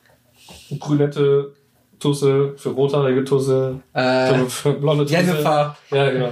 brünette 0.79 1.53
Tusse, 1.99 2.53
für 2.57 2.69
rothaarige 2.69 3.23
Tusse, 3.23 3.79
Äh, 3.93 4.33
für, 4.33 4.49
für 4.49 4.73
blonde 4.73 5.03
Tusse. 5.05 5.15
Jennifer, 5.15 5.77
Ja, 5.91 6.09
genau. 6.09 6.29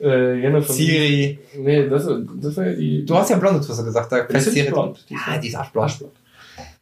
Äh, 0.00 0.40
Jennifer. 0.40 0.72
Siri. 0.72 1.38
Nee, 1.58 1.88
das, 1.88 2.08
das 2.40 2.56
war 2.56 2.66
ja 2.66 2.72
die. 2.72 3.04
Du 3.04 3.14
hast 3.16 3.30
ja 3.30 3.36
blonde 3.36 3.60
Tusse 3.64 3.84
gesagt. 3.84 4.10
Da 4.10 4.18
ist 4.18 4.52
Siri 4.52 4.70
blond. 4.70 5.04
Ja, 5.08 5.38
die 5.38 5.48
ist 5.48 5.54
arschblond. 5.54 5.84
Arschblond. 5.84 6.12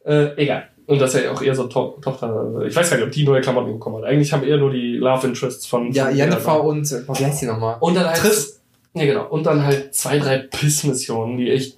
Äh, 0.05 0.41
egal. 0.41 0.69
Und 0.91 0.99
das 0.99 1.13
ist 1.15 1.23
ja 1.23 1.31
auch 1.31 1.41
eher 1.41 1.55
so 1.55 1.67
to 1.67 1.97
Tochter. 2.01 2.61
Ich 2.67 2.75
weiß 2.75 2.89
gar 2.89 2.97
nicht, 2.97 3.05
ob 3.05 3.11
die 3.11 3.23
neue 3.23 3.41
Klamotten 3.41 3.73
bekommen 3.73 3.97
hat. 3.97 4.03
Eigentlich 4.03 4.31
haben 4.33 4.43
eher 4.43 4.57
nur 4.57 4.71
die 4.71 4.97
Love 4.97 5.27
Interests 5.27 5.65
von. 5.65 5.91
Ja, 5.91 6.05
von 6.07 6.15
Jennifer 6.15 6.63
und, 6.63 6.91
äh, 6.91 7.01
wie 7.17 7.25
heißt 7.25 7.41
die 7.41 7.45
nochmal? 7.45 7.77
Und 7.79 7.95
dann 7.95 8.07
halt. 8.07 8.17
Triss. 8.17 8.59
Ja, 8.93 9.05
genau. 9.05 9.27
Und 9.29 9.45
dann 9.45 9.63
halt 9.65 9.95
zwei, 9.95 10.19
drei 10.19 10.39
Piss-Missionen, 10.39 11.37
die 11.37 11.49
echt 11.49 11.77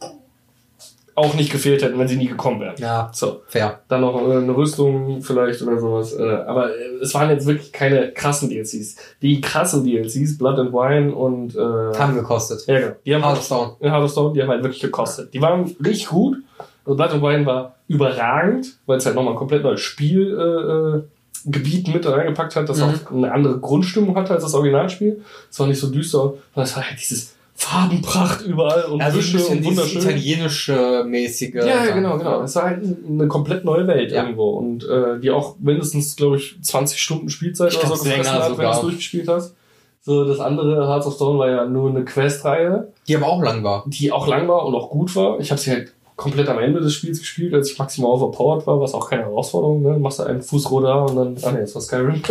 auch 1.16 1.36
nicht 1.36 1.52
gefehlt 1.52 1.84
hätten, 1.84 2.00
wenn 2.00 2.08
sie 2.08 2.16
nie 2.16 2.26
gekommen 2.28 2.60
wären. 2.60 2.74
Ja, 2.80 3.12
So. 3.14 3.42
fair. 3.48 3.82
Dann 3.88 4.02
noch 4.02 4.16
äh, 4.28 4.38
eine 4.38 4.58
Rüstung 4.58 5.22
vielleicht 5.22 5.62
oder 5.62 5.80
sowas. 5.80 6.14
Äh, 6.14 6.24
Aber 6.24 6.72
äh, 6.76 6.96
es 7.04 7.14
waren 7.14 7.30
jetzt 7.30 7.46
wirklich 7.46 7.72
keine 7.72 8.12
krassen 8.14 8.50
DLCs. 8.50 8.96
Die 9.22 9.40
krassen 9.40 9.84
DLCs, 9.86 10.40
Blood 10.40 10.58
and 10.58 10.74
Wine 10.74 11.14
und. 11.14 11.56
Äh, 11.56 11.60
Haben 12.00 12.16
gekostet. 12.16 12.64
ja, 12.66 12.80
genau. 12.80 12.96
Die 13.06 13.14
haben 13.14 13.24
Hearthstone. 13.24 13.76
in 13.80 13.92
Hearthstone, 13.92 14.34
die 14.34 14.42
haben 14.42 14.50
halt 14.50 14.64
wirklich 14.64 14.82
gekostet. 14.82 15.32
Die 15.36 15.40
waren 15.42 15.66
richtig 15.86 16.08
gut. 16.08 16.38
Also 16.86 16.96
Blood 16.98 17.12
and 17.12 17.22
Wine 17.24 17.46
war 17.46 17.76
überragend, 17.88 18.78
weil 18.86 18.98
es 18.98 19.06
halt 19.06 19.16
nochmal 19.16 19.34
ein 19.34 19.38
komplett 19.38 19.64
neues 19.64 19.80
Spielgebiet 19.82 20.38
äh, 20.38 20.98
äh, 20.98 21.04
Gebiet 21.46 21.94
mit 21.94 22.06
reingepackt 22.06 22.56
hat, 22.56 22.70
das 22.70 22.78
Mhm. 22.78 22.84
auch 22.84 23.12
eine 23.12 23.32
andere 23.32 23.60
Grundstimmung 23.60 24.16
hatte 24.16 24.34
als 24.34 24.44
das 24.44 24.54
Originalspiel. 24.54 25.22
Es 25.52 25.60
war 25.60 25.68
nicht 25.68 25.80
so 25.80 25.90
düster, 25.90 26.20
sondern 26.54 26.64
es 26.64 26.76
war 26.76 26.84
halt 26.90 27.00
dieses 27.00 27.36
Farbenpracht 27.56 28.42
überall 28.46 28.84
und 28.86 29.02
Also 29.02 29.18
Büsche 29.18 29.38
und 29.46 29.58
dieses 29.62 29.66
wunderschön. 29.78 30.02
italienische 30.02 31.04
mäßige. 31.08 31.56
Ja, 31.56 31.66
ja, 31.86 31.92
genau, 31.96 32.18
genau. 32.18 32.42
Es 32.42 32.56
war 32.56 32.64
halt 32.64 32.84
eine 33.08 33.28
komplett 33.28 33.64
neue 33.66 33.86
Welt 33.88 34.12
Ja. 34.12 34.24
irgendwo 34.24 34.52
und 34.52 34.84
äh, 34.88 35.20
die 35.20 35.32
auch 35.32 35.56
mindestens, 35.60 36.16
glaube 36.16 36.38
ich, 36.38 36.58
20 36.62 37.02
Stunden 37.02 37.30
Spielzeit 37.30 37.72
Ich 37.74 37.80
oder 37.80 37.96
so 37.96 38.04
gefressen 38.04 38.34
hat, 38.34 38.58
wenn 38.58 38.66
du 38.66 38.72
es 38.72 38.82
durchgespielt 38.82 39.28
hast. 39.28 39.56
So, 40.02 40.26
das 40.26 40.40
andere 40.40 40.88
Hearts 40.88 41.08
of 41.08 41.16
Stone 41.16 41.40
war 41.40 41.50
ja 41.50 41.66
nur 41.66 41.90
eine 41.90 42.04
Questreihe 42.04 42.90
Die 43.08 43.16
aber 43.16 43.28
auch 43.28 43.42
lang 43.42 43.64
war. 43.64 43.84
die 43.88 44.12
auch 44.12 44.28
lang 44.28 44.48
war 44.48 44.66
und 44.66 44.76
auch 44.76 44.90
gut 44.90 45.16
war. 45.16 45.40
Ich 45.40 45.50
habe 45.52 45.62
sie 45.62 45.72
halt 45.72 45.94
komplett 46.16 46.48
am 46.50 46.60
Ende 46.60 46.80
des 46.80 46.94
Spiels 46.94 47.20
gespielt, 47.20 47.54
als 47.54 47.72
ich 47.72 47.80
maximal 47.80 48.12
overpowered 48.12 48.68
war, 48.68 48.80
was 48.80 48.94
auch 48.94 49.10
keine 49.10 49.24
Herausforderung. 49.24 49.82
Ne? 49.82 49.98
Machst 50.00 50.20
du 50.20 50.24
einen 50.24 50.42
Fußroder 50.42 51.06
und 51.06 51.16
dann, 51.16 51.38
ah 51.44 51.52
ne, 51.52 51.60
jetzt 51.60 51.74
war 51.76 51.82
Skyrim. 51.82 52.22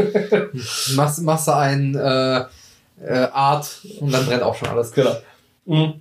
Machst, 0.97 1.22
machst 1.22 1.49
du 1.49 1.57
ein 1.57 1.95
äh, 1.95 2.45
äh, 3.05 3.28
Art 3.33 3.80
und 4.01 4.12
dann 4.12 4.24
brennt 4.26 4.43
auch 4.43 4.55
schon 4.55 4.68
alles. 4.68 4.93
genau. 4.93 5.14
Mhm. 5.66 5.95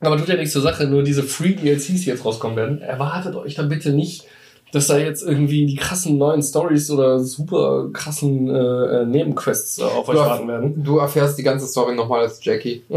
Aber 0.00 0.18
tut 0.18 0.28
ja 0.28 0.36
nichts 0.36 0.52
zur 0.52 0.62
Sache, 0.62 0.86
nur 0.86 1.02
diese 1.02 1.22
Free 1.22 1.54
DLCs, 1.54 2.02
die 2.02 2.06
jetzt 2.10 2.24
rauskommen 2.24 2.56
werden, 2.56 2.82
erwartet 2.82 3.34
euch 3.34 3.54
dann 3.54 3.68
bitte 3.70 3.92
nicht, 3.92 4.24
dass 4.72 4.88
da 4.88 4.98
jetzt 4.98 5.22
irgendwie 5.22 5.64
die 5.64 5.76
krassen 5.76 6.18
neuen 6.18 6.42
Stories 6.42 6.90
oder 6.90 7.18
super 7.20 7.88
krassen 7.94 8.54
äh, 8.54 9.06
Nebenquests 9.06 9.78
äh, 9.78 9.84
auf 9.84 10.08
euch 10.10 10.16
Ja. 10.16 10.26
warten 10.26 10.48
werden. 10.48 10.84
Du 10.84 10.98
erfährst 10.98 11.38
die 11.38 11.42
ganze 11.42 11.66
Story 11.66 11.94
nochmal 11.94 12.20
als 12.22 12.44
Jackie. 12.44 12.82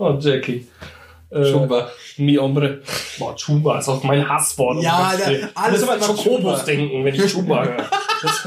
Oh, 0.00 0.16
Jackie. 0.20 0.64
Äh, 1.30 1.44
Schumba. 1.44 1.88
Mi 2.16 2.36
hombre. 2.36 2.80
Boah, 3.18 3.34
Chumba 3.36 3.78
ist 3.78 3.88
auch 3.88 4.02
mein 4.02 4.26
Hasswort. 4.28 4.82
Ja, 4.82 5.12
Das- 5.12 5.24
der- 5.26 5.32
ich 5.40 5.44
alles 5.54 5.72
muss 5.72 5.82
immer 5.82 5.92
an 5.92 5.98
über 5.98 6.06
Chocobos 6.06 6.24
Chumba. 6.42 6.62
denken, 6.64 7.04
wenn 7.04 7.14
ich 7.14 7.26
Chumba 7.32 7.64
höre. 7.64 7.76
Das- 8.22 8.46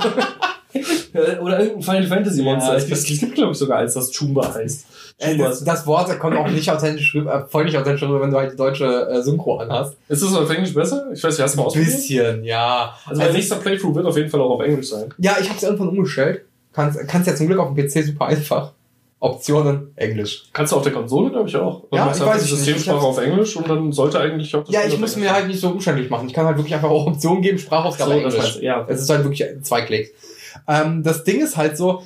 Oder 1.42 1.60
irgendein 1.60 1.82
Final 1.84 2.08
Fantasy 2.08 2.42
Monster. 2.42 2.72
Ja, 2.72 2.78
es 2.78 2.86
gibt, 2.88 2.98
es 2.98 3.20
gibt 3.20 3.36
glaube 3.36 3.52
ich, 3.52 3.58
sogar 3.58 3.80
eins, 3.80 3.94
das 3.94 4.10
Chumba 4.12 4.54
heißt. 4.54 4.86
Äh, 5.18 5.32
Chumba 5.32 5.50
das, 5.50 5.64
das 5.66 5.86
Wort 5.86 6.18
kommt 6.20 6.38
auch 6.38 6.48
nicht 6.48 6.72
authentisch 6.72 7.14
rüber, 7.14 7.36
äh, 7.46 7.50
voll 7.52 7.66
nicht 7.66 7.78
authentisch 7.78 8.04
rüber, 8.04 8.22
wenn 8.22 8.32
du 8.32 8.38
halt 8.38 8.54
die 8.54 8.58
deutsche 8.58 8.86
äh, 9.10 9.22
Synchro 9.22 9.58
anhast. 9.58 9.96
ist 10.08 10.24
das 10.24 10.34
auf 10.34 10.50
Englisch 10.50 10.74
besser? 10.74 11.08
Ich 11.14 11.22
weiß 11.22 11.34
nicht, 11.38 11.44
hast 11.44 11.54
du 11.56 11.58
mal 11.58 11.64
Ein 11.64 11.68
ausprobiert? 11.68 11.92
bisschen, 11.92 12.44
ja. 12.46 12.96
Also 13.06 13.22
mein 13.22 13.34
nächster 13.34 13.58
Playthrough 13.58 13.94
wird 13.96 14.06
auf 14.06 14.16
jeden 14.16 14.30
Fall 14.30 14.40
auch 14.40 14.52
auf 14.52 14.62
Englisch 14.62 14.88
sein. 14.90 15.14
Ja, 15.18 15.36
ich 15.42 15.50
hab's 15.50 15.62
irgendwann 15.64 15.90
umgestellt. 15.90 16.46
Kannst, 16.74 16.98
kannst 17.10 17.28
ja 17.28 17.36
zum 17.36 17.48
Glück 17.48 17.60
auf 17.60 17.74
dem 17.74 17.86
PC 17.86 18.06
super 18.06 18.28
einfach. 18.28 18.72
Optionen, 19.24 19.93
Englisch. 19.97 20.45
Kannst 20.51 20.74
du 20.74 20.78
auf 20.78 20.82
der 20.84 20.91
Konsole, 20.91 21.30
glaube 21.30 21.47
ich, 21.47 21.55
auch. 21.55 21.84
Ja, 21.93 22.11
ich 22.11 22.19
weiß 22.19 22.41
nicht. 22.41 22.49
Systemsprache 22.49 22.97
Ich 22.97 23.03
hab's- 23.03 23.17
auf 23.17 23.24
Englisch 23.24 23.55
und 23.55 23.69
dann 23.69 23.91
sollte 23.91 24.19
eigentlich 24.19 24.53
auch 24.55 24.63
das 24.63 24.74
Ja, 24.74 24.82
Spiel 24.82 24.93
ich 24.95 24.99
muss 24.99 25.15
mir 25.15 25.32
halt 25.32 25.47
nicht 25.47 25.59
so 25.61 25.69
umständlich 25.69 26.09
machen. 26.09 26.28
Ich 26.28 26.34
kann 26.34 26.45
halt 26.47 26.57
wirklich 26.57 26.74
einfach 26.74 26.89
auch 26.89 27.05
Optionen 27.05 27.43
geben, 27.43 27.59
Sprachausgabe 27.59 28.13
So, 28.13 28.19
das 28.19 28.34
Englisch. 28.34 28.43
meinst 28.43 28.59
du, 28.61 28.65
ja. 28.65 28.86
Es 28.89 28.99
ist 28.99 29.09
halt 29.11 29.24
wirklich 29.24 29.43
zwei 29.61 29.84
Klicks. 29.84 30.09
Ähm, 30.67 31.03
das 31.03 31.24
Ding 31.24 31.39
ist 31.41 31.55
halt 31.55 31.78
so, 31.78 32.01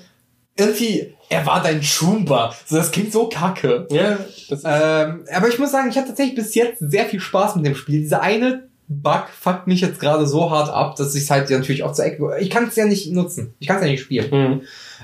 irgendwie, 0.58 1.14
er 1.30 1.46
war 1.46 1.64
dein 1.64 1.82
Schumba. 1.82 2.54
So, 2.66 2.76
das 2.76 2.92
klingt 2.92 3.14
so 3.14 3.30
kacke. 3.30 3.88
Ja, 3.92 4.18
das 4.50 4.60
ist, 4.60 4.64
Ähm, 4.66 5.24
aber 5.34 5.48
ich 5.48 5.58
muss 5.58 5.72
sagen, 5.72 5.90
ich 5.90 5.96
hatte 5.98 6.10
tatsächlich 6.10 6.36
bis 6.36 6.54
jetzt 6.54 6.80
sehr 6.80 7.06
viel 7.06 7.22
Spaß 7.22 7.56
mit 7.56 7.66
dem 7.66 7.76
Spiel. 7.76 8.00
Dieser 8.02 8.22
eine 8.22 8.68
Bug 8.88 9.28
fuckt 9.30 9.68
mich 9.68 9.82
jetzt 9.82 10.00
gerade 10.00 10.28
so 10.28 10.52
hart 10.52 10.70
ab, 10.70 10.96
dass 10.96 11.16
ich 11.16 11.24
es 11.24 11.32
halt 11.32 11.50
natürlich 11.50 11.84
auch 11.84 11.94
zur 11.94 12.06
Ecke. 12.06 12.38
Ich 12.40 12.50
kann 12.50 12.68
es 12.68 12.76
ja 12.76 12.86
nicht 12.86 13.12
nutzen. 13.12 13.54
Ich 13.60 13.68
kann 13.68 13.78
es 13.78 13.84
ja 13.84 13.90
nicht 13.90 14.02
spielen. 14.02 14.30
Mhm. 14.30 14.62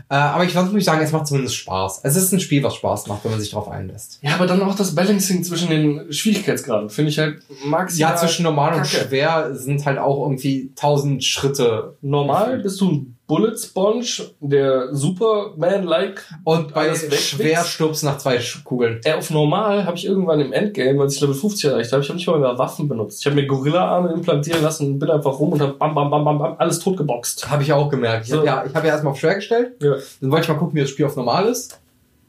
Äh, 0.09 0.15
aber 0.15 0.43
ich 0.43 0.53
muss 0.53 0.85
sagen, 0.85 1.01
es 1.01 1.11
macht 1.11 1.27
zumindest 1.27 1.55
Spaß. 1.55 2.01
Es 2.03 2.15
ist 2.15 2.31
ein 2.31 2.39
Spiel, 2.39 2.63
was 2.63 2.75
Spaß 2.75 3.07
macht, 3.07 3.23
wenn 3.23 3.31
man 3.31 3.39
sich 3.39 3.51
darauf 3.51 3.69
einlässt. 3.69 4.19
Ja, 4.21 4.35
aber 4.35 4.45
dann 4.45 4.61
auch 4.61 4.75
das 4.75 4.95
Balancing 4.95 5.43
zwischen 5.43 5.69
den 5.69 6.11
Schwierigkeitsgraden 6.11 6.89
finde 6.89 7.11
ich 7.11 7.19
halt 7.19 7.41
maximal. 7.65 8.11
Ja, 8.11 8.15
zwischen 8.15 8.43
normal 8.43 8.73
und 8.73 8.83
Kacke. 8.83 9.07
schwer 9.07 9.55
sind 9.55 9.85
halt 9.85 9.97
auch 9.97 10.21
irgendwie 10.21 10.71
tausend 10.75 11.23
Schritte. 11.23 11.95
Normal 12.01 12.59
bist 12.59 12.79
du 12.81 12.91
ein 12.91 13.17
Bullet 13.31 13.57
Sponge, 13.57 14.05
der 14.41 14.93
Superman-like. 14.93 16.21
Und 16.43 16.73
bei 16.73 16.89
Alles 16.89 17.03
wegwichst. 17.03 17.29
schwer 17.29 17.63
stirbst 17.63 18.03
nach 18.03 18.17
zwei 18.17 18.37
Kugeln. 18.65 18.99
Äh, 19.05 19.13
auf 19.13 19.29
normal 19.29 19.85
habe 19.85 19.95
ich 19.95 20.05
irgendwann 20.05 20.41
im 20.41 20.51
Endgame, 20.51 21.01
als 21.01 21.15
ich 21.15 21.21
Level 21.21 21.33
50 21.35 21.69
erreicht 21.71 21.93
habe, 21.93 22.01
ich 22.03 22.09
habe 22.09 22.17
nicht 22.17 22.27
mal 22.27 22.39
mehr 22.39 22.57
Waffen 22.57 22.89
benutzt. 22.89 23.21
Ich 23.21 23.25
habe 23.25 23.35
mir 23.37 23.47
Gorilla-Arme 23.47 24.11
implantieren 24.11 24.61
lassen 24.61 24.87
und 24.87 24.99
bin 24.99 25.09
einfach 25.09 25.39
rum 25.39 25.53
und 25.53 25.61
habe 25.61 25.71
bam, 25.73 25.95
bam, 25.95 26.09
bam, 26.11 26.25
bam, 26.25 26.39
bam, 26.39 26.55
alles 26.57 26.79
totgeboxt. 26.79 27.49
Habe 27.49 27.63
ich 27.63 27.71
auch 27.71 27.87
gemerkt. 27.87 28.25
Ich 28.25 28.31
So. 28.31 28.37
habe 28.39 28.45
ja, 28.47 28.65
ich 28.67 28.75
hab 28.75 28.83
ja 28.83 28.89
erstmal 28.89 29.13
auf 29.13 29.19
schwer 29.19 29.35
gestellt. 29.35 29.81
Ja. 29.81 29.95
Dann 30.19 30.29
wollte 30.29 30.43
ich 30.43 30.49
mal 30.49 30.55
gucken, 30.57 30.75
wie 30.75 30.81
das 30.81 30.89
Spiel 30.89 31.05
auf 31.05 31.15
normal 31.15 31.45
ist. 31.47 31.79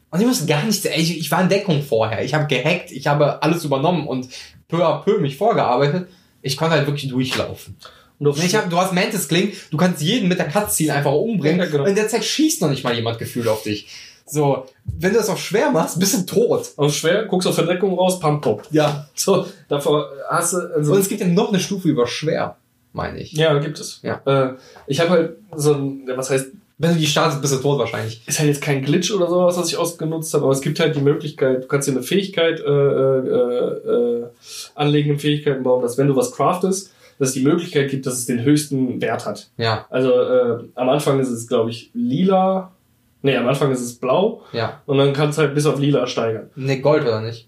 Und 0.09 0.21
ich 0.21 0.25
musste 0.25 0.45
gar 0.45 0.63
nichts, 0.63 0.85
ich, 0.85 1.19
ich 1.19 1.29
war 1.31 1.41
in 1.41 1.49
Deckung 1.49 1.81
vorher. 1.81 2.23
Ich 2.23 2.33
habe 2.33 2.47
gehackt, 2.47 2.93
ich 2.93 3.07
habe 3.07 3.43
alles 3.43 3.65
übernommen 3.65 4.07
und 4.07 4.29
peu 4.69 4.77
à 4.77 5.03
peu 5.03 5.19
mich 5.19 5.35
vorgearbeitet. 5.35 6.07
Ich 6.41 6.55
konnte 6.55 6.75
halt 6.75 6.87
wirklich 6.87 7.09
durchlaufen. 7.09 7.75
Und 8.19 8.27
auf 8.27 8.37
Und 8.37 8.45
ich 8.45 8.55
hab, 8.55 8.69
du 8.69 8.77
hast 8.77 8.93
Mantis 8.93 9.27
Kling, 9.27 9.51
du 9.71 9.77
kannst 9.77 10.01
jeden 10.01 10.27
mit 10.29 10.39
der 10.39 10.47
Cutscene 10.47 10.93
einfach 10.93 11.13
umbringen. 11.13 11.59
Ja, 11.59 11.65
genau. 11.65 11.83
Und 11.83 11.89
in 11.89 11.95
der 11.95 12.07
Zeit 12.07 12.23
schießt 12.23 12.61
noch 12.61 12.69
nicht 12.69 12.83
mal 12.83 12.93
jemand 12.95 13.19
gefühlt 13.19 13.47
auf 13.47 13.63
dich. 13.63 13.87
So, 14.25 14.65
wenn 14.85 15.11
du 15.11 15.17
das 15.17 15.29
auf 15.29 15.39
schwer 15.39 15.71
machst, 15.71 15.99
bist 15.99 16.17
du 16.17 16.25
tot. 16.25 16.71
auf 16.77 16.93
schwer, 16.93 17.25
guckst 17.25 17.47
auf 17.47 17.55
Verdeckung 17.55 17.97
raus, 17.97 18.19
pam, 18.19 18.39
pop. 18.39 18.63
Ja. 18.71 19.07
So, 19.15 19.45
davor 19.67 20.09
hast 20.29 20.53
du, 20.53 20.57
also. 20.75 20.93
Und 20.93 20.99
es 20.99 21.09
gibt 21.09 21.21
ja 21.21 21.27
noch 21.27 21.49
eine 21.49 21.59
Stufe 21.59 21.89
über 21.89 22.07
schwer, 22.07 22.55
meine 22.93 23.19
ich. 23.19 23.33
ja, 23.33 23.57
gibt 23.59 23.79
es. 23.79 23.99
Ja. 24.01 24.21
Äh, 24.25 24.53
ich 24.87 25.01
habe 25.01 25.09
halt 25.09 25.31
so 25.55 25.73
ein, 25.73 26.03
was 26.15 26.29
heißt, 26.29 26.47
Wenn 26.77 26.93
du 26.93 26.99
die 26.99 27.05
startest, 27.05 27.41
bist 27.41 27.53
du 27.53 27.57
tot 27.57 27.79
wahrscheinlich. 27.79 28.21
ist 28.25 28.39
halt 28.39 28.47
jetzt 28.47 28.61
kein 28.61 28.83
Glitch 28.83 29.11
oder 29.11 29.27
sowas, 29.27 29.57
was 29.57 29.67
ich 29.67 29.77
ausgenutzt 29.77 30.33
habe, 30.33 30.45
aber 30.45 30.53
es 30.53 30.61
gibt 30.61 30.79
halt 30.79 30.95
die 30.95 31.01
Möglichkeit, 31.01 31.63
du 31.63 31.67
kannst 31.67 31.87
dir 31.87 31.91
eine 31.91 32.03
Fähigkeit 32.03 32.59
äh, 32.61 32.63
äh, 32.63 34.21
äh, 34.21 34.25
anlegen 34.73 35.11
im 35.11 35.19
Fähigkeitenbaum, 35.19 35.81
dass 35.81 35.97
wenn 35.97 36.07
du 36.07 36.15
was 36.15 36.31
craftest, 36.31 36.91
dass 37.19 37.29
es 37.29 37.33
die 37.35 37.43
Möglichkeit 37.43 37.89
gibt, 37.89 38.05
dass 38.05 38.13
es 38.17 38.25
den 38.25 38.43
höchsten 38.43 39.01
Wert 39.01 39.25
hat. 39.25 39.49
Ja, 39.57 39.85
Also 39.89 40.11
äh, 40.11 40.59
am 40.75 40.89
Anfang 40.89 41.19
ist 41.19 41.29
es, 41.29 41.47
glaube 41.47 41.69
ich, 41.69 41.91
lila. 41.93 42.71
Nee, 43.21 43.37
am 43.37 43.47
Anfang 43.47 43.71
ist 43.71 43.79
es 43.81 43.95
blau 43.95 44.41
ja. 44.51 44.81
und 44.85 44.97
dann 44.97 45.13
kannst 45.13 45.37
du 45.37 45.43
halt 45.43 45.55
bis 45.55 45.65
auf 45.65 45.79
lila 45.79 46.05
steigern. 46.07 46.49
Ne, 46.55 46.81
Gold 46.81 47.03
oder 47.03 47.21
nicht? 47.21 47.47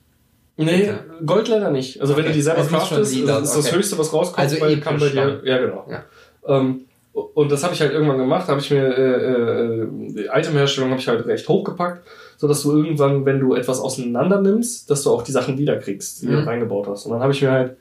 Nee, 0.58 0.84
Okay. 0.90 0.94
Gold 1.26 1.48
leider 1.50 1.70
nicht. 1.70 2.00
Also 2.00 2.14
wenn 2.16 2.22
Okay. 2.24 2.30
du 2.32 2.36
die 2.36 2.42
selber 2.42 2.60
Also 2.60 2.70
craftest, 2.76 3.14
ist 3.14 3.28
das 3.28 3.58
okay. 3.68 3.76
höchste, 3.76 3.98
was 3.98 4.14
rauskommt, 4.14 4.40
Also 4.40 4.58
bei, 4.60 4.76
kann 4.78 4.98
bei 5.00 5.10
dir. 5.10 5.42
Ja, 5.44 5.58
genau. 5.58 5.86
Ja. 5.90 6.04
Ähm, 6.48 6.86
und 7.12 7.52
das 7.52 7.64
habe 7.64 7.74
ich 7.74 7.82
halt 7.82 7.92
irgendwann 7.92 8.18
gemacht, 8.18 8.48
habe 8.48 8.60
ich 8.62 8.72
mir 8.72 8.86
äh, 8.98 9.82
äh, 9.84 9.88
die 9.92 10.30
Itemherstellung 10.34 10.92
habe 10.92 11.00
ich 11.02 11.08
halt 11.08 11.26
recht 11.26 11.48
hochgepackt, 11.50 12.06
so 12.38 12.48
dass 12.48 12.62
du 12.64 12.76
irgendwann, 12.76 13.26
wenn 13.26 13.40
du 13.42 13.54
etwas 13.56 13.80
auseinander 13.80 14.42
nimmst, 14.42 14.90
dass 14.90 15.04
du 15.04 15.12
auch 15.12 15.24
die 15.24 15.32
Sachen 15.34 15.58
wiederkriegst, 15.58 16.22
die 16.22 16.28
Mhm. 16.28 16.32
du 16.32 16.46
reingebaut 16.48 16.88
hast. 16.88 17.06
Und 17.06 17.12
dann 17.14 17.22
habe 17.22 17.32
ich 17.34 17.42
mir 17.42 17.52
halt 17.52 17.78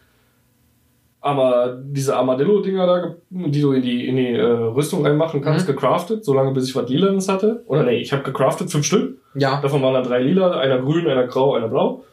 aber 1.25 1.81
diese 1.83 2.15
Armadillo-Dinger 2.17 2.87
da, 2.87 3.15
die 3.31 3.61
du 3.61 3.73
in 3.73 3.83
die, 3.83 4.07
in 4.07 4.17
die 4.17 4.29
äh, 4.35 4.43
Rüstung 4.45 5.05
reinmachen 5.07 5.41
kannst, 5.41 5.67
Mhm. 5.67 5.73
gecraftet, 5.73 6.25
solange 6.25 6.53
bis 6.53 6.69
ich 6.69 6.77
was 6.77 6.89
Lilanes 6.89 7.29
hatte. 7.29 7.63
Oder 7.67 7.83
nee, 7.85 7.97
ich 7.97 8.13
habe 8.13 8.23
gecraftet 8.23 8.71
fünf 8.71 8.85
Stück. 8.85 9.19
Ja. 9.35 9.59
Davon 9.63 9.83
waren 9.83 9.95
dann 9.95 10.05
drei 10.05 10.21
lila, 10.21 10.59
einer 10.59 10.79
grün, 10.81 11.07
einer 11.09 11.27
grau, 11.27 11.55
einer 11.55 11.69
blau. 11.69 12.05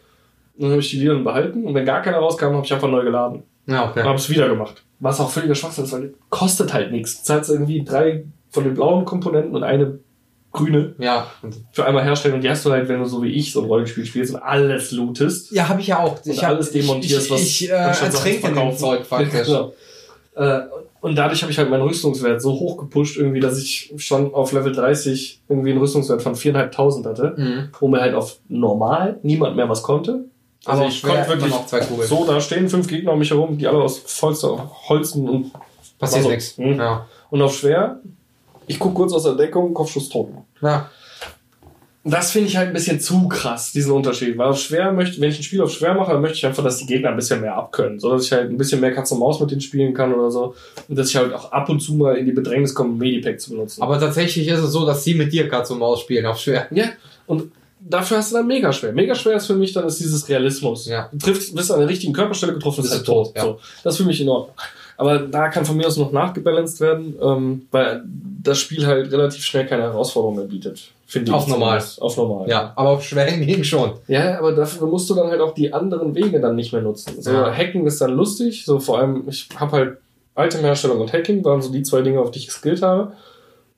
Und 0.56 0.64
dann 0.64 0.70
habe 0.72 0.80
ich 0.82 0.90
die 0.92 0.98
lilanen 0.98 1.24
behalten. 1.26 1.66
Und 1.66 1.74
wenn 1.76 1.86
gar 1.86 2.02
keiner 2.02 2.18
rauskam, 2.20 2.54
habe 2.54 2.66
ich 2.66 2.74
einfach 2.74 2.90
neu 2.90 3.04
geladen. 3.04 3.44
Ja, 3.68 3.84
Und 3.84 3.90
okay. 3.92 4.04
habe 4.04 4.16
es 4.16 4.30
wieder 4.30 4.48
gemacht. 4.48 4.84
Was 5.00 5.20
auch 5.20 5.30
völliger 5.30 5.56
Schwachsinn 5.56 5.84
ist, 5.84 5.94
weil 5.94 6.14
kostet 6.30 6.74
halt 6.74 6.92
nichts. 6.92 7.20
Du 7.22 7.26
zahlst 7.26 7.50
irgendwie 7.50 7.84
drei 7.84 8.24
von 8.50 8.64
den 8.64 8.74
blauen 8.76 9.04
Komponenten 9.06 9.56
und 9.56 9.64
eine 9.64 10.00
grüne 10.52 10.94
Ja. 10.98 11.28
Und- 11.42 11.56
für 11.72 11.86
einmal 11.86 12.04
herstellen. 12.04 12.36
Und 12.36 12.42
die 12.42 12.50
hast 12.50 12.66
du 12.66 12.72
halt, 12.72 12.88
wenn 12.90 13.00
du 13.00 13.06
so 13.06 13.22
wie 13.24 13.30
ich 13.32 13.52
so 13.54 13.62
ein 13.62 13.68
Rollenspiel 13.68 14.06
spielst 14.06 14.34
und 14.34 14.42
alles 14.42 14.92
lootest. 14.92 15.52
Ja, 15.52 15.70
habe 15.70 15.82
ich 15.82 15.88
ja 15.88 16.00
auch. 16.00 16.18
Und 16.24 16.28
Ich 16.34 16.44
hab, 16.44 16.52
alles 16.52 16.72
demontierst, 16.72 17.26
ich, 17.26 17.32
was 17.32 17.42
ich, 17.42 17.64
ich 17.66 17.72
äh, 17.72 17.94
dem 18.32 18.40
verkaufen. 18.42 18.78
Zeug 18.78 19.06
faktisch. 19.06 19.48
Genau. 19.48 19.74
Äh, 20.34 20.62
und 21.02 21.18
dadurch 21.18 21.42
habe 21.42 21.52
ich 21.52 21.58
halt 21.58 21.70
meinen 21.70 21.82
Rüstungswert 21.82 22.42
so 22.42 22.54
hoch 22.54 22.78
gepusht, 22.78 23.18
irgendwie, 23.18 23.42
dass 23.42 23.58
ich 23.62 23.94
schon 23.98 24.34
auf 24.34 24.54
Level 24.54 24.72
30 24.72 25.42
irgendwie 25.50 25.72
einen 25.72 25.80
Rüstungswert 25.80 26.22
von 26.22 26.36
4.500 26.36 27.06
hatte, 27.06 27.34
Mhm. 27.36 27.70
wo 27.78 27.90
mir 27.90 28.00
halt 28.00 28.16
auf 28.16 28.38
normal 28.48 29.20
niemand 29.24 29.58
mehr 29.58 29.68
was 29.68 29.84
konnte. 29.84 30.24
Also 30.64 30.84
Aber 30.84 30.90
ich 30.90 31.04
konnte 31.04 31.28
wirklich 31.28 31.54
so 32.08 32.26
da 32.26 32.40
stehen, 32.40 32.70
fünf 32.70 32.88
Gegner 32.88 33.12
um 33.12 33.20
mich 33.20 33.32
herum, 33.32 33.58
die 33.58 33.68
alle 33.68 33.80
aus 33.80 33.98
vollster 34.06 34.72
Holzen 34.88 35.28
und 35.28 35.52
Passiert 36.00 36.20
Also, 36.20 36.30
nichts. 36.30 36.58
mhm. 36.58 36.80
Ja. 36.80 37.06
Und 37.30 37.42
auf 37.42 37.54
schwer, 37.54 38.00
ich 38.68 38.80
guck 38.80 38.94
kurz 38.96 39.12
aus 39.12 39.24
der 39.24 39.34
Deckung, 39.34 39.74
Kopfschuss 39.74 40.08
tot. 40.08 40.30
Ja. 40.62 40.90
Das 42.04 42.32
finde 42.32 42.48
ich 42.48 42.58
halt 42.58 42.70
ein 42.70 42.74
bisschen 42.74 43.00
zu 43.00 43.28
krass, 43.28 43.72
diesen 43.74 43.92
Unterschied. 43.92 44.36
Weil 44.36 44.48
auf 44.48 44.60
schwer 44.60 44.92
möchte, 44.92 45.22
wenn 45.22 45.30
ich 45.30 45.40
ein 45.40 45.44
Spiel 45.44 45.62
auf 45.62 45.72
schwer 45.72 45.94
mache, 45.94 46.12
dann 46.12 46.22
möchte 46.22 46.38
ich 46.38 46.46
einfach, 46.48 46.64
dass 46.64 46.78
die 46.78 46.88
Gegner 46.88 47.10
ein 47.10 47.16
bisschen 47.16 47.42
mehr 47.42 47.56
abkönnen. 47.56 48.00
So 48.00 48.12
dass 48.12 48.26
ich 48.26 48.32
halt 48.32 48.50
ein 48.50 48.58
bisschen 48.58 48.82
mehr 48.82 48.92
Katz 48.92 49.12
und 49.12 49.20
Maus 49.20 49.40
mit 49.40 49.52
denen 49.52 49.62
spielen 49.62 49.94
kann 49.94 50.12
oder 50.12 50.32
so. 50.32 50.56
Und 50.88 50.98
dass 50.98 51.10
ich 51.10 51.16
halt 51.16 51.32
auch 51.32 51.52
ab 51.52 51.70
und 51.70 51.80
zu 51.80 51.94
mal 51.94 52.18
in 52.18 52.26
die 52.26 52.32
Bedrängnis 52.32 52.74
komme, 52.74 52.94
Medipack 52.94 53.40
zu 53.40 53.52
benutzen. 53.52 53.84
Aber 53.84 54.00
tatsächlich 54.00 54.48
ist 54.48 54.60
es 54.60 54.72
so, 54.72 54.84
dass 54.84 55.04
sie 55.04 55.14
mit 55.14 55.32
dir 55.32 55.48
Katz 55.48 55.70
und 55.70 55.78
Maus 55.78 56.02
spielen 56.02 56.26
auf 56.26 56.40
schwer. 56.40 56.66
ja, 56.72 56.86
und 57.28 57.52
dafür 57.80 58.18
hast 58.18 58.32
du 58.32 58.38
dann 58.38 58.48
mega 58.48 58.74
schwer. 58.74 58.94
Mega 58.94 59.14
schwer 59.14 59.36
ist 59.36 59.46
für 59.46 59.56
mich 59.56 59.74
dann 59.74 59.86
ist 59.86 60.00
dieses 60.00 60.28
Realismus. 60.28 60.88
Ja. 60.88 61.08
Du 61.12 61.20
triffst, 61.20 61.56
bist 61.56 61.72
an 61.72 61.80
der 61.80 61.88
richtigen 61.90 62.14
Körperstelle 62.14 62.54
getroffen, 62.54 62.84
du 62.84 62.90
halt 62.90 63.06
tot. 63.06 63.28
tot, 63.28 63.36
ja. 63.36 63.44
So. 63.44 63.60
Das 63.84 63.94
ist 63.94 63.98
für 63.98 64.08
mich 64.08 64.20
in 64.22 64.30
Ordnung. 64.30 64.56
Aber 64.98 65.20
da 65.20 65.50
kann 65.50 65.66
von 65.66 65.78
mir 65.78 65.88
aus 65.88 65.98
noch 65.98 66.12
nachgebalanced 66.12 66.80
werden, 66.82 67.16
ähm, 67.22 67.68
weil 67.72 68.04
das 68.44 68.60
Spiel 68.60 68.86
halt 68.86 69.12
relativ 69.12 69.44
schnell 69.44 69.66
keine 69.66 69.84
Herausforderung 69.84 70.36
mehr 70.38 70.46
bietet. 70.46 70.92
Finde 71.06 71.32
ich. 71.32 71.36
Auf 71.36 71.48
normal. 71.48 71.84
Auf 72.00 72.18
normal. 72.18 72.48
Ja, 72.50 72.72
aber 72.76 72.90
auf 72.92 73.04
schwer 73.04 73.26
hingegen 73.26 73.64
schon. 73.64 73.92
Ja, 74.08 74.38
aber 74.40 74.54
dafür 74.54 74.88
musst 74.88 75.10
du 75.10 75.16
dann 75.16 75.28
halt 75.28 75.42
auch 75.42 75.54
die 75.54 75.74
anderen 75.74 76.16
Wege 76.16 76.40
dann 76.40 76.56
nicht 76.56 76.72
mehr 76.72 76.82
nutzen. 76.82 77.22
So, 77.22 77.32
Ja. 77.32 77.54
Hacken 77.54 77.86
ist 77.86 78.00
dann 78.00 78.16
lustig, 78.16 78.64
so 78.66 78.80
vor 78.80 79.00
allem, 79.00 79.28
ich 79.28 79.50
habe 79.58 79.72
halt 79.74 79.98
Itemherstellung 80.38 81.02
und 81.02 81.12
Hacking, 81.12 81.44
waren 81.44 81.62
so 81.62 81.72
die 81.72 81.84
zwei 81.84 82.02
Dinge, 82.02 82.22
auf 82.22 82.32
die 82.32 82.40
ich 82.40 82.48
geskillt 82.48 82.82
habe. 82.82 83.12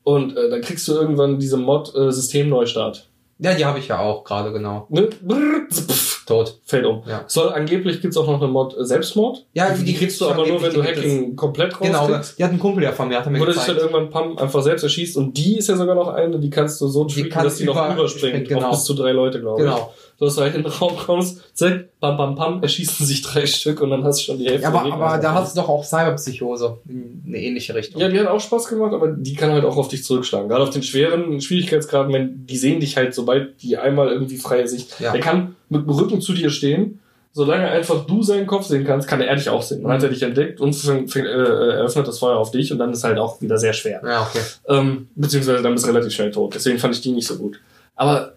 Und 0.04 0.38
äh, 0.38 0.50
dann 0.50 0.62
kriegst 0.62 0.88
du 0.88 0.94
irgendwann 0.94 1.40
diese 1.40 1.58
Mod 1.58 1.96
äh, 1.96 2.12
Systemneustart. 2.12 3.08
Ja, 3.40 3.56
die 3.56 3.66
habe 3.66 3.80
ich 3.80 3.88
ja 3.88 4.00
auch 4.00 4.24
gerade, 4.24 4.52
genau. 4.52 4.86
Ne? 4.90 5.10
Brrr, 5.24 5.68
pff, 5.72 6.13
Tot. 6.26 6.60
fällt 6.66 6.86
um. 6.86 7.04
Ja. 7.08 7.24
Soll 7.28 7.50
angeblich 7.50 8.02
gibt's 8.02 8.16
auch 8.18 8.28
noch 8.28 8.42
eine 8.42 8.50
Mod 8.52 8.78
äh, 8.78 8.86
Selbstmord. 8.86 9.46
Ja, 9.54 9.70
die, 9.72 9.84
die 9.84 9.94
kriegst 9.94 10.20
du 10.22 10.28
aber 10.28 10.48
nur, 10.48 10.62
wenn 10.62 10.74
du 10.74 10.80
angeblich, 10.82 10.96
die 11.04 11.10
gibt 11.10 11.14
Hacking 11.22 11.36
komplett 11.36 11.78
Genau, 11.80 12.00
rauskriegst. 12.06 12.40
die 12.40 12.44
hat 12.44 12.52
einen 12.52 12.60
Kumpel 12.60 12.84
ja 12.84 12.92
von 12.94 13.08
mir, 13.10 13.18
hat 13.18 13.26
er 13.26 13.32
mir 13.32 13.40
Wo 13.42 13.46
du 13.46 13.52
dich 13.52 13.62
dann 13.62 13.76
gezeigt. 13.76 13.92
irgendwann 13.94 14.10
pam, 14.10 14.38
einfach 14.38 14.62
selbst 14.62 14.84
erschießt 14.84 15.18
und 15.18 15.34
die 15.38 15.58
ist 15.58 15.70
ja 15.70 15.76
sogar 15.76 15.96
noch 15.96 16.08
eine, 16.10 16.40
die 16.40 16.50
kannst 16.50 16.80
du 16.82 16.88
so 16.88 17.06
kann 17.30 17.44
dass 17.44 17.58
die 17.58 17.66
noch 17.66 17.76
über- 17.76 17.94
überspringt. 17.94 18.48
genau. 18.48 18.70
Bis 18.72 18.84
zu 18.86 18.94
drei 18.94 19.12
Leute, 19.12 19.40
glaube 19.42 19.62
ich. 19.62 19.66
Genau. 19.68 19.94
Dass 20.26 20.36
du 20.36 20.42
halt 20.42 20.56
in 20.56 20.64
den 20.64 20.72
Raum 20.72 20.96
kommst, 20.98 21.42
zack, 21.54 22.00
pam, 22.00 22.18
pam, 22.18 22.36
pam, 22.36 22.62
erschießen 22.64 23.06
sich 23.06 23.22
drei 23.22 23.46
Stück 23.46 23.82
und 23.82 23.90
dann 23.90 24.04
hast 24.04 24.20
du 24.20 24.24
schon 24.26 24.38
die 24.40 24.46
Hälfte 24.46 24.62
Ja, 24.64 24.70
aber, 24.70 24.92
aber 24.94 25.18
da 25.22 25.34
hast 25.34 25.56
du 25.56 25.62
doch 25.62 25.70
auch 25.70 25.84
Cyberpsychose 25.84 26.78
in 26.88 27.24
eine 27.28 27.38
ähnliche 27.42 27.76
Richtung. 27.76 28.00
Ja, 28.02 28.10
die 28.10 28.20
hat 28.20 28.28
auch 28.28 28.40
Spaß 28.40 28.68
gemacht, 28.68 28.94
aber 28.94 29.08
die 29.10 29.34
kann 29.36 29.52
halt 29.52 29.66
auch 29.66 29.78
auf 29.78 29.88
dich 29.88 30.04
zurückschlagen. 30.04 30.50
Gerade 30.50 30.64
auf 30.64 30.70
den 30.70 30.84
schweren 30.84 31.40
Schwierigkeitsgraden, 31.42 32.14
wenn 32.14 32.46
die 32.46 32.58
sehen 32.58 32.80
dich 32.80 32.98
halt, 32.98 33.14
sobald 33.14 33.62
die 33.62 33.78
einmal 33.78 34.10
irgendwie 34.10 34.38
freie 34.38 34.68
Sicht. 34.68 35.00
Ja. 35.00 35.12
Der 35.12 35.22
kann 35.22 35.56
mit 35.70 35.84
dem 35.86 35.90
Rücken 35.90 36.22
zu 36.22 36.34
dir 36.34 36.50
stehen, 36.50 37.00
solange 37.36 37.68
einfach 37.68 38.06
du 38.06 38.22
seinen 38.22 38.46
Kopf 38.46 38.66
sehen 38.68 38.86
kannst, 38.86 39.08
kann 39.08 39.20
er 39.20 39.36
dich 39.36 39.50
auch 39.50 39.64
sehen. 39.64 39.82
Dann 39.82 39.90
Mhm. 39.92 39.96
hat 39.96 40.04
er 40.04 40.10
dich 40.10 40.22
entdeckt 40.22 40.62
und 40.62 40.74
fäng, 40.74 41.08
fäng, 41.08 41.26
äh, 41.26 41.30
eröffnet 41.30 42.08
das 42.08 42.20
Feuer 42.20 42.38
auf 42.38 42.52
dich 42.52 42.72
und 42.72 42.78
dann 42.78 42.92
ist 42.94 43.04
halt 43.04 43.18
auch 43.18 43.42
wieder 43.42 43.58
sehr 43.58 43.74
schwer. 43.74 44.02
Ja, 44.06 44.22
okay. 44.22 44.40
Ähm, 44.70 45.08
beziehungsweise 45.16 45.64
dann 45.64 45.74
bist 45.74 45.86
du 45.86 45.92
relativ 45.92 46.14
schnell 46.14 46.30
tot. 46.32 46.54
Deswegen 46.54 46.78
fand 46.78 46.94
ich 46.94 47.02
die 47.02 47.12
nicht 47.12 47.28
so 47.28 47.38
gut. 47.38 47.60
Aber 47.96 48.34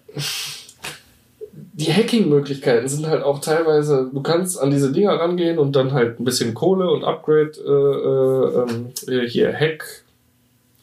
die 1.79 1.93
Hacking-Möglichkeiten 1.93 2.89
sind 2.89 3.07
halt 3.07 3.23
auch 3.23 3.39
teilweise, 3.41 4.11
du 4.11 4.23
kannst 4.23 4.59
an 4.59 4.71
diese 4.71 4.93
Dinger 4.93 5.13
rangehen 5.13 5.59
und 5.59 5.77
dann 5.77 5.93
halt 5.93 6.19
ein 6.19 6.25
bisschen 6.25 6.55
Kohle 6.55 6.91
und 6.91 7.05
Upgrade, 7.05 7.53
äh, 7.65 7.71
äh, 7.71 8.63
ähm, 8.63 8.87
äh, 9.25 9.29
hier 9.29 9.53
Hack, 9.53 9.85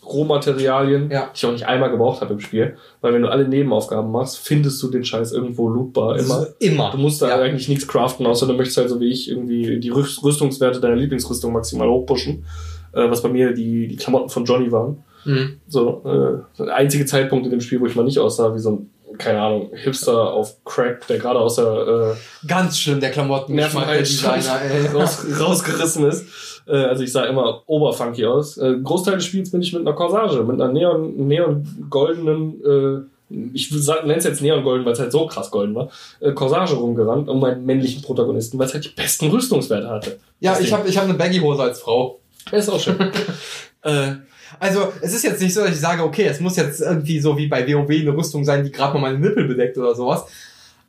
Rohmaterialien, 0.06 1.10
Ja. 1.10 1.22
die 1.34 1.38
ich 1.38 1.46
auch 1.46 1.52
nicht 1.52 1.66
einmal 1.66 1.90
gebraucht 1.90 2.22
habe 2.22 2.34
im 2.34 2.40
Spiel. 2.40 2.76
Weil 3.02 3.14
wenn 3.14 3.22
du 3.22 3.30
alle 3.30 3.48
Nebenaufgaben 3.48 4.12
machst, 4.12 4.38
findest 4.38 4.82
du 4.84 4.90
den 4.90 5.04
Scheiß 5.06 5.32
irgendwo 5.32 5.70
lootbar 5.70 6.20
immer. 6.20 6.48
Immer. 6.60 6.92
Du 6.92 6.98
musst 6.98 7.22
da 7.22 7.30
Ja. 7.30 7.40
eigentlich 7.40 7.70
nichts 7.70 7.88
craften, 7.88 8.26
außer 8.26 8.46
du 8.46 8.54
möchtest 8.54 8.78
halt 8.78 8.90
so 8.90 9.00
wie 9.00 9.10
ich 9.10 9.30
irgendwie 9.30 9.80
die 9.80 9.90
Rüst- 9.92 10.22
Rüstungswerte 10.24 10.80
deiner 10.82 10.96
Lieblingsrüstung 10.98 11.54
maximal 11.54 11.88
hochpushen. 11.90 12.46
Äh, 12.92 13.10
was 13.10 13.22
bei 13.24 13.30
mir 13.30 13.54
die, 13.54 13.88
die 13.88 13.96
Klamotten 13.96 14.30
von 14.30 14.46
Johnny 14.46 14.72
waren. 14.72 15.04
Mhm. 15.26 15.58
So, 15.70 16.02
äh, 16.06 16.62
der 16.64 16.76
einzige 16.76 17.06
Zeitpunkt 17.06 17.46
in 17.46 17.52
dem 17.52 17.62
Spiel, 17.62 17.80
wo 17.80 17.86
ich 17.86 17.96
mal 17.96 18.04
nicht 18.04 18.20
aussah 18.20 18.54
wie 18.54 18.60
so 18.60 18.72
ein 18.72 18.90
keine 19.18 19.42
Ahnung, 19.42 19.72
Hipster 19.74 20.34
auf 20.34 20.64
Crack, 20.64 21.08
der 21.08 21.20
gerade 21.20 21.40
aus 21.40 21.56
der 21.56 22.16
Ganz 22.48 22.80
schlimm, 22.80 23.00
der 23.00 23.12
Klamotten 23.12 23.54
äh, 23.54 23.62
Nervenheilstand 23.62 24.50
ey. 24.72 24.88
raus, 24.88 25.26
rausgerissen 25.40 26.08
ist. 26.08 26.26
Äh, 26.68 26.76
also 26.76 27.04
ich 27.04 27.12
sah 27.12 27.26
immer 27.26 27.64
oberfunky 27.68 28.26
aus. 28.26 28.58
Äh, 28.58 28.78
Großteil 28.84 29.16
des 29.16 29.26
Spiels 29.26 29.52
bin 29.52 29.62
ich 29.62 29.74
mit 29.74 29.82
einer 29.82 29.96
Corsage, 29.96 30.44
mit 30.44 30.60
einer 30.60 30.72
neon, 30.72 31.28
neon 31.28 31.88
goldenen, 31.90 32.62
äh, 32.64 33.36
ich 33.54 33.72
nenne 33.72 34.16
es 34.16 34.26
jetzt 34.26 34.42
neon 34.42 34.64
golden, 34.64 34.86
weil 34.86 34.94
es 34.94 35.00
halt 35.00 35.12
so 35.12 35.26
krass 35.26 35.50
golden 35.50 35.76
war, 35.76 35.90
äh, 36.20 36.32
Corsage 36.34 36.76
rumgerannt 36.76 37.30
um 37.30 37.40
meinen 37.40 37.66
männlichen 37.66 38.02
Protagonisten, 38.02 38.60
weil 38.60 38.68
es 38.68 38.74
halt 38.74 38.86
die 38.86 38.90
besten 38.90 39.30
Rüstungswerte 39.30 39.90
hatte. 39.90 40.20
Ja, 40.40 40.60
ich 40.60 40.72
habe 40.72 40.88
ich 40.88 40.98
hab 40.98 41.06
eine 41.06 41.16
Baggy-Hose 41.16 41.64
als 41.64 41.80
Frau. 41.80 42.20
Ist 42.52 42.70
auch 42.70 42.80
schön. 42.80 42.98
äh, 43.82 44.14
Also, 44.60 44.94
es 45.02 45.14
ist 45.14 45.24
jetzt 45.24 45.42
nicht 45.42 45.54
so, 45.54 45.62
dass 45.62 45.72
ich 45.72 45.80
sage, 45.80 46.04
okay, 46.04 46.26
es 46.26 46.40
muss 46.40 46.56
jetzt 46.56 46.82
irgendwie 46.82 47.20
so 47.20 47.38
wie 47.38 47.48
bei 47.48 47.66
WoW 47.68 47.90
eine 47.90 48.16
Rüstung 48.16 48.44
sein, 48.44 48.64
die 48.64 48.72
gerade 48.72 48.94
mal 48.94 49.12
meine 49.12 49.20
Nippel 49.20 49.46
bedeckt 49.48 49.78
oder 49.78 49.96
sowas. 49.96 50.26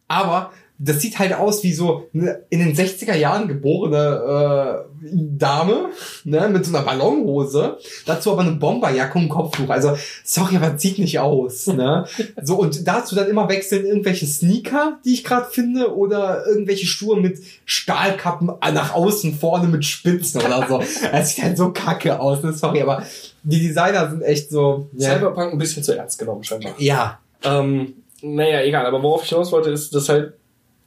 Aber 0.08 0.52
das 0.78 1.00
sieht 1.00 1.18
halt 1.20 1.32
aus 1.32 1.62
wie 1.62 1.72
so 1.72 2.08
eine 2.12 2.42
in 2.50 2.58
den 2.58 2.74
60er 2.74 3.14
Jahren 3.14 3.46
geborene 3.46 4.84
äh, 4.84 4.94
Dame, 5.12 5.90
ne, 6.24 6.48
mit 6.48 6.64
so 6.64 6.74
einer 6.74 6.84
Ballonhose, 6.84 7.78
dazu 8.06 8.32
aber 8.32 8.42
eine 8.42 8.52
Bomberjacke 8.52 9.18
und 9.18 9.24
ein 9.24 9.28
Kopftuch. 9.28 9.68
Also, 9.68 9.96
sorry, 10.24 10.56
aber 10.56 10.70
das 10.70 10.82
sieht 10.82 10.98
nicht 10.98 11.18
aus, 11.18 11.66
ne? 11.68 12.06
So, 12.42 12.56
und 12.56 12.86
dazu 12.86 13.14
dann 13.14 13.28
immer 13.28 13.48
wechseln 13.48 13.86
irgendwelche 13.86 14.26
Sneaker, 14.26 14.98
die 15.04 15.14
ich 15.14 15.24
gerade 15.24 15.48
finde, 15.50 15.94
oder 15.94 16.46
irgendwelche 16.46 16.86
Schuhe 16.86 17.20
mit 17.20 17.38
Stahlkappen 17.64 18.50
nach 18.72 18.94
außen 18.94 19.34
vorne 19.34 19.68
mit 19.68 19.84
Spitzen 19.84 20.40
oder 20.40 20.66
so. 20.68 20.82
Das 21.12 21.34
sieht 21.34 21.44
halt 21.44 21.56
so 21.56 21.70
kacke 21.70 22.18
aus, 22.18 22.42
ne? 22.42 22.52
Sorry, 22.52 22.82
aber 22.82 23.04
die 23.42 23.60
Designer 23.60 24.10
sind 24.10 24.22
echt 24.22 24.50
so. 24.50 24.88
Cyberpunk 24.98 25.52
ein 25.52 25.58
bisschen 25.58 25.82
zu 25.82 25.96
ernst 25.96 26.18
genommen, 26.18 26.42
scheinbar. 26.42 26.74
Ja. 26.78 27.18
Ähm, 27.42 27.94
naja, 28.22 28.62
egal, 28.62 28.86
aber 28.86 29.02
worauf 29.02 29.22
ich 29.22 29.28
hinaus 29.28 29.52
wollte, 29.52 29.70
ist, 29.70 29.94
dass 29.94 30.08
halt 30.08 30.34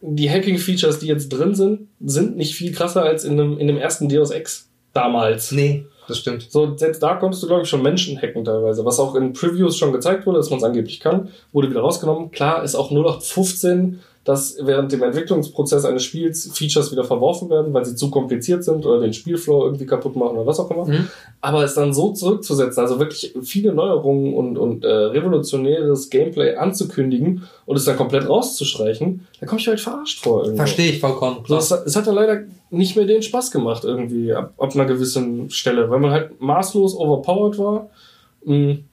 die 0.01 0.29
Hacking-Features, 0.29 0.99
die 0.99 1.07
jetzt 1.07 1.29
drin 1.29 1.55
sind, 1.55 1.87
sind 1.99 2.37
nicht 2.37 2.55
viel 2.55 2.71
krasser 2.71 3.03
als 3.03 3.23
in 3.23 3.37
dem, 3.37 3.57
in 3.57 3.67
dem 3.67 3.77
ersten 3.77 4.09
Deus 4.09 4.31
Ex 4.31 4.69
damals. 4.93 5.51
Nee, 5.51 5.85
das 6.07 6.19
stimmt. 6.19 6.47
So, 6.49 6.75
selbst 6.77 7.01
da 7.03 7.15
konntest 7.15 7.43
du, 7.43 7.47
glaube 7.47 7.63
ich, 7.63 7.69
schon 7.69 7.81
Menschen 7.81 8.17
hacken 8.21 8.45
teilweise. 8.45 8.85
Was 8.85 8.99
auch 8.99 9.15
in 9.15 9.33
Previews 9.33 9.77
schon 9.77 9.91
gezeigt 9.91 10.25
wurde, 10.25 10.37
dass 10.37 10.49
man 10.49 10.59
es 10.59 10.63
angeblich 10.63 10.99
kann, 10.99 11.29
wurde 11.51 11.69
wieder 11.69 11.81
rausgenommen. 11.81 12.31
Klar 12.31 12.63
ist 12.63 12.75
auch 12.75 12.91
0815, 12.91 13.99
dass 14.27 14.57
während 14.61 14.91
dem 14.91 15.01
Entwicklungsprozess 15.03 15.85
eines 15.85 16.03
Spiels 16.03 16.51
Features 16.53 16.91
wieder 16.91 17.05
verworfen 17.05 17.49
werden, 17.49 17.73
weil 17.73 17.85
sie 17.85 17.95
zu 17.95 18.11
kompliziert 18.11 18.61
sind 18.61 18.85
oder 18.85 18.99
den 18.99 19.13
Spielflow 19.13 19.63
irgendwie 19.63 19.85
kaputt 19.85 20.17
machen 20.17 20.35
oder 20.35 20.45
was 20.45 20.59
auch 20.59 20.69
immer. 20.69 20.83
Mhm. 20.83 21.07
Aber 21.39 21.63
es 21.63 21.75
dann 21.75 21.93
so 21.93 22.11
zurückzusetzen, 22.11 22.83
also 22.83 22.99
wirklich 22.99 23.33
viele 23.41 23.73
Neuerungen 23.73 24.33
und, 24.33 24.57
und 24.57 24.83
äh, 24.83 24.89
revolutionäres 24.89 26.09
Gameplay 26.09 26.55
anzukündigen 26.55 27.43
und 27.65 27.77
es 27.77 27.85
dann 27.85 27.95
komplett 27.95 28.27
rauszustreichen, 28.27 29.25
da 29.39 29.45
komme 29.45 29.61
ich 29.61 29.67
halt 29.69 29.79
verarscht 29.79 30.21
vor. 30.21 30.41
Irgendwo. 30.41 30.57
Verstehe 30.57 30.91
ich 30.91 30.99
vollkommen. 30.99 31.37
So, 31.47 31.55
es, 31.55 31.71
es 31.71 31.95
hat 31.95 32.05
dann 32.05 32.15
leider 32.15 32.41
nicht 32.69 32.97
mehr 32.97 33.05
den 33.05 33.21
Spaß 33.21 33.49
gemacht 33.51 33.85
irgendwie 33.85 34.33
ab, 34.33 34.53
ab 34.57 34.75
einer 34.75 34.83
gewissen 34.83 35.49
Stelle, 35.49 35.89
weil 35.89 35.99
man 35.99 36.11
halt 36.11 36.41
maßlos 36.41 36.97
overpowered 36.97 37.57
war. 37.57 37.89
Hm, 38.43 38.83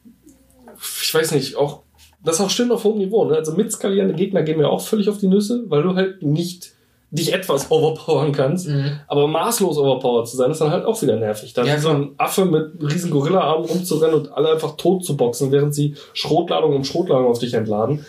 Ich 1.02 1.12
weiß 1.12 1.32
nicht, 1.32 1.56
auch 1.56 1.83
das 2.24 2.36
ist 2.36 2.40
auch 2.40 2.50
schön 2.50 2.70
auf 2.72 2.84
hohem 2.84 2.98
Niveau. 2.98 3.24
Ne? 3.24 3.36
Also 3.36 3.52
mitskalierende 3.52 4.14
Gegner 4.14 4.42
gehen 4.42 4.58
mir 4.58 4.68
auch 4.68 4.80
völlig 4.80 5.08
auf 5.08 5.18
die 5.18 5.28
Nüsse, 5.28 5.64
weil 5.68 5.82
du 5.82 5.94
halt 5.94 6.22
nicht 6.22 6.72
dich 7.10 7.32
etwas 7.32 7.70
overpowern 7.70 8.32
kannst. 8.32 8.68
Mhm. 8.68 8.98
Aber 9.06 9.28
maßlos 9.28 9.78
overpowered 9.78 10.26
zu 10.26 10.36
sein, 10.36 10.50
ist 10.50 10.60
dann 10.60 10.70
halt 10.70 10.84
auch 10.84 11.00
wieder 11.02 11.16
nervig. 11.16 11.52
Dann 11.52 11.66
Ja, 11.66 11.78
so 11.78 11.90
ein 11.90 12.10
Affe 12.16 12.44
mit 12.44 12.72
riesen 12.82 13.10
Gorilla-Armen 13.10 13.66
rumzurennen 13.66 14.16
und 14.16 14.32
alle 14.32 14.50
einfach 14.50 14.76
tot 14.76 15.04
zu 15.04 15.16
boxen, 15.16 15.52
während 15.52 15.74
sie 15.74 15.94
Schrotladung 16.12 16.74
um 16.74 16.84
Schrotladung 16.84 17.26
auf 17.26 17.38
dich 17.38 17.54
entladen. 17.54 18.04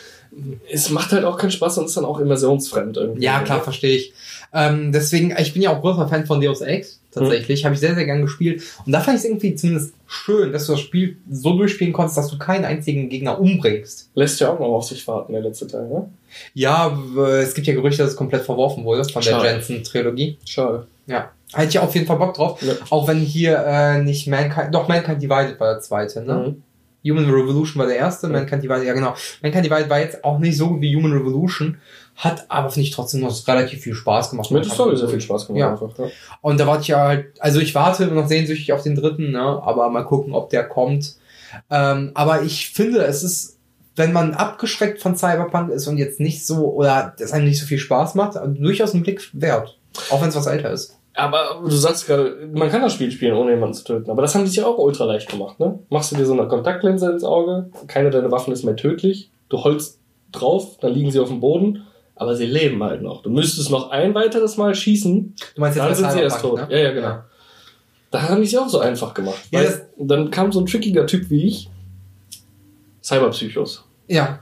Es 0.70 0.90
macht 0.90 1.12
halt 1.12 1.24
auch 1.24 1.38
keinen 1.38 1.52
Spaß 1.52 1.78
und 1.78 1.86
ist 1.86 1.96
dann 1.96 2.04
auch 2.04 2.20
immersionsfremd 2.20 2.98
irgendwie. 2.98 3.24
Ja, 3.24 3.40
klar, 3.42 3.62
verstehe 3.62 3.96
ich. 3.96 4.14
Ähm, 4.54 4.92
deswegen, 4.92 5.34
ich 5.38 5.54
bin 5.54 5.62
ja 5.62 5.76
auch 5.76 5.82
großer 5.82 6.08
Fan 6.08 6.26
von 6.26 6.42
Deus 6.42 6.62
Ex, 6.62 7.00
tatsächlich. 7.16 7.66
Habe 7.66 7.74
ich 7.74 7.82
sehr, 7.82 7.96
sehr 7.96 8.06
gern 8.06 8.22
gespielt. 8.22 8.64
Und 8.86 8.92
da 8.92 9.00
fand 9.00 9.18
ich 9.18 9.24
es 9.24 9.30
irgendwie 9.30 9.56
zumindest 9.56 9.94
schön, 10.08 10.52
dass 10.52 10.68
du 10.68 10.74
das 10.74 10.82
Spiel 10.82 11.18
so 11.30 11.58
durchspielen 11.58 11.94
konntest, 11.94 12.18
dass 12.18 12.30
du 12.30 12.38
keinen 12.38 12.66
einzigen 12.66 13.10
Gegner 13.10 13.40
umbringst. 13.40 14.10
Lässt 14.14 14.40
ja 14.40 14.52
auch 14.52 14.60
noch 14.60 14.68
auf 14.68 14.86
sich 14.86 15.08
warten, 15.08 15.34
der 15.34 15.42
letzte 15.42 15.68
Teil, 15.68 15.88
ne? 15.88 16.10
Ja, 16.54 16.98
es 17.42 17.54
gibt 17.54 17.66
ja 17.66 17.74
Gerüchte, 17.74 18.04
dass 18.04 18.12
es 18.12 18.18
komplett 18.18 18.44
verworfen 18.44 18.84
wurde 18.84 19.04
von 19.06 19.24
der 19.24 19.32
Schade. 19.32 19.48
Jensen-Trilogie. 19.48 20.38
Schade. 20.46 20.88
Ja. 21.08 21.32
Hätte 21.54 21.70
ich 21.70 21.80
auf 21.80 21.94
jeden 21.94 22.06
Fall 22.08 22.18
Bock 22.18 22.34
drauf. 22.34 22.62
Ja. 22.62 22.74
Auch 22.90 23.08
wenn 23.08 23.20
hier 23.20 23.64
äh, 23.66 24.02
nicht 24.02 24.28
Mankind, 24.28 24.74
doch 24.74 24.88
Mankind 24.88 25.22
Divided 25.22 25.60
war 25.60 25.74
der 25.74 25.80
zweite, 25.80 26.22
ne? 26.24 26.56
Mhm. 26.56 26.64
Human 27.08 27.30
Revolution 27.30 27.80
war 27.80 27.88
der 27.88 27.98
erste. 27.98 28.28
Mankind 28.28 28.64
Divided, 28.64 28.86
ja 28.86 28.94
genau. 28.94 29.14
Mankind 29.44 29.66
Divided 29.66 29.90
war 29.90 30.00
jetzt 30.00 30.24
auch 30.24 30.40
nicht 30.40 30.58
so 30.58 30.82
wie 30.82 30.96
Human 30.96 31.14
Revolution, 31.14 31.78
hat 32.16 32.46
aber, 32.50 32.70
finde 32.70 32.88
ich, 32.88 32.92
trotzdem 32.96 33.22
noch 33.22 33.48
relativ 33.48 33.82
viel 33.82 33.94
Spaß 33.94 34.30
gemacht. 34.30 34.50
Mit 34.50 34.66
der 34.66 34.72
Story 34.72 34.96
sehr 34.96 35.10
viel 35.10 35.20
Spaß 35.22 35.48
gemacht 35.48 35.60
Ja. 35.60 35.72
einfach. 35.72 35.98
Ja. 35.98 36.06
Und 36.42 36.60
da 36.60 36.66
warte 36.68 36.82
ich 36.84 36.88
ja 36.88 37.00
halt, 37.08 37.26
also 37.40 37.60
ich 37.60 37.76
warte 37.76 38.08
noch 38.08 38.28
sehnsüchtig 38.28 38.72
auf 38.74 38.84
den 38.84 38.96
dritten, 38.96 39.32
ne? 39.32 39.42
aber 39.42 39.90
mal 39.90 40.04
gucken, 40.04 40.34
ob 40.34 40.50
der 40.50 40.68
kommt. 40.68 41.16
Ähm, 41.70 42.12
aber 42.14 42.44
ich 42.44 42.70
finde, 42.70 43.04
es 43.04 43.24
ist, 43.24 43.58
wenn 43.96 44.14
man 44.14 44.34
abgeschreckt 44.34 45.02
von 45.02 45.16
Cyberpunk 45.16 45.72
ist 45.72 45.88
und 45.88 45.98
jetzt 45.98 46.20
nicht 46.20 46.46
so, 46.46 46.74
oder 46.74 47.14
das 47.20 47.32
einem 47.34 47.46
nicht 47.46 47.60
so 47.60 47.66
viel 47.66 47.80
Spaß 47.80 48.16
macht, 48.16 48.36
durchaus 48.60 48.94
einen 48.94 49.04
Blick 49.04 49.30
wert. 49.34 49.78
Auch 50.10 50.22
wenn 50.22 50.30
es 50.30 50.36
was 50.36 50.48
älter 50.48 50.72
ist. 50.72 50.98
Aber 51.18 51.62
du 51.64 51.72
sagst 51.72 52.08
gerade, 52.08 52.50
man 52.54 52.70
kann 52.70 52.82
das 52.82 52.94
Spiel 52.94 53.10
spielen, 53.10 53.36
ohne 53.36 53.52
jemanden 53.52 53.74
zu 53.74 53.86
töten. 53.86 54.12
Aber 54.12 54.22
das 54.22 54.36
haben 54.36 54.42
die 54.44 54.50
sich 54.50 54.58
ja 54.58 54.66
auch 54.66 54.78
ultra 54.78 55.06
leicht 55.06 55.30
gemacht, 55.30 55.60
ne? 55.62 55.80
Machst 55.90 56.12
du 56.12 56.18
dir 56.18 56.26
so 56.26 56.34
eine 56.34 56.48
Kontaktlinse 56.50 57.10
ins 57.10 57.24
Auge, 57.24 57.70
keine 57.88 58.10
deiner 58.10 58.32
Waffen 58.32 58.52
ist 58.52 58.66
mehr 58.66 58.76
tödlich, 58.76 59.32
du 59.48 59.64
holst 59.64 60.00
drauf, 60.34 60.78
dann 60.82 60.92
liegen 60.94 61.12
sie 61.12 61.20
auf 61.22 61.30
dem 61.30 61.40
Boden, 61.40 61.84
aber 62.16 62.36
sie 62.36 62.46
leben 62.46 62.82
halt 62.84 63.02
noch. 63.02 63.22
Du 63.22 63.30
müsstest 63.30 63.70
noch 63.72 63.90
ein 63.92 64.14
weiteres 64.16 64.58
Mal 64.58 64.74
schießen, 64.74 65.36
Du 65.56 65.62
meinst 65.62 65.78
dann 65.78 65.90
bei 65.90 65.94
sind 65.94 66.12
sie 66.12 66.20
erst 66.20 66.42
tot. 66.42 66.52
Cyberpunk, 66.60 66.72
Ja, 66.72 66.78
ja, 66.80 66.92
genau. 66.92 67.18
Da 68.12 68.22
haben 68.30 68.38
die 68.38 68.44
es 68.48 68.52
ja 68.54 68.62
auch 68.62 68.70
so 68.70 68.80
einfach 68.80 69.14
gemacht. 69.14 69.42
Ja, 69.52 69.60
Weil 69.60 69.90
dann 69.98 70.32
kam 70.32 70.52
so 70.52 70.60
ein 70.62 70.66
trickiger 70.66 71.06
Typ 71.06 71.30
wie 71.30 71.48
ich, 71.48 71.70
Cyberpsychos. 73.04 73.84
Ja. 74.08 74.40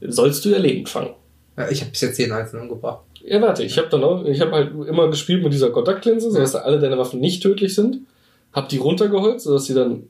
Sollst 0.00 0.44
du 0.44 0.50
ihr 0.50 0.58
Leben 0.58 0.86
fangen. 0.86 1.14
ja. 1.56 1.68
Ich 1.70 1.80
habe 1.80 1.90
bis 1.90 2.00
jetzt 2.02 2.18
jeden 2.18 2.32
einzelnen 2.32 2.64
umgebracht. 2.68 3.00
Ja, 3.24 3.40
warte, 3.42 3.64
ich 3.64 3.76
habe 3.78 3.88
dann 3.88 4.04
auch, 4.04 4.24
ich 4.24 4.40
habe 4.40 4.52
halt 4.52 4.70
immer 4.86 5.08
gespielt 5.08 5.42
mit 5.42 5.52
dieser 5.52 5.70
Kontaktlinse, 5.70 6.30
sodass 6.30 6.52
da 6.52 6.60
alle 6.60 6.78
deine 6.78 6.98
Waffen 6.98 7.20
nicht 7.20 7.42
tödlich 7.42 7.74
sind. 7.74 8.00
Hab 8.52 8.68
die 8.68 8.78
runtergeholt, 8.78 9.40
sodass 9.40 9.66
sie 9.66 9.74
dann 9.74 10.04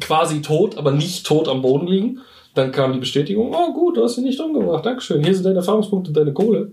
quasi 0.00 0.40
tot, 0.42 0.78
aber 0.78 0.92
nicht 0.92 1.26
tot 1.26 1.46
am 1.48 1.62
Boden 1.62 1.86
liegen. 1.86 2.20
Dann 2.58 2.72
kam 2.72 2.92
die 2.92 2.98
Bestätigung, 2.98 3.54
oh 3.54 3.72
gut, 3.72 3.96
du 3.96 4.02
hast 4.02 4.16
sie 4.16 4.20
nicht 4.20 4.40
umgebracht, 4.40 4.84
Dankeschön, 4.84 5.22
hier 5.22 5.32
sind 5.32 5.46
deine 5.46 5.58
Erfahrungspunkte, 5.58 6.10
deine 6.10 6.32
Kohle. 6.32 6.72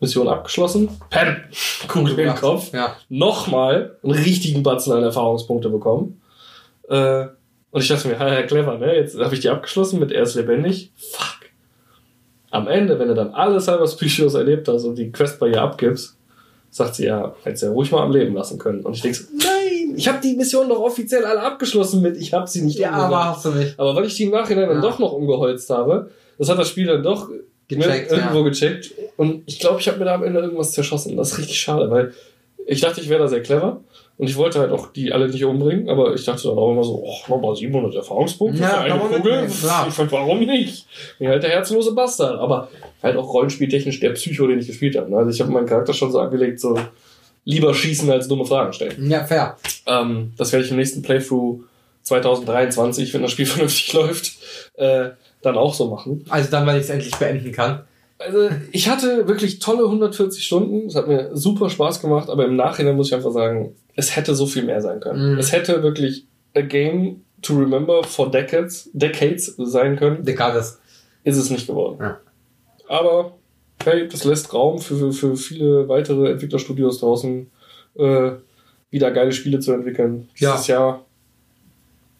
Mission 0.00 0.26
abgeschlossen, 0.26 0.88
Pam, 1.10 1.36
Kugel 1.88 2.18
im 2.20 2.34
Kopf. 2.34 2.72
Ja. 2.72 2.96
Nochmal 3.10 3.98
einen 4.02 4.14
richtigen 4.14 4.62
Batzen 4.62 4.94
an 4.94 5.02
Erfahrungspunkte 5.02 5.68
bekommen. 5.68 6.22
Äh, 6.88 7.26
und 7.70 7.82
ich 7.82 7.88
dachte 7.88 8.08
mir, 8.08 8.14
ja, 8.18 8.42
clever, 8.44 8.78
ne? 8.78 8.96
Jetzt 8.96 9.20
habe 9.20 9.34
ich 9.34 9.40
die 9.40 9.50
abgeschlossen 9.50 10.00
mit 10.00 10.12
er 10.12 10.22
ist 10.22 10.34
lebendig. 10.34 10.92
Fuck. 10.96 11.50
Am 12.50 12.66
Ende, 12.66 12.98
wenn 12.98 13.08
du 13.08 13.14
dann 13.14 13.34
alle 13.34 13.60
Cyberspecios 13.60 14.32
erlebt 14.32 14.66
hast 14.66 14.84
und 14.84 14.96
die 14.96 15.12
Quest 15.12 15.38
bei 15.38 15.48
ihr 15.48 15.60
abgibst, 15.60 16.16
sagt 16.70 16.94
sie, 16.94 17.04
ja, 17.04 17.34
hättest 17.42 17.64
ja 17.64 17.70
ruhig 17.70 17.92
mal 17.92 18.02
am 18.02 18.12
Leben 18.12 18.34
lassen 18.34 18.58
können. 18.58 18.80
Und 18.80 18.96
ich 18.96 19.02
denke 19.02 19.18
so, 19.18 19.24
nein, 19.36 19.57
ich 19.96 20.08
habe 20.08 20.18
die 20.22 20.34
Mission 20.34 20.68
doch 20.68 20.80
offiziell 20.80 21.24
alle 21.24 21.40
abgeschlossen 21.40 22.00
mit, 22.02 22.16
ich 22.16 22.32
habe 22.32 22.46
sie 22.46 22.62
nicht 22.62 22.78
Ja, 22.78 22.88
umgebracht. 22.90 23.12
aber 23.12 23.24
hast 23.26 23.44
du 23.44 23.50
nicht. 23.50 23.78
Aber 23.78 23.94
weil 23.94 24.04
ich 24.06 24.16
die 24.16 24.24
im 24.24 24.30
Nachhinein 24.30 24.68
dann 24.68 24.76
Ja. 24.76 24.82
doch 24.82 24.98
noch 24.98 25.12
umgeholzt 25.12 25.70
habe, 25.70 26.10
das 26.38 26.48
hat 26.48 26.58
das 26.58 26.68
Spiel 26.68 26.86
dann 26.86 27.02
doch 27.02 27.28
Gecheckt, 27.68 28.10
ne, 28.10 28.16
irgendwo 28.16 28.38
ja. 28.38 28.44
gecheckt. 28.48 28.92
Und 29.18 29.42
ich 29.46 29.58
glaube, 29.58 29.78
ich 29.80 29.88
habe 29.88 29.98
mir 29.98 30.06
da 30.06 30.14
am 30.14 30.24
Ende 30.24 30.40
irgendwas 30.40 30.72
zerschossen. 30.72 31.16
Das 31.16 31.32
ist 31.32 31.38
richtig 31.38 31.60
schade, 31.60 31.90
weil 31.90 32.14
ich 32.66 32.80
dachte, 32.80 33.00
ich 33.00 33.08
wäre 33.10 33.20
da 33.20 33.28
sehr 33.28 33.42
clever. 33.42 33.80
Und 34.16 34.28
ich 34.28 34.36
wollte 34.36 34.58
halt 34.58 34.72
auch 34.72 34.90
die 34.92 35.12
alle 35.12 35.28
nicht 35.28 35.44
umbringen, 35.44 35.88
aber 35.88 36.12
ich 36.14 36.24
dachte 36.24 36.48
dann 36.48 36.58
auch 36.58 36.72
immer 36.72 36.82
so, 36.82 37.04
oh, 37.04 37.14
nochmal 37.30 37.54
700 37.54 37.94
Erfahrungspunkte 37.94 38.60
Ja, 38.60 38.68
für 38.68 38.78
eine 38.80 38.98
Kugel. 38.98 39.44
Ich 39.46 39.94
fand, 39.94 40.10
warum 40.10 40.40
nicht? 40.40 40.86
Bin 41.20 41.28
halt 41.28 41.42
der 41.42 41.50
herzlose 41.50 41.92
Bastard. 41.94 42.40
Aber 42.40 42.68
halt 43.02 43.16
auch 43.16 43.32
rollenspieltechnisch 43.32 44.00
der 44.00 44.10
Psycho, 44.10 44.46
den 44.48 44.58
ich 44.58 44.66
gespielt 44.66 44.96
habe. 44.96 45.14
Also 45.16 45.30
ich 45.30 45.40
habe 45.40 45.52
meinen 45.52 45.66
Charakter 45.66 45.92
schon 45.92 46.10
so 46.10 46.18
angelegt, 46.18 46.58
so 46.58 46.76
lieber 47.44 47.74
schießen 47.74 48.10
als 48.10 48.28
dumme 48.28 48.44
Fragen 48.44 48.72
stellen. 48.72 49.10
Ja, 49.10 49.24
fair. 49.24 49.56
Ähm, 49.86 50.32
das 50.36 50.52
werde 50.52 50.64
ich 50.64 50.70
im 50.70 50.76
nächsten 50.76 51.02
Playthrough 51.02 51.64
2023, 52.02 53.12
wenn 53.14 53.22
das 53.22 53.32
Spiel 53.32 53.46
vernünftig 53.46 53.92
läuft, 53.92 54.32
äh, 54.74 55.10
dann 55.42 55.56
auch 55.56 55.74
so 55.74 55.88
machen. 55.88 56.24
Also 56.28 56.50
dann, 56.50 56.66
wenn 56.66 56.76
ich 56.76 56.82
es 56.82 56.90
endlich 56.90 57.14
beenden 57.16 57.52
kann. 57.52 57.84
Also 58.18 58.50
ich 58.72 58.88
hatte 58.88 59.28
wirklich 59.28 59.60
tolle 59.60 59.84
140 59.84 60.44
Stunden. 60.44 60.86
Es 60.86 60.96
hat 60.96 61.06
mir 61.06 61.30
super 61.36 61.70
Spaß 61.70 62.00
gemacht, 62.00 62.28
aber 62.28 62.44
im 62.46 62.56
Nachhinein 62.56 62.96
muss 62.96 63.08
ich 63.08 63.14
einfach 63.14 63.30
sagen, 63.30 63.76
es 63.94 64.16
hätte 64.16 64.34
so 64.34 64.46
viel 64.46 64.64
mehr 64.64 64.80
sein 64.80 65.00
können. 65.00 65.34
Mhm. 65.34 65.38
Es 65.38 65.52
hätte 65.52 65.82
wirklich 65.82 66.26
a 66.56 66.62
game 66.62 67.22
to 67.42 67.56
remember 67.56 68.02
for 68.02 68.30
decades, 68.30 68.90
decades 68.92 69.54
sein 69.56 69.96
können. 69.96 70.24
Dekades. 70.24 70.80
Ist 71.22 71.36
es 71.36 71.50
nicht 71.50 71.66
geworden. 71.66 71.98
Ja. 72.00 72.18
Aber 72.88 73.34
hey, 73.84 74.08
das 74.08 74.24
lässt 74.24 74.52
Raum 74.52 74.78
für, 74.78 75.12
für, 75.12 75.36
viele 75.36 75.88
weitere 75.88 76.30
Entwicklerstudios 76.30 77.00
draußen, 77.00 77.50
äh, 77.96 78.30
wieder 78.90 79.10
geile 79.10 79.32
Spiele 79.32 79.60
zu 79.60 79.72
entwickeln. 79.72 80.28
Ja. 80.36 80.52
Dieses 80.52 80.66
Jahr 80.68 81.04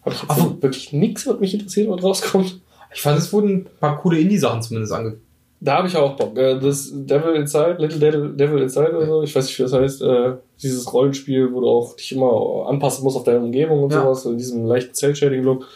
habe 0.03 0.15
ich 0.15 0.23
Aber- 0.27 0.61
wirklich 0.61 0.93
nichts, 0.93 1.27
was 1.27 1.39
mich 1.39 1.53
interessiert, 1.53 1.89
was 1.89 2.03
rauskommt. 2.03 2.61
Ich 2.93 3.01
fand, 3.01 3.19
es 3.19 3.31
wurden 3.33 3.49
ein 3.49 3.67
paar 3.79 3.97
coole 3.99 4.19
Indie-Sachen 4.19 4.61
zumindest 4.61 4.93
ange... 4.93 5.17
Da 5.61 5.75
habe 5.79 5.89
ich 5.89 5.97
auch 5.97 6.15
Bock. 6.15 6.37
Äh, 6.37 6.57
Das 6.57 6.89
Devil 6.93 7.35
Inside, 7.35 7.75
Little 7.79 7.99
Devil, 7.99 8.33
Devil 8.33 8.61
Inside 8.61 8.95
oder 8.95 9.05
so, 9.05 9.23
ich 9.23 9.35
weiß 9.35 9.45
nicht, 9.45 9.59
wie 9.59 9.63
das 9.63 9.73
heißt, 9.73 10.01
äh, 10.03 10.33
dieses 10.63 10.91
Rollenspiel, 10.93 11.51
wo 11.51 11.59
du 11.59 11.67
auch 11.67 11.95
dich 11.97 12.13
immer 12.13 12.65
anpassen 12.69 13.03
musst 13.03 13.17
auf 13.17 13.25
deine 13.25 13.41
Umgebung 13.41 13.83
und 13.83 13.91
Ja. 13.91 14.03
sowas, 14.03 14.23
in 14.25 14.37
diesem 14.37 14.65
leichten 14.65 14.93
Cell-Shading-Look. 14.93 15.67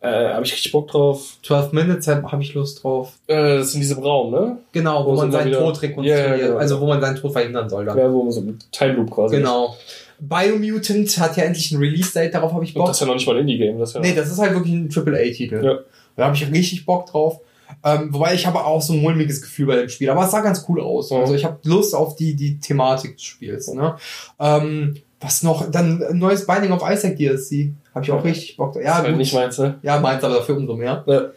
Äh, 0.00 0.28
habe 0.32 0.44
ich 0.44 0.52
richtig 0.52 0.70
Bock 0.70 0.88
drauf. 0.88 1.38
12 1.42 1.72
Minutes 1.72 2.06
habe 2.06 2.42
ich 2.42 2.54
Lust 2.54 2.84
drauf. 2.84 3.14
Äh, 3.26 3.58
das 3.58 3.68
ist 3.68 3.74
in 3.74 3.80
diesem 3.80 3.98
Raum, 3.98 4.30
ne? 4.30 4.58
Genau, 4.72 5.04
wo, 5.04 5.10
Wo 5.10 5.16
man 5.16 5.22
sind 5.22 5.32
seinen 5.32 5.48
wieder? 5.48 5.58
Tod 5.58 5.82
rekonstruiert. 5.82 6.28
Ja, 6.28 6.36
genau. 6.36 6.56
Also 6.58 6.80
wo 6.80 6.86
man 6.86 7.00
seinen 7.00 7.16
Tod 7.16 7.32
verhindern 7.32 7.68
soll 7.68 7.84
dann. 7.84 7.98
Ja, 7.98 8.12
wo 8.12 8.22
man 8.22 8.32
so 8.32 8.40
mit 8.40 8.70
Time 8.70 8.92
Loop 8.92 9.10
quasi. 9.10 9.36
Genau. 9.36 9.74
Biomutant 10.20 11.18
hat 11.18 11.36
ja 11.36 11.44
endlich 11.44 11.70
ein 11.72 11.78
Release-Date, 11.78 12.34
darauf 12.34 12.52
habe 12.52 12.64
ich 12.64 12.74
Und 12.74 12.80
Bock. 12.80 12.88
das 12.88 12.96
ist 12.96 13.00
ja 13.00 13.06
noch 13.06 13.14
nicht 13.14 13.26
mal 13.26 13.34
ein 13.36 13.40
Indie-Game, 13.40 13.78
das 13.78 13.94
ja. 13.94 14.00
Nee, 14.00 14.14
das 14.14 14.30
ist 14.30 14.38
halt 14.38 14.52
wirklich 14.52 14.74
ein 14.74 14.88
AAA-Titel. 14.92 15.64
Ja. 15.64 15.78
Da 16.16 16.24
habe 16.24 16.36
ich 16.36 16.50
richtig 16.50 16.84
Bock 16.86 17.06
drauf. 17.06 17.40
Ähm, 17.84 18.12
wobei 18.12 18.34
ich 18.34 18.46
habe 18.46 18.64
auch 18.64 18.80
so 18.82 18.94
ein 18.94 19.00
mulmiges 19.00 19.42
Gefühl 19.42 19.66
bei 19.66 19.76
dem 19.76 19.88
Spiel. 19.88 20.10
Aber 20.10 20.24
es 20.24 20.30
sah 20.30 20.40
ganz 20.40 20.64
cool 20.68 20.80
aus. 20.80 21.10
Ja. 21.10 21.18
Also 21.20 21.34
ich 21.34 21.44
habe 21.44 21.58
Lust 21.64 21.94
auf 21.94 22.16
die, 22.16 22.34
die 22.34 22.58
Thematik 22.58 23.16
des 23.16 23.24
Spiels. 23.24 23.68
Ne? 23.68 23.94
Ähm, 24.40 24.96
was 25.20 25.42
noch? 25.42 25.70
Dann 25.70 26.02
ein 26.02 26.18
neues 26.18 26.46
Binding 26.46 26.72
of 26.72 26.82
Isaac 26.88 27.16
DLC. 27.16 27.70
Habe 27.98 28.04
ich 28.06 28.12
auch 28.12 28.24
richtig 28.24 28.56
Bock 28.56 28.72
drauf. 28.72 28.82
das 28.82 28.84
Ja, 28.84 28.94
halt 28.98 29.08
gut. 29.08 29.16
nicht 29.16 29.34
meins, 29.34 29.58
ne? 29.58 29.78
Ja, 29.82 29.98
meins 29.98 30.22
aber 30.22 30.36
dafür 30.36 30.56
umso 30.56 30.74
mehr. 30.76 31.04
Ja. 31.06 31.30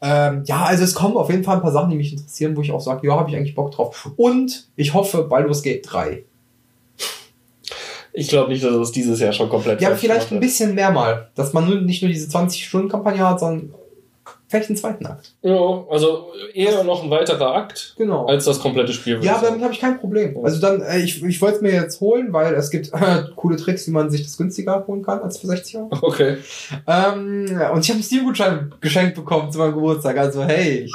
Ähm, 0.00 0.42
ja, 0.46 0.64
also 0.64 0.82
es 0.82 0.94
kommen 0.94 1.16
auf 1.16 1.28
jeden 1.30 1.44
Fall 1.44 1.56
ein 1.56 1.62
paar 1.62 1.72
Sachen, 1.72 1.90
die 1.90 1.96
mich 1.96 2.12
interessieren, 2.12 2.56
wo 2.56 2.62
ich 2.62 2.72
auch 2.72 2.80
sage, 2.80 3.06
ja, 3.06 3.18
habe 3.18 3.28
ich 3.28 3.36
eigentlich 3.36 3.54
Bock 3.54 3.70
drauf. 3.70 4.10
Und 4.16 4.68
ich 4.76 4.94
hoffe, 4.94 5.24
Baldur's 5.24 5.62
Gate 5.62 5.84
3. 5.86 6.24
Ich 8.14 8.28
glaube 8.28 8.50
nicht, 8.50 8.64
dass 8.64 8.72
es 8.74 8.92
dieses 8.92 9.20
Jahr 9.20 9.32
schon 9.32 9.50
komplett 9.50 9.82
Ja, 9.82 9.94
vielleicht 9.94 10.32
ein 10.32 10.40
bisschen 10.40 10.74
mehr 10.74 10.90
mal. 10.90 11.28
Dass 11.34 11.52
man 11.52 11.68
nur, 11.68 11.82
nicht 11.82 12.02
nur 12.02 12.10
diese 12.10 12.34
20-Stunden-Kampagne 12.34 13.28
hat, 13.28 13.40
sondern 13.40 13.74
vielleicht 14.48 14.68
einen 14.70 14.76
zweiten 14.76 15.06
Akt. 15.06 15.32
Ja, 15.42 15.84
also 15.90 16.26
eher 16.54 16.84
noch 16.84 17.02
ein 17.02 17.10
weiterer 17.10 17.54
Akt 17.54 17.94
Genau. 17.98 18.26
als 18.26 18.44
das 18.44 18.60
komplette 18.60 18.92
Spiel. 18.92 19.18
Ja, 19.22 19.36
ich 19.36 19.42
damit 19.42 19.62
habe 19.62 19.72
ich 19.72 19.80
kein 19.80 19.98
Problem. 19.98 20.36
Also 20.44 20.60
dann, 20.60 20.80
äh, 20.82 20.98
ich, 21.00 21.22
ich 21.22 21.40
wollte 21.42 21.56
es 21.56 21.62
mir 21.62 21.72
jetzt 21.72 22.00
holen, 22.00 22.32
weil 22.32 22.54
es 22.54 22.70
gibt 22.70 22.92
äh, 22.92 23.24
coole 23.34 23.56
Tricks, 23.56 23.86
wie 23.86 23.90
man 23.92 24.10
sich 24.10 24.22
das 24.22 24.36
günstiger 24.36 24.84
holen 24.86 25.02
kann 25.02 25.20
als 25.20 25.38
für 25.38 25.46
60 25.48 25.76
Euro. 25.78 25.90
Okay. 26.02 26.36
Ähm, 26.86 27.44
und 27.46 27.48
ich 27.50 27.58
habe 27.88 27.94
einen 27.94 28.02
Steam-Gutschein 28.02 28.74
geschenkt 28.80 29.14
bekommen 29.16 29.50
zu 29.50 29.58
meinem 29.58 29.74
Geburtstag. 29.74 30.16
Also 30.18 30.44
hey, 30.44 30.88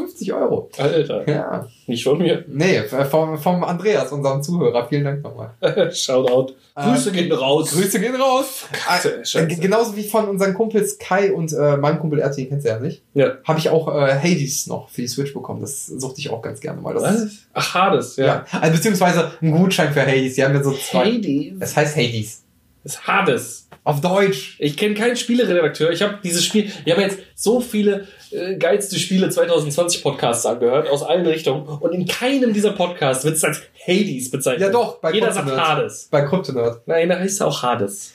50 0.00 0.32
Euro. 0.32 0.70
Alter. 0.78 1.28
Ja. 1.28 1.68
Nicht 1.86 2.04
von 2.04 2.18
mir. 2.18 2.44
Nee, 2.48 2.76
äh, 2.76 3.04
vom, 3.04 3.38
vom 3.38 3.64
Andreas, 3.64 4.12
unserem 4.12 4.42
Zuhörer. 4.42 4.86
Vielen 4.88 5.04
Dank 5.04 5.22
nochmal. 5.22 5.50
Shoutout. 5.92 6.54
Ähm, 6.76 6.92
Grüße 6.92 7.12
gehen 7.12 7.32
raus. 7.32 7.72
Grüße 7.72 8.00
gehen 8.00 8.14
raus. 8.14 8.66
Äh, 8.88 9.24
Scheiße. 9.24 9.46
genauso 9.56 9.96
wie 9.96 10.04
von 10.04 10.28
unseren 10.28 10.54
Kumpels 10.54 10.98
Kai 10.98 11.32
und 11.32 11.52
äh, 11.52 11.76
meinem 11.76 11.98
Kumpel 11.98 12.20
RT, 12.20 12.36
kennst 12.48 12.66
du 12.66 12.70
ja 12.70 12.78
nicht. 12.78 13.02
Ja. 13.14 13.32
Habe 13.44 13.58
ich 13.58 13.68
auch 13.68 13.88
äh, 13.88 14.18
Hades 14.18 14.66
noch 14.66 14.88
für 14.88 15.02
die 15.02 15.08
Switch 15.08 15.34
bekommen. 15.34 15.60
Das 15.60 15.86
suchte 15.86 16.20
ich 16.20 16.30
auch 16.30 16.42
ganz 16.42 16.60
gerne 16.60 16.80
mal. 16.80 16.94
Das 16.94 17.02
Was? 17.02 17.28
Ach, 17.52 17.74
Hades, 17.74 18.16
ja. 18.16 18.26
Ja. 18.26 18.46
Also 18.60 18.76
beziehungsweise 18.76 19.32
ein 19.42 19.50
Gutschein 19.50 19.92
für 19.92 20.02
Hades. 20.02 20.34
Die 20.34 20.44
haben 20.44 20.54
ja 20.54 20.62
so 20.62 20.72
zwei. 20.72 21.12
Hades. 21.12 21.54
Es 21.60 21.76
heißt 21.76 21.96
Hades. 21.96 22.39
Das 22.82 22.94
ist 22.94 23.06
Hades. 23.06 23.68
Auf 23.84 24.00
Deutsch. 24.00 24.56
Ich 24.58 24.76
kenne 24.76 24.94
keinen 24.94 25.16
Spieleredakteur. 25.16 25.90
Ich 25.90 26.02
habe 26.02 26.18
dieses 26.22 26.44
Spiel, 26.44 26.70
ich 26.84 26.92
habe 26.92 27.02
jetzt 27.02 27.18
so 27.34 27.60
viele 27.60 28.06
äh, 28.30 28.56
geilste 28.56 28.98
Spiele 28.98 29.28
2020 29.28 30.02
Podcasts 30.02 30.46
angehört 30.46 30.88
aus 30.88 31.02
allen 31.02 31.26
Richtungen 31.26 31.66
und 31.66 31.92
in 31.92 32.06
keinem 32.06 32.52
dieser 32.52 32.72
Podcasts 32.72 33.24
wird 33.24 33.36
es 33.36 33.44
als 33.44 33.62
Hades 33.86 34.30
bezeichnet. 34.30 34.62
Ja, 34.62 34.70
doch, 34.70 34.98
bei 34.98 35.12
Jeder 35.12 35.32
sagt. 35.32 35.50
Hades. 35.50 36.08
Bei 36.10 36.22
Kryptonerd. 36.22 36.86
Nein, 36.86 37.08
da 37.08 37.18
heißt 37.18 37.34
es 37.34 37.42
auch 37.42 37.62
Hades. 37.62 38.12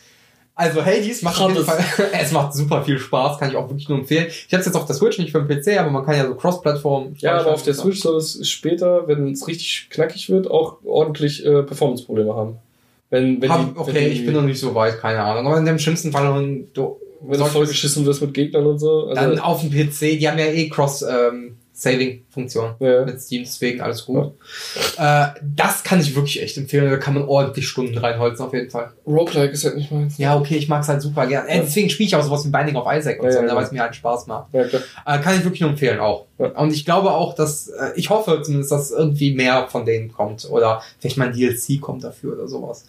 Also 0.58 0.86
Hades 0.86 1.22
macht 1.22 1.42
auf 1.42 1.52
jeden 1.52 1.66
Fall, 1.66 1.80
Hades. 1.80 2.10
es 2.22 2.32
macht 2.32 2.54
super 2.54 2.84
viel 2.84 2.98
Spaß, 2.98 3.40
kann 3.40 3.50
ich 3.50 3.58
auch 3.58 3.68
wirklich 3.68 3.90
nur 3.90 4.00
empfehlen. 4.00 4.28
Ich 4.28 4.54
habe 4.54 4.62
es 4.62 4.66
jetzt 4.66 4.76
auf 4.76 4.86
der 4.86 4.96
Switch, 4.96 5.18
nicht 5.18 5.32
für 5.32 5.44
den 5.44 5.48
PC, 5.48 5.80
aber 5.80 5.90
man 5.90 6.06
kann 6.06 6.16
ja 6.16 6.26
so 6.26 6.36
Cross-Plattform. 6.36 7.16
Ja, 7.18 7.40
aber 7.40 7.54
auf 7.54 7.64
der 7.64 7.74
Switch 7.74 8.00
soll 8.00 8.18
es 8.18 8.48
später, 8.48 9.08
wenn 9.08 9.32
es 9.32 9.48
richtig 9.48 9.90
knackig 9.90 10.30
wird, 10.30 10.50
auch 10.50 10.78
ordentlich 10.86 11.46
äh, 11.46 11.64
Performance-Probleme 11.64 12.34
haben. 12.34 12.60
Wenn, 13.16 13.42
wenn 13.42 13.50
Hab, 13.50 13.74
die, 13.74 13.80
okay, 13.80 13.94
wenn 13.94 14.04
die, 14.06 14.10
ich 14.12 14.26
bin 14.26 14.36
noch 14.36 14.42
nicht 14.44 14.60
so 14.60 14.76
weit, 14.76 15.00
keine 15.00 15.22
Ahnung. 15.22 15.48
Aber 15.48 15.58
in 15.58 15.66
dem 15.66 15.80
schlimmsten 15.80 16.12
Fall 16.12 16.26
dann, 16.26 16.68
du, 16.74 16.98
wenn 17.22 17.32
du 17.32 17.38
solltest- 17.38 17.54
voll 17.56 17.68
geschissen 17.68 18.06
wirst 18.06 18.22
mit 18.22 18.34
Gegnern 18.34 18.66
und 18.66 18.80
so. 18.80 19.06
Also, 19.08 19.16
dann 19.16 19.40
auf 19.40 19.62
dem 19.62 19.72
PC, 19.72 20.18
die 20.20 20.28
haben 20.28 20.38
ja 20.38 20.46
eh 20.46 20.70
Cross-Saving-Funktion. 20.70 22.76
ja. 22.80 23.06
mit 23.06 23.22
Steam, 23.22 23.44
deswegen 23.44 23.82
alles 23.82 24.06
gut. 24.06 24.34
Äh, 24.98 25.28
das 25.56 25.84
kann 25.84 26.00
ich 26.00 26.16
wirklich 26.16 26.42
echt 26.42 26.58
empfehlen. 26.58 26.90
Da 26.90 26.98
kann 26.98 27.14
man 27.14 27.24
ordentlich 27.24 27.68
Stunden 27.68 27.98
reinholzen, 27.98 28.46
auf 28.46 28.54
jeden 28.54 28.70
Fall. 28.70 28.92
Roguelike 29.06 29.54
ist 29.54 29.66
halt 29.66 29.78
nicht 29.78 29.92
meins. 29.92 30.18
Ja, 30.18 30.38
okay, 30.38 30.56
ich 30.58 30.68
mag's 30.68 30.88
halt 30.88 31.02
super 31.02 31.28
gern. 31.28 31.48
Äh, 31.48 31.58
Ja. 31.58 31.62
deswegen 31.64 31.90
spiele 31.90 32.08
ich 32.08 32.16
auch 32.16 32.24
sowas 32.24 32.46
wie 32.46 32.50
Binding 32.50 32.76
of 32.76 32.86
Isaac 32.92 33.20
und 33.20 33.26
Ja, 33.26 33.32
so, 33.32 33.38
ja, 33.40 33.44
ne, 33.44 33.50
ja. 33.50 33.56
weil 33.56 33.64
es 33.64 33.72
mir 33.72 33.82
halt 33.82 33.96
Spaß 33.96 34.28
macht. 34.28 34.54
Ja. 34.54 34.62
Äh, 34.62 35.20
kann 35.22 35.36
ich 35.38 35.44
wirklich 35.44 35.62
nur 35.62 35.72
empfehlen 35.72 36.00
auch. 36.00 36.26
Ja. 36.38 36.48
Und 36.48 36.74
ich 36.74 36.86
glaube 36.86 37.12
auch, 37.12 37.34
dass, 37.34 37.68
äh, 37.70 37.92
ich 37.96 38.10
hoffe 38.10 38.42
zumindest, 38.44 38.72
dass 38.72 38.92
irgendwie 38.92 39.34
mehr 39.34 39.68
von 39.70 39.86
denen 39.86 40.12
kommt. 40.12 40.48
Oder 40.50 40.82
vielleicht 41.00 41.18
mal 41.18 41.28
ein 41.30 41.34
DLC 41.34 41.80
kommt 41.82 42.04
dafür 42.04 42.34
oder 42.34 42.48
sowas. 42.48 42.86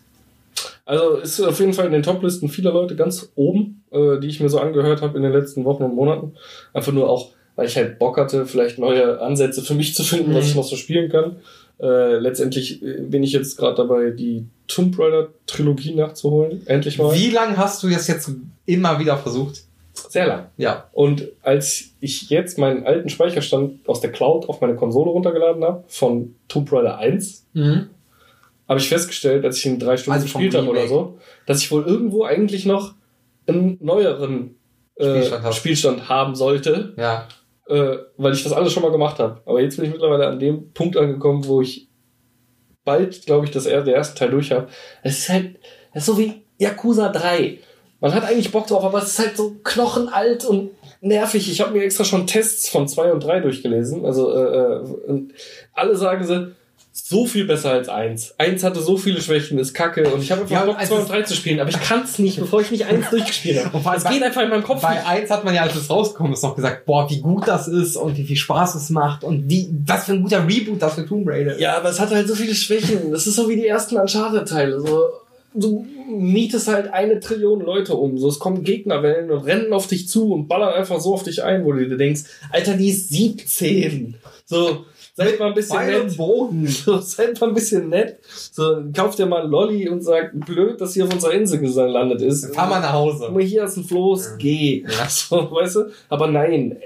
Also 0.86 1.16
ist 1.16 1.40
auf 1.40 1.58
jeden 1.60 1.72
Fall 1.74 1.86
in 1.86 1.92
den 1.92 2.02
Top-Listen 2.04 2.48
vieler 2.48 2.72
Leute 2.72 2.96
ganz 2.96 3.30
oben, 3.34 3.82
äh, 3.90 4.18
die 4.20 4.28
ich 4.28 4.40
mir 4.40 4.48
so 4.48 4.58
angehört 4.60 5.02
habe 5.02 5.16
in 5.18 5.22
den 5.24 5.32
letzten 5.32 5.64
Wochen 5.64 5.82
und 5.82 5.94
Monaten. 5.94 6.32
Einfach 6.72 6.92
nur 6.92 7.10
auch, 7.10 7.32
weil 7.56 7.66
ich 7.66 7.76
halt 7.76 7.98
Bock 7.98 8.16
hatte, 8.16 8.46
vielleicht 8.46 8.78
neue 8.78 9.20
Ansätze 9.20 9.62
für 9.62 9.74
mich 9.74 9.94
zu 9.94 10.02
finden, 10.04 10.32
was 10.34 10.44
Mhm. 10.44 10.50
ich 10.50 10.54
noch 10.56 10.64
so 10.64 10.76
spielen 10.76 11.10
kann. 11.10 11.36
Äh, 11.78 12.16
letztendlich 12.18 12.82
äh, 12.82 13.00
bin 13.02 13.22
ich 13.22 13.32
jetzt 13.32 13.58
gerade 13.58 13.76
dabei, 13.76 14.10
die 14.10 14.46
Tomb 14.68 14.98
Raider 14.98 15.28
Trilogie 15.46 15.94
nachzuholen. 15.94 16.62
Endlich 16.66 16.98
mal. 16.98 17.12
Wie 17.14 17.30
lange 17.30 17.56
hast 17.58 17.82
du 17.82 17.88
das 17.90 18.06
jetzt 18.08 18.30
immer 18.64 18.98
wieder 18.98 19.18
versucht? 19.18 19.64
Sehr 19.92 20.26
lang. 20.26 20.46
Ja. 20.56 20.88
Und 20.92 21.28
als 21.42 21.90
ich 22.00 22.30
jetzt 22.30 22.58
meinen 22.58 22.86
alten 22.86 23.08
Speicherstand 23.08 23.86
aus 23.88 24.00
der 24.00 24.12
Cloud 24.12 24.48
auf 24.48 24.60
meine 24.60 24.76
Konsole 24.76 25.10
runtergeladen 25.10 25.64
habe, 25.64 25.84
von 25.88 26.34
Tomb 26.48 26.70
Raider 26.72 26.98
1, 26.98 27.44
Mhm. 27.54 27.88
Habe 28.68 28.80
ich 28.80 28.88
festgestellt, 28.88 29.44
als 29.44 29.58
ich 29.58 29.66
ihn 29.66 29.78
drei 29.78 29.96
Stunden 29.96 30.14
Also 30.20 30.24
gespielt 30.24 30.54
habe 30.54 30.68
oder 30.68 30.88
so, 30.88 31.18
dass 31.46 31.60
ich 31.62 31.70
wohl 31.70 31.84
irgendwo 31.84 32.24
eigentlich 32.24 32.66
noch 32.66 32.94
einen 33.46 33.78
neueren 33.80 34.56
äh, 34.96 35.22
Spielstand. 35.22 35.54
Spielstand 35.54 36.08
haben 36.08 36.34
sollte, 36.34 36.94
Ja. 36.96 37.28
äh, 37.68 37.96
weil 38.16 38.32
ich 38.32 38.42
das 38.42 38.52
alles 38.52 38.72
schon 38.72 38.82
mal 38.82 38.90
gemacht 38.92 39.18
habe. 39.18 39.40
Aber 39.46 39.60
jetzt 39.60 39.76
bin 39.76 39.84
ich 39.86 39.92
mittlerweile 39.92 40.26
an 40.26 40.38
dem 40.38 40.72
Punkt 40.72 40.96
angekommen, 40.96 41.46
wo 41.46 41.60
ich 41.62 41.88
bald, 42.84 43.24
glaube 43.26 43.44
ich, 43.46 43.50
das 43.52 43.66
er 43.66 43.82
der 43.82 43.94
erste 43.94 44.16
Teil 44.18 44.30
durch 44.30 44.52
habe. 44.52 44.68
Es 45.02 45.18
ist 45.18 45.28
halt, 45.28 45.56
es 45.92 46.02
ist 46.02 46.06
so 46.06 46.18
wie 46.18 46.42
Yakuza 46.58 47.08
3. 47.10 47.58
Man 48.00 48.14
hat 48.14 48.24
eigentlich 48.24 48.52
Bock 48.52 48.66
drauf, 48.66 48.84
aber 48.84 48.98
es 48.98 49.08
ist 49.10 49.18
halt 49.18 49.36
so 49.36 49.56
knochenalt 49.64 50.44
und 50.44 50.70
nervig. 51.00 51.50
Ich 51.50 51.60
habe 51.60 51.72
mir 51.72 51.82
extra 51.84 52.04
schon 52.04 52.26
Tests 52.26 52.68
von 52.68 52.86
2 52.86 53.12
und 53.12 53.20
3 53.24 53.40
durchgelesen. 53.40 54.04
Also 54.04 54.32
äh, 54.34 54.76
äh, 54.76 55.28
alle 55.72 55.96
sagen 55.96 56.24
sie, 56.24 56.54
so 57.04 57.26
viel 57.26 57.44
besser 57.44 57.70
als 57.72 57.88
1. 57.88 58.34
1 58.38 58.64
hatte 58.64 58.80
so 58.80 58.96
viele 58.96 59.20
Schwächen, 59.20 59.58
ist 59.58 59.74
kacke. 59.74 60.08
Und 60.10 60.22
ich 60.22 60.32
habe 60.32 60.42
einfach 60.42 60.54
Ja, 60.54 60.64
Bock, 60.64 60.78
also 60.78 60.94
2 60.94 60.96
es- 60.96 61.04
und 61.06 61.12
3 61.12 61.22
zu 61.22 61.34
spielen. 61.34 61.60
Aber 61.60 61.70
ich 61.70 61.80
kann 61.80 62.02
es 62.04 62.18
nicht, 62.18 62.38
bevor 62.38 62.60
ich 62.60 62.70
nicht 62.70 62.86
1 62.86 63.10
durchgespielt 63.10 63.64
habe. 63.64 63.96
Es 63.96 64.04
geht 64.08 64.22
einfach 64.22 64.42
in 64.42 64.48
meinem 64.48 64.62
Kopf 64.62 64.82
Bei 64.82 64.94
nicht. 64.94 65.06
1 65.06 65.30
hat 65.30 65.44
man 65.44 65.54
ja, 65.54 65.62
als 65.62 65.74
es 65.74 65.90
rausgekommen 65.90 66.32
ist, 66.32 66.42
noch 66.42 66.56
gesagt, 66.56 66.86
boah, 66.86 67.08
wie 67.10 67.20
gut 67.20 67.46
das 67.46 67.68
ist 67.68 67.96
und 67.96 68.16
wie 68.16 68.24
viel 68.24 68.36
Spaß 68.36 68.74
es 68.76 68.90
macht 68.90 69.24
und 69.24 69.50
wie, 69.50 69.68
was 69.86 70.06
für 70.06 70.12
ein 70.12 70.22
guter 70.22 70.46
Reboot 70.48 70.80
das 70.80 70.94
für 70.94 71.06
Tomb 71.06 71.28
Raider 71.28 71.52
ist. 71.54 71.60
Ja, 71.60 71.76
aber 71.76 71.90
es 71.90 72.00
hat 72.00 72.10
halt 72.10 72.26
so 72.28 72.34
viele 72.34 72.54
Schwächen. 72.54 73.12
Das 73.12 73.26
ist 73.26 73.36
so 73.36 73.48
wie 73.48 73.56
die 73.56 73.66
ersten 73.66 73.96
Uncharted-Teile. 73.96 74.80
So, 74.80 75.08
du 75.54 75.86
mietest 76.08 76.68
halt 76.68 76.92
eine 76.92 77.20
Trillion 77.20 77.60
Leute 77.60 77.94
um. 77.94 78.16
So, 78.18 78.28
es 78.28 78.38
kommen 78.38 78.62
Gegnerwellen 78.62 79.30
und 79.30 79.44
rennen 79.44 79.72
auf 79.72 79.86
dich 79.86 80.08
zu 80.08 80.32
und 80.32 80.48
ballern 80.48 80.72
einfach 80.74 81.00
so 81.00 81.14
auf 81.14 81.24
dich 81.24 81.42
ein, 81.42 81.64
wo 81.64 81.72
du 81.72 81.88
dir 81.88 81.96
denkst, 81.96 82.22
Alter, 82.52 82.74
die 82.74 82.90
ist 82.90 83.10
17. 83.10 84.16
So, 84.44 84.86
seid 85.16 85.38
mal 85.40 85.48
ein 85.48 85.54
bisschen 85.54 85.78
und 85.78 85.86
nett. 85.86 86.16
Bogen. 86.16 86.66
So, 86.68 86.98
seid 87.00 87.40
mal 87.40 87.48
ein 87.48 87.54
bisschen 87.54 87.88
nett. 87.88 88.18
So, 88.52 88.82
kauft 88.94 89.18
dir 89.18 89.26
mal 89.26 89.42
einen 89.42 89.50
Lolli 89.50 89.88
und 89.88 90.02
sagt, 90.02 90.38
blöd, 90.46 90.80
dass 90.80 90.94
hier 90.94 91.04
auf 91.04 91.12
unserer 91.12 91.32
Insel 91.32 91.58
gelandet 91.58 92.20
ist. 92.20 92.54
Fahr 92.54 92.68
mal 92.68 92.80
nach 92.80 92.92
Hause. 92.92 93.24
Guck 93.26 93.34
mal, 93.34 93.42
hier 93.42 93.64
ist 93.64 93.76
ein 93.76 93.84
Floß, 93.84 94.36
geh. 94.38 94.84
So, 95.08 95.50
weißt 95.50 95.76
du? 95.76 95.84
Aber 96.08 96.26
nein, 96.26 96.76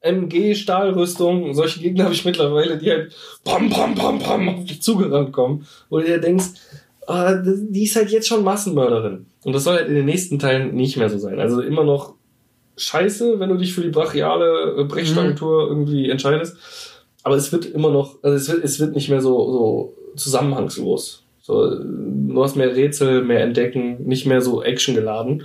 MG, 0.00 0.54
Stahlrüstung, 0.54 1.52
solche 1.52 1.80
Gegner 1.80 2.04
habe 2.04 2.14
ich 2.14 2.24
mittlerweile, 2.24 2.78
die 2.78 2.90
halt 2.90 3.12
pam, 3.44 3.68
pam, 3.68 3.94
pam, 3.94 4.18
pam 4.18 4.48
auf 4.48 4.64
dich 4.64 4.80
zugerannt 4.80 5.32
kommen. 5.32 5.66
Wo 5.88 5.98
du 5.98 6.06
dir 6.06 6.18
denkst, 6.18 6.46
ah, 7.06 7.34
die 7.34 7.84
ist 7.84 7.96
halt 7.96 8.10
jetzt 8.10 8.28
schon 8.28 8.44
Massenmörderin. 8.44 9.26
Und 9.42 9.52
das 9.52 9.64
soll 9.64 9.76
halt 9.76 9.88
in 9.88 9.94
den 9.94 10.06
nächsten 10.06 10.38
Teilen 10.38 10.74
nicht 10.74 10.96
mehr 10.96 11.10
so 11.10 11.18
sein. 11.18 11.40
Also 11.40 11.60
immer 11.60 11.84
noch 11.84 12.14
scheiße, 12.76 13.40
wenn 13.40 13.50
du 13.50 13.56
dich 13.56 13.74
für 13.74 13.82
die 13.82 13.90
brachiale 13.90 14.76
äh, 14.78 14.84
Brechstangentour 14.84 15.68
irgendwie 15.68 16.08
entscheidest. 16.08 16.56
Aber 17.22 17.36
es 17.36 17.52
wird 17.52 17.66
immer 17.66 17.90
noch, 17.90 18.16
also 18.22 18.36
es 18.36 18.48
wird, 18.48 18.64
es 18.64 18.80
wird 18.80 18.94
nicht 18.94 19.08
mehr 19.08 19.20
so, 19.20 19.52
so 19.52 19.94
zusammenhangslos. 20.16 21.22
So, 21.42 21.74
du 21.78 22.42
hast 22.42 22.56
mehr 22.56 22.74
Rätsel, 22.74 23.22
mehr 23.22 23.42
Entdecken, 23.42 24.04
nicht 24.06 24.26
mehr 24.26 24.40
so 24.40 24.62
Action 24.62 24.94
geladen. 24.94 25.44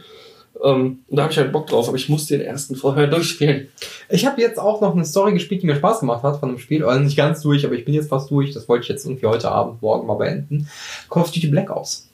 Ähm, 0.63 0.99
und 1.07 1.17
da 1.17 1.23
habe 1.23 1.33
ich 1.33 1.37
halt 1.37 1.51
Bock 1.51 1.67
drauf, 1.67 1.87
aber 1.87 1.97
ich 1.97 2.09
muss 2.09 2.27
den 2.27 2.41
ersten 2.41 2.75
vorher 2.75 3.07
durchspielen. 3.07 3.69
Ich 4.09 4.25
habe 4.25 4.41
jetzt 4.41 4.59
auch 4.59 4.81
noch 4.81 4.93
eine 4.93 5.05
Story 5.05 5.33
gespielt, 5.33 5.63
die 5.63 5.67
mir 5.67 5.75
Spaß 5.75 6.01
gemacht 6.01 6.23
hat 6.23 6.39
von 6.39 6.49
einem 6.49 6.59
Spiel. 6.59 6.85
Also 6.85 7.03
nicht 7.03 7.17
ganz 7.17 7.41
durch, 7.41 7.65
aber 7.65 7.75
ich 7.75 7.85
bin 7.85 7.93
jetzt 7.93 8.09
fast 8.09 8.31
durch. 8.31 8.53
Das 8.53 8.69
wollte 8.69 8.83
ich 8.83 8.89
jetzt 8.89 9.05
irgendwie 9.05 9.25
heute 9.25 9.51
Abend, 9.51 9.81
morgen 9.81 10.07
mal 10.07 10.15
beenden. 10.15 10.69
Call 11.09 11.23
of 11.23 11.31
Duty 11.31 11.47
Black 11.47 11.69
Ops. 11.69 12.09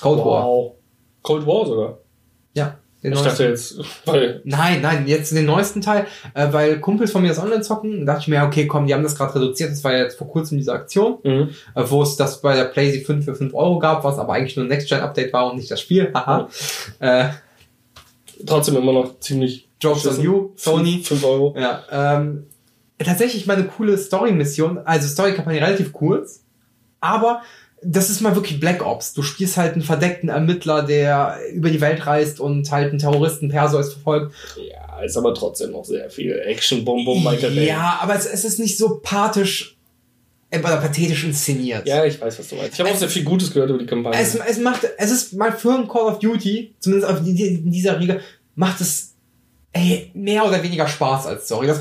Cold 0.00 0.18
War. 0.18 0.46
Wow. 0.46 0.72
Cold 1.22 1.46
War 1.46 1.66
sogar. 1.66 1.98
Ja. 2.54 2.78
Den 3.04 3.12
Ich 3.12 3.20
dachte 3.20 3.44
jetzt, 3.44 3.78
weil 4.06 4.40
Nein, 4.44 4.80
nein, 4.80 5.06
jetzt 5.06 5.32
den 5.32 5.44
neuesten 5.44 5.82
Teil, 5.82 6.06
äh, 6.32 6.48
weil 6.52 6.80
Kumpels 6.80 7.12
von 7.12 7.20
mir 7.20 7.28
das 7.28 7.38
online 7.38 7.60
zocken, 7.60 8.06
dachte 8.06 8.22
ich 8.22 8.28
mir, 8.28 8.42
okay, 8.42 8.66
komm, 8.66 8.86
die 8.86 8.94
haben 8.94 9.02
das 9.02 9.14
gerade 9.14 9.34
reduziert, 9.34 9.70
das 9.70 9.84
war 9.84 9.92
ja 9.92 9.98
jetzt 9.98 10.16
vor 10.16 10.26
kurzem 10.26 10.56
diese 10.56 10.72
Aktion, 10.72 11.18
mhm. 11.22 11.50
äh, 11.74 11.82
wo 11.86 12.02
es 12.02 12.16
das 12.16 12.40
bei 12.40 12.56
der 12.56 12.64
PlayStation 12.64 13.22
5 13.22 13.24
für 13.26 13.34
5 13.34 13.54
Euro 13.54 13.78
gab, 13.78 14.04
was 14.04 14.18
aber 14.18 14.32
eigentlich 14.32 14.56
nur 14.56 14.64
ein 14.64 14.68
Next-Gen-Update 14.68 15.34
war 15.34 15.50
und 15.50 15.58
nicht 15.58 15.70
das 15.70 15.82
Spiel, 15.82 16.10
haha. 16.14 16.48
Äh, 16.98 17.28
trotzdem 18.46 18.76
immer 18.76 18.92
noch 18.92 19.20
ziemlich 19.20 19.68
Jokes 19.80 20.06
on 20.06 20.22
you, 20.22 20.50
Sony. 20.56 21.02
5 21.04 21.24
Euro. 21.24 21.54
Ja, 21.58 21.82
ähm, 21.92 22.46
tatsächlich 22.98 23.46
mal 23.46 23.56
eine 23.56 23.66
coole 23.66 23.98
Story-Mission, 23.98 24.78
also 24.78 25.08
Story-Kampagne 25.08 25.60
relativ 25.60 25.92
kurz, 25.92 26.42
aber 27.00 27.42
das 27.84 28.10
ist 28.10 28.20
mal 28.20 28.34
wirklich 28.34 28.60
Black 28.60 28.84
Ops. 28.84 29.14
Du 29.14 29.22
spielst 29.22 29.56
halt 29.56 29.74
einen 29.74 29.82
verdeckten 29.82 30.28
Ermittler, 30.28 30.82
der 30.82 31.38
über 31.52 31.70
die 31.70 31.80
Welt 31.80 32.06
reist 32.06 32.40
und 32.40 32.70
halt 32.70 32.90
einen 32.90 32.98
Terroristen 32.98 33.48
Perseus 33.48 33.92
verfolgt. 33.92 34.34
Ja, 34.56 35.00
ist 35.02 35.16
aber 35.16 35.34
trotzdem 35.34 35.72
noch 35.72 35.84
sehr 35.84 36.10
viel 36.10 36.38
Action, 36.46 36.84
Michael 36.84 37.54
Bay. 37.54 37.66
Ja, 37.66 37.98
aber 38.00 38.16
es, 38.16 38.26
es 38.26 38.44
ist 38.44 38.58
nicht 38.58 38.78
so 38.78 39.00
pathisch 39.02 39.76
äh, 40.50 40.58
oder 40.58 40.76
pathetisch 40.78 41.24
inszeniert. 41.24 41.86
Ja, 41.86 42.04
ich 42.04 42.20
weiß, 42.20 42.38
was 42.38 42.48
du 42.48 42.56
meinst. 42.56 42.74
Ich 42.74 42.80
habe 42.80 42.90
auch 42.90 42.96
sehr 42.96 43.08
viel 43.08 43.24
Gutes 43.24 43.52
gehört 43.52 43.70
über 43.70 43.78
die 43.78 43.86
Kampagne. 43.86 44.20
Es, 44.20 44.34
es 44.34 44.58
macht, 44.58 44.86
es 44.96 45.10
ist 45.10 45.34
mal 45.34 45.52
für 45.52 45.74
ein 45.74 45.88
Call 45.88 46.06
of 46.06 46.18
Duty, 46.18 46.74
zumindest 46.80 47.10
auf 47.10 47.22
die, 47.22 47.34
die, 47.34 47.46
in 47.46 47.70
dieser 47.70 48.00
Riege, 48.00 48.20
macht 48.54 48.80
es 48.80 49.14
ey, 49.72 50.10
mehr 50.14 50.46
oder 50.46 50.62
weniger 50.62 50.86
Spaß 50.86 51.26
als 51.26 51.46
Story. 51.46 51.66
Das, 51.66 51.80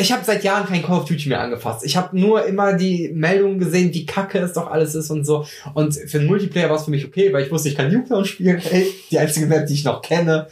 ich 0.00 0.12
habe 0.12 0.24
seit 0.24 0.44
Jahren 0.44 0.66
kein 0.66 0.82
Call 0.82 0.98
of 1.00 1.06
Duty 1.06 1.28
mehr 1.28 1.40
angefasst. 1.40 1.84
Ich 1.84 1.96
habe 1.96 2.18
nur 2.18 2.44
immer 2.46 2.74
die 2.74 3.10
Meldungen 3.12 3.58
gesehen, 3.58 3.92
wie 3.92 4.06
kacke 4.06 4.38
es 4.38 4.52
doch 4.52 4.70
alles 4.70 4.94
ist 4.94 5.10
und 5.10 5.24
so. 5.24 5.44
Und 5.74 5.94
für 5.94 6.20
den 6.20 6.28
Multiplayer 6.28 6.70
war 6.70 6.76
es 6.76 6.84
für 6.84 6.92
mich 6.92 7.04
okay, 7.04 7.32
weil 7.32 7.44
ich 7.44 7.50
wusste, 7.50 7.68
ich 7.68 7.74
kann 7.76 7.92
Nuketown 7.92 8.24
spielen. 8.24 8.62
Ey, 8.70 8.86
die 9.10 9.18
einzige 9.18 9.46
Map, 9.46 9.66
die 9.66 9.74
ich 9.74 9.84
noch 9.84 10.00
kenne. 10.00 10.46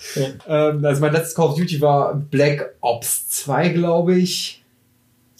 Ähm, 0.48 0.84
also 0.84 1.00
mein 1.00 1.12
letztes 1.12 1.34
Call 1.34 1.46
of 1.46 1.56
Duty 1.56 1.80
war 1.80 2.14
Black 2.14 2.74
Ops 2.80 3.28
2, 3.28 3.68
glaube 3.68 4.16
ich. 4.16 4.64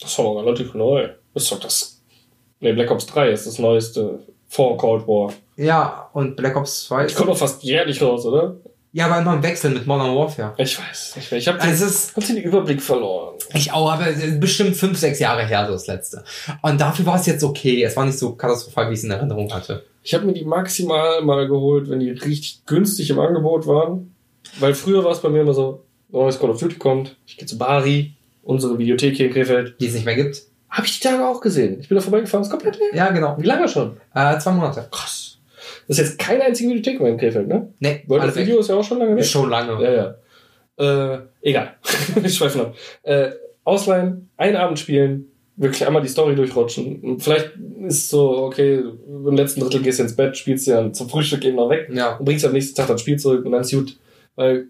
das 0.00 0.16
war 0.18 0.26
noch 0.26 0.42
relativ 0.42 0.74
neu. 0.74 1.08
Das 1.34 1.42
ist 1.42 1.52
doch 1.52 1.60
das. 1.60 2.00
Nee, 2.60 2.72
Black 2.72 2.90
Ops 2.90 3.06
3 3.06 3.30
ist 3.30 3.46
das 3.46 3.58
neueste 3.58 4.20
vor 4.48 4.76
Cold 4.76 5.06
War. 5.08 5.32
Ja, 5.56 6.08
und 6.12 6.36
Black 6.36 6.56
Ops 6.56 6.86
2 6.86 7.06
Ich 7.06 7.14
komme 7.14 7.32
doch 7.32 7.38
fast 7.38 7.62
jährlich 7.64 8.00
raus, 8.00 8.24
oder? 8.24 8.56
Ja, 8.96 9.08
aber 9.08 9.18
immer 9.18 9.34
im 9.34 9.42
Wechsel 9.42 9.72
mit 9.72 9.86
Modern 9.86 10.16
Warfare. 10.16 10.54
Ich 10.56 10.78
weiß 10.78 11.16
nicht 11.16 11.30
mehr. 11.30 11.38
Ich 11.38 11.46
habe 11.48 11.60
Also 11.60 11.84
den, 11.84 12.16
hab 12.16 12.26
den 12.26 12.36
Überblick 12.38 12.80
verloren. 12.80 13.34
Ich 13.52 13.70
auch, 13.70 13.92
aber 13.92 14.06
bestimmt 14.40 14.74
fünf, 14.74 14.96
sechs 14.96 15.18
Jahre 15.18 15.46
her, 15.46 15.66
so 15.66 15.74
das 15.74 15.86
letzte. 15.86 16.24
Und 16.62 16.80
dafür 16.80 17.04
war 17.04 17.16
es 17.16 17.26
jetzt 17.26 17.44
okay. 17.44 17.82
Es 17.82 17.94
war 17.94 18.06
nicht 18.06 18.18
so 18.18 18.32
katastrophal, 18.32 18.88
wie 18.88 18.94
ich 18.94 19.00
es 19.00 19.04
in 19.04 19.10
Erinnerung 19.10 19.52
hatte. 19.52 19.84
Ich 20.02 20.14
habe 20.14 20.24
mir 20.24 20.32
die 20.32 20.46
maximal 20.46 21.20
mal 21.20 21.46
geholt, 21.46 21.90
wenn 21.90 22.00
die 22.00 22.08
richtig 22.08 22.64
günstig 22.64 23.10
im 23.10 23.18
Angebot 23.18 23.66
waren. 23.66 24.14
Weil 24.60 24.72
früher 24.72 25.04
war 25.04 25.12
es 25.12 25.20
bei 25.20 25.28
mir 25.28 25.42
immer 25.42 25.52
so, 25.52 25.84
neues 26.08 26.38
Call 26.38 26.48
of 26.48 26.58
Duty 26.58 26.76
kommt, 26.76 27.16
ich 27.26 27.36
gehe 27.36 27.46
zu 27.46 27.58
Bari, 27.58 28.14
unsere 28.44 28.78
Videothek 28.78 29.14
hier 29.14 29.26
in 29.26 29.32
Krefeld. 29.34 29.78
Die 29.78 29.88
es 29.88 29.92
nicht 29.92 30.06
mehr 30.06 30.16
gibt. 30.16 30.40
Habe 30.70 30.86
ich 30.86 30.98
die 30.98 31.06
Tage 31.06 31.22
auch 31.22 31.42
gesehen. 31.42 31.80
Ich 31.80 31.88
bin 31.90 31.96
da 31.96 32.00
vorbeigefahren, 32.02 32.44
ist 32.44 32.50
komplett 32.50 32.78
leer. 32.78 32.94
Ja, 32.94 33.10
genau. 33.10 33.36
Wie 33.38 33.46
lange 33.46 33.68
schon? 33.68 33.98
Äh, 34.14 34.38
zwei 34.38 34.52
Monate. 34.52 34.88
Krass. 34.90 35.35
Das 35.88 35.98
ist 35.98 36.04
jetzt 36.06 36.18
keine 36.18 36.44
einzige 36.44 36.70
Videothek 36.70 37.00
mehr 37.00 37.10
in 37.10 37.18
Krefeld, 37.18 37.48
ne? 37.48 37.72
Nee, 37.80 38.02
World 38.06 38.24
of 38.24 38.36
Video 38.36 38.58
ist 38.58 38.68
ja 38.68 38.76
auch 38.76 38.84
schon 38.84 38.98
lange 38.98 39.16
weg. 39.16 39.24
Schon 39.24 39.50
lange. 39.50 39.82
Ja, 39.82 39.92
ja. 39.92 41.14
Äh, 41.14 41.18
egal. 41.42 41.74
Wir 42.14 42.28
schweifen 42.30 42.60
ab. 42.60 42.74
Äh, 43.02 43.30
ausleihen, 43.64 44.28
einen 44.36 44.56
Abend 44.56 44.78
spielen, 44.78 45.26
wirklich 45.56 45.86
einmal 45.86 46.02
die 46.02 46.08
Story 46.08 46.34
durchrutschen. 46.34 47.00
Und 47.00 47.22
Vielleicht 47.22 47.52
ist 47.86 47.94
es 47.96 48.08
so, 48.10 48.30
okay, 48.44 48.82
im 49.08 49.34
letzten 49.36 49.60
Drittel 49.60 49.82
gehst 49.82 49.98
du 49.98 50.02
ins 50.04 50.14
Bett, 50.16 50.36
spielst 50.36 50.68
dann 50.68 50.92
zum 50.94 51.08
Frühstück 51.08 51.44
eben 51.44 51.56
noch 51.56 51.70
weg 51.70 51.88
Ja. 51.92 52.16
und 52.16 52.24
bringst 52.26 52.44
am 52.44 52.52
nächsten 52.52 52.76
Tag 52.76 52.88
das 52.88 53.00
Spiel 53.00 53.18
zurück 53.18 53.44
und 53.44 53.52
dann 53.52 53.62
ist 53.62 53.72
gut. 53.72 53.96
Weil 54.36 54.66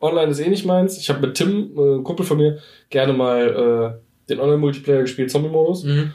online 0.00 0.30
ist 0.30 0.40
eh 0.40 0.48
nicht 0.48 0.64
meins. 0.64 0.96
Ich 0.98 1.10
habe 1.10 1.20
mit 1.26 1.36
Tim, 1.36 1.72
äh, 1.76 2.02
Kumpel 2.02 2.24
von 2.24 2.38
mir, 2.38 2.58
gerne 2.88 3.12
mal 3.12 3.98
äh, 3.98 4.28
den 4.30 4.40
Online-Multiplayer 4.40 5.02
gespielt, 5.02 5.30
Zombie-Modus. 5.30 5.84
Mhm. 5.84 6.14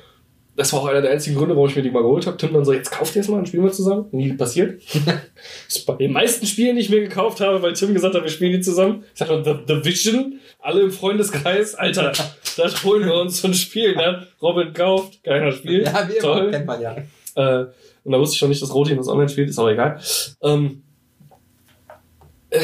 Das 0.56 0.72
war 0.72 0.82
auch 0.82 0.86
einer 0.86 1.02
der 1.02 1.12
einzigen 1.12 1.36
Gründe, 1.36 1.56
warum 1.56 1.70
ich 1.70 1.76
mir 1.76 1.82
die 1.82 1.92
mal 1.92 2.02
geholt 2.02 2.26
habe. 2.28 2.38
Tim 2.38 2.54
dann 2.54 2.64
so, 2.64 2.72
jetzt 2.72 2.90
kauft 2.90 3.14
ihr 3.16 3.22
es 3.22 3.28
mal 3.28 3.40
und 3.40 3.48
spielen 3.48 3.64
wir 3.64 3.72
zusammen. 3.74 4.08
Nie 4.12 4.34
passiert. 4.34 4.82
ist 5.68 5.86
bei 5.86 5.96
den 5.96 6.14
meisten 6.14 6.46
Spielen, 6.46 6.78
die 6.78 6.82
ich 6.82 6.90
mir 6.90 7.02
gekauft 7.02 7.42
habe, 7.42 7.62
weil 7.62 7.74
Tim 7.74 7.94
gesagt 7.94 8.16
hat, 8.16 8.24
wir 8.24 8.30
spielen 8.30 8.54
die 8.54 8.62
zusammen. 8.62 9.04
Ich 9.14 9.20
sagte, 9.20 9.44
The 9.44 9.74
Division, 9.74 10.40
alle 10.60 10.82
im 10.82 10.92
Freundeskreis, 10.92 11.76
Alter, 11.76 12.14
das 12.56 12.84
holen 12.86 13.06
wir 13.06 13.16
uns 13.16 13.44
und 13.44 13.54
spielen. 13.54 13.98
Ne? 13.98 14.28
Robin 14.42 14.74
kauft, 14.74 15.24
keiner 15.24 15.52
spielt. 15.52 15.88
Ja, 15.88 16.08
wie 16.08 16.14
immer. 16.14 16.22
Toll. 16.22 16.52
Kennt 16.52 16.66
man 16.66 16.82
ja. 16.82 16.96
Äh, 17.36 17.66
und 18.06 18.12
da 18.12 18.20
wusste 18.20 18.36
ich 18.36 18.40
schon 18.40 18.50
nicht, 18.50 18.62
dass 18.62 18.74
Rotin 18.74 18.98
das 18.98 19.10
online 19.10 19.30
spielt, 19.30 19.50
ist 19.50 19.60
aber 19.60 19.72
egal. 19.72 20.00
Ähm, 20.42 20.84
äh, 22.50 22.60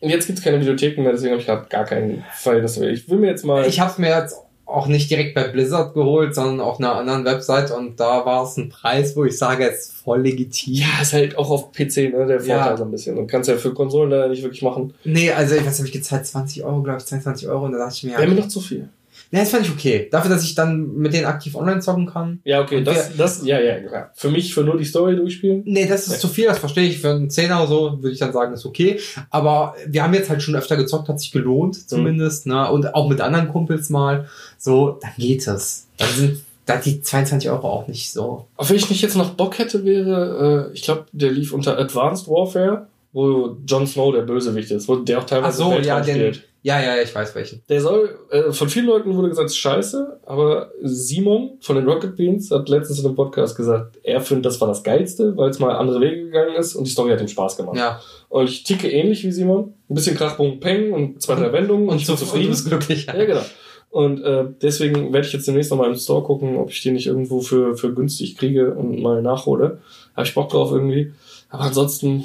und 0.00 0.10
jetzt 0.10 0.26
gibt's 0.26 0.42
keine 0.42 0.60
Videotheken 0.60 1.02
mehr, 1.02 1.12
deswegen 1.12 1.32
habe 1.32 1.40
ich 1.40 1.46
gerade 1.46 1.66
gar 1.68 1.84
keinen 1.84 2.24
Fall. 2.34 2.64
Ich 2.64 3.08
will 3.08 3.18
mir 3.18 3.28
jetzt 3.28 3.44
mal. 3.44 3.66
Ich 3.66 3.80
habe 3.80 3.90
es 3.90 3.98
mir 3.98 4.10
jetzt 4.10 4.36
auch 4.70 4.86
nicht 4.86 5.10
direkt 5.10 5.34
bei 5.34 5.48
Blizzard 5.48 5.94
geholt, 5.94 6.34
sondern 6.34 6.60
auf 6.60 6.78
einer 6.78 6.94
anderen 6.94 7.24
Website 7.24 7.70
und 7.70 7.98
da 8.00 8.24
war 8.24 8.44
es 8.44 8.56
ein 8.56 8.68
Preis, 8.68 9.16
wo 9.16 9.24
ich 9.24 9.36
sage, 9.36 9.68
es 9.68 9.80
ist 9.88 9.92
voll 9.96 10.22
legitim. 10.22 10.74
ja, 10.74 10.86
ist 11.02 11.12
halt 11.12 11.36
auch 11.36 11.50
auf 11.50 11.72
PC, 11.72 12.12
ne, 12.12 12.26
der 12.26 12.40
Vorteil 12.40 12.46
Ja. 12.48 12.76
so 12.76 12.84
ein 12.84 12.90
bisschen. 12.90 13.18
Und 13.18 13.26
kannst 13.26 13.48
ja 13.48 13.56
für 13.56 13.74
Konsolen 13.74 14.10
leider 14.10 14.28
nicht 14.28 14.42
wirklich 14.42 14.62
machen. 14.62 14.94
Nee, 15.04 15.30
also 15.32 15.54
ich 15.56 15.66
weiß, 15.66 15.78
habe 15.78 15.86
ich 15.88 15.92
gezahlt 15.92 16.26
20 16.26 16.64
Euro, 16.64 16.82
glaube 16.82 16.98
ich, 16.98 17.06
22 17.06 17.48
Euro 17.48 17.64
und 17.66 17.72
da 17.72 17.78
dachte 17.78 17.94
ich 17.96 18.04
mir, 18.04 18.12
Wäre 18.12 18.28
mir 18.28 18.34
ja, 18.36 18.40
noch 18.42 18.48
zu 18.48 18.60
viel. 18.60 18.88
Nee, 19.30 19.40
das 19.40 19.50
fand 19.50 19.66
ich 19.66 19.72
okay. 19.72 20.08
Dafür, 20.10 20.30
dass 20.30 20.44
ich 20.44 20.54
dann 20.54 20.94
mit 20.94 21.12
denen 21.12 21.26
aktiv 21.26 21.54
online 21.54 21.80
zocken 21.80 22.06
kann. 22.06 22.40
Ja, 22.44 22.60
okay, 22.60 22.82
das, 22.82 23.16
das, 23.16 23.44
ja, 23.44 23.60
ja, 23.60 23.78
ja. 23.78 24.10
Für 24.14 24.30
mich, 24.30 24.54
für 24.54 24.62
nur 24.62 24.76
die 24.76 24.84
Story 24.84 25.16
durchspielen. 25.16 25.62
Nee, 25.64 25.86
das 25.86 26.06
ist 26.06 26.12
Nee. 26.12 26.18
zu 26.18 26.28
viel, 26.28 26.46
das 26.46 26.58
verstehe 26.58 26.88
ich. 26.88 26.98
Für 26.98 27.10
einen 27.10 27.30
Zehner 27.30 27.58
oder 27.58 27.68
so 27.68 28.02
würde 28.02 28.10
ich 28.12 28.18
dann 28.18 28.32
sagen, 28.32 28.52
ist 28.52 28.66
okay. 28.66 28.98
Aber 29.30 29.74
wir 29.86 30.02
haben 30.02 30.14
jetzt 30.14 30.30
halt 30.30 30.42
schon 30.42 30.56
öfter 30.56 30.76
gezockt, 30.76 31.08
hat 31.08 31.20
sich 31.20 31.32
gelohnt 31.32 31.88
zumindest. 31.88 32.46
Ne? 32.46 32.70
Und 32.70 32.94
auch 32.94 33.08
mit 33.08 33.20
anderen 33.20 33.48
Kumpels 33.48 33.90
mal. 33.90 34.28
So, 34.58 34.98
dann 35.00 35.12
geht 35.18 35.46
es. 35.46 35.86
Dann 35.96 36.08
sind 36.10 36.40
da 36.66 36.76
die 36.76 37.00
22 37.02 37.50
Euro 37.50 37.68
auch 37.68 37.88
nicht 37.88 38.12
so. 38.12 38.46
Auf 38.56 38.70
wen 38.70 38.76
ich 38.76 38.88
nicht 38.90 39.02
jetzt 39.02 39.16
noch 39.16 39.30
Bock 39.30 39.58
hätte, 39.58 39.84
wäre, 39.84 40.68
äh, 40.70 40.74
ich 40.74 40.82
glaube, 40.82 41.06
der 41.12 41.32
lief 41.32 41.52
unter 41.52 41.78
Advanced 41.78 42.28
Warfare, 42.28 42.86
wo 43.12 43.56
Jon 43.66 43.86
Snow 43.86 44.12
der 44.12 44.22
Bösewicht 44.22 44.70
ist, 44.70 44.86
wo 44.86 44.96
der 44.96 45.18
auch 45.18 45.22
Ach 45.24 45.28
teilweise 45.28 45.58
so, 45.58 45.70
Weltraum 45.70 45.84
ja, 45.86 46.00
den, 46.00 46.14
spielt. 46.14 46.48
Ja, 46.62 46.80
ja, 46.80 46.96
ja, 46.96 47.02
ich 47.02 47.14
weiß 47.14 47.34
welchen. 47.34 47.62
Der 47.68 47.80
soll, 47.80 48.18
äh, 48.30 48.52
von 48.52 48.68
vielen 48.68 48.86
Leuten 48.86 49.14
wurde 49.16 49.30
gesagt, 49.30 49.54
scheiße, 49.54 50.20
aber 50.26 50.72
Simon 50.82 51.58
von 51.60 51.76
den 51.76 51.88
Rocket 51.88 52.16
Beans 52.16 52.50
hat 52.50 52.68
letztens 52.68 52.98
in 52.98 53.06
einem 53.06 53.14
Podcast 53.14 53.56
gesagt, 53.56 53.98
er 54.02 54.20
findet, 54.20 54.46
das 54.46 54.60
war 54.60 54.68
das 54.68 54.82
Geilste, 54.82 55.36
weil 55.36 55.50
es 55.50 55.58
mal 55.58 55.74
andere 55.76 56.00
Wege 56.00 56.24
gegangen 56.24 56.56
ist 56.56 56.74
und 56.74 56.86
die 56.86 56.90
Story 56.90 57.10
hat 57.10 57.20
ihm 57.20 57.28
Spaß 57.28 57.56
gemacht. 57.56 57.76
Ja. 57.76 58.00
Und 58.28 58.48
ich 58.48 58.64
ticke 58.64 58.90
ähnlich 58.90 59.24
wie 59.24 59.32
Simon. 59.32 59.74
Ein 59.88 59.94
bisschen 59.94 60.16
Krachbung, 60.16 60.60
Peng 60.60 60.92
und 60.92 61.22
zwei, 61.22 61.34
drei 61.34 61.52
Wendungen 61.52 61.88
und, 61.88 61.96
ich 61.96 62.06
bin 62.06 62.16
zufrieden. 62.16 62.50
bist 62.50 62.68
glücklich. 62.68 63.06
Ja, 63.06 63.24
genau. 63.24 63.42
Und 63.90 64.22
äh, 64.22 64.44
deswegen 64.62 65.12
werde 65.12 65.26
ich 65.26 65.32
jetzt 65.32 65.48
demnächst 65.48 65.70
nochmal 65.70 65.90
im 65.90 65.96
Store 65.96 66.22
gucken, 66.22 66.56
ob 66.56 66.70
ich 66.70 66.80
die 66.80 66.92
nicht 66.92 67.08
irgendwo 67.08 67.40
für, 67.40 67.76
für 67.76 67.92
günstig 67.92 68.36
kriege 68.36 68.72
und 68.72 69.00
mal 69.02 69.20
nachhole. 69.20 69.78
Habe 70.14 70.26
ich 70.26 70.34
Bock 70.34 70.50
drauf 70.50 70.70
irgendwie. 70.70 71.12
Aber 71.48 71.64
ansonsten, 71.64 72.24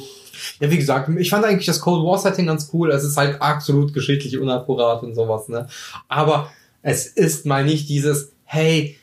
Ja, 0.60 0.70
wie 0.70 0.78
gesagt, 0.78 1.10
ich 1.18 1.30
fand 1.30 1.45
eigentlich 1.45 1.66
das 1.66 1.80
Cold 1.80 2.06
War 2.06 2.18
Setting 2.18 2.48
ganz 2.48 2.70
cool. 2.74 2.91
Es 2.91 3.03
ist 3.03 3.18
halt 3.18 3.41
absolut 3.41 3.94
geschichtlich 3.94 4.38
unakkurat 4.38 5.03
und 5.03 5.16
sowas, 5.16 5.48
ne? 5.49 5.68
Aber 6.07 6.52
es 6.82 7.07
ist 7.07 7.45
mal 7.45 7.66
nicht 7.66 7.90
dieses, 7.90 8.34
hey, 8.44 8.98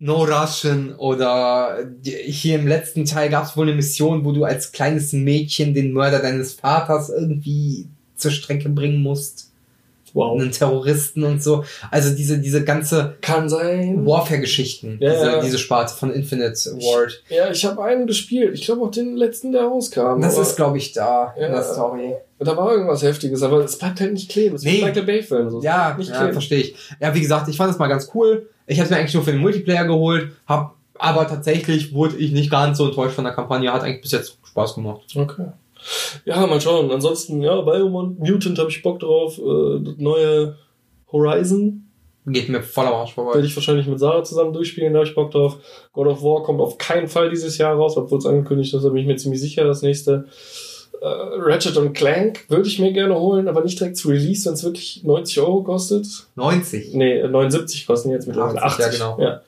No 0.00 0.24
Russian 0.24 0.94
oder 0.94 1.78
hier 2.04 2.54
im 2.54 2.68
letzten 2.68 3.04
Teil 3.04 3.30
gab 3.30 3.44
es 3.44 3.56
wohl 3.56 3.66
eine 3.66 3.74
Mission, 3.74 4.24
wo 4.24 4.32
du 4.32 4.44
als 4.44 4.70
kleines 4.70 5.12
Mädchen 5.12 5.74
den 5.74 5.92
Mörder 5.92 6.20
deines 6.20 6.52
Vaters 6.52 7.10
irgendwie 7.10 7.88
zur 8.14 8.30
Strecke 8.30 8.68
bringen 8.68 9.02
musst. 9.02 9.47
Wow. 10.14 10.40
Einen 10.40 10.50
Terroristen 10.52 11.24
und 11.24 11.42
so. 11.42 11.64
Also 11.90 12.14
diese, 12.14 12.38
diese 12.38 12.64
ganze 12.64 13.16
Kann 13.20 13.48
sein. 13.48 14.04
Warfare-Geschichten, 14.06 14.98
Ja, 15.00 15.12
diese, 15.12 15.26
ja. 15.26 15.40
diese 15.42 15.58
Sparte 15.58 15.94
von 15.94 16.10
Infinite 16.12 16.54
Ward. 16.72 17.22
Ja, 17.28 17.50
ich 17.50 17.64
habe 17.64 17.82
einen 17.82 18.06
gespielt. 18.06 18.54
Ich 18.54 18.64
glaube 18.66 18.82
auch 18.82 18.90
den 18.90 19.16
letzten, 19.16 19.52
der 19.52 19.62
rauskam. 19.62 20.20
Das 20.20 20.38
ist, 20.38 20.56
glaube 20.56 20.78
ich, 20.78 20.92
da 20.92 21.34
in 21.36 21.42
Ja. 21.42 21.48
der 21.50 21.62
Story. 21.62 22.14
da 22.40 22.56
war 22.56 22.72
irgendwas 22.72 23.02
Heftiges, 23.02 23.42
aber 23.42 23.64
es 23.64 23.76
bleibt 23.78 24.00
halt 24.00 24.12
nicht 24.12 24.30
kleben. 24.30 24.54
Es 24.56 24.62
ist 24.64 24.70
Nee. 24.70 24.82
Michael 24.84 25.02
Bay-Film. 25.04 25.50
So. 25.50 25.58
Es 25.58 25.64
Ja, 25.64 25.94
nicht 25.98 26.10
ja 26.10 26.30
verstehe 26.32 26.60
ich. 26.60 26.76
Ja, 27.00 27.14
wie 27.14 27.20
gesagt, 27.20 27.48
ich 27.48 27.56
fand 27.56 27.72
es 27.72 27.78
mal 27.78 27.88
ganz 27.88 28.10
cool. 28.14 28.48
Ich 28.66 28.78
habe 28.80 28.90
mir 28.90 28.96
eigentlich 28.96 29.14
nur 29.14 29.24
für 29.24 29.32
den 29.32 29.40
Multiplayer 29.40 29.86
geholt, 29.86 30.32
hab, 30.46 30.74
aber 30.98 31.26
tatsächlich 31.26 31.92
wurde 31.94 32.16
ich 32.16 32.32
nicht 32.32 32.50
ganz 32.50 32.78
so 32.78 32.86
enttäuscht 32.86 33.14
von 33.14 33.24
der 33.24 33.32
Kampagne. 33.32 33.72
Hat 33.72 33.82
eigentlich 33.82 34.02
bis 34.02 34.12
jetzt 34.12 34.38
Spaß 34.46 34.74
gemacht. 34.76 35.02
Okay. 35.16 35.46
Ja, 36.24 36.46
mal 36.46 36.60
schauen. 36.60 36.90
Ansonsten, 36.90 37.42
ja, 37.42 37.60
Biomutant 37.60 38.58
habe 38.58 38.70
ich 38.70 38.82
Bock 38.82 39.00
drauf. 39.00 39.38
Äh, 39.38 39.80
das 39.84 39.96
neue 39.98 40.56
Horizon 41.10 41.84
Geht 42.32 42.48
mir 42.48 42.62
voll 42.62 42.86
am 42.86 42.94
Arsch 42.94 43.14
vorbei. 43.14 43.34
werde 43.34 43.46
ich 43.46 43.56
wahrscheinlich 43.56 43.86
mit 43.86 43.98
Sarah 43.98 44.22
zusammen 44.22 44.52
durchspielen, 44.52 44.92
da 44.92 44.98
habe 44.98 45.08
ich 45.08 45.14
Bock 45.14 45.30
drauf. 45.30 45.56
God 45.92 46.08
of 46.08 46.22
War 46.22 46.42
kommt 46.42 46.60
auf 46.60 46.76
keinen 46.76 47.08
Fall 47.08 47.30
dieses 47.30 47.56
Jahr 47.58 47.74
raus, 47.74 47.96
obwohl 47.96 48.18
es 48.18 48.26
angekündigt 48.26 48.74
ist, 48.74 48.84
da 48.84 48.88
bin 48.90 49.00
ich 49.02 49.06
mir 49.06 49.16
ziemlich 49.16 49.40
sicher, 49.40 49.64
das 49.64 49.82
nächste. 49.82 50.26
Äh, 51.00 51.06
Ratchet 51.06 51.76
und 51.76 51.92
Clank 51.94 52.44
würde 52.50 52.68
ich 52.68 52.78
mir 52.78 52.92
gerne 52.92 53.18
holen, 53.18 53.48
aber 53.48 53.62
nicht 53.62 53.78
direkt 53.78 53.96
zu 53.96 54.08
Release, 54.08 54.46
wenn 54.46 54.54
es 54.54 54.64
wirklich 54.64 55.04
90 55.04 55.40
Euro 55.40 55.62
kostet. 55.62 56.06
90. 56.34 56.94
Nee, 56.94 57.18
äh, 57.20 57.28
79 57.28 57.86
kosten 57.86 58.10
jetzt 58.10 58.26
mittlerweile. 58.26 58.62
80, 58.62 58.84
80, 58.84 58.98
ja, 59.00 59.06
genau. 59.06 59.22
Ja. 59.22 59.40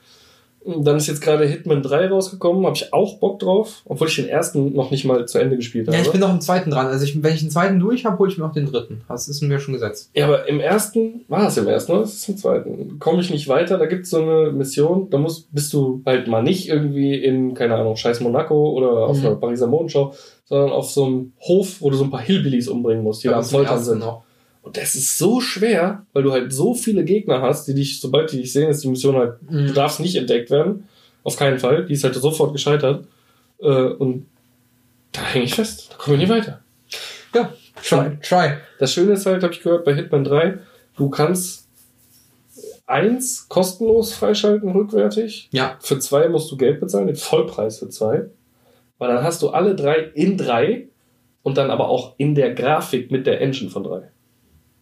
Dann 0.65 0.97
ist 0.99 1.07
jetzt 1.07 1.23
gerade 1.23 1.47
Hitman 1.47 1.83
3 1.83 2.09
rausgekommen, 2.09 2.67
habe 2.67 2.77
ich 2.77 2.93
auch 2.93 3.19
Bock 3.19 3.39
drauf, 3.39 3.81
obwohl 3.87 4.09
ich 4.09 4.17
den 4.17 4.29
ersten 4.29 4.75
noch 4.75 4.91
nicht 4.91 5.07
mal 5.07 5.27
zu 5.27 5.39
Ende 5.39 5.57
gespielt 5.57 5.87
habe. 5.89 5.97
Ja, 5.97 6.03
ich 6.03 6.11
bin 6.13 6.21
noch 6.21 6.29
im 6.31 6.43
zweiten 6.43 6.71
dran. 6.71 6.87
Also 6.87 7.03
ich, 7.05 7.23
wenn 7.23 7.33
ich 7.33 7.41
den 7.41 7.51
zweiten 7.51 7.81
durch 7.81 8.05
habe, 8.05 8.19
hole 8.19 8.31
ich 8.31 8.37
mir 8.37 8.45
auch 8.45 8.53
den 8.53 8.67
dritten. 8.67 9.01
Das 9.09 9.27
ist 9.27 9.41
mir 9.43 9.59
schon 9.59 9.73
gesetzt. 9.73 10.11
Ja, 10.15 10.27
aber 10.27 10.47
im 10.49 10.61
ersten, 10.61 11.23
war 11.29 11.47
es 11.49 11.57
im 11.57 11.67
ersten 11.67 11.93
oder 11.93 12.03
ist 12.03 12.15
es 12.15 12.29
im 12.29 12.37
zweiten? 12.37 12.99
Komme 12.99 13.23
ich 13.23 13.31
nicht 13.31 13.49
weiter, 13.49 13.79
da 13.79 13.87
gibt's 13.87 14.11
so 14.11 14.21
eine 14.21 14.53
Mission, 14.53 15.09
da 15.09 15.17
musst, 15.17 15.53
bist 15.55 15.73
du 15.73 16.03
halt 16.05 16.29
mal 16.29 16.43
nicht 16.43 16.69
irgendwie 16.69 17.15
in, 17.15 17.55
keine 17.55 17.77
Ahnung, 17.77 17.97
scheiß 17.97 18.21
Monaco 18.21 18.71
oder 18.73 19.07
auf 19.07 19.19
Mhm. 19.19 19.27
einer 19.27 19.37
Pariser 19.37 19.67
Modenschau, 19.67 20.13
sondern 20.45 20.71
auf 20.73 20.91
so 20.91 21.05
einem 21.07 21.33
Hof, 21.41 21.81
wo 21.81 21.89
du 21.89 21.97
so 21.97 22.05
ein 22.05 22.11
paar 22.11 22.21
Hillbillies 22.21 22.69
umbringen 22.69 23.03
musst, 23.03 23.25
die 23.25 23.29
da 23.29 23.35
am 23.35 23.39
das 23.41 23.47
ist 23.47 23.53
Foltern 23.53 23.83
sind. 23.83 23.99
noch. 24.01 24.25
Und 24.63 24.77
das 24.77 24.95
ist 24.95 25.17
so 25.19 25.41
schwer, 25.41 26.05
weil 26.13 26.23
du 26.23 26.33
halt 26.33 26.53
so 26.53 26.75
viele 26.75 27.05
Gegner 27.05 27.41
hast, 27.43 27.67
die 27.67 27.75
dich, 27.75 28.01
sobald 28.01 28.31
die 28.33 28.39
dich 28.43 28.53
sehen, 28.53 28.69
ist 28.69 28.85
die 28.85 28.89
Mission 28.89 29.17
halt, 29.17 29.35
du 29.49 29.55
Mhm. 29.57 29.75
darfst 29.75 30.01
nicht 30.01 30.17
entdeckt 30.17 30.51
werden. 30.51 30.89
Auf 31.23 31.37
keinen 31.37 31.59
Fall. 31.59 31.87
Die 31.87 31.95
ist 31.95 32.05
halt 32.05 32.15
sofort 32.15 32.53
gescheitert. 32.53 33.07
Äh, 33.61 33.67
und 33.67 34.27
da 35.13 35.23
hänge 35.23 35.45
ich 35.47 35.55
fest. 35.55 35.89
Da 35.91 35.97
komme 35.97 36.17
ich 36.17 36.23
nicht 36.23 36.31
weiter. 36.31 36.61
Ja, 37.35 37.53
try, 37.83 38.19
try. 38.23 38.55
Das 38.79 38.93
Schöne 38.93 39.13
ist 39.13 39.27
halt, 39.27 39.43
habe 39.43 39.53
ich 39.53 39.61
gehört, 39.63 39.85
bei 39.85 39.95
Hitman 39.95 40.25
3, 40.25 40.59
du 40.97 41.09
kannst 41.11 41.67
eins 42.87 43.49
kostenlos 43.49 44.13
freischalten, 44.13 44.71
rückwärtig. 44.71 45.49
Ja. 45.53 45.77
Für 45.81 45.99
zwei 45.99 46.29
musst 46.29 46.51
du 46.51 46.57
Geld 46.57 46.81
bezahlen, 46.81 47.07
den 47.07 47.17
Vollpreis 47.17 47.79
für 47.79 47.89
zwei. 47.89 48.25
Weil 48.99 49.09
dann 49.15 49.23
hast 49.25 49.43
du 49.43 49.51
alle 49.51 49.75
drei 49.75 50.11
in 50.15 50.37
drei 50.37 50.89
und 51.43 51.57
dann 51.57 51.71
aber 51.71 51.89
auch 51.89 52.15
in 52.19 52.35
der 52.35 52.53
Grafik 52.55 53.11
mit 53.11 53.27
der 53.27 53.41
Engine 53.41 53.71
von 53.71 53.85
drei. 53.85 54.11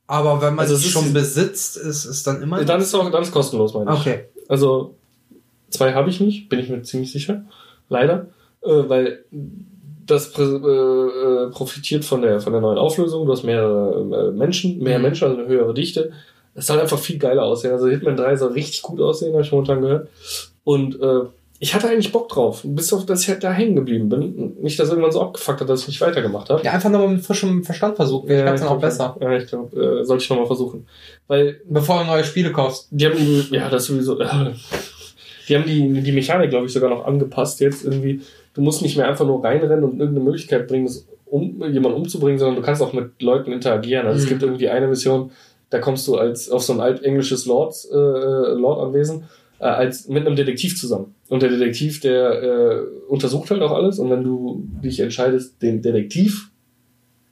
Aber 0.09 0.41
wenn 0.41 0.55
man 0.55 0.65
Also 0.65 0.75
es 0.75 0.85
es 0.85 0.91
schon 0.91 1.13
besitzt, 1.13 1.77
ist 1.77 2.05
es 2.07 2.23
dann 2.25 2.43
immer. 2.43 2.65
Dann 2.65 2.81
ist 2.81 2.95
auch 2.95 3.09
dann 3.11 3.23
ist 3.23 3.31
kostenlos, 3.31 3.75
meine 3.75 3.93
ich. 3.93 4.01
okay. 4.01 4.25
Also 4.49 4.95
zwei 5.71 5.93
habe 5.93 6.11
ich 6.11 6.19
nicht, 6.19 6.49
bin 6.49 6.59
ich 6.59 6.69
mir 6.71 6.83
ziemlich 6.83 7.13
sicher. 7.13 7.45
Leider. 7.89 8.27
Äh, 8.63 8.89
weil 8.89 9.25
das 10.07 10.33
äh, 10.39 10.43
äh, 10.43 11.51
profitiert 11.51 12.05
von 12.05 12.23
der, 12.23 12.41
von 12.41 12.53
der 12.53 12.63
neuen 12.63 12.79
Auflösung. 12.79 13.27
Du 13.27 13.33
hast 13.33 13.45
mehrere 13.45 14.31
äh, 14.31 14.33
Menschen, 14.33 14.79
mehr 14.83 14.99
Mhm. 14.99 15.05
Menschen, 15.05 15.29
also 15.29 15.39
eine 15.39 15.47
höhere 15.49 15.75
Dichte. 15.75 16.13
Es 16.55 16.67
soll 16.67 16.81
einfach 16.81 16.99
viel 16.99 17.19
geiler 17.19 17.45
aussehen. 17.45 17.73
Also 17.73 17.89
Hitman 17.89 18.17
3 18.17 18.37
soll 18.37 18.53
richtig 18.53 18.83
gut 18.83 19.01
aussehen, 19.01 19.35
habe 19.35 19.45
ich 19.45 19.53
momentan 19.53 19.83
gehört. 19.83 20.09
Und 20.65 21.01
äh, 21.01 21.21
ich 21.61 21.75
hatte 21.75 21.89
eigentlich 21.89 22.13
Bock 22.13 22.29
drauf, 22.29 22.61
bis 22.65 22.93
auf 22.93 23.05
dass 23.07 23.23
ich 23.23 23.29
halt 23.29 23.43
da 23.43 23.53
hängen 23.53 23.75
geblieben 23.77 24.09
bin. 24.09 24.57
Nicht, 24.61 24.79
dass 24.79 24.89
irgendwann 24.91 25.11
so 25.13 25.21
abgefuckt 25.23 25.61
hat, 25.61 25.69
dass 25.69 25.83
ich 25.83 25.89
nicht 25.89 26.01
weitergemacht 26.01 26.51
habe. 26.51 26.63
Ja, 26.63 26.73
einfach 26.73 26.89
nochmal 26.91 27.09
mit 27.09 27.25
frischem 27.25 27.65
Verstand 27.65 27.97
versuchen. 27.97 28.31
Ja, 28.31 28.55
ich 28.55 28.61
dann 28.61 28.69
auch 28.69 28.81
besser. 28.81 29.17
Ja, 29.21 29.37
ich 29.37 29.47
glaube, 29.49 29.77
äh, 30.01 30.05
sollte 30.05 30.23
ich 30.23 30.31
nochmal 30.31 30.47
versuchen. 30.47 30.87
Weil 31.27 31.61
Bevor 31.69 32.01
du 32.01 32.07
neue 32.07 32.23
Spiele 32.25 32.53
kaufst. 32.53 32.89
die 32.91 33.07
haben 33.07 33.17
die, 33.17 33.49
ja, 33.51 33.69
das 33.69 33.87
sowieso. 33.87 34.15
Die 35.49 35.57
haben 35.57 35.65
die, 35.67 36.03
die 36.03 36.13
Mechanik, 36.13 36.51
glaube 36.51 36.67
ich, 36.67 36.73
sogar 36.73 36.91
noch 36.91 37.07
angepasst 37.07 37.61
jetzt 37.61 37.85
irgendwie. 37.85 38.21
Du 38.55 38.61
musst 38.61 38.83
nicht 38.83 38.97
mehr 38.97 39.09
einfach 39.09 39.27
nur 39.27 39.43
reinrennen 39.43 39.83
und 39.85 39.99
irgendeine 39.99 40.25
Möglichkeit 40.25 40.69
bringen, 40.69 40.91
um, 41.27 41.63
jemanden 41.73 41.99
umzubringen, 41.99 42.39
sondern 42.39 42.57
du 42.57 42.63
kannst 42.63 42.83
auch 42.83 42.93
mit 42.93 43.21
Leuten 43.23 43.53
interagieren. 43.53 44.07
Also 44.07 44.19
es 44.21 44.25
Mhm. 44.27 44.29
gibt 44.29 44.43
irgendwie 44.43 44.69
eine 44.69 44.87
Mission, 44.89 45.31
da 45.71 45.79
kommst 45.79 46.07
du 46.07 46.17
als 46.17 46.51
auf 46.51 46.63
so 46.63 46.73
ein 46.73 46.81
altenglisches 46.81 47.47
Lord, 47.47 47.75
äh, 47.91 47.95
Lord-Anwesen 47.97 49.25
äh, 49.61 49.65
als 49.65 50.09
mit 50.09 50.27
einem 50.27 50.37
Detektiv 50.37 50.79
zusammen. 50.79 51.15
Und 51.29 51.43
der 51.43 51.51
Detektiv, 51.51 52.01
der 52.01 52.43
äh, 52.43 52.81
untersucht 53.09 53.51
halt 53.51 53.61
auch 53.63 53.73
alles. 53.73 53.99
Und 53.99 54.11
wenn 54.11 54.25
du 54.25 54.63
dich 54.83 54.99
entscheidest, 55.01 55.61
den 55.63 55.83
Detektiv 55.83 56.51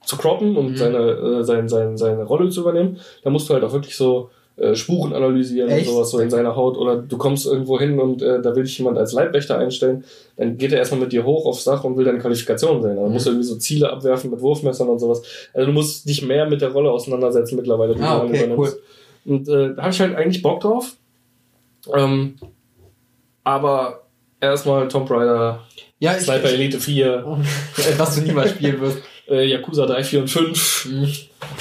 zu 0.04 0.16
croppen 0.16 0.56
und 0.56 0.72
Mhm. 0.72 0.76
seine, 0.76 0.98
äh, 0.98 1.44
sein, 1.44 1.68
sein, 1.68 1.96
seine 1.96 2.24
Rolle 2.24 2.48
zu 2.50 2.60
übernehmen, 2.60 2.98
dann 3.24 3.32
musst 3.32 3.48
du 3.48 3.54
halt 3.54 3.64
auch 3.64 3.72
wirklich 3.72 3.96
so 3.96 4.30
äh, 4.58 4.74
Spuren 4.74 5.12
analysieren 5.12 5.68
Echt? 5.68 5.86
und 5.88 5.94
sowas 5.94 6.10
so 6.10 6.18
in 6.18 6.30
seiner 6.30 6.56
Haut. 6.56 6.78
Oder 6.78 6.96
du 6.96 7.18
kommst 7.18 7.44
irgendwo 7.46 7.78
hin 7.78 7.98
und 8.00 8.22
äh, 8.22 8.40
da 8.40 8.54
will 8.56 8.62
dich 8.64 8.78
jemand 8.78 8.96
als 8.96 9.12
Leibwächter 9.12 9.58
einstellen. 9.58 10.04
Dann 10.36 10.56
geht 10.56 10.72
er 10.72 10.78
erstmal 10.78 11.00
mit 11.00 11.12
dir 11.12 11.24
hoch 11.26 11.44
aufs 11.44 11.64
Dach 11.64 11.84
und 11.84 11.96
will 11.98 12.04
deine 12.06 12.18
Qualifikation 12.20 12.80
sehen. 12.82 12.96
Dann 12.96 13.06
Mhm. 13.06 13.12
musst 13.12 13.26
du 13.26 13.30
irgendwie 13.30 13.48
so 13.48 13.56
Ziele 13.56 13.90
abwerfen 13.90 14.30
mit 14.30 14.40
Wurfmessern 14.40 14.88
und 14.88 14.98
sowas. 14.98 15.22
Also 15.52 15.66
du 15.66 15.72
musst 15.72 16.08
dich 16.08 16.22
mehr 16.26 16.48
mit 16.48 16.60
der 16.62 16.70
Rolle 16.72 16.90
auseinandersetzen 16.90 17.56
mittlerweile, 17.56 17.94
die 17.94 18.00
Ah, 18.02 18.20
du 18.20 18.28
okay, 18.28 18.44
übernimmst. 18.44 18.78
Und 19.26 19.48
äh, 19.48 19.74
da 19.74 19.82
habe 19.82 19.90
ich 19.92 20.00
halt 20.00 20.14
eigentlich 20.16 20.42
Bock 20.42 20.60
drauf. 20.60 20.96
Ähm, 21.94 22.34
aber 23.46 24.02
erstmal 24.40 24.88
Tomb 24.88 25.08
Raider, 25.08 25.62
Ja, 26.00 26.16
ich, 26.16 26.24
Sniper 26.24 26.48
ich, 26.48 26.54
Elite 26.54 26.80
4, 26.80 27.24
was 27.96 28.16
du 28.16 28.22
niemals 28.22 28.50
spielen 28.50 28.80
wirst. 28.80 28.98
äh, 29.28 29.44
Yakuza 29.44 29.86
3, 29.86 30.02
4 30.02 30.20
und 30.20 30.28
5. 30.28 30.88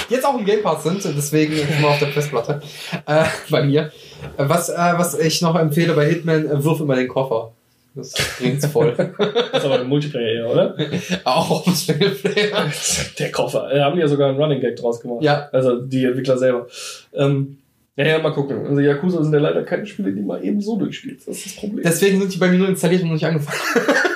Jetzt 0.10 0.26
auch 0.26 0.38
im 0.38 0.46
Game 0.46 0.64
Pass 0.64 0.84
sind, 0.84 1.04
deswegen 1.06 1.54
immer 1.78 1.90
auf 1.90 2.00
der 2.00 2.08
Festplatte. 2.08 2.62
Äh, 3.06 3.26
bei 3.52 3.64
mir. 3.64 3.92
Äh, 4.36 4.50
Was, 4.50 4.70
äh, 4.70 4.94
was 4.98 5.18
ich 5.20 5.42
noch 5.44 5.56
empfehle 5.56 5.94
bei 5.94 6.08
Hitman, 6.08 6.48
äh, 6.48 6.64
wirf 6.64 6.80
immer 6.80 6.96
den 6.96 7.08
Koffer. 7.08 7.52
Das 7.94 8.14
bringt's 8.40 8.66
voll. 8.66 8.94
Das 9.18 9.64
ist 9.64 9.66
aber 9.66 9.80
ein 9.80 9.88
Multiplayer 9.88 10.28
eher, 10.28 10.50
oder? 10.50 10.76
auch 11.24 11.66
im 11.68 11.74
Singleplayer. 11.74 12.72
Der 13.20 13.32
Koffer. 13.32 13.70
Da 13.72 13.86
haben 13.86 13.96
die 13.96 14.02
ja 14.02 14.08
sogar 14.08 14.30
einen 14.30 14.42
Running 14.42 14.60
Gag 14.60 14.76
draus 14.76 15.00
gemacht. 15.00 15.22
Ja. 15.22 15.50
Also 15.52 15.80
die 15.80 16.04
Entwickler 16.04 16.38
selber. 16.38 16.68
Ähm, 17.14 17.60
ja, 17.98 18.06
ja, 18.06 18.20
mal 18.20 18.32
gucken. 18.32 18.66
Also 18.66 18.82
Yakuza 18.82 19.24
sind 19.24 19.34
ja 19.34 19.40
leider 19.40 19.64
keine 19.64 19.86
Spiele, 19.86 20.12
die 20.12 20.22
man 20.22 20.44
eben 20.44 20.60
so 20.60 20.78
durchspielt. 20.78 21.20
Das 21.26 21.38
ist 21.38 21.46
das 21.46 21.56
Problem. 21.56 21.84
Deswegen 21.84 22.20
sind 22.20 22.34
die 22.34 22.38
bei 22.38 22.50
mir 22.50 22.58
nur 22.58 22.70
installiert 22.70 23.02
und 23.04 23.08
noch 23.08 23.16
nicht 23.16 23.26
angefangen. 23.26 23.60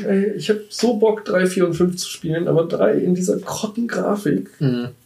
Ey, 0.06 0.32
ich 0.36 0.48
habe 0.48 0.60
so 0.68 0.94
Bock, 0.94 1.24
3, 1.24 1.46
4 1.46 1.66
und 1.66 1.74
5 1.74 1.96
zu 1.96 2.08
spielen, 2.08 2.48
aber 2.48 2.64
3 2.64 2.94
in 2.94 3.14
dieser 3.14 3.38
Grottengrafik. 3.38 4.50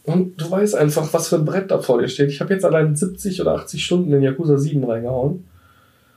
Und 0.03 0.41
du 0.41 0.51
weißt 0.51 0.75
einfach, 0.75 1.13
was 1.13 1.29
für 1.29 1.37
ein 1.37 1.45
Brett 1.45 1.71
da 1.71 1.79
vor 1.79 1.99
dir 2.01 2.07
steht. 2.07 2.29
Ich 2.29 2.41
habe 2.41 2.53
jetzt 2.53 2.65
allein 2.65 2.95
70 2.95 3.41
oder 3.41 3.55
80 3.55 3.83
Stunden 3.83 4.13
in 4.13 4.21
Yakuza 4.21 4.57
7 4.57 4.83
reingehauen. 4.83 5.45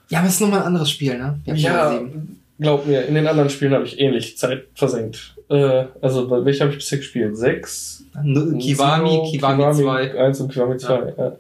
Ja, 0.09 0.21
aber 0.21 0.29
es 0.29 0.35
ist 0.35 0.41
nochmal 0.41 0.61
ein 0.61 0.67
anderes 0.67 0.91
Spiel, 0.91 1.19
ne? 1.19 1.39
Ja, 1.45 1.93
sieben. 1.93 2.41
glaub 2.59 2.87
mir, 2.87 3.05
in 3.05 3.15
den 3.15 3.27
anderen 3.27 3.51
Spielen 3.51 3.75
habe 3.75 3.85
ich 3.85 4.01
ähnlich 4.01 4.39
Zeit 4.39 4.65
versenkt. 4.75 5.35
Äh, 5.51 5.85
also, 6.01 6.29
bei 6.29 6.45
welcher 6.45 6.65
habe 6.65 6.73
ich 6.73 6.79
bisher 6.79 6.99
gespielt? 6.99 7.37
Sechs? 7.37 8.05
Kiwami, 8.13 9.09
Zero, 9.11 9.31
Kiwami 9.31 9.75
2. 9.75 10.19
1 10.19 10.41
und 10.41 10.53
Kiwami 10.53 10.77
2. 10.79 11.15
Ja. 11.17 11.33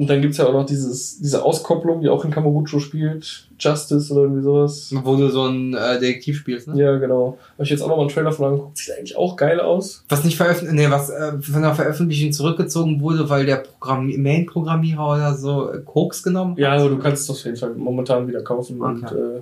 Und 0.00 0.08
dann 0.08 0.22
gibt's 0.22 0.38
ja 0.38 0.46
auch 0.46 0.54
noch 0.54 0.64
dieses, 0.64 1.18
diese 1.20 1.44
Auskopplung, 1.44 2.00
die 2.00 2.08
auch 2.08 2.24
in 2.24 2.30
Kamurocho 2.30 2.78
spielt. 2.80 3.48
Justice 3.58 4.10
oder 4.10 4.22
irgendwie 4.22 4.40
sowas. 4.42 4.90
Wo 5.04 5.14
du 5.16 5.28
so 5.28 5.44
ein 5.44 5.74
äh, 5.74 6.00
Detektiv 6.00 6.38
spielst, 6.38 6.68
ne? 6.68 6.82
Ja, 6.82 6.96
genau. 6.96 7.36
Habe 7.52 7.64
ich 7.64 7.68
jetzt 7.68 7.82
auch 7.82 7.88
noch 7.88 7.96
mal 7.96 8.04
einen 8.04 8.10
Trailer 8.10 8.32
von 8.32 8.46
angeguckt. 8.46 8.78
Sieht 8.78 8.94
eigentlich 8.96 9.14
auch 9.18 9.36
geil 9.36 9.60
aus. 9.60 10.02
Was 10.08 10.24
nicht 10.24 10.38
veröffentlicht, 10.38 10.74
nee, 10.74 10.90
was 10.90 11.10
äh, 11.10 11.32
von 11.42 11.60
der 11.60 11.74
Veröffentlichung 11.74 12.32
zurückgezogen 12.32 13.02
wurde, 13.02 13.28
weil 13.28 13.44
der 13.44 13.56
Programm 13.56 14.06
Main-Programmierer 14.06 15.06
oder 15.06 15.34
so 15.36 15.70
äh, 15.70 15.80
Koks 15.84 16.22
genommen 16.22 16.52
hat. 16.52 16.58
Ja, 16.58 16.72
aber 16.72 16.88
du 16.88 16.98
kannst 16.98 17.24
es 17.24 17.30
auf 17.30 17.44
jeden 17.44 17.58
Fall 17.58 17.74
momentan 17.74 18.26
wieder 18.26 18.40
kaufen. 18.42 18.80
Und 18.80 19.04
Okay. 19.04 19.14
äh, 19.14 19.40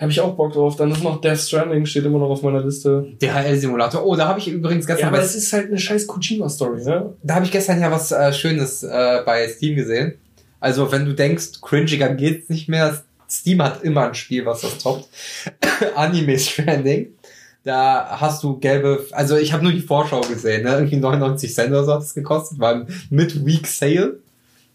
habe 0.00 0.12
ich 0.12 0.20
auch 0.20 0.34
Bock 0.34 0.52
drauf. 0.52 0.76
Dann 0.76 0.90
ist 0.90 1.02
noch 1.02 1.20
Death 1.20 1.38
Stranding, 1.38 1.84
steht 1.84 2.04
immer 2.04 2.18
noch 2.18 2.30
auf 2.30 2.42
meiner 2.42 2.64
Liste. 2.64 3.06
DHL-Simulator. 3.20 4.04
Oh, 4.04 4.16
da 4.16 4.28
habe 4.28 4.38
ich 4.38 4.48
übrigens 4.48 4.86
Ja, 4.86 4.94
gestern 4.94 5.08
aber 5.08 5.18
bei, 5.18 5.24
es 5.24 5.34
ist 5.34 5.52
halt 5.52 5.68
eine 5.68 5.78
scheiß 5.78 6.06
Kojima-Story, 6.06 6.84
ne? 6.84 7.14
da 7.22 7.34
habe 7.34 7.44
ich 7.44 7.50
gestern 7.50 7.80
ja 7.80 7.90
was 7.90 8.10
äh, 8.10 8.32
Schönes 8.32 8.82
äh, 8.82 9.22
bei 9.24 9.46
Steam 9.48 9.76
gesehen. 9.76 10.14
Also 10.58 10.90
wenn 10.92 11.04
du 11.04 11.14
denkst, 11.14 11.60
cringiger 11.60 12.14
geht's 12.14 12.48
nicht 12.48 12.68
mehr, 12.68 13.02
Steam 13.28 13.62
hat 13.62 13.82
immer 13.82 14.08
ein 14.08 14.14
Spiel, 14.14 14.44
was 14.46 14.62
das 14.62 14.78
toppt. 14.78 15.08
Anime 15.94 16.38
Stranding. 16.38 17.14
Da 17.62 18.18
hast 18.20 18.42
du 18.42 18.58
gelbe, 18.58 19.06
also 19.12 19.36
ich 19.36 19.52
habe 19.52 19.62
nur 19.62 19.72
die 19.72 19.82
Vorschau 19.82 20.22
gesehen, 20.22 20.64
ne? 20.64 20.76
irgendwie 20.76 20.96
99 20.96 21.54
Cent 21.54 21.70
oder 21.70 21.84
so 21.84 21.92
hat 21.92 22.02
es 22.02 22.14
gekostet, 22.14 22.58
war 22.58 22.74
ein 22.74 22.86
Mid-Week 23.10 23.66
Sale 23.66 24.18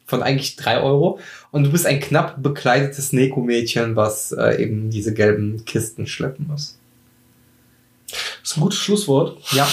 von 0.05 0.21
eigentlich 0.21 0.55
drei 0.55 0.81
Euro 0.81 1.19
und 1.51 1.63
du 1.63 1.71
bist 1.71 1.85
ein 1.85 1.99
knapp 1.99 2.41
bekleidetes 2.41 3.13
Neko-Mädchen, 3.13 3.95
was 3.95 4.31
äh, 4.31 4.61
eben 4.61 4.89
diese 4.89 5.13
gelben 5.13 5.65
Kisten 5.65 6.07
schleppen 6.07 6.47
muss. 6.47 6.77
Das 8.41 8.51
ist 8.51 8.57
ein 8.57 8.61
gutes 8.61 8.79
Schlusswort. 8.79 9.37
Ja, 9.51 9.67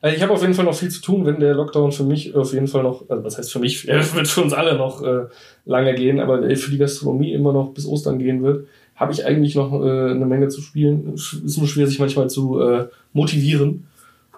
Also 0.00 0.16
ich 0.16 0.22
habe 0.22 0.32
auf 0.32 0.40
jeden 0.42 0.54
Fall 0.54 0.64
noch 0.64 0.74
viel 0.74 0.90
zu 0.90 1.02
tun, 1.02 1.26
wenn 1.26 1.40
der 1.40 1.54
Lockdown 1.54 1.90
für 1.90 2.04
mich 2.04 2.34
auf 2.34 2.52
jeden 2.52 2.68
Fall 2.68 2.84
noch, 2.84 3.04
also 3.08 3.24
was 3.24 3.36
heißt 3.36 3.52
für 3.52 3.58
mich, 3.58 3.88
er 3.88 4.14
wird 4.14 4.28
für 4.28 4.42
uns 4.42 4.52
alle 4.52 4.76
noch 4.76 5.02
äh, 5.02 5.26
lange 5.64 5.94
gehen, 5.94 6.20
aber 6.20 6.42
äh, 6.42 6.56
für 6.56 6.70
die 6.70 6.78
Gastronomie 6.78 7.32
immer 7.32 7.52
noch 7.52 7.70
bis 7.70 7.86
Ostern 7.86 8.18
gehen 8.18 8.42
wird, 8.42 8.68
habe 8.94 9.12
ich 9.12 9.24
eigentlich 9.24 9.54
noch 9.54 9.72
äh, 9.72 10.10
eine 10.10 10.26
Menge 10.26 10.48
zu 10.48 10.60
spielen. 10.60 11.14
Ist 11.14 11.56
nur 11.58 11.66
schwer, 11.66 11.86
sich 11.86 11.98
manchmal 11.98 12.30
zu 12.30 12.60
äh, 12.60 12.88
motivieren. 13.12 13.88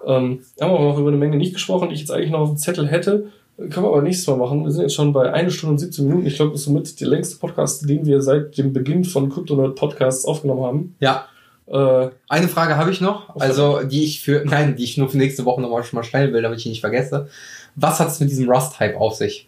Ähm, 0.05 0.39
haben 0.59 0.71
wir 0.71 0.79
auch 0.79 0.93
noch 0.93 0.97
über 0.97 1.09
eine 1.09 1.17
Menge 1.17 1.37
nicht 1.37 1.53
gesprochen, 1.53 1.89
die 1.89 1.95
ich 1.95 2.01
jetzt 2.01 2.11
eigentlich 2.11 2.31
noch 2.31 2.39
auf 2.39 2.49
dem 2.49 2.57
Zettel 2.57 2.87
hätte. 2.87 3.29
Können 3.57 3.71
wir 3.85 3.89
aber 3.89 4.01
nächstes 4.01 4.27
Mal 4.27 4.37
machen. 4.37 4.63
Wir 4.63 4.71
sind 4.71 4.81
jetzt 4.81 4.95
schon 4.95 5.13
bei 5.13 5.31
1 5.31 5.53
Stunde 5.53 5.73
und 5.73 5.79
17 5.79 6.05
Minuten. 6.07 6.25
Ich 6.25 6.35
glaube, 6.35 6.51
das 6.51 6.61
ist 6.61 6.65
somit 6.65 6.99
der 6.99 7.07
längste 7.07 7.37
Podcast, 7.37 7.87
den 7.87 8.05
wir 8.05 8.21
seit 8.21 8.57
dem 8.57 8.73
Beginn 8.73 9.03
von 9.05 9.29
Cryptonerd 9.29 9.75
Podcasts 9.75 10.25
aufgenommen 10.25 10.63
haben. 10.63 10.95
ja. 10.99 11.27
Äh, 11.65 12.09
Eine 12.27 12.49
Frage 12.49 12.75
habe 12.75 12.91
ich 12.91 12.99
noch, 12.99 13.37
also 13.37 13.83
die 13.83 14.03
ich 14.03 14.19
für, 14.19 14.43
nein, 14.45 14.75
die 14.75 14.83
ich 14.83 14.97
nur 14.97 15.07
für 15.07 15.17
nächste 15.17 15.45
Woche 15.45 15.61
nochmal 15.61 15.81
schon 15.85 15.95
mal 15.95 16.03
stellen 16.03 16.33
will, 16.33 16.41
damit 16.41 16.57
ich 16.57 16.63
die 16.63 16.69
nicht 16.69 16.81
vergesse. 16.81 17.29
Was 17.75 18.01
hat 18.01 18.09
es 18.09 18.19
mit 18.19 18.29
diesem 18.29 18.49
Rust-Hype 18.49 18.99
auf 18.99 19.15
sich? 19.15 19.47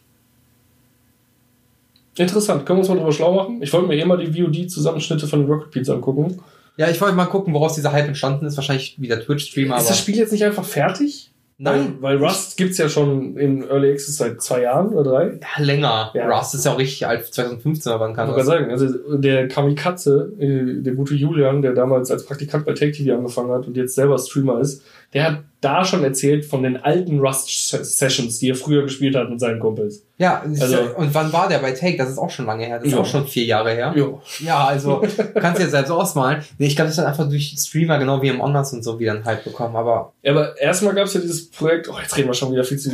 interessant. 2.18 2.65
Können 2.65 2.77
wir 2.77 2.82
uns 2.82 2.90
mal 2.90 2.95
drüber 2.95 3.11
schlau 3.11 3.34
machen? 3.34 3.61
Ich 3.61 3.73
wollte 3.73 3.88
mir 3.88 3.95
eh 3.98 4.06
mal 4.06 4.18
die 4.18 4.32
VOD-Zusammenschnitte 4.32 5.27
von 5.27 5.41
den 5.41 5.49
Rocket 5.52 5.72
Beats 5.72 5.90
angucken. 5.90 6.40
Ja, 6.77 6.90
ich 6.90 7.02
wollte 7.02 7.15
mal 7.15 7.26
gucken, 7.26 7.53
woraus 7.53 7.76
dieser 7.76 7.91
Hype 7.91 8.07
entstanden 8.07 8.45
ist. 8.45 8.56
Wahrscheinlich 8.56 8.95
wieder 8.99 9.19
Twitch-Streamer, 9.19 9.77
Ist 9.77 9.90
das 9.90 9.99
Spiel 9.99 10.15
jetzt 10.15 10.32
nicht 10.32 10.45
einfach 10.45 10.64
fertig? 10.64 11.32
Nein. 11.57 11.98
Weil, 12.02 12.19
weil 12.19 12.26
Rust 12.27 12.57
gibt's 12.57 12.77
ja 12.77 12.90
schon 12.90 13.38
in 13.38 13.64
Early 13.64 13.94
Access 13.94 14.18
seit 14.18 14.41
zwei 14.41 14.64
Jahren 14.64 14.90
oder 14.94 15.10
drei. 15.10 15.40
Ja, 15.41 15.64
länger. 15.64 16.11
Ja. 16.14 16.30
Rust 16.30 16.53
ist 16.53 16.65
ja 16.65 16.73
auch 16.73 16.80
richtig 16.80 17.07
alt, 17.07 17.34
2015 17.34 17.91
oder 17.91 18.02
wann 18.02 18.14
Kann 18.14 18.27
das? 18.36 18.45
sagen. 18.45 18.72
Also 18.72 19.18
der 19.18 19.48
Kamikaze, 19.48 20.34
äh, 20.38 20.82
der 20.82 20.94
gute 20.95 21.15
Julian, 21.15 21.61
der 21.61 21.73
damals 21.73 22.11
als 22.11 22.26
Praktikant 22.26 22.65
bei 22.65 22.73
Take 22.73 22.91
TV 22.91 23.15
angefangen 23.15 23.52
hat 23.52 23.68
und 23.68 23.77
jetzt 23.77 23.95
selber 23.95 24.18
Streamer 24.18 24.60
ist, 24.60 24.84
der 25.14 25.23
hat 25.23 25.40
da 25.61 25.84
schon 25.84 26.03
erzählt 26.03 26.45
von 26.45 26.61
den 26.61 26.77
alten 26.77 27.19
Rust-Sessions, 27.19 28.38
die 28.40 28.52
er 28.52 28.56
früher 28.56 28.84
gespielt 28.84 29.15
hat 29.15 29.30
mit 29.30 29.40
seinen 29.40 29.60
Kumpels. 29.60 30.03
Ja, 30.18 30.44
Also- 30.44 30.76
ja- 30.76 30.91
und 30.95 31.14
wann 31.14 31.34
war 31.34 31.49
der 31.49 31.57
bei 31.60 31.72
Take? 31.72 31.98
Das 31.98 32.10
ist 32.10 32.18
auch 32.19 32.30
schon 32.30 32.45
lange 32.45 32.65
her. 32.65 32.77
Das 32.77 32.88
ist 32.88 32.94
Ja. 32.94 32.99
auch 32.99 33.06
schon 33.06 33.26
vier 33.27 33.44
Jahre 33.45 33.72
her. 33.72 33.94
Ja. 33.95 34.06
Ja, 34.40 34.65
also 34.65 35.02
kannst 35.34 35.57
du 35.60 35.64
jetzt 35.64 35.72
selbst 35.72 35.90
ausmalen. 35.91 36.41
Nee, 36.57 36.68
ich 36.68 36.76
glaube, 36.76 36.90
das 36.90 36.98
ist 36.99 37.03
einfach 37.03 37.27
durch 37.27 37.53
Streamer, 37.57 37.98
genau 37.99 38.22
wie 38.22 38.30
im 38.30 38.40
Onnas 38.40 38.72
und 38.73 38.84
so, 38.84 38.98
wieder 38.99 39.11
einen 39.14 39.26
Hype 39.26 39.44
bekommen. 39.44 39.76
Aber 39.76 40.14
Ja, 40.22 40.32
aber 40.32 40.57
erstmal 40.60 40.94
gab's 40.94 41.15
ja 41.15 41.19
dieses 41.19 41.49
Projekt, 41.49 41.90
oh, 41.90 41.95
jetzt 42.02 42.15
reden 42.15 42.30
wir 42.30 42.34
schon 42.34 42.52
wieder 42.53 42.64
viel 42.64 42.77
zu 42.77 42.91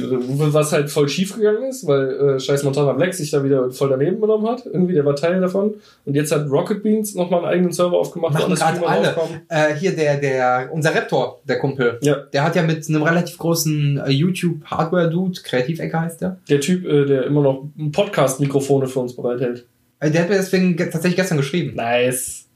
was 0.54 0.72
halt 0.72 0.90
voll 0.90 1.10
schief 1.10 1.36
gegangen 1.36 1.64
ist, 1.70 1.86
weil 1.86 2.36
äh, 2.36 2.40
scheiß 2.40 2.64
Montana 2.64 2.94
Black 2.94 3.14
sich 3.14 3.30
da 3.30 3.44
wieder 3.44 3.70
voll 3.70 3.90
daneben 3.90 4.20
genommen 4.22 4.48
hat. 4.48 4.66
Irgendwie, 4.66 4.94
der 4.94 5.06
war 5.06 5.16
Teil 5.16 5.40
davon. 5.42 5.76
Und 6.06 6.16
jetzt 6.16 6.32
hat 6.32 6.50
Rocket 6.50 6.82
Beans 6.82 7.14
nochmal 7.16 7.42
einen 7.42 7.50
eigenen 7.54 7.72
Server 7.74 7.98
aufgemacht, 7.98 8.34
Machen 8.34 8.56
gerade 8.56 8.88
alle. 8.88 9.16
äh, 9.50 9.76
hier 9.76 9.96
der, 9.96 10.18
der, 10.18 10.70
unser 10.72 10.96
Raptor, 10.96 11.40
der 11.44 11.60
Kumpel, 11.60 12.00
Ja, 12.02 12.16
der 12.16 12.44
hat 12.44 12.56
ja 12.56 12.64
mit 12.64 12.88
einem 12.90 13.04
relativ 13.04 13.38
großen 13.38 13.98
äh, 13.98 14.10
YouTube-Hardware-Dude, 14.10 15.42
Kreativecke 15.42 16.00
heißt 16.00 16.22
der, 16.22 16.38
der 16.50 16.60
Typ, 16.60 16.86
äh, 16.86 17.06
der 17.06 17.26
immer 17.26 17.42
noch 17.42 17.70
Podcast-Mikrofone 17.92 18.88
für 18.88 19.00
uns 19.00 19.16
bereithält. 19.16 19.68
äh, 20.00 20.10
der 20.12 20.24
hat 20.24 20.30
mir 20.30 20.36
deswegen 20.36 20.76
ge 20.76 20.90
tatsächlich 20.90 21.16
gestern 21.18 21.38
geschrieben. 21.38 21.76
Nice. 21.76 22.48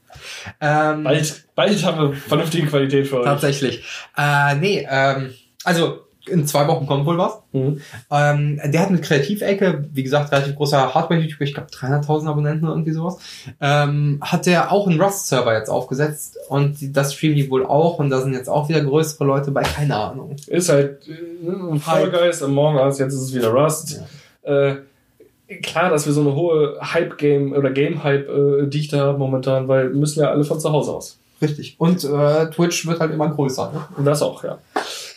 Ähm, 0.60 1.04
Bald, 1.04 1.44
bald 1.54 1.84
haben 1.84 2.10
wir 2.10 2.16
vernünftige 2.16 2.66
Qualität 2.66 3.06
für 3.06 3.18
euch. 3.18 3.24
Tatsächlich. 3.24 3.84
Äh, 4.16 4.54
nee, 4.56 4.86
ähm, 4.90 5.30
also 5.64 6.05
in 6.28 6.46
zwei 6.46 6.66
Wochen 6.68 6.86
kommt 6.86 7.06
wohl 7.06 7.18
was. 7.18 7.38
Mhm. 7.52 7.80
Ähm, 8.10 8.60
der 8.64 8.80
hat 8.80 8.90
mit 8.90 9.02
Kreativecke, 9.02 9.84
wie 9.92 10.02
gesagt, 10.02 10.32
relativ 10.32 10.54
großer 10.56 10.94
Hardware-YouTuber, 10.94 11.44
ich 11.44 11.54
glaube 11.54 11.68
300.000 11.70 12.28
Abonnenten 12.28 12.64
oder 12.64 12.74
irgendwie 12.74 12.92
sowas, 12.92 13.18
ähm, 13.60 14.18
hat 14.20 14.46
der 14.46 14.72
auch 14.72 14.86
einen 14.86 15.00
Rust-Server 15.00 15.54
jetzt 15.56 15.68
aufgesetzt 15.68 16.38
und 16.48 16.96
das 16.96 17.14
streamen 17.14 17.36
die 17.36 17.50
wohl 17.50 17.64
auch 17.64 17.98
und 17.98 18.10
da 18.10 18.20
sind 18.20 18.32
jetzt 18.32 18.48
auch 18.48 18.68
wieder 18.68 18.80
größere 18.80 19.24
Leute 19.24 19.50
bei, 19.50 19.62
keine 19.62 19.96
Ahnung. 19.96 20.36
Ist 20.46 20.68
halt 20.68 21.08
äh, 21.08 21.78
Fall 21.78 22.04
Hype. 22.04 22.12
Guys, 22.12 22.42
Among 22.42 22.76
Us, 22.76 22.98
jetzt 22.98 23.14
ist 23.14 23.22
es 23.22 23.34
wieder 23.34 23.50
Rust. 23.50 24.02
Äh, 24.42 24.76
klar, 25.62 25.90
dass 25.90 26.06
wir 26.06 26.12
so 26.12 26.22
eine 26.22 26.34
hohe 26.34 26.78
Hype-Game 26.80 27.52
oder 27.52 27.70
Game-Hype-Dichte 27.70 28.98
haben 28.98 29.18
momentan, 29.18 29.68
weil 29.68 29.90
wir 29.90 29.96
müssen 29.96 30.20
ja 30.20 30.30
alle 30.30 30.44
von 30.44 30.60
zu 30.60 30.72
Hause 30.72 30.92
aus. 30.92 31.18
Richtig. 31.40 31.76
Und 31.78 32.02
äh, 32.04 32.50
Twitch 32.50 32.86
wird 32.86 33.00
halt 33.00 33.12
immer 33.12 33.28
größer. 33.28 33.70
Ne? 33.72 33.86
Und 33.96 34.04
das 34.06 34.22
auch, 34.22 34.42
ja. 34.42 34.58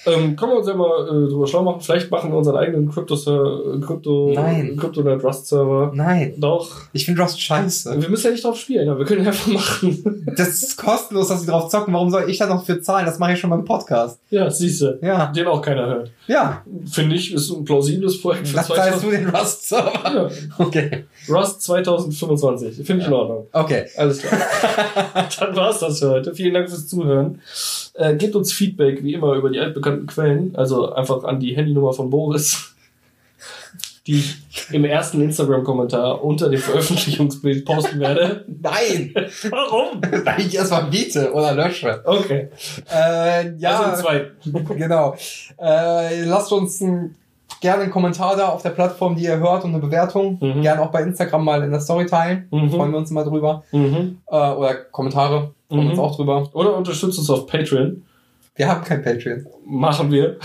Ähm, 0.05 0.35
können 0.37 0.53
wir 0.53 0.57
uns 0.59 0.67
ja 0.67 0.73
mal 0.75 1.07
äh, 1.07 1.29
drüber 1.29 1.45
schlau 1.45 1.61
machen. 1.63 1.81
Vielleicht 1.81 2.09
machen 2.09 2.31
wir 2.31 2.37
unseren 2.37 2.55
eigenen 2.55 2.89
Crypto, 2.89 3.15
Crypto, 3.81 4.31
Nein. 4.33 4.77
Crypto 4.77 5.01
Net 5.01 5.23
Rust 5.23 5.47
Server. 5.47 5.91
Nein, 5.93 6.35
Doch. 6.37 6.69
ich 6.93 7.05
finde 7.05 7.21
Rust 7.21 7.41
scheiße. 7.41 8.01
Wir 8.01 8.09
müssen 8.09 8.25
ja 8.27 8.31
nicht 8.31 8.43
drauf 8.45 8.57
spielen, 8.57 8.87
aber 8.87 8.99
wir 8.99 9.05
können 9.05 9.23
ja 9.23 9.31
einfach 9.31 9.47
machen. 9.47 10.25
Das 10.37 10.63
ist 10.63 10.77
kostenlos, 10.77 11.27
dass 11.27 11.41
sie 11.41 11.47
drauf 11.47 11.69
zocken. 11.69 11.93
Warum 11.93 12.09
soll 12.11 12.29
ich 12.29 12.37
da 12.37 12.45
noch 12.47 12.65
für 12.65 12.79
zahlen? 12.81 13.05
Das 13.05 13.19
mache 13.19 13.33
ich 13.33 13.39
schon 13.39 13.49
beim 13.49 13.65
Podcast. 13.65 14.19
ja, 14.29 14.49
siehste. 14.49 14.99
Ja. 15.01 15.27
Den 15.33 15.47
auch 15.47 15.61
keiner 15.61 15.87
hört. 15.87 16.11
Ja. 16.27 16.63
Finde 16.89 17.15
ich, 17.15 17.33
ist 17.33 17.49
ein 17.49 17.65
plausibles 17.65 18.21
Projekt 18.21 18.47
für 18.47 18.55
Das 18.55 18.67
zahlst 18.67 19.03
du 19.03 19.09
2000. 19.09 19.13
den 19.13 19.29
Rust-Server. 19.35 19.91
Ja. 20.03 20.29
Okay. 20.59 21.05
Rust 21.29 21.61
2025. 21.63 22.85
Finde 22.85 23.01
ich 23.01 23.07
in 23.07 23.13
Ordnung. 23.13 23.47
Okay. 23.51 23.85
Alles 23.97 24.19
klar. 24.21 24.39
Dann 25.39 25.55
war's 25.55 25.79
das 25.79 25.99
für 25.99 26.09
heute. 26.09 26.33
Vielen 26.33 26.53
Dank 26.53 26.69
fürs 26.69 26.87
Zuhören. 26.87 27.41
Äh, 27.95 28.15
gebt 28.15 28.35
uns 28.35 28.53
Feedback, 28.53 29.03
wie 29.03 29.13
immer, 29.13 29.33
über 29.33 29.49
die 29.49 29.59
altbekannten 29.59 29.98
Quellen. 30.07 30.55
Also 30.55 30.93
einfach 30.93 31.23
an 31.23 31.39
die 31.39 31.55
Handynummer 31.55 31.93
von 31.93 32.09
Boris, 32.09 32.73
die 34.07 34.19
ich 34.19 34.37
im 34.71 34.85
ersten 34.85 35.21
Instagram-Kommentar 35.21 36.23
unter 36.23 36.49
dem 36.49 36.59
Veröffentlichungsbild 36.59 37.65
posten 37.65 37.99
werde. 37.99 38.45
Nein. 38.47 39.13
Warum? 39.49 40.01
Weil 40.01 40.39
ich 40.41 40.55
erstmal 40.55 40.85
biete 40.85 41.31
oder 41.33 41.53
lösche. 41.53 42.01
Okay. 42.05 42.49
Äh, 42.91 43.55
ja, 43.57 43.79
Also 43.81 44.03
zwei. 44.03 44.31
genau. 44.75 45.15
Äh, 45.61 46.23
lasst 46.25 46.51
uns 46.51 46.81
ein, 46.81 47.15
gerne 47.61 47.83
einen 47.83 47.91
Kommentar 47.91 48.35
da 48.35 48.49
auf 48.49 48.61
der 48.63 48.71
Plattform, 48.71 49.15
die 49.15 49.23
ihr 49.25 49.37
hört 49.37 49.63
und 49.63 49.71
eine 49.71 49.79
Bewertung. 49.79 50.37
Mhm. 50.41 50.61
Gerne 50.61 50.81
auch 50.81 50.91
bei 50.91 51.01
Instagram 51.03 51.43
mal 51.45 51.63
in 51.63 51.71
der 51.71 51.81
Story 51.81 52.05
teilen. 52.05 52.47
Mhm. 52.51 52.71
Freuen 52.71 52.91
wir 52.91 52.97
uns 52.97 53.11
mal 53.11 53.23
drüber. 53.25 53.63
Mhm. 53.71 54.19
Äh, 54.27 54.35
oder 54.35 54.75
Kommentare. 54.75 55.51
Freuen 55.67 55.81
wir 55.81 55.83
Mhm. 55.83 55.89
uns 55.91 55.99
auch 55.99 56.15
drüber. 56.15 56.49
Oder 56.53 56.75
unterstützt 56.75 57.19
uns 57.19 57.29
auf 57.29 57.45
Patreon. 57.45 58.03
Wir 58.59 58.67
haben 58.67 58.83
kein 58.83 59.01
Patreon. 59.01 59.47
Machen 59.65 60.11
wir. 60.11 60.37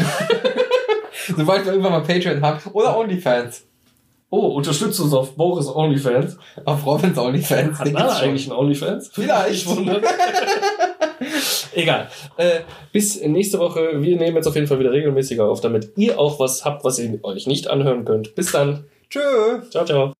Sobald 1.37 1.65
wir 1.65 1.73
irgendwann 1.73 1.95
mal 1.95 2.03
Patreon 2.05 2.41
haben. 2.43 2.61
Oder 2.73 2.97
OnlyFans. 2.97 3.67
Oh, 4.31 4.55
unterstützt 4.55 5.01
uns 5.01 5.13
auf 5.13 5.35
Boris 5.35 5.67
OnlyFans. 5.67 6.39
Auf 6.65 6.87
Robins 6.87 7.19
OnlyFans. 7.19 7.77
Hat 7.77 7.89
schon. 7.89 7.97
eigentlich 7.97 8.49
einen 8.49 8.57
OnlyFans? 8.57 9.11
Vielleicht. 9.13 9.55
Ich 9.55 9.67
wundere. 9.67 10.01
Egal. 11.75 12.09
Äh, 12.37 12.61
bis 12.93 13.21
nächste 13.21 13.59
Woche. 13.59 14.01
Wir 14.01 14.17
nehmen 14.17 14.37
jetzt 14.37 14.47
auf 14.47 14.55
jeden 14.55 14.69
Fall 14.69 14.79
wieder 14.79 14.93
regelmäßiger 14.93 15.49
auf, 15.49 15.61
damit 15.61 15.91
ihr 15.97 16.17
auch 16.17 16.39
was 16.39 16.65
habt, 16.65 16.85
was 16.85 17.01
ihr 17.01 17.19
euch 17.25 17.49
nicht 17.49 17.67
anhören 17.67 18.05
könnt. 18.05 18.37
Bis 18.37 18.53
dann. 18.53 18.85
Tschö. 19.11 19.61
Ciao, 19.71 19.85
ciao. 19.85 20.15